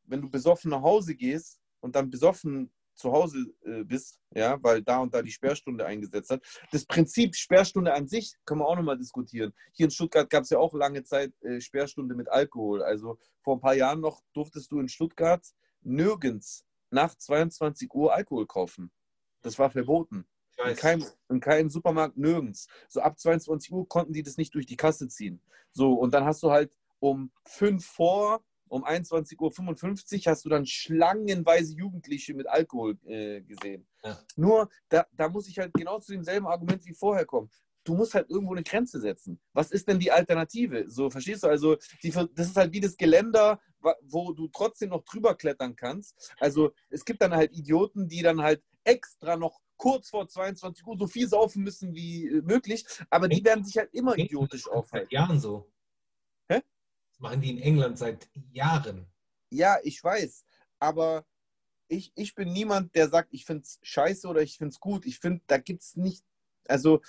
wenn 0.04 0.22
du 0.22 0.30
besoffen 0.30 0.72
nach 0.72 0.82
Hause 0.82 1.16
gehst 1.16 1.60
und 1.82 1.96
dann 1.96 2.10
besoffen 2.10 2.72
zu 3.00 3.12
Hause 3.12 3.46
äh, 3.64 3.84
bist, 3.84 4.20
ja, 4.36 4.62
weil 4.62 4.84
da 4.84 5.00
und 5.00 5.14
da 5.14 5.22
die 5.22 5.32
Sperrstunde 5.32 5.86
eingesetzt 5.86 6.30
hat. 6.30 6.44
Das 6.72 6.86
Prinzip 6.86 7.36
Sperrstunde 7.36 7.94
an 7.94 8.08
sich 8.08 8.36
können 8.46 8.60
wir 8.60 8.68
auch 8.68 8.76
nochmal 8.76 8.98
diskutieren. 8.98 9.54
Hier 9.72 9.86
in 9.86 9.92
Stuttgart 9.92 10.30
gab 10.30 10.44
es 10.44 10.50
ja 10.50 10.60
auch 10.60 10.74
lange 10.74 11.04
Zeit 11.04 11.34
äh, 11.42 11.62
Sperrstunde 11.62 12.14
mit 12.14 12.30
Alkohol. 12.30 12.84
Also 12.84 13.18
vor 13.42 13.56
ein 13.56 13.62
paar 13.62 13.76
Jahren 13.76 14.02
noch 14.02 14.22
durftest 14.34 14.72
du 14.72 14.80
in 14.80 14.90
Stuttgart 14.90 15.46
nirgends 15.82 16.66
nach 16.92 17.16
22 17.16 17.94
Uhr 17.94 18.14
Alkohol 18.14 18.46
kaufen. 18.46 18.92
Das 19.42 19.58
war 19.58 19.70
verboten. 19.70 20.28
In 20.66 20.76
keinem, 20.76 21.06
in 21.30 21.40
keinem, 21.40 21.70
Supermarkt 21.70 22.18
nirgends. 22.18 22.68
So 22.90 23.00
ab 23.00 23.18
22 23.18 23.72
Uhr 23.72 23.88
konnten 23.88 24.12
die 24.12 24.24
das 24.24 24.36
nicht 24.36 24.54
durch 24.54 24.66
die 24.66 24.76
Kasse 24.76 25.08
ziehen. 25.08 25.42
So, 25.72 25.94
und 25.94 26.14
dann 26.14 26.26
hast 26.26 26.44
du 26.44 26.52
halt 26.52 26.70
um 27.00 27.32
5 27.46 27.86
vor 27.86 28.44
um 28.70 28.86
21.55 28.86 30.26
Uhr 30.26 30.32
hast 30.32 30.46
du 30.46 30.50
dann 30.50 30.66
schlangenweise 30.66 31.76
Jugendliche 31.76 32.34
mit 32.34 32.48
Alkohol 32.48 32.98
äh, 33.06 33.42
gesehen. 33.42 33.88
Ja. 34.04 34.18
Nur, 34.36 34.70
da, 34.90 35.06
da 35.14 35.30
muss 35.30 35.48
ich 35.48 35.60
halt 35.60 35.74
genau 35.74 36.00
zu 36.00 36.14
demselben 36.14 36.48
Argument 36.48 36.86
wie 36.86 36.94
vorher 36.94 37.26
kommen. 37.26 37.50
Du 37.84 37.96
musst 37.96 38.14
halt 38.14 38.30
irgendwo 38.30 38.54
eine 38.54 38.64
Grenze 38.64 39.00
setzen. 39.00 39.40
Was 39.54 39.72
ist 39.72 39.88
denn 39.88 40.00
die 40.00 40.12
Alternative? 40.12 40.86
So, 40.90 41.10
verstehst 41.10 41.44
du? 41.44 41.48
Also, 41.48 41.78
die, 42.04 42.12
das 42.12 42.48
ist 42.48 42.58
halt 42.58 42.72
wie 42.72 42.82
das 42.82 42.98
Geländer, 42.98 43.60
wo 44.04 44.34
du 44.34 44.48
trotzdem 44.50 44.90
noch 44.90 45.04
drüber 45.04 45.36
klettern 45.36 45.76
kannst. 45.76 46.34
Also, 46.40 46.72
es 46.90 47.04
gibt 47.04 47.22
dann 47.22 47.34
halt 47.34 47.52
Idioten, 47.54 48.08
die 48.08 48.22
dann 48.22 48.42
halt 48.42 48.62
extra 48.84 49.38
noch 49.38 49.60
kurz 49.78 50.10
vor 50.10 50.28
22 50.28 50.86
Uhr 50.86 50.98
so 50.98 51.08
viel 51.08 51.28
saufen 51.28 51.64
müssen 51.64 51.96
wie 51.96 52.28
äh, 52.28 52.42
möglich, 52.42 52.86
aber 53.10 53.28
die 53.28 53.44
werden 53.44 53.64
sich 53.64 53.78
halt 53.78 53.94
immer 53.94 54.18
idiotisch 54.18 54.68
aufhalten. 54.68 55.08
Seit 55.10 55.14
Jahren 55.14 55.40
so 55.40 55.72
machen 57.20 57.42
die 57.42 57.52
in 57.52 57.60
England 57.60 57.98
seit 57.98 58.30
Jahren. 58.52 59.06
Ja, 59.52 59.78
ich 59.84 60.04
weiß. 60.04 60.46
Aber 60.80 61.26
ich, 61.88 62.12
ich 62.16 62.36
bin 62.36 62.52
niemand, 62.54 62.96
der 62.96 63.10
sagt, 63.10 63.30
ich 63.32 63.46
finde 63.46 63.64
es 63.64 63.80
scheiße 63.82 64.28
oder 64.28 64.42
ich 64.42 64.58
finde 64.58 64.74
es 64.74 64.80
gut. 64.80 65.06
Ich 65.06 65.20
finde, 65.20 65.42
da 65.48 65.58
gibt 65.58 65.82
es 65.82 65.96
nicht, 65.96 66.24
also 66.68 67.02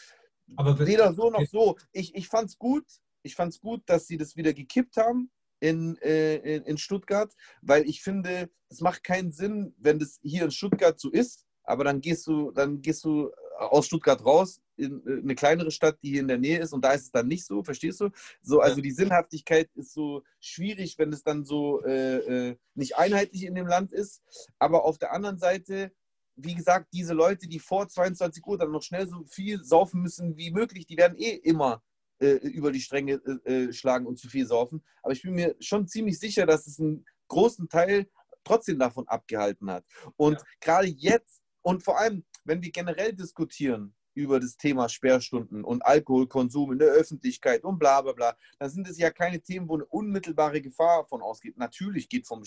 aber 0.57 0.79
weder 0.85 1.13
so 1.13 1.31
noch 1.31 1.47
so. 1.47 1.77
Ich, 1.93 2.15
ich 2.15 2.29
fand 2.29 2.49
es 2.49 2.59
gut. 2.59 2.87
Ich 3.23 3.35
fand 3.35 3.53
es 3.53 3.61
gut, 3.61 3.83
dass 3.87 4.07
sie 4.07 4.17
das 4.17 4.37
wieder 4.37 4.53
gekippt 4.53 4.97
haben 4.97 5.31
in, 5.61 5.97
äh, 5.99 6.37
in, 6.37 6.65
in 6.65 6.79
Stuttgart, 6.79 7.35
weil 7.61 7.89
ich 7.89 8.03
finde, 8.03 8.51
es 8.69 8.81
macht 8.81 9.05
keinen 9.05 9.31
Sinn, 9.31 9.75
wenn 9.79 9.99
das 9.99 10.19
hier 10.23 10.45
in 10.45 10.51
Stuttgart 10.51 10.99
so 10.99 11.11
ist, 11.11 11.45
aber 11.65 11.85
dann 11.85 12.01
gehst 12.01 12.27
du, 12.27 12.51
dann 12.51 12.81
gehst 12.81 13.05
du 13.05 13.31
aus 13.61 13.87
Stuttgart 13.87 14.25
raus 14.25 14.61
in 14.77 15.03
äh, 15.07 15.21
eine 15.23 15.35
kleinere 15.35 15.71
Stadt, 15.71 15.99
die 16.03 16.11
hier 16.11 16.21
in 16.21 16.29
der 16.29 16.39
Nähe 16.39 16.61
ist 16.61 16.73
und 16.73 16.85
da 16.85 16.93
ist 16.93 17.03
es 17.05 17.11
dann 17.11 17.29
nicht 17.29 17.45
so, 17.45 17.63
verstehst 17.63 18.01
du? 18.01 18.11
So, 18.43 18.61
also 18.61 18.81
die 18.81 18.91
Sinnhaftigkeit 18.91 19.69
ist 19.75 19.93
so 19.93 20.23
schwierig, 20.41 20.99
wenn 20.99 21.13
es 21.13 21.23
dann 21.23 21.45
so 21.45 21.83
äh, 21.85 22.49
äh, 22.49 22.57
nicht 22.75 22.97
einheitlich 22.97 23.45
in 23.45 23.55
dem 23.55 23.67
Land 23.67 23.93
ist. 23.93 24.23
Aber 24.59 24.85
auf 24.85 24.99
der 24.99 25.13
anderen 25.13 25.39
Seite, 25.39 25.93
wie 26.37 26.55
gesagt, 26.55 26.89
diese 26.93 27.13
Leute, 27.13 27.47
die 27.47 27.59
vor 27.59 27.89
22 27.89 28.47
Uhr 28.47 28.57
dann 28.57 28.73
noch 28.73 28.83
schnell 28.83 29.07
so 29.07 29.25
viel 29.27 29.63
saufen 29.63 30.01
müssen 30.01 30.37
wie 30.37 30.51
möglich, 30.51 30.87
die 30.87 30.97
werden 30.97 31.19
eh 31.19 31.35
immer 31.35 31.83
äh, 32.19 32.37
über 32.37 32.73
die 32.73 32.81
Stränge 32.81 33.21
äh, 33.45 33.65
äh, 33.69 33.73
schlagen 33.73 34.07
und 34.07 34.19
zu 34.19 34.29
viel 34.29 34.47
saufen. 34.47 34.83
Aber 35.03 35.13
ich 35.13 35.23
bin 35.23 35.35
mir 35.35 35.55
schon 35.61 35.87
ziemlich 35.87 36.19
sicher, 36.19 36.47
dass 36.47 36.67
es 36.67 36.81
einen 36.81 37.05
großen 37.29 37.69
Teil 37.69 38.09
trotzdem 38.43 38.79
davon 38.79 39.07
abgehalten 39.07 39.71
hat. 39.71 39.85
Und 40.17 40.35
ja. 40.35 40.45
gerade 40.61 40.89
jetzt 40.89 41.43
und 41.63 41.83
vor 41.83 41.99
allem, 41.99 42.25
wenn 42.45 42.63
wir 42.63 42.71
generell 42.71 43.13
diskutieren 43.13 43.95
über 44.15 44.41
das 44.41 44.57
Thema 44.57 44.89
Sperrstunden 44.89 45.65
und 45.65 45.85
Alkoholkonsum 45.85 46.73
in 46.73 46.79
der 46.79 46.89
Öffentlichkeit 46.89 47.63
und 47.65 47.79
bla 47.79 48.01
bla 48.03 48.13
bla, 48.13 48.37
dann 48.59 48.71
sind 48.71 48.89
es 48.89 48.99
ja 48.99 49.11
keine 49.11 49.41
Themen, 49.41 49.69
wo 49.69 49.75
eine 49.75 49.85
unmittelbare 49.87 50.61
Gefahr 50.61 51.07
von 51.07 51.23
ausgeht. 51.23 51.57
Natürlich 51.57 52.09
geht 52.09 52.27
vom 52.27 52.43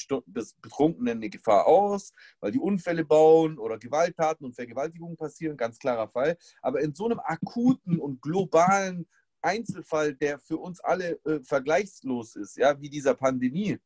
Betrunkenen 0.57 1.17
eine 1.17 1.29
Gefahr 1.29 1.65
aus, 1.65 2.13
weil 2.39 2.51
die 2.51 2.59
Unfälle 2.59 3.05
bauen 3.05 3.57
oder 3.57 3.77
Gewalttaten 3.77 4.45
und 4.45 4.55
Vergewaltigungen 4.55 5.15
passieren, 5.15 5.57
ganz 5.57 5.79
klarer 5.79 6.09
Fall. 6.09 6.37
Aber 6.61 6.81
in 6.81 6.93
so 6.93 7.05
einem 7.05 7.19
akuten 7.19 7.99
und 7.99 8.21
globalen 8.21 9.07
Einzelfall, 9.41 10.13
der 10.13 10.39
für 10.39 10.57
uns 10.57 10.79
alle 10.79 11.19
äh, 11.25 11.41
vergleichslos 11.43 12.35
ist, 12.35 12.57
ja, 12.57 12.79
wie 12.79 12.89
dieser 12.89 13.13
Pandemie, 13.13 13.77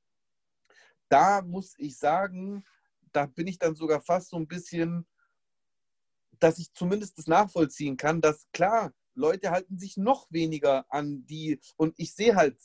da 1.10 1.42
muss 1.42 1.74
ich 1.78 1.98
sagen, 1.98 2.64
da 3.12 3.26
bin 3.26 3.48
ich 3.48 3.58
dann 3.58 3.76
sogar 3.76 4.02
fast 4.02 4.30
so 4.30 4.38
ein 4.38 4.48
bisschen, 4.48 5.08
dass 6.40 6.60
ich 6.60 6.74
zumindest 6.74 7.18
das 7.18 7.28
nachvollziehen 7.28 7.98
kann, 7.98 8.22
dass 8.22 8.48
klar, 8.52 8.94
Leute 9.14 9.52
halten 9.52 9.78
sich 9.78 9.98
noch 9.98 10.28
weniger 10.30 10.86
an 10.90 11.26
die, 11.26 11.60
und 11.76 11.94
ich 11.98 12.14
sehe 12.14 12.36
halt 12.36 12.58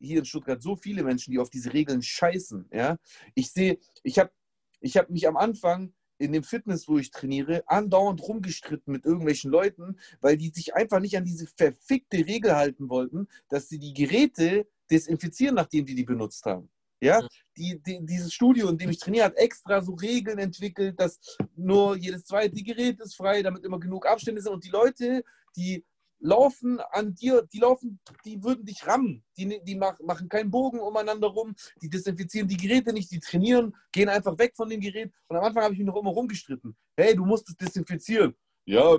hier 0.00 0.18
in 0.18 0.24
Stuttgart 0.24 0.62
so 0.62 0.74
viele 0.76 1.02
Menschen, 1.04 1.32
die 1.32 1.38
auf 1.38 1.50
diese 1.50 1.72
Regeln 1.72 2.02
scheißen. 2.02 2.68
Ja? 2.72 2.98
Ich 3.34 3.52
sehe, 3.52 3.78
ich 4.02 4.18
habe 4.18 4.32
ich 4.80 4.96
hab 4.96 5.10
mich 5.10 5.28
am 5.28 5.36
Anfang 5.36 5.94
in 6.18 6.32
dem 6.32 6.42
Fitness, 6.42 6.88
wo 6.88 6.98
ich 6.98 7.10
trainiere, 7.10 7.62
andauernd 7.66 8.22
rumgestritten 8.22 8.92
mit 8.92 9.04
irgendwelchen 9.04 9.50
Leuten, 9.50 9.98
weil 10.20 10.36
die 10.36 10.50
sich 10.50 10.74
einfach 10.74 11.00
nicht 11.00 11.16
an 11.16 11.24
diese 11.24 11.46
verfickte 11.46 12.18
Regel 12.26 12.54
halten 12.54 12.88
wollten, 12.88 13.28
dass 13.48 13.68
sie 13.68 13.78
die 13.78 13.92
Geräte 13.92 14.68
desinfizieren, 14.90 15.54
nachdem 15.54 15.86
die 15.86 15.94
die 15.94 16.04
benutzt 16.04 16.44
haben. 16.44 16.70
Ja, 17.02 17.20
die, 17.56 17.82
die, 17.82 17.98
dieses 18.06 18.32
Studio, 18.32 18.68
in 18.68 18.78
dem 18.78 18.90
ich 18.90 19.00
trainiere, 19.00 19.26
hat 19.26 19.36
extra 19.36 19.80
so 19.82 19.94
Regeln 19.94 20.38
entwickelt, 20.38 21.00
dass 21.00 21.18
nur 21.56 21.96
jedes 21.96 22.24
zweite 22.24 22.62
Gerät 22.62 23.00
ist 23.00 23.16
frei, 23.16 23.42
damit 23.42 23.64
immer 23.64 23.80
genug 23.80 24.06
Abstände 24.06 24.40
sind. 24.40 24.52
Und 24.52 24.64
die 24.64 24.70
Leute, 24.70 25.24
die 25.56 25.84
laufen 26.20 26.78
an 26.92 27.12
dir, 27.14 27.42
die 27.52 27.58
laufen, 27.58 27.98
die 28.24 28.42
würden 28.44 28.64
dich 28.64 28.86
rammen. 28.86 29.24
Die, 29.36 29.60
die 29.64 29.74
machen 29.74 30.28
keinen 30.28 30.52
Bogen 30.52 30.78
umeinander 30.78 31.26
rum, 31.26 31.56
die 31.82 31.90
desinfizieren 31.90 32.46
die 32.46 32.56
Geräte 32.56 32.92
nicht, 32.92 33.10
die 33.10 33.18
trainieren, 33.18 33.74
gehen 33.90 34.08
einfach 34.08 34.38
weg 34.38 34.52
von 34.54 34.68
dem 34.68 34.80
Gerät. 34.80 35.12
Und 35.26 35.36
am 35.36 35.42
Anfang 35.44 35.64
habe 35.64 35.74
ich 35.74 35.80
mich 35.80 35.88
noch 35.88 35.96
immer 35.96 36.10
rumgestritten. 36.10 36.76
Hey, 36.96 37.16
du 37.16 37.24
musst 37.24 37.48
es 37.48 37.56
desinfizieren. 37.56 38.36
Ja, 38.64 38.96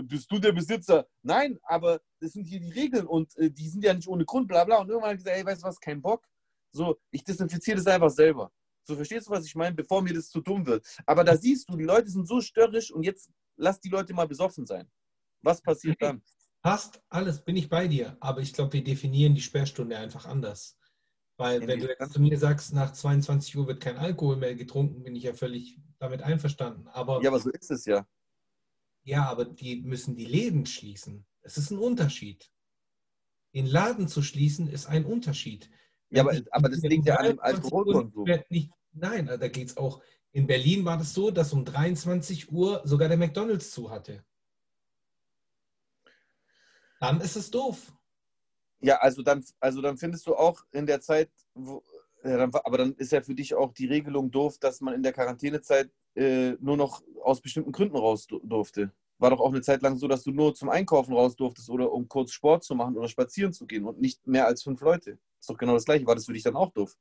bist 0.00 0.30
du 0.30 0.38
der 0.38 0.52
Besitzer? 0.52 1.08
Nein, 1.22 1.58
aber 1.64 2.00
das 2.20 2.34
sind 2.34 2.44
hier 2.44 2.60
die 2.60 2.70
Regeln 2.70 3.08
und 3.08 3.36
äh, 3.36 3.50
die 3.50 3.68
sind 3.68 3.82
ja 3.82 3.92
nicht 3.92 4.06
ohne 4.06 4.24
Grund, 4.24 4.46
bla 4.46 4.64
bla. 4.64 4.78
Und 4.78 4.88
irgendwann 4.88 5.10
habe 5.10 5.16
ich 5.16 5.24
gesagt, 5.24 5.36
hey, 5.36 5.44
weißt 5.44 5.62
du 5.62 5.66
was, 5.66 5.80
kein 5.80 6.00
Bock. 6.00 6.24
So, 6.72 6.98
ich 7.10 7.22
desinfiziere 7.22 7.76
das 7.76 7.86
einfach 7.86 8.10
selber. 8.10 8.50
So, 8.84 8.96
verstehst 8.96 9.28
du, 9.28 9.30
was 9.30 9.46
ich 9.46 9.54
meine? 9.54 9.74
Bevor 9.74 10.02
mir 10.02 10.14
das 10.14 10.28
zu 10.28 10.40
dumm 10.40 10.66
wird. 10.66 10.84
Aber 11.06 11.22
da 11.22 11.36
siehst 11.36 11.68
du, 11.68 11.76
die 11.76 11.84
Leute 11.84 12.08
sind 12.08 12.26
so 12.26 12.40
störrisch 12.40 12.90
und 12.90 13.04
jetzt 13.04 13.30
lass 13.56 13.80
die 13.80 13.90
Leute 13.90 14.12
mal 14.12 14.26
besoffen 14.26 14.66
sein. 14.66 14.90
Was 15.42 15.60
passiert 15.60 16.00
dann? 16.00 16.22
Passt, 16.62 17.02
alles, 17.08 17.44
bin 17.44 17.56
ich 17.56 17.68
bei 17.68 17.88
dir. 17.88 18.16
Aber 18.20 18.40
ich 18.40 18.52
glaube, 18.52 18.72
wir 18.74 18.84
definieren 18.84 19.34
die 19.34 19.40
Sperrstunde 19.40 19.96
einfach 19.98 20.26
anders. 20.26 20.78
Weil, 21.36 21.66
wenn 21.66 21.80
du 21.80 21.88
jetzt 21.88 22.12
zu 22.12 22.20
mir 22.20 22.38
sagst, 22.38 22.72
nach 22.72 22.92
22 22.92 23.56
Uhr 23.56 23.66
wird 23.66 23.80
kein 23.80 23.96
Alkohol 23.96 24.36
mehr 24.36 24.54
getrunken, 24.54 25.02
bin 25.02 25.16
ich 25.16 25.24
ja 25.24 25.34
völlig 25.34 25.80
damit 25.98 26.22
einverstanden. 26.22 26.86
Aber, 26.88 27.22
ja, 27.22 27.30
aber 27.30 27.40
so 27.40 27.50
ist 27.50 27.70
es 27.70 27.84
ja. 27.84 28.06
Ja, 29.02 29.28
aber 29.28 29.46
die 29.46 29.82
müssen 29.82 30.14
die 30.14 30.24
Läden 30.24 30.66
schließen. 30.66 31.26
Es 31.40 31.58
ist 31.58 31.70
ein 31.72 31.78
Unterschied. 31.78 32.52
Den 33.54 33.66
Laden 33.66 34.06
zu 34.06 34.22
schließen 34.22 34.68
ist 34.68 34.86
ein 34.86 35.04
Unterschied. 35.04 35.68
Ja, 36.12 36.22
aber, 36.22 36.38
aber 36.50 36.68
das 36.68 36.82
liegt 36.82 37.06
ja 37.06 37.16
an 37.16 37.26
dem 37.26 37.40
Alkoholkonsum. 37.40 38.26
nein, 38.92 39.26
da 39.26 39.48
geht 39.48 39.68
es 39.68 39.76
auch. 39.76 40.02
In 40.32 40.46
Berlin 40.46 40.84
war 40.84 40.98
das 40.98 41.14
so, 41.14 41.30
dass 41.30 41.52
um 41.52 41.64
23 41.64 42.52
Uhr 42.52 42.82
sogar 42.84 43.08
der 43.08 43.16
McDonalds 43.16 43.70
zu 43.70 43.90
hatte. 43.90 44.24
Dann 47.00 47.20
ist 47.20 47.36
es 47.36 47.50
doof. 47.50 47.92
Ja, 48.80 48.96
also 48.96 49.22
dann, 49.22 49.44
also 49.58 49.80
dann 49.80 49.96
findest 49.96 50.26
du 50.26 50.34
auch 50.34 50.64
in 50.70 50.86
der 50.86 51.00
Zeit, 51.00 51.30
wo, 51.54 51.82
ja, 52.24 52.36
dann, 52.36 52.50
aber 52.54 52.78
dann 52.78 52.94
ist 52.94 53.12
ja 53.12 53.22
für 53.22 53.34
dich 53.34 53.54
auch 53.54 53.72
die 53.72 53.86
Regelung 53.86 54.30
doof, 54.30 54.58
dass 54.58 54.80
man 54.80 54.94
in 54.94 55.02
der 55.02 55.12
Quarantänezeit 55.12 55.90
äh, 56.14 56.52
nur 56.60 56.76
noch 56.76 57.02
aus 57.22 57.40
bestimmten 57.40 57.72
Gründen 57.72 57.96
raus 57.96 58.26
durfte 58.26 58.92
war 59.22 59.30
doch 59.30 59.40
auch 59.40 59.50
eine 59.50 59.62
Zeit 59.62 59.80
lang 59.82 59.96
so, 59.96 60.08
dass 60.08 60.24
du 60.24 60.32
nur 60.32 60.54
zum 60.54 60.68
Einkaufen 60.68 61.14
raus 61.14 61.36
durftest 61.36 61.70
oder 61.70 61.90
um 61.92 62.08
kurz 62.08 62.32
Sport 62.32 62.64
zu 62.64 62.74
machen 62.74 62.96
oder 62.96 63.08
spazieren 63.08 63.52
zu 63.52 63.66
gehen 63.66 63.84
und 63.84 64.00
nicht 64.00 64.26
mehr 64.26 64.46
als 64.46 64.64
fünf 64.64 64.80
Leute. 64.80 65.18
Ist 65.40 65.48
doch 65.48 65.56
genau 65.56 65.74
das 65.74 65.84
Gleiche. 65.84 66.06
War 66.06 66.16
das 66.16 66.26
für 66.26 66.32
dich 66.32 66.42
dann 66.42 66.56
auch 66.56 66.72
doof? 66.72 66.96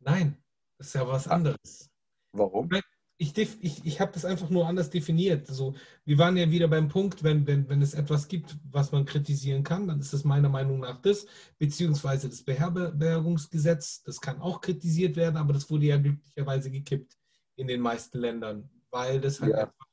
Nein, 0.00 0.36
das 0.76 0.88
ist 0.88 0.94
ja 0.94 1.08
was 1.08 1.26
anderes. 1.26 1.90
Warum? 2.32 2.68
Ich, 3.16 3.36
ich, 3.36 3.84
ich 3.84 4.00
habe 4.00 4.12
das 4.12 4.24
einfach 4.24 4.48
nur 4.48 4.68
anders 4.68 4.90
definiert. 4.90 5.48
Also, 5.48 5.74
wir 6.04 6.18
waren 6.18 6.36
ja 6.36 6.48
wieder 6.50 6.68
beim 6.68 6.88
Punkt, 6.88 7.24
wenn, 7.24 7.46
wenn, 7.48 7.68
wenn 7.68 7.82
es 7.82 7.94
etwas 7.94 8.28
gibt, 8.28 8.56
was 8.70 8.92
man 8.92 9.06
kritisieren 9.06 9.64
kann, 9.64 9.88
dann 9.88 9.98
ist 9.98 10.12
es 10.12 10.22
meiner 10.22 10.48
Meinung 10.48 10.80
nach 10.80 11.02
das, 11.02 11.26
beziehungsweise 11.58 12.28
das 12.28 12.42
Beherbergungsgesetz, 12.42 14.04
das 14.04 14.20
kann 14.20 14.40
auch 14.40 14.60
kritisiert 14.60 15.16
werden, 15.16 15.36
aber 15.36 15.52
das 15.52 15.68
wurde 15.68 15.86
ja 15.86 15.96
glücklicherweise 15.96 16.70
gekippt 16.70 17.18
in 17.56 17.66
den 17.66 17.80
meisten 17.80 18.18
Ländern, 18.18 18.70
weil 18.90 19.20
das 19.20 19.40
halt 19.40 19.52
ja. 19.52 19.64
einfach 19.64 19.87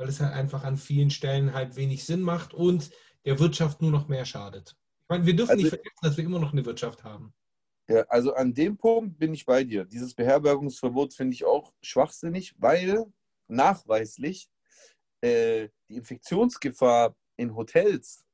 weil 0.00 0.08
es 0.08 0.18
halt 0.18 0.32
einfach 0.32 0.64
an 0.64 0.78
vielen 0.78 1.10
Stellen 1.10 1.52
halt 1.52 1.76
wenig 1.76 2.04
Sinn 2.04 2.22
macht 2.22 2.54
und 2.54 2.90
der 3.26 3.38
Wirtschaft 3.38 3.82
nur 3.82 3.90
noch 3.90 4.08
mehr 4.08 4.24
schadet. 4.24 4.74
Ich 5.02 5.08
meine, 5.10 5.26
wir 5.26 5.36
dürfen 5.36 5.50
also, 5.50 5.62
nicht 5.62 5.68
vergessen, 5.68 5.98
dass 6.00 6.16
wir 6.16 6.24
immer 6.24 6.38
noch 6.38 6.52
eine 6.52 6.64
Wirtschaft 6.64 7.04
haben. 7.04 7.34
Ja, 7.86 8.06
also 8.08 8.32
an 8.32 8.54
dem 8.54 8.78
Punkt 8.78 9.18
bin 9.18 9.34
ich 9.34 9.44
bei 9.44 9.62
dir. 9.62 9.84
Dieses 9.84 10.14
Beherbergungsverbot 10.14 11.12
finde 11.12 11.34
ich 11.34 11.44
auch 11.44 11.74
schwachsinnig, 11.82 12.54
weil 12.56 13.04
nachweislich 13.46 14.48
äh, 15.20 15.68
die 15.90 15.96
Infektionsgefahr 15.96 17.14
in 17.36 17.54
Hotels 17.54 18.24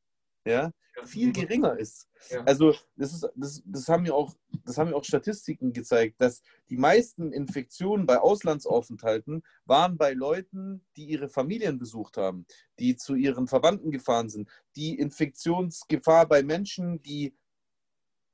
ja, 0.47 0.73
viel 1.05 1.33
geringer 1.33 1.79
ist. 1.79 2.09
Ja. 2.31 2.43
Also 2.45 2.75
das, 2.97 3.13
ist, 3.13 3.29
das, 3.35 3.63
das, 3.65 3.89
haben 3.89 4.05
mir 4.05 4.15
auch, 4.15 4.35
das 4.65 4.79
haben 4.79 4.91
mir 4.91 4.97
auch 4.97 5.05
Statistiken 5.05 5.73
gezeigt, 5.73 6.21
dass 6.21 6.43
die 6.71 6.77
meisten 6.77 7.33
Infektionen 7.33 8.07
bei 8.07 8.19
Auslandsaufenthalten 8.19 9.43
waren 9.65 9.97
bei 9.97 10.13
Leuten, 10.13 10.85
die 10.97 11.05
ihre 11.05 11.29
Familien 11.29 11.79
besucht 11.79 12.17
haben, 12.17 12.47
die 12.79 12.97
zu 12.97 13.15
ihren 13.15 13.47
Verwandten 13.47 13.91
gefahren 13.91 14.29
sind. 14.29 14.49
Die 14.75 14.99
Infektionsgefahr 14.99 16.27
bei 16.27 16.43
Menschen, 16.43 17.03
die 17.03 17.35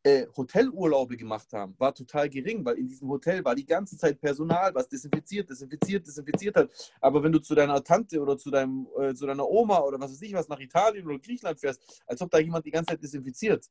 äh, 0.04 0.26
Hotelurlaube 0.36 1.16
gemacht 1.16 1.52
haben, 1.52 1.74
war 1.78 1.94
total 1.94 2.28
gering, 2.28 2.64
weil 2.64 2.78
in 2.78 2.88
diesem 2.88 3.08
Hotel 3.08 3.44
war 3.44 3.54
die 3.54 3.64
ganze 3.64 3.96
Zeit 3.96 4.20
Personal, 4.20 4.74
was 4.74 4.88
desinfiziert, 4.88 5.48
desinfiziert, 5.48 6.06
desinfiziert 6.06 6.56
hat. 6.56 6.70
Aber 7.00 7.22
wenn 7.22 7.32
du 7.32 7.38
zu 7.38 7.54
deiner 7.54 7.82
Tante 7.82 8.20
oder 8.20 8.36
zu, 8.36 8.50
deinem, 8.50 8.88
äh, 8.98 9.14
zu 9.14 9.26
deiner 9.26 9.48
Oma 9.48 9.80
oder 9.80 10.00
was 10.00 10.12
weiß 10.12 10.22
ich 10.22 10.32
was 10.32 10.48
nach 10.48 10.60
Italien 10.60 11.06
oder 11.06 11.18
Griechenland 11.18 11.60
fährst, 11.60 12.02
als 12.06 12.20
ob 12.20 12.30
da 12.30 12.38
jemand 12.38 12.66
die 12.66 12.70
ganze 12.70 12.90
Zeit 12.90 13.02
desinfiziert. 13.02 13.66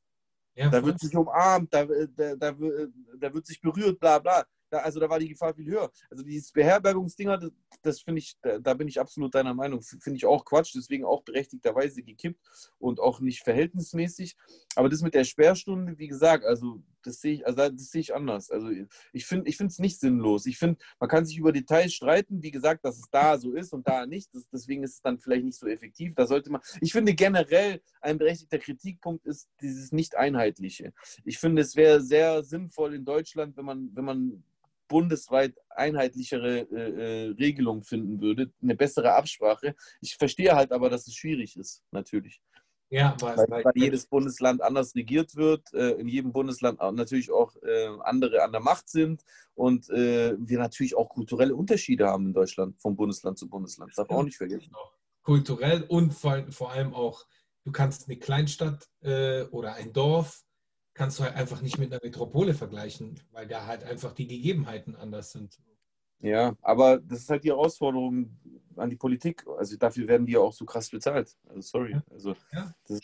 Ja, 0.54 0.68
da 0.68 0.84
wird 0.84 1.00
sich 1.00 1.16
umarmt, 1.16 1.72
da, 1.72 1.82
äh, 1.82 2.08
da, 2.14 2.36
da, 2.36 2.48
äh, 2.48 2.88
da 3.18 3.32
wird 3.32 3.46
sich 3.46 3.60
berührt, 3.60 3.98
bla 3.98 4.18
bla. 4.18 4.44
Da, 4.72 4.78
also 4.78 5.00
da 5.00 5.10
war 5.10 5.18
die 5.18 5.28
Gefahr 5.28 5.52
viel 5.52 5.66
höher. 5.66 5.92
Also 6.10 6.24
dieses 6.24 6.50
Beherbergungsdinger, 6.50 7.36
das, 7.36 7.50
das 7.82 8.00
finde 8.00 8.20
ich, 8.20 8.38
da, 8.40 8.58
da, 8.58 8.72
bin 8.72 8.88
ich 8.88 8.98
absolut 8.98 9.34
deiner 9.34 9.52
Meinung. 9.52 9.82
Finde 9.82 10.16
ich 10.16 10.24
auch 10.24 10.46
Quatsch, 10.46 10.74
deswegen 10.74 11.04
auch 11.04 11.22
berechtigterweise 11.24 12.02
gekippt 12.02 12.40
und 12.78 12.98
auch 12.98 13.20
nicht 13.20 13.44
verhältnismäßig. 13.44 14.34
Aber 14.74 14.88
das 14.88 15.02
mit 15.02 15.12
der 15.12 15.24
Sperrstunde, 15.24 15.98
wie 15.98 16.08
gesagt, 16.08 16.46
also 16.46 16.82
das 17.02 17.20
sehe 17.20 17.34
ich, 17.34 17.46
also 17.46 17.68
das 17.68 17.90
sehe 17.90 18.00
ich 18.00 18.14
anders. 18.14 18.50
Also 18.50 18.70
ich 19.12 19.26
finde 19.26 19.50
ich 19.50 19.60
es 19.60 19.78
nicht 19.78 20.00
sinnlos. 20.00 20.46
Ich 20.46 20.56
finde, 20.56 20.80
man 20.98 21.10
kann 21.10 21.26
sich 21.26 21.36
über 21.36 21.52
Details 21.52 21.92
streiten, 21.92 22.42
wie 22.42 22.50
gesagt, 22.50 22.84
dass 22.86 22.96
es 22.96 23.10
da 23.10 23.36
so 23.36 23.52
ist 23.52 23.74
und 23.74 23.86
da 23.86 24.06
nicht. 24.06 24.34
Das, 24.34 24.48
deswegen 24.48 24.84
ist 24.84 24.94
es 24.94 25.02
dann 25.02 25.18
vielleicht 25.18 25.44
nicht 25.44 25.58
so 25.58 25.66
effektiv. 25.66 26.14
Da 26.14 26.26
sollte 26.26 26.50
man. 26.50 26.62
Ich 26.80 26.92
finde 26.92 27.12
generell 27.14 27.82
ein 28.00 28.16
berechtigter 28.16 28.58
Kritikpunkt 28.58 29.26
ist 29.26 29.50
dieses 29.60 29.92
Nicht-Einheitliche. 29.92 30.94
Ich 31.24 31.38
finde, 31.38 31.60
es 31.60 31.76
wäre 31.76 32.00
sehr 32.00 32.42
sinnvoll 32.42 32.94
in 32.94 33.04
Deutschland, 33.04 33.56
wenn 33.58 33.66
man, 33.66 33.90
wenn 33.94 34.04
man 34.04 34.44
bundesweit 34.92 35.54
einheitlichere 35.70 36.60
äh, 36.70 37.28
äh, 37.28 37.28
Regelung 37.30 37.82
finden 37.82 38.20
würde, 38.20 38.52
eine 38.62 38.76
bessere 38.76 39.14
Absprache. 39.14 39.74
Ich 40.02 40.16
verstehe 40.16 40.54
halt 40.54 40.70
aber, 40.70 40.90
dass 40.90 41.06
es 41.06 41.14
schwierig 41.14 41.56
ist, 41.56 41.82
natürlich. 41.90 42.40
Ja, 42.90 43.16
weil, 43.20 43.38
weil, 43.48 43.64
weil 43.64 43.72
jedes 43.74 44.06
Bundesland 44.06 44.60
anders 44.60 44.94
regiert 44.94 45.34
wird, 45.34 45.72
äh, 45.72 45.92
in 45.92 46.08
jedem 46.08 46.30
Bundesland 46.30 46.78
natürlich 46.78 47.32
auch 47.32 47.56
äh, 47.62 47.88
andere 48.02 48.42
an 48.42 48.52
der 48.52 48.60
Macht 48.60 48.90
sind 48.90 49.24
und 49.54 49.88
äh, 49.88 50.36
wir 50.38 50.58
natürlich 50.58 50.94
auch 50.94 51.08
kulturelle 51.08 51.54
Unterschiede 51.54 52.06
haben 52.06 52.26
in 52.26 52.34
Deutschland 52.34 52.78
von 52.82 52.94
Bundesland 52.94 53.38
zu 53.38 53.48
Bundesland. 53.48 53.92
Das 53.92 53.96
darf 53.96 54.10
man 54.10 54.18
auch 54.18 54.24
nicht 54.24 54.36
vergessen. 54.36 54.72
Kulturell 55.22 55.84
und 55.88 56.12
vor, 56.12 56.44
vor 56.50 56.70
allem 56.72 56.92
auch, 56.92 57.24
du 57.64 57.72
kannst 57.72 58.08
eine 58.08 58.18
Kleinstadt 58.18 58.86
äh, 59.00 59.44
oder 59.44 59.72
ein 59.72 59.94
Dorf 59.94 60.44
kannst 60.94 61.18
du 61.18 61.24
halt 61.24 61.36
einfach 61.36 61.62
nicht 61.62 61.78
mit 61.78 61.92
einer 61.92 62.02
Metropole 62.02 62.54
vergleichen, 62.54 63.18
weil 63.30 63.46
da 63.46 63.66
halt 63.66 63.84
einfach 63.84 64.12
die 64.12 64.26
Gegebenheiten 64.26 64.94
anders 64.94 65.32
sind. 65.32 65.58
Ja, 66.22 66.56
aber 66.62 66.98
das 66.98 67.20
ist 67.20 67.30
halt 67.30 67.42
die 67.42 67.50
Herausforderung 67.50 68.38
an 68.76 68.90
die 68.90 68.96
Politik. 68.96 69.44
Also 69.58 69.76
dafür 69.76 70.06
werden 70.06 70.24
die 70.24 70.34
ja 70.34 70.38
auch 70.38 70.52
so 70.52 70.64
krass 70.64 70.88
bezahlt. 70.88 71.36
Also 71.48 71.60
sorry. 71.62 71.96
Also 72.10 72.36
ja, 72.52 72.72
das, 72.86 73.00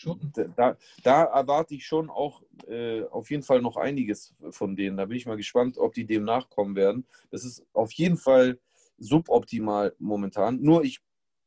da, 0.55 0.77
da, 1.03 1.25
erwarte 1.25 1.75
ich 1.75 1.85
schon 1.85 2.11
auch 2.11 2.43
äh, 2.69 3.03
auf 3.07 3.31
jeden 3.31 3.43
Fall 3.43 3.61
noch 3.61 3.77
einiges 3.77 4.37
von 4.51 4.77
denen. 4.77 4.97
Da 4.97 5.07
bin 5.07 5.17
ich 5.17 5.27
mal 5.27 5.37
gespannt, 5.37 5.79
ob 5.79 5.95
die 5.95 6.07
dem 6.07 6.25
nachkommen 6.25 6.77
werden. 6.77 7.07
Das 7.33 7.45
ist 7.45 7.67
auf 7.73 7.93
jeden 7.93 8.19
Fall 8.19 8.61
suboptimal 8.99 9.97
momentan. 9.99 10.61
Nur 10.61 10.85
ich 10.85 11.01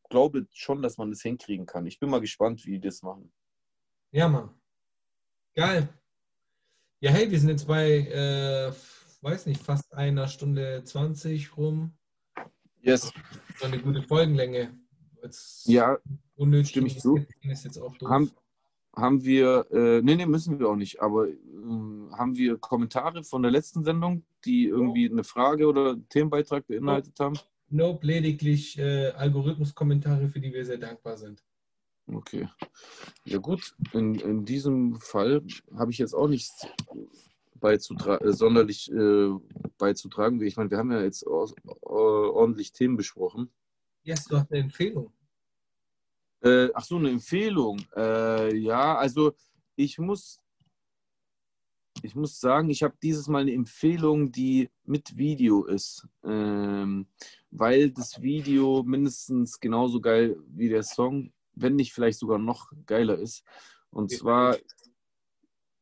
glaube 0.09 0.47
schon, 0.51 0.81
dass 0.81 0.97
man 0.97 1.09
das 1.09 1.21
hinkriegen 1.21 1.65
kann. 1.65 1.85
Ich 1.85 1.99
bin 1.99 2.09
mal 2.09 2.19
gespannt, 2.19 2.65
wie 2.65 2.71
die 2.71 2.87
das 2.87 3.01
machen. 3.01 3.31
Ja, 4.11 4.27
Mann. 4.27 4.49
Geil. 5.55 5.87
Ja, 7.03 7.09
hey, 7.09 7.31
wir 7.31 7.39
sind 7.39 7.49
jetzt 7.49 7.67
bei, 7.67 8.01
äh, 8.01 8.71
weiß 9.21 9.47
nicht, 9.47 9.63
fast 9.63 9.91
einer 9.95 10.27
Stunde 10.27 10.83
20 10.83 11.57
rum. 11.57 11.93
Yes. 12.79 13.11
So 13.57 13.65
eine 13.65 13.79
gute 13.79 14.03
Folgenlänge. 14.03 14.77
Jetzt 15.23 15.67
Ja, 15.67 15.97
unnötig. 16.35 16.69
stimme 16.69 16.85
ich 16.85 16.99
zu. 16.99 17.17
Ist 17.41 17.65
jetzt 17.65 17.79
auch 17.79 17.97
doof. 17.97 18.07
haben, 18.07 18.31
haben 18.95 19.23
wir, 19.23 19.65
äh, 19.71 20.03
nee, 20.03 20.15
nee, 20.15 20.27
müssen 20.27 20.59
wir 20.59 20.69
auch 20.69 20.75
nicht, 20.75 21.01
aber 21.01 21.27
ähm, 21.27 22.11
haben 22.15 22.37
wir 22.37 22.59
Kommentare 22.59 23.23
von 23.23 23.41
der 23.41 23.49
letzten 23.49 23.83
Sendung, 23.83 24.23
die 24.45 24.65
irgendwie 24.65 25.09
eine 25.09 25.23
Frage 25.23 25.65
oder 25.65 25.93
einen 25.93 26.07
Themenbeitrag 26.07 26.67
beinhaltet 26.67 27.19
haben? 27.19 27.35
Nope, 27.69 28.05
lediglich 28.05 28.77
äh, 28.77 29.07
Algorithmuskommentare, 29.07 30.27
für 30.27 30.39
die 30.39 30.53
wir 30.53 30.63
sehr 30.63 30.77
dankbar 30.77 31.17
sind. 31.17 31.43
Okay. 32.13 32.47
Ja 33.23 33.37
gut, 33.37 33.73
in, 33.93 34.15
in 34.15 34.45
diesem 34.45 34.95
Fall 34.95 35.41
habe 35.77 35.91
ich 35.91 35.97
jetzt 35.97 36.13
auch 36.13 36.27
nichts 36.27 36.67
beizutra 37.55 38.17
äh, 38.17 38.33
sonderlich 38.33 38.91
äh, 38.91 39.29
beizutragen. 39.77 40.41
Ich 40.41 40.57
meine, 40.57 40.69
wir 40.69 40.77
haben 40.77 40.91
ja 40.91 41.01
jetzt 41.01 41.25
ordentlich 41.25 42.73
Themen 42.73 42.97
besprochen. 42.97 43.49
Yes, 44.03 44.25
du 44.25 44.37
hast 44.37 44.51
eine 44.51 44.61
Empfehlung. 44.61 45.13
Äh, 46.41 46.69
ach 46.73 46.83
so, 46.83 46.97
eine 46.97 47.11
Empfehlung. 47.11 47.79
Äh, 47.95 48.57
ja, 48.57 48.97
also 48.97 49.33
ich 49.75 49.99
muss, 49.99 50.39
ich 52.01 52.15
muss 52.15 52.39
sagen, 52.39 52.69
ich 52.71 52.81
habe 52.81 52.95
dieses 53.01 53.27
Mal 53.27 53.43
eine 53.43 53.53
Empfehlung, 53.53 54.31
die 54.31 54.69
mit 54.83 55.15
Video 55.15 55.65
ist, 55.65 56.07
ähm, 56.23 57.05
weil 57.51 57.91
das 57.91 58.21
Video 58.21 58.81
mindestens 58.83 59.59
genauso 59.59 60.01
geil 60.01 60.35
wie 60.47 60.69
der 60.69 60.83
Song, 60.83 61.31
wenn 61.53 61.75
nicht 61.75 61.93
vielleicht 61.93 62.19
sogar 62.19 62.39
noch 62.39 62.71
geiler 62.85 63.17
ist. 63.17 63.43
Und 63.89 64.11
Wir 64.11 64.17
zwar, 64.17 64.57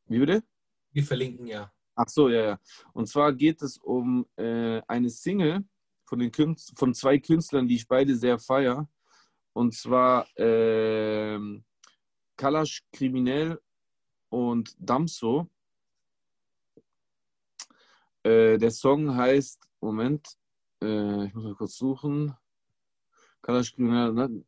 wie 0.08 0.20
bitte? 0.20 0.44
Wir 0.92 1.04
verlinken 1.04 1.48
ja. 1.48 1.72
Ach 1.96 2.08
so, 2.08 2.30
ja, 2.30 2.42
ja. 2.42 2.60
Und 2.94 3.08
zwar 3.08 3.34
geht 3.34 3.62
es 3.62 3.78
um 3.78 4.26
äh, 4.38 4.82
eine 4.88 5.10
Single 5.10 5.66
von, 6.06 6.20
den 6.20 6.32
Künst 6.32 6.78
von 6.78 6.94
zwei 6.94 7.20
Künstlern, 7.20 7.68
die 7.68 7.76
ich 7.76 7.88
beide 7.88 8.16
sehr 8.16 8.40
feier. 8.40 8.90
Und 9.54 9.76
zwar 9.76 10.26
ähm, 10.38 11.64
Kalash 12.38 12.84
Kriminell 12.94 13.60
und 14.30 14.74
Damso. 14.80 15.50
Äh, 18.24 18.58
der 18.58 18.72
Song 18.72 19.16
heißt, 19.16 19.60
Moment, 19.82 20.38
äh, 20.82 21.26
ich 21.26 21.34
muss 21.34 21.44
mal 21.44 21.56
kurz 21.56 21.76
suchen. 21.76 22.34
Kalash 23.42 23.76
Kriminell, 23.76 24.14
ne? 24.14 24.46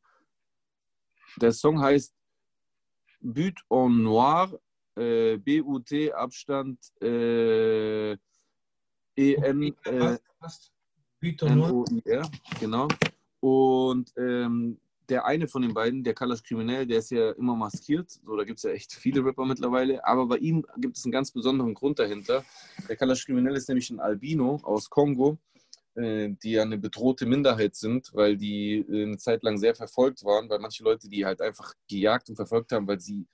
Der 1.37 1.51
Song 1.51 1.79
heißt 1.79 2.13
But 3.21 3.59
en 3.69 4.03
Noir, 4.03 4.59
äh, 4.95 5.37
B-U-T, 5.37 6.13
Abstand, 6.13 6.79
äh, 7.01 8.13
E-N, 9.15 9.75
äh. 9.85 10.17
Büter 11.19 11.55
nur. 11.55 11.67
N-O-I-R, 11.67 12.29
genau. 12.59 12.87
Und 13.39 14.11
ähm, 14.17 14.79
der 15.11 15.25
eine 15.25 15.47
von 15.47 15.61
den 15.61 15.73
beiden, 15.73 16.03
der 16.03 16.13
Kalash 16.13 16.41
Kriminell, 16.41 16.87
der 16.87 16.99
ist 16.99 17.11
ja 17.11 17.31
immer 17.31 17.55
maskiert. 17.55 18.09
So, 18.09 18.35
da 18.37 18.43
gibt 18.43 18.57
es 18.57 18.63
ja 18.63 18.71
echt 18.71 18.93
viele 18.93 19.23
Rapper 19.23 19.45
mittlerweile. 19.45 20.03
Aber 20.05 20.25
bei 20.25 20.37
ihm 20.37 20.65
gibt 20.77 20.97
es 20.97 21.03
einen 21.03 21.11
ganz 21.11 21.31
besonderen 21.31 21.73
Grund 21.73 21.99
dahinter. 21.99 22.43
Der 22.87 22.95
Kalash 22.95 23.25
Kriminell 23.25 23.55
ist 23.55 23.67
nämlich 23.67 23.89
ein 23.89 23.99
Albino 23.99 24.59
aus 24.63 24.89
Kongo, 24.89 25.37
äh, 25.50 25.50
die 25.95 26.51
ja 26.51 26.61
eine 26.61 26.77
bedrohte 26.77 27.25
Minderheit 27.25 27.75
sind, 27.75 28.11
weil 28.13 28.37
die 28.37 28.77
äh, 28.77 29.03
eine 29.03 29.17
Zeit 29.17 29.43
lang 29.43 29.57
sehr 29.57 29.75
verfolgt 29.75 30.23
waren, 30.23 30.49
weil 30.49 30.59
manche 30.59 30.83
Leute 30.83 31.09
die 31.09 31.25
halt 31.25 31.41
einfach 31.41 31.73
gejagt 31.89 32.29
und 32.29 32.37
verfolgt 32.37 32.71
haben, 32.71 32.87
weil 32.87 32.99
sie 32.99 33.27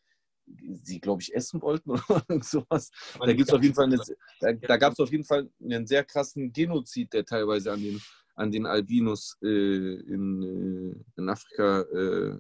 sie, 0.84 1.00
glaube 1.00 1.22
ich, 1.22 1.36
essen 1.36 1.62
wollten 1.62 1.92
oder 2.10 2.42
sowas. 2.42 2.90
Da 3.20 3.34
gibt 3.34 3.50
es 3.50 3.54
auf 3.54 3.62
jeden 3.62 3.76
Fall 3.76 3.86
eine, 3.86 4.02
da, 4.40 4.54
da 4.54 4.78
gab 4.78 4.94
es 4.94 5.00
auf 5.00 5.12
jeden 5.12 5.24
Fall 5.24 5.50
einen 5.62 5.86
sehr 5.86 6.04
krassen 6.04 6.52
Genozid, 6.54 7.14
der 7.14 7.26
teilweise 7.26 7.72
an 7.72 7.82
den, 7.82 8.02
an 8.36 8.52
den 8.52 8.66
Albinos 8.66 9.38
äh, 9.42 9.48
in, 9.48 11.04
äh, 11.16 11.20
in 11.20 11.30
Afrika 11.30 11.82
äh, 11.82 12.38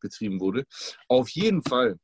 betrieben 0.00 0.40
wurde. 0.40 0.66
Auf 1.08 1.30
jeden 1.30 1.62
Fall 1.62 1.98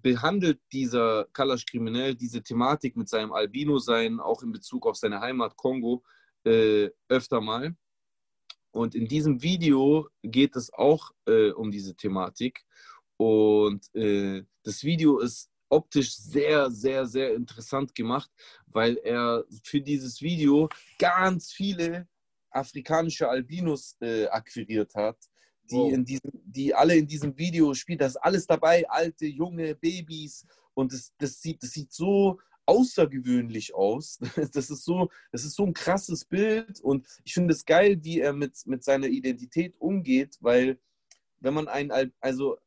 behandelt 0.00 0.60
dieser 0.72 1.26
Kalash 1.32 1.66
Kriminell 1.66 2.14
diese 2.14 2.42
Thematik 2.42 2.96
mit 2.96 3.08
seinem 3.08 3.32
Albino-Sein 3.32 4.20
auch 4.20 4.42
in 4.42 4.52
Bezug 4.52 4.86
auf 4.86 4.96
seine 4.96 5.20
Heimat 5.20 5.56
Kongo 5.56 6.04
äh, 6.44 6.90
öfter 7.08 7.40
mal. 7.40 7.74
Und 8.70 8.94
in 8.94 9.06
diesem 9.08 9.42
Video 9.42 10.08
geht 10.22 10.56
es 10.56 10.72
auch 10.72 11.10
äh, 11.26 11.50
um 11.50 11.70
diese 11.70 11.94
Thematik. 11.94 12.64
Und 13.16 13.92
äh, 13.94 14.44
das 14.62 14.84
Video 14.84 15.18
ist 15.18 15.50
optisch 15.68 16.16
sehr, 16.16 16.70
sehr, 16.70 17.06
sehr 17.06 17.34
interessant 17.34 17.94
gemacht, 17.94 18.30
weil 18.66 18.96
er 18.98 19.44
für 19.64 19.80
dieses 19.80 20.20
Video 20.20 20.68
ganz 20.98 21.52
viele 21.52 22.08
afrikanische 22.50 23.28
Albinos 23.28 23.96
äh, 24.00 24.26
akquiriert 24.26 24.94
hat, 24.94 25.18
die, 25.70 25.76
Wow. 25.76 25.92
in 25.92 26.04
diesem, 26.04 26.30
die 26.44 26.74
alle 26.74 26.96
in 26.96 27.06
diesem 27.06 27.36
Video 27.36 27.74
spielen. 27.74 27.98
Da 27.98 28.06
ist 28.06 28.16
alles 28.16 28.46
dabei, 28.46 28.88
alte, 28.88 29.26
junge, 29.26 29.74
Babys. 29.74 30.46
Und 30.74 30.92
das, 30.92 31.12
das, 31.18 31.40
sieht, 31.42 31.62
das 31.62 31.70
sieht 31.70 31.92
so 31.92 32.38
außergewöhnlich 32.68 33.74
aus. 33.74 34.18
Das 34.52 34.70
ist 34.70 34.84
so, 34.84 35.10
das 35.32 35.44
ist 35.44 35.54
so 35.56 35.64
ein 35.64 35.74
krasses 35.74 36.24
Bild. 36.24 36.80
Und 36.80 37.06
ich 37.24 37.34
finde 37.34 37.52
es 37.54 37.64
geil, 37.64 37.98
wie 38.02 38.20
er 38.20 38.32
mit, 38.32 38.66
mit 38.66 38.84
seiner 38.84 39.06
Identität 39.08 39.80
umgeht, 39.80 40.36
weil 40.40 40.78
wenn 41.40 41.54
man 41.54 41.68
einen, 41.68 41.90
Al- 41.90 42.12
also 42.20 42.58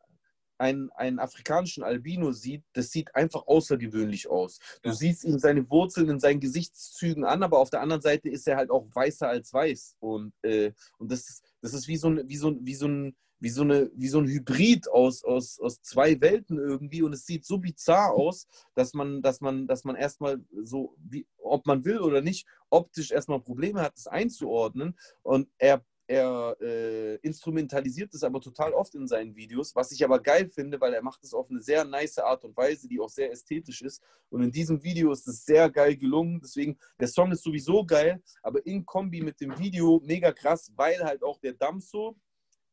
einen, 0.57 0.89
einen 0.91 1.19
afrikanischen 1.19 1.83
Albino 1.83 2.31
sieht, 2.31 2.63
das 2.73 2.91
sieht 2.91 3.15
einfach 3.15 3.47
außergewöhnlich 3.47 4.29
aus. 4.29 4.59
Du 4.83 4.89
Ja. 4.89 4.95
siehst 4.95 5.23
ihm 5.23 5.39
seine 5.39 5.67
Wurzeln 5.69 6.09
in 6.09 6.19
seinen 6.19 6.39
Gesichtszügen 6.39 7.25
an, 7.25 7.41
aber 7.43 7.57
auf 7.59 7.69
der 7.71 7.81
anderen 7.81 8.01
Seite 8.01 8.29
ist 8.29 8.47
er 8.47 8.57
halt 8.57 8.69
auch 8.69 8.87
weißer 8.93 9.27
als 9.27 9.51
weiß. 9.53 9.97
Und, 9.99 10.33
äh, 10.43 10.71
und 10.99 11.11
das, 11.11 11.27
ist, 11.29 11.43
das 11.61 11.73
ist 11.73 11.87
wie 11.87 11.97
so 11.97 12.09
ein, 12.09 12.29
wie 12.29 12.37
so, 12.37 12.49
ein- 12.49 12.59
wie 12.65 12.75
so 12.75 12.87
ein 12.87 13.15
wie 13.41 13.49
so, 13.49 13.63
eine, 13.63 13.91
wie 13.95 14.07
so 14.07 14.19
ein 14.19 14.27
Hybrid 14.27 14.87
aus, 14.87 15.23
aus, 15.23 15.59
aus 15.59 15.81
zwei 15.81 16.21
Welten 16.21 16.59
irgendwie 16.59 17.01
und 17.01 17.11
es 17.11 17.25
sieht 17.25 17.43
so 17.43 17.57
bizarr 17.57 18.13
aus, 18.13 18.47
dass 18.75 18.93
man, 18.93 19.23
dass 19.23 19.41
man, 19.41 19.67
dass 19.67 19.83
man 19.83 19.95
erstmal 19.95 20.39
so, 20.63 20.95
wie, 20.97 21.25
ob 21.39 21.65
man 21.65 21.83
will 21.83 21.99
oder 21.99 22.21
nicht, 22.21 22.47
optisch 22.69 23.11
erstmal 23.11 23.41
Probleme 23.41 23.81
hat, 23.81 23.97
das 23.97 24.05
einzuordnen. 24.05 24.95
Und 25.23 25.49
er, 25.57 25.83
er 26.05 26.55
äh, 26.61 27.15
instrumentalisiert 27.15 28.13
es 28.13 28.23
aber 28.23 28.41
total 28.41 28.73
oft 28.73 28.93
in 28.93 29.07
seinen 29.07 29.35
Videos, 29.35 29.75
was 29.75 29.91
ich 29.91 30.03
aber 30.05 30.19
geil 30.19 30.47
finde, 30.47 30.79
weil 30.79 30.93
er 30.93 31.01
macht 31.01 31.23
es 31.23 31.33
auf 31.33 31.49
eine 31.49 31.61
sehr 31.61 31.83
nice 31.83 32.19
Art 32.19 32.45
und 32.45 32.55
Weise, 32.55 32.87
die 32.87 32.99
auch 32.99 33.09
sehr 33.09 33.31
ästhetisch 33.31 33.81
ist. 33.81 34.03
Und 34.29 34.43
in 34.43 34.51
diesem 34.51 34.83
Video 34.83 35.11
ist 35.11 35.27
es 35.27 35.43
sehr 35.43 35.67
geil 35.71 35.97
gelungen. 35.97 36.39
Deswegen, 36.43 36.77
der 36.99 37.07
Song 37.07 37.31
ist 37.31 37.43
sowieso 37.43 37.83
geil, 37.83 38.21
aber 38.43 38.63
in 38.67 38.85
Kombi 38.85 39.21
mit 39.21 39.41
dem 39.41 39.57
Video 39.57 39.99
mega 40.05 40.31
krass, 40.31 40.71
weil 40.75 41.03
halt 41.03 41.23
auch 41.23 41.39
der 41.39 41.53
Damso, 41.53 42.15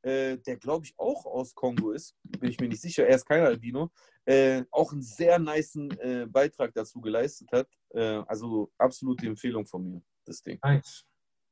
äh, 0.09 0.39
der 0.39 0.57
glaube 0.57 0.87
ich 0.87 0.95
auch 0.97 1.27
aus 1.27 1.55
Kongo 1.55 1.91
ist, 1.91 2.17
bin 2.23 2.51
ich 2.51 2.59
mir 2.59 2.69
nicht 2.69 2.81
sicher, 2.81 3.07
er 3.07 3.17
ist 3.17 3.27
kein 3.27 3.43
Albino, 3.43 3.91
äh, 4.25 4.65
auch 4.71 4.93
einen 4.93 5.03
sehr 5.03 5.39
niceen 5.39 5.91
äh, 5.99 6.27
Beitrag 6.27 6.73
dazu 6.75 7.01
geleistet 7.01 7.51
hat. 7.53 7.69
Äh, 7.91 8.23
also 8.27 8.73
absolute 8.79 9.27
Empfehlung 9.27 9.67
von 9.67 9.85
mir, 9.85 10.03
das 10.25 10.43
Ding. 10.43 10.59
Nice. 10.63 11.05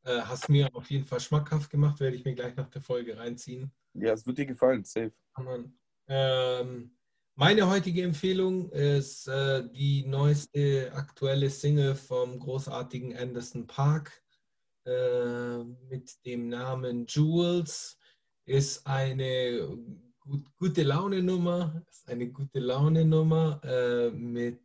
Äh, 0.04 0.20
hast 0.22 0.48
mir 0.48 0.68
auf 0.74 0.90
jeden 0.90 1.04
Fall 1.04 1.20
schmackhaft 1.20 1.70
gemacht, 1.70 2.00
werde 2.00 2.16
ich 2.16 2.24
mir 2.24 2.34
gleich 2.34 2.56
nach 2.56 2.70
der 2.70 2.80
Folge 2.80 3.18
reinziehen. 3.18 3.72
Ja, 3.94 4.12
es 4.12 4.26
wird 4.26 4.38
dir 4.38 4.46
gefallen, 4.46 4.84
safe. 4.84 5.12
Ähm, 6.08 6.96
meine 7.34 7.68
heutige 7.68 8.02
Empfehlung 8.02 8.70
ist 8.70 9.26
äh, 9.28 9.68
die 9.70 10.06
neueste 10.06 10.92
aktuelle 10.94 11.50
Single 11.50 11.94
vom 11.94 12.38
großartigen 12.38 13.16
Anderson 13.16 13.66
Park 13.66 14.22
mit 15.88 16.24
dem 16.24 16.46
Namen 16.48 17.06
Jules. 17.06 17.98
Ist 18.46 18.86
eine 18.86 19.76
gut, 20.20 20.44
gute 20.56 20.84
Laune-Nummer, 20.84 21.82
ist 21.90 22.08
eine 22.08 22.28
gute 22.28 22.60
Laune-Nummer 22.60 23.60
äh, 23.64 24.10
mit 24.10 24.60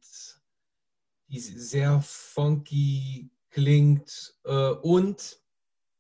die 1.28 1.40
sehr 1.40 2.02
funky 2.02 3.32
klingt 3.50 4.36
äh, 4.44 4.70
und 4.70 5.42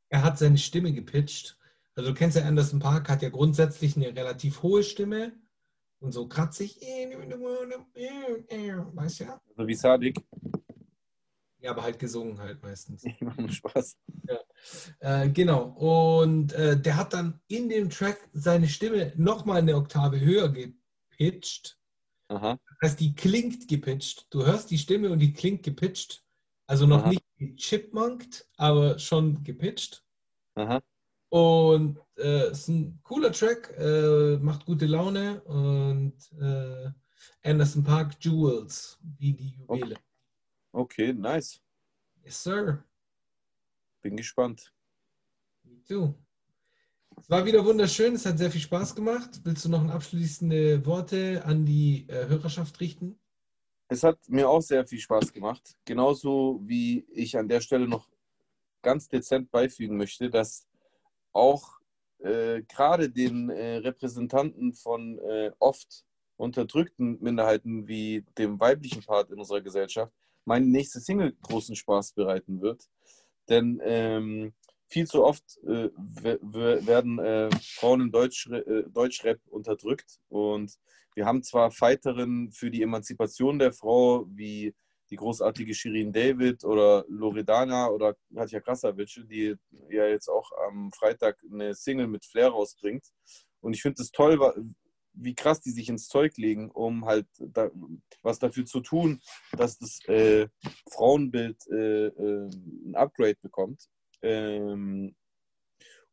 er 0.10 0.24
hat 0.24 0.38
seine 0.38 0.58
Stimme 0.58 0.94
gepitcht. 0.94 1.58
Also 1.95 2.10
du 2.10 2.16
kennst 2.16 2.38
ja 2.38 2.44
Anderson 2.44 2.80
Park, 2.80 3.10
hat 3.10 3.22
ja 3.22 3.30
grundsätzlich 3.30 3.95
eine 3.95 4.16
relativ 4.16 4.62
hohe 4.62 4.84
Stimme 4.84 5.34
und 5.99 6.12
so 6.12 6.28
kratzig. 6.28 6.80
Weißt 6.82 9.20
du 9.20 9.24
ja? 9.24 9.41
Also 9.56 9.68
wie 9.68 9.76
Sadik. 9.76 10.18
Ja, 11.61 11.71
aber 11.71 11.83
halt 11.83 11.99
gesungen 11.99 12.39
halt 12.39 12.61
meistens. 12.63 13.03
Ich 13.03 13.21
mache 13.21 13.41
nur 13.41 13.51
Spaß. 13.51 13.97
Äh, 14.99 15.29
genau. 15.29 15.63
Und 15.69 16.53
äh, 16.53 16.79
der 16.79 16.97
hat 16.97 17.13
dann 17.13 17.39
in 17.47 17.69
dem 17.69 17.89
Track 17.89 18.29
seine 18.33 18.67
Stimme 18.67 19.13
nochmal 19.15 19.59
eine 19.59 19.75
Oktave 19.75 20.19
höher 20.19 20.49
gepitcht. 20.49 21.77
Aha. 22.29 22.57
Das 22.79 22.91
heißt, 22.91 22.99
die 22.99 23.13
klingt 23.13 23.67
gepitcht. 23.67 24.27
Du 24.31 24.45
hörst 24.45 24.71
die 24.71 24.77
Stimme 24.77 25.11
und 25.11 25.19
die 25.19 25.33
klingt 25.33 25.63
gepitcht. 25.63 26.23
Also 26.65 26.88
noch 26.88 27.03
Aha. 27.03 27.09
nicht 27.09 27.23
gechipmunkt, 27.38 28.47
aber 28.57 28.97
schon 28.97 29.43
gepitcht. 29.43 30.03
Aha. 30.55 30.81
Und 31.29 31.99
äh, 32.17 32.51
ist 32.51 32.69
ein 32.69 32.99
cooler 33.03 33.31
Track, 33.31 33.73
äh, 33.77 34.38
macht 34.38 34.65
gute 34.65 34.85
Laune 34.85 35.41
und 35.41 36.15
äh, 36.39 36.89
Anderson 37.43 37.83
Park 37.83 38.15
Jewels, 38.19 38.99
wie 39.17 39.33
die 39.33 39.49
Juwele. 39.49 39.95
Okay, 39.95 40.01
nice. 40.73 41.61
Yes, 42.23 42.43
sir. 42.43 42.84
Bin 44.02 44.15
gespannt. 44.15 44.73
Me 45.64 45.84
too. 45.88 46.14
Es 47.19 47.30
war 47.30 47.45
wieder 47.45 47.64
wunderschön, 47.64 48.15
es 48.15 48.26
hat 48.26 48.38
sehr 48.38 48.49
viel 48.49 48.61
Spaß 48.61 48.95
gemacht. 48.95 49.41
Willst 49.43 49.65
du 49.65 49.69
noch 49.69 49.88
abschließende 49.89 50.85
Worte 50.85 51.43
an 51.45 51.65
die 51.65 52.06
äh, 52.07 52.27
Hörerschaft 52.27 52.80
richten? 52.80 53.19
Es 53.89 54.03
hat 54.03 54.18
mir 54.30 54.49
auch 54.49 54.61
sehr 54.61 54.88
viel 54.88 54.99
Spaß 54.99 55.34
gemacht. 55.34 55.76
Genauso 55.85 56.61
wie 56.64 57.06
ich 57.11 57.38
an 57.38 57.49
der 57.49 57.61
Stelle 57.61 57.88
noch 57.88 58.10
ganz 58.81 59.10
dezent 59.10 59.52
beifügen 59.52 59.98
möchte, 59.98 60.30
dass 60.30 60.68
auch 61.34 61.80
äh, 62.19 62.64
gerade 62.64 63.10
den 63.10 63.49
äh, 63.49 63.77
Repräsentanten 63.77 64.73
von 64.73 65.19
äh, 65.19 65.52
oft 65.60 66.06
unterdrückten 66.38 67.22
Minderheiten 67.22 67.88
wie 67.88 68.26
dem 68.38 68.60
weiblichen 68.60 69.03
Part 69.03 69.30
in 69.30 69.39
unserer 69.39 69.61
Gesellschaft 69.61 70.14
meine 70.45 70.65
nächste 70.65 70.99
Single 70.99 71.35
großen 71.41 71.76
Spaß 71.76 72.13
bereiten 72.13 72.61
wird. 72.61 72.88
Denn 73.49 73.81
ähm, 73.84 74.53
viel 74.88 75.07
zu 75.07 75.23
oft 75.23 75.43
äh, 75.63 75.89
werden 75.95 77.19
äh, 77.19 77.49
Frauen 77.61 78.01
im 78.01 78.11
Deutsch, 78.11 78.47
äh, 78.47 78.84
Deutschrap 78.89 79.39
unterdrückt. 79.47 80.19
Und 80.30 80.77
wir 81.15 81.26
haben 81.26 81.43
zwar 81.43 81.72
Fighterinnen 81.72 82.51
für 82.51 82.69
die 82.69 82.81
Emanzipation 82.81 83.59
der 83.59 83.73
Frau, 83.73 84.26
wie 84.30 84.73
die 85.09 85.18
großartige 85.18 85.73
Shirin 85.73 86.13
David 86.13 86.63
oder 86.63 87.05
Loredana 87.09 87.89
oder 87.89 88.15
Katja 88.34 88.61
Krasavic, 88.61 89.22
die 89.30 89.55
ja 89.89 90.07
jetzt 90.07 90.30
auch 90.30 90.49
am 90.68 90.91
Freitag 90.93 91.38
eine 91.51 91.76
Single 91.76 92.07
mit 92.07 92.26
Flair 92.26 92.49
rausbringt. 92.49 93.05
Und 93.59 93.73
ich 93.73 93.81
finde 93.81 94.01
es 94.01 94.11
toll, 94.11 94.39
wie 95.13 95.35
krass 95.35 95.61
die 95.61 95.71
sich 95.71 95.89
ins 95.89 96.07
Zeug 96.07 96.38
legen, 96.38 96.71
um 96.71 97.05
halt 97.05 97.27
da, 97.39 97.69
was 98.21 98.39
dafür 98.39 98.65
zu 98.65 98.79
tun, 98.79 99.21
dass 99.57 99.77
das 99.77 99.99
äh, 100.07 100.47
Frauenbild 100.89 101.67
äh, 101.67 102.07
äh, 102.07 102.49
ein 102.85 102.95
Upgrade 102.95 103.38
bekommt. 103.41 103.89
Ähm, 104.21 105.15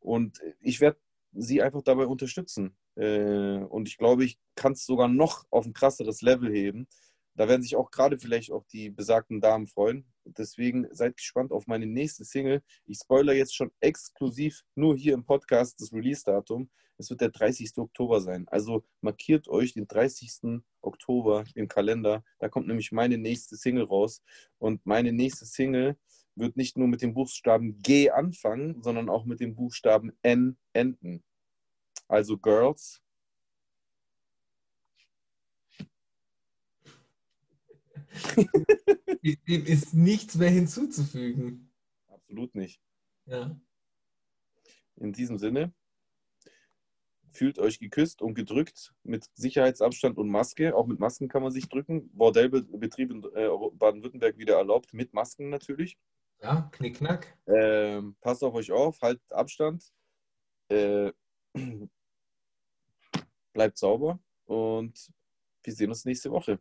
und 0.01 0.41
ich 0.61 0.81
werde 0.81 0.99
sie 1.33 1.63
einfach 1.63 1.83
dabei 1.83 2.07
unterstützen. 2.07 2.77
Äh, 2.97 3.59
und 3.59 3.89
ich 3.89 3.99
glaube, 3.99 4.25
ich 4.25 4.39
kann 4.55 4.73
es 4.73 4.85
sogar 4.85 5.09
noch 5.09 5.45
auf 5.51 5.67
ein 5.67 5.73
krasseres 5.73 6.23
Level 6.23 6.53
heben. 6.53 6.89
Da 7.35 7.49
werden 7.49 7.63
sich 7.63 7.77
auch 7.77 7.93
gerade 7.93 8.19
vielleicht 8.19 8.51
auch 8.51 8.65
die 8.73 8.91
besagten 8.91 9.41
Damen 9.41 9.69
freuen. 9.69 10.13
Deswegen 10.25 10.89
seid 10.91 11.17
gespannt 11.17 11.53
auf 11.53 11.69
meine 11.69 11.87
nächste 11.87 12.25
Single. 12.25 12.63
Ich 12.85 12.99
spoilere 12.99 13.37
jetzt 13.37 13.55
schon 13.55 13.71
exklusiv 13.81 14.63
nur 14.75 14.97
hier 14.97 15.15
im 15.15 15.25
Podcast 15.25 15.81
das 15.81 15.93
Release-Datum. 15.93 16.69
Es 16.99 17.11
wird 17.11 17.21
der 17.21 17.31
30. 17.31 17.79
Oktober 17.79 18.21
sein. 18.21 18.49
Also 18.49 18.85
markiert 19.01 19.47
euch 19.47 19.73
den 19.73 19.87
30. 19.87 20.61
Oktober 20.81 21.45
im 21.55 21.69
Kalender. 21.69 22.25
Da 22.41 22.49
kommt 22.49 22.67
nämlich 22.67 22.91
meine 22.91 23.19
nächste 23.19 23.57
Single 23.57 23.85
raus. 23.85 24.21
Und 24.59 24.85
meine 24.85 25.13
nächste 25.13 25.47
Single 25.47 25.97
wird 26.35 26.57
nicht 26.57 26.77
nur 26.77 26.89
mit 26.89 27.01
dem 27.01 27.15
Buchstaben 27.15 27.79
G 27.83 28.11
anfangen, 28.11 28.83
sondern 28.83 29.09
auch 29.09 29.25
mit 29.25 29.39
dem 29.39 29.55
Buchstaben 29.55 30.13
N 30.23 30.57
enden. 30.73 31.23
Also 32.09 32.37
Girls. 32.37 33.01
Dem 39.23 39.67
ist 39.67 39.95
nichts 39.95 40.35
mehr 40.35 40.51
hinzuzufügen. 40.51 41.71
Absolut 42.09 42.55
nicht. 42.57 42.81
Ja. 43.27 43.61
In 44.97 45.13
diesem 45.13 45.39
Sinne, 45.39 45.73
fühlt 47.33 47.59
euch 47.59 47.79
geküsst 47.79 48.23
und 48.23 48.35
gedrückt 48.35 48.95
mit 49.03 49.29
Sicherheitsabstand 49.35 50.19
und 50.19 50.29
Maske. 50.29 50.75
Auch 50.75 50.87
mit 50.87 50.99
Masken 50.99 51.29
kann 51.29 51.43
man 51.43 51.53
sich 51.53 51.69
drücken. 51.69 52.11
Bordellbetrieb 52.13 53.11
in 53.11 53.25
äh, 53.35 53.49
Baden-Württemberg 53.73 54.39
wieder 54.39 54.57
erlaubt, 54.57 54.95
mit 54.95 55.13
Masken 55.15 55.49
natürlich. 55.51 55.99
Ja, 56.43 56.69
knickknack. 56.73 57.37
Ähm, 57.47 58.17
passt 58.21 58.45
auf 58.45 58.55
euch 58.55 58.71
auf, 58.71 59.01
haltet 59.03 59.33
Abstand. 59.33 59.93
Äh, 60.69 61.13
bleibt 63.53 63.79
sauber 63.79 64.21
und 64.47 65.11
wir 65.65 65.73
sehen 65.73 65.91
uns 65.91 66.05
nächste 66.05 66.31
Woche. 66.31 66.61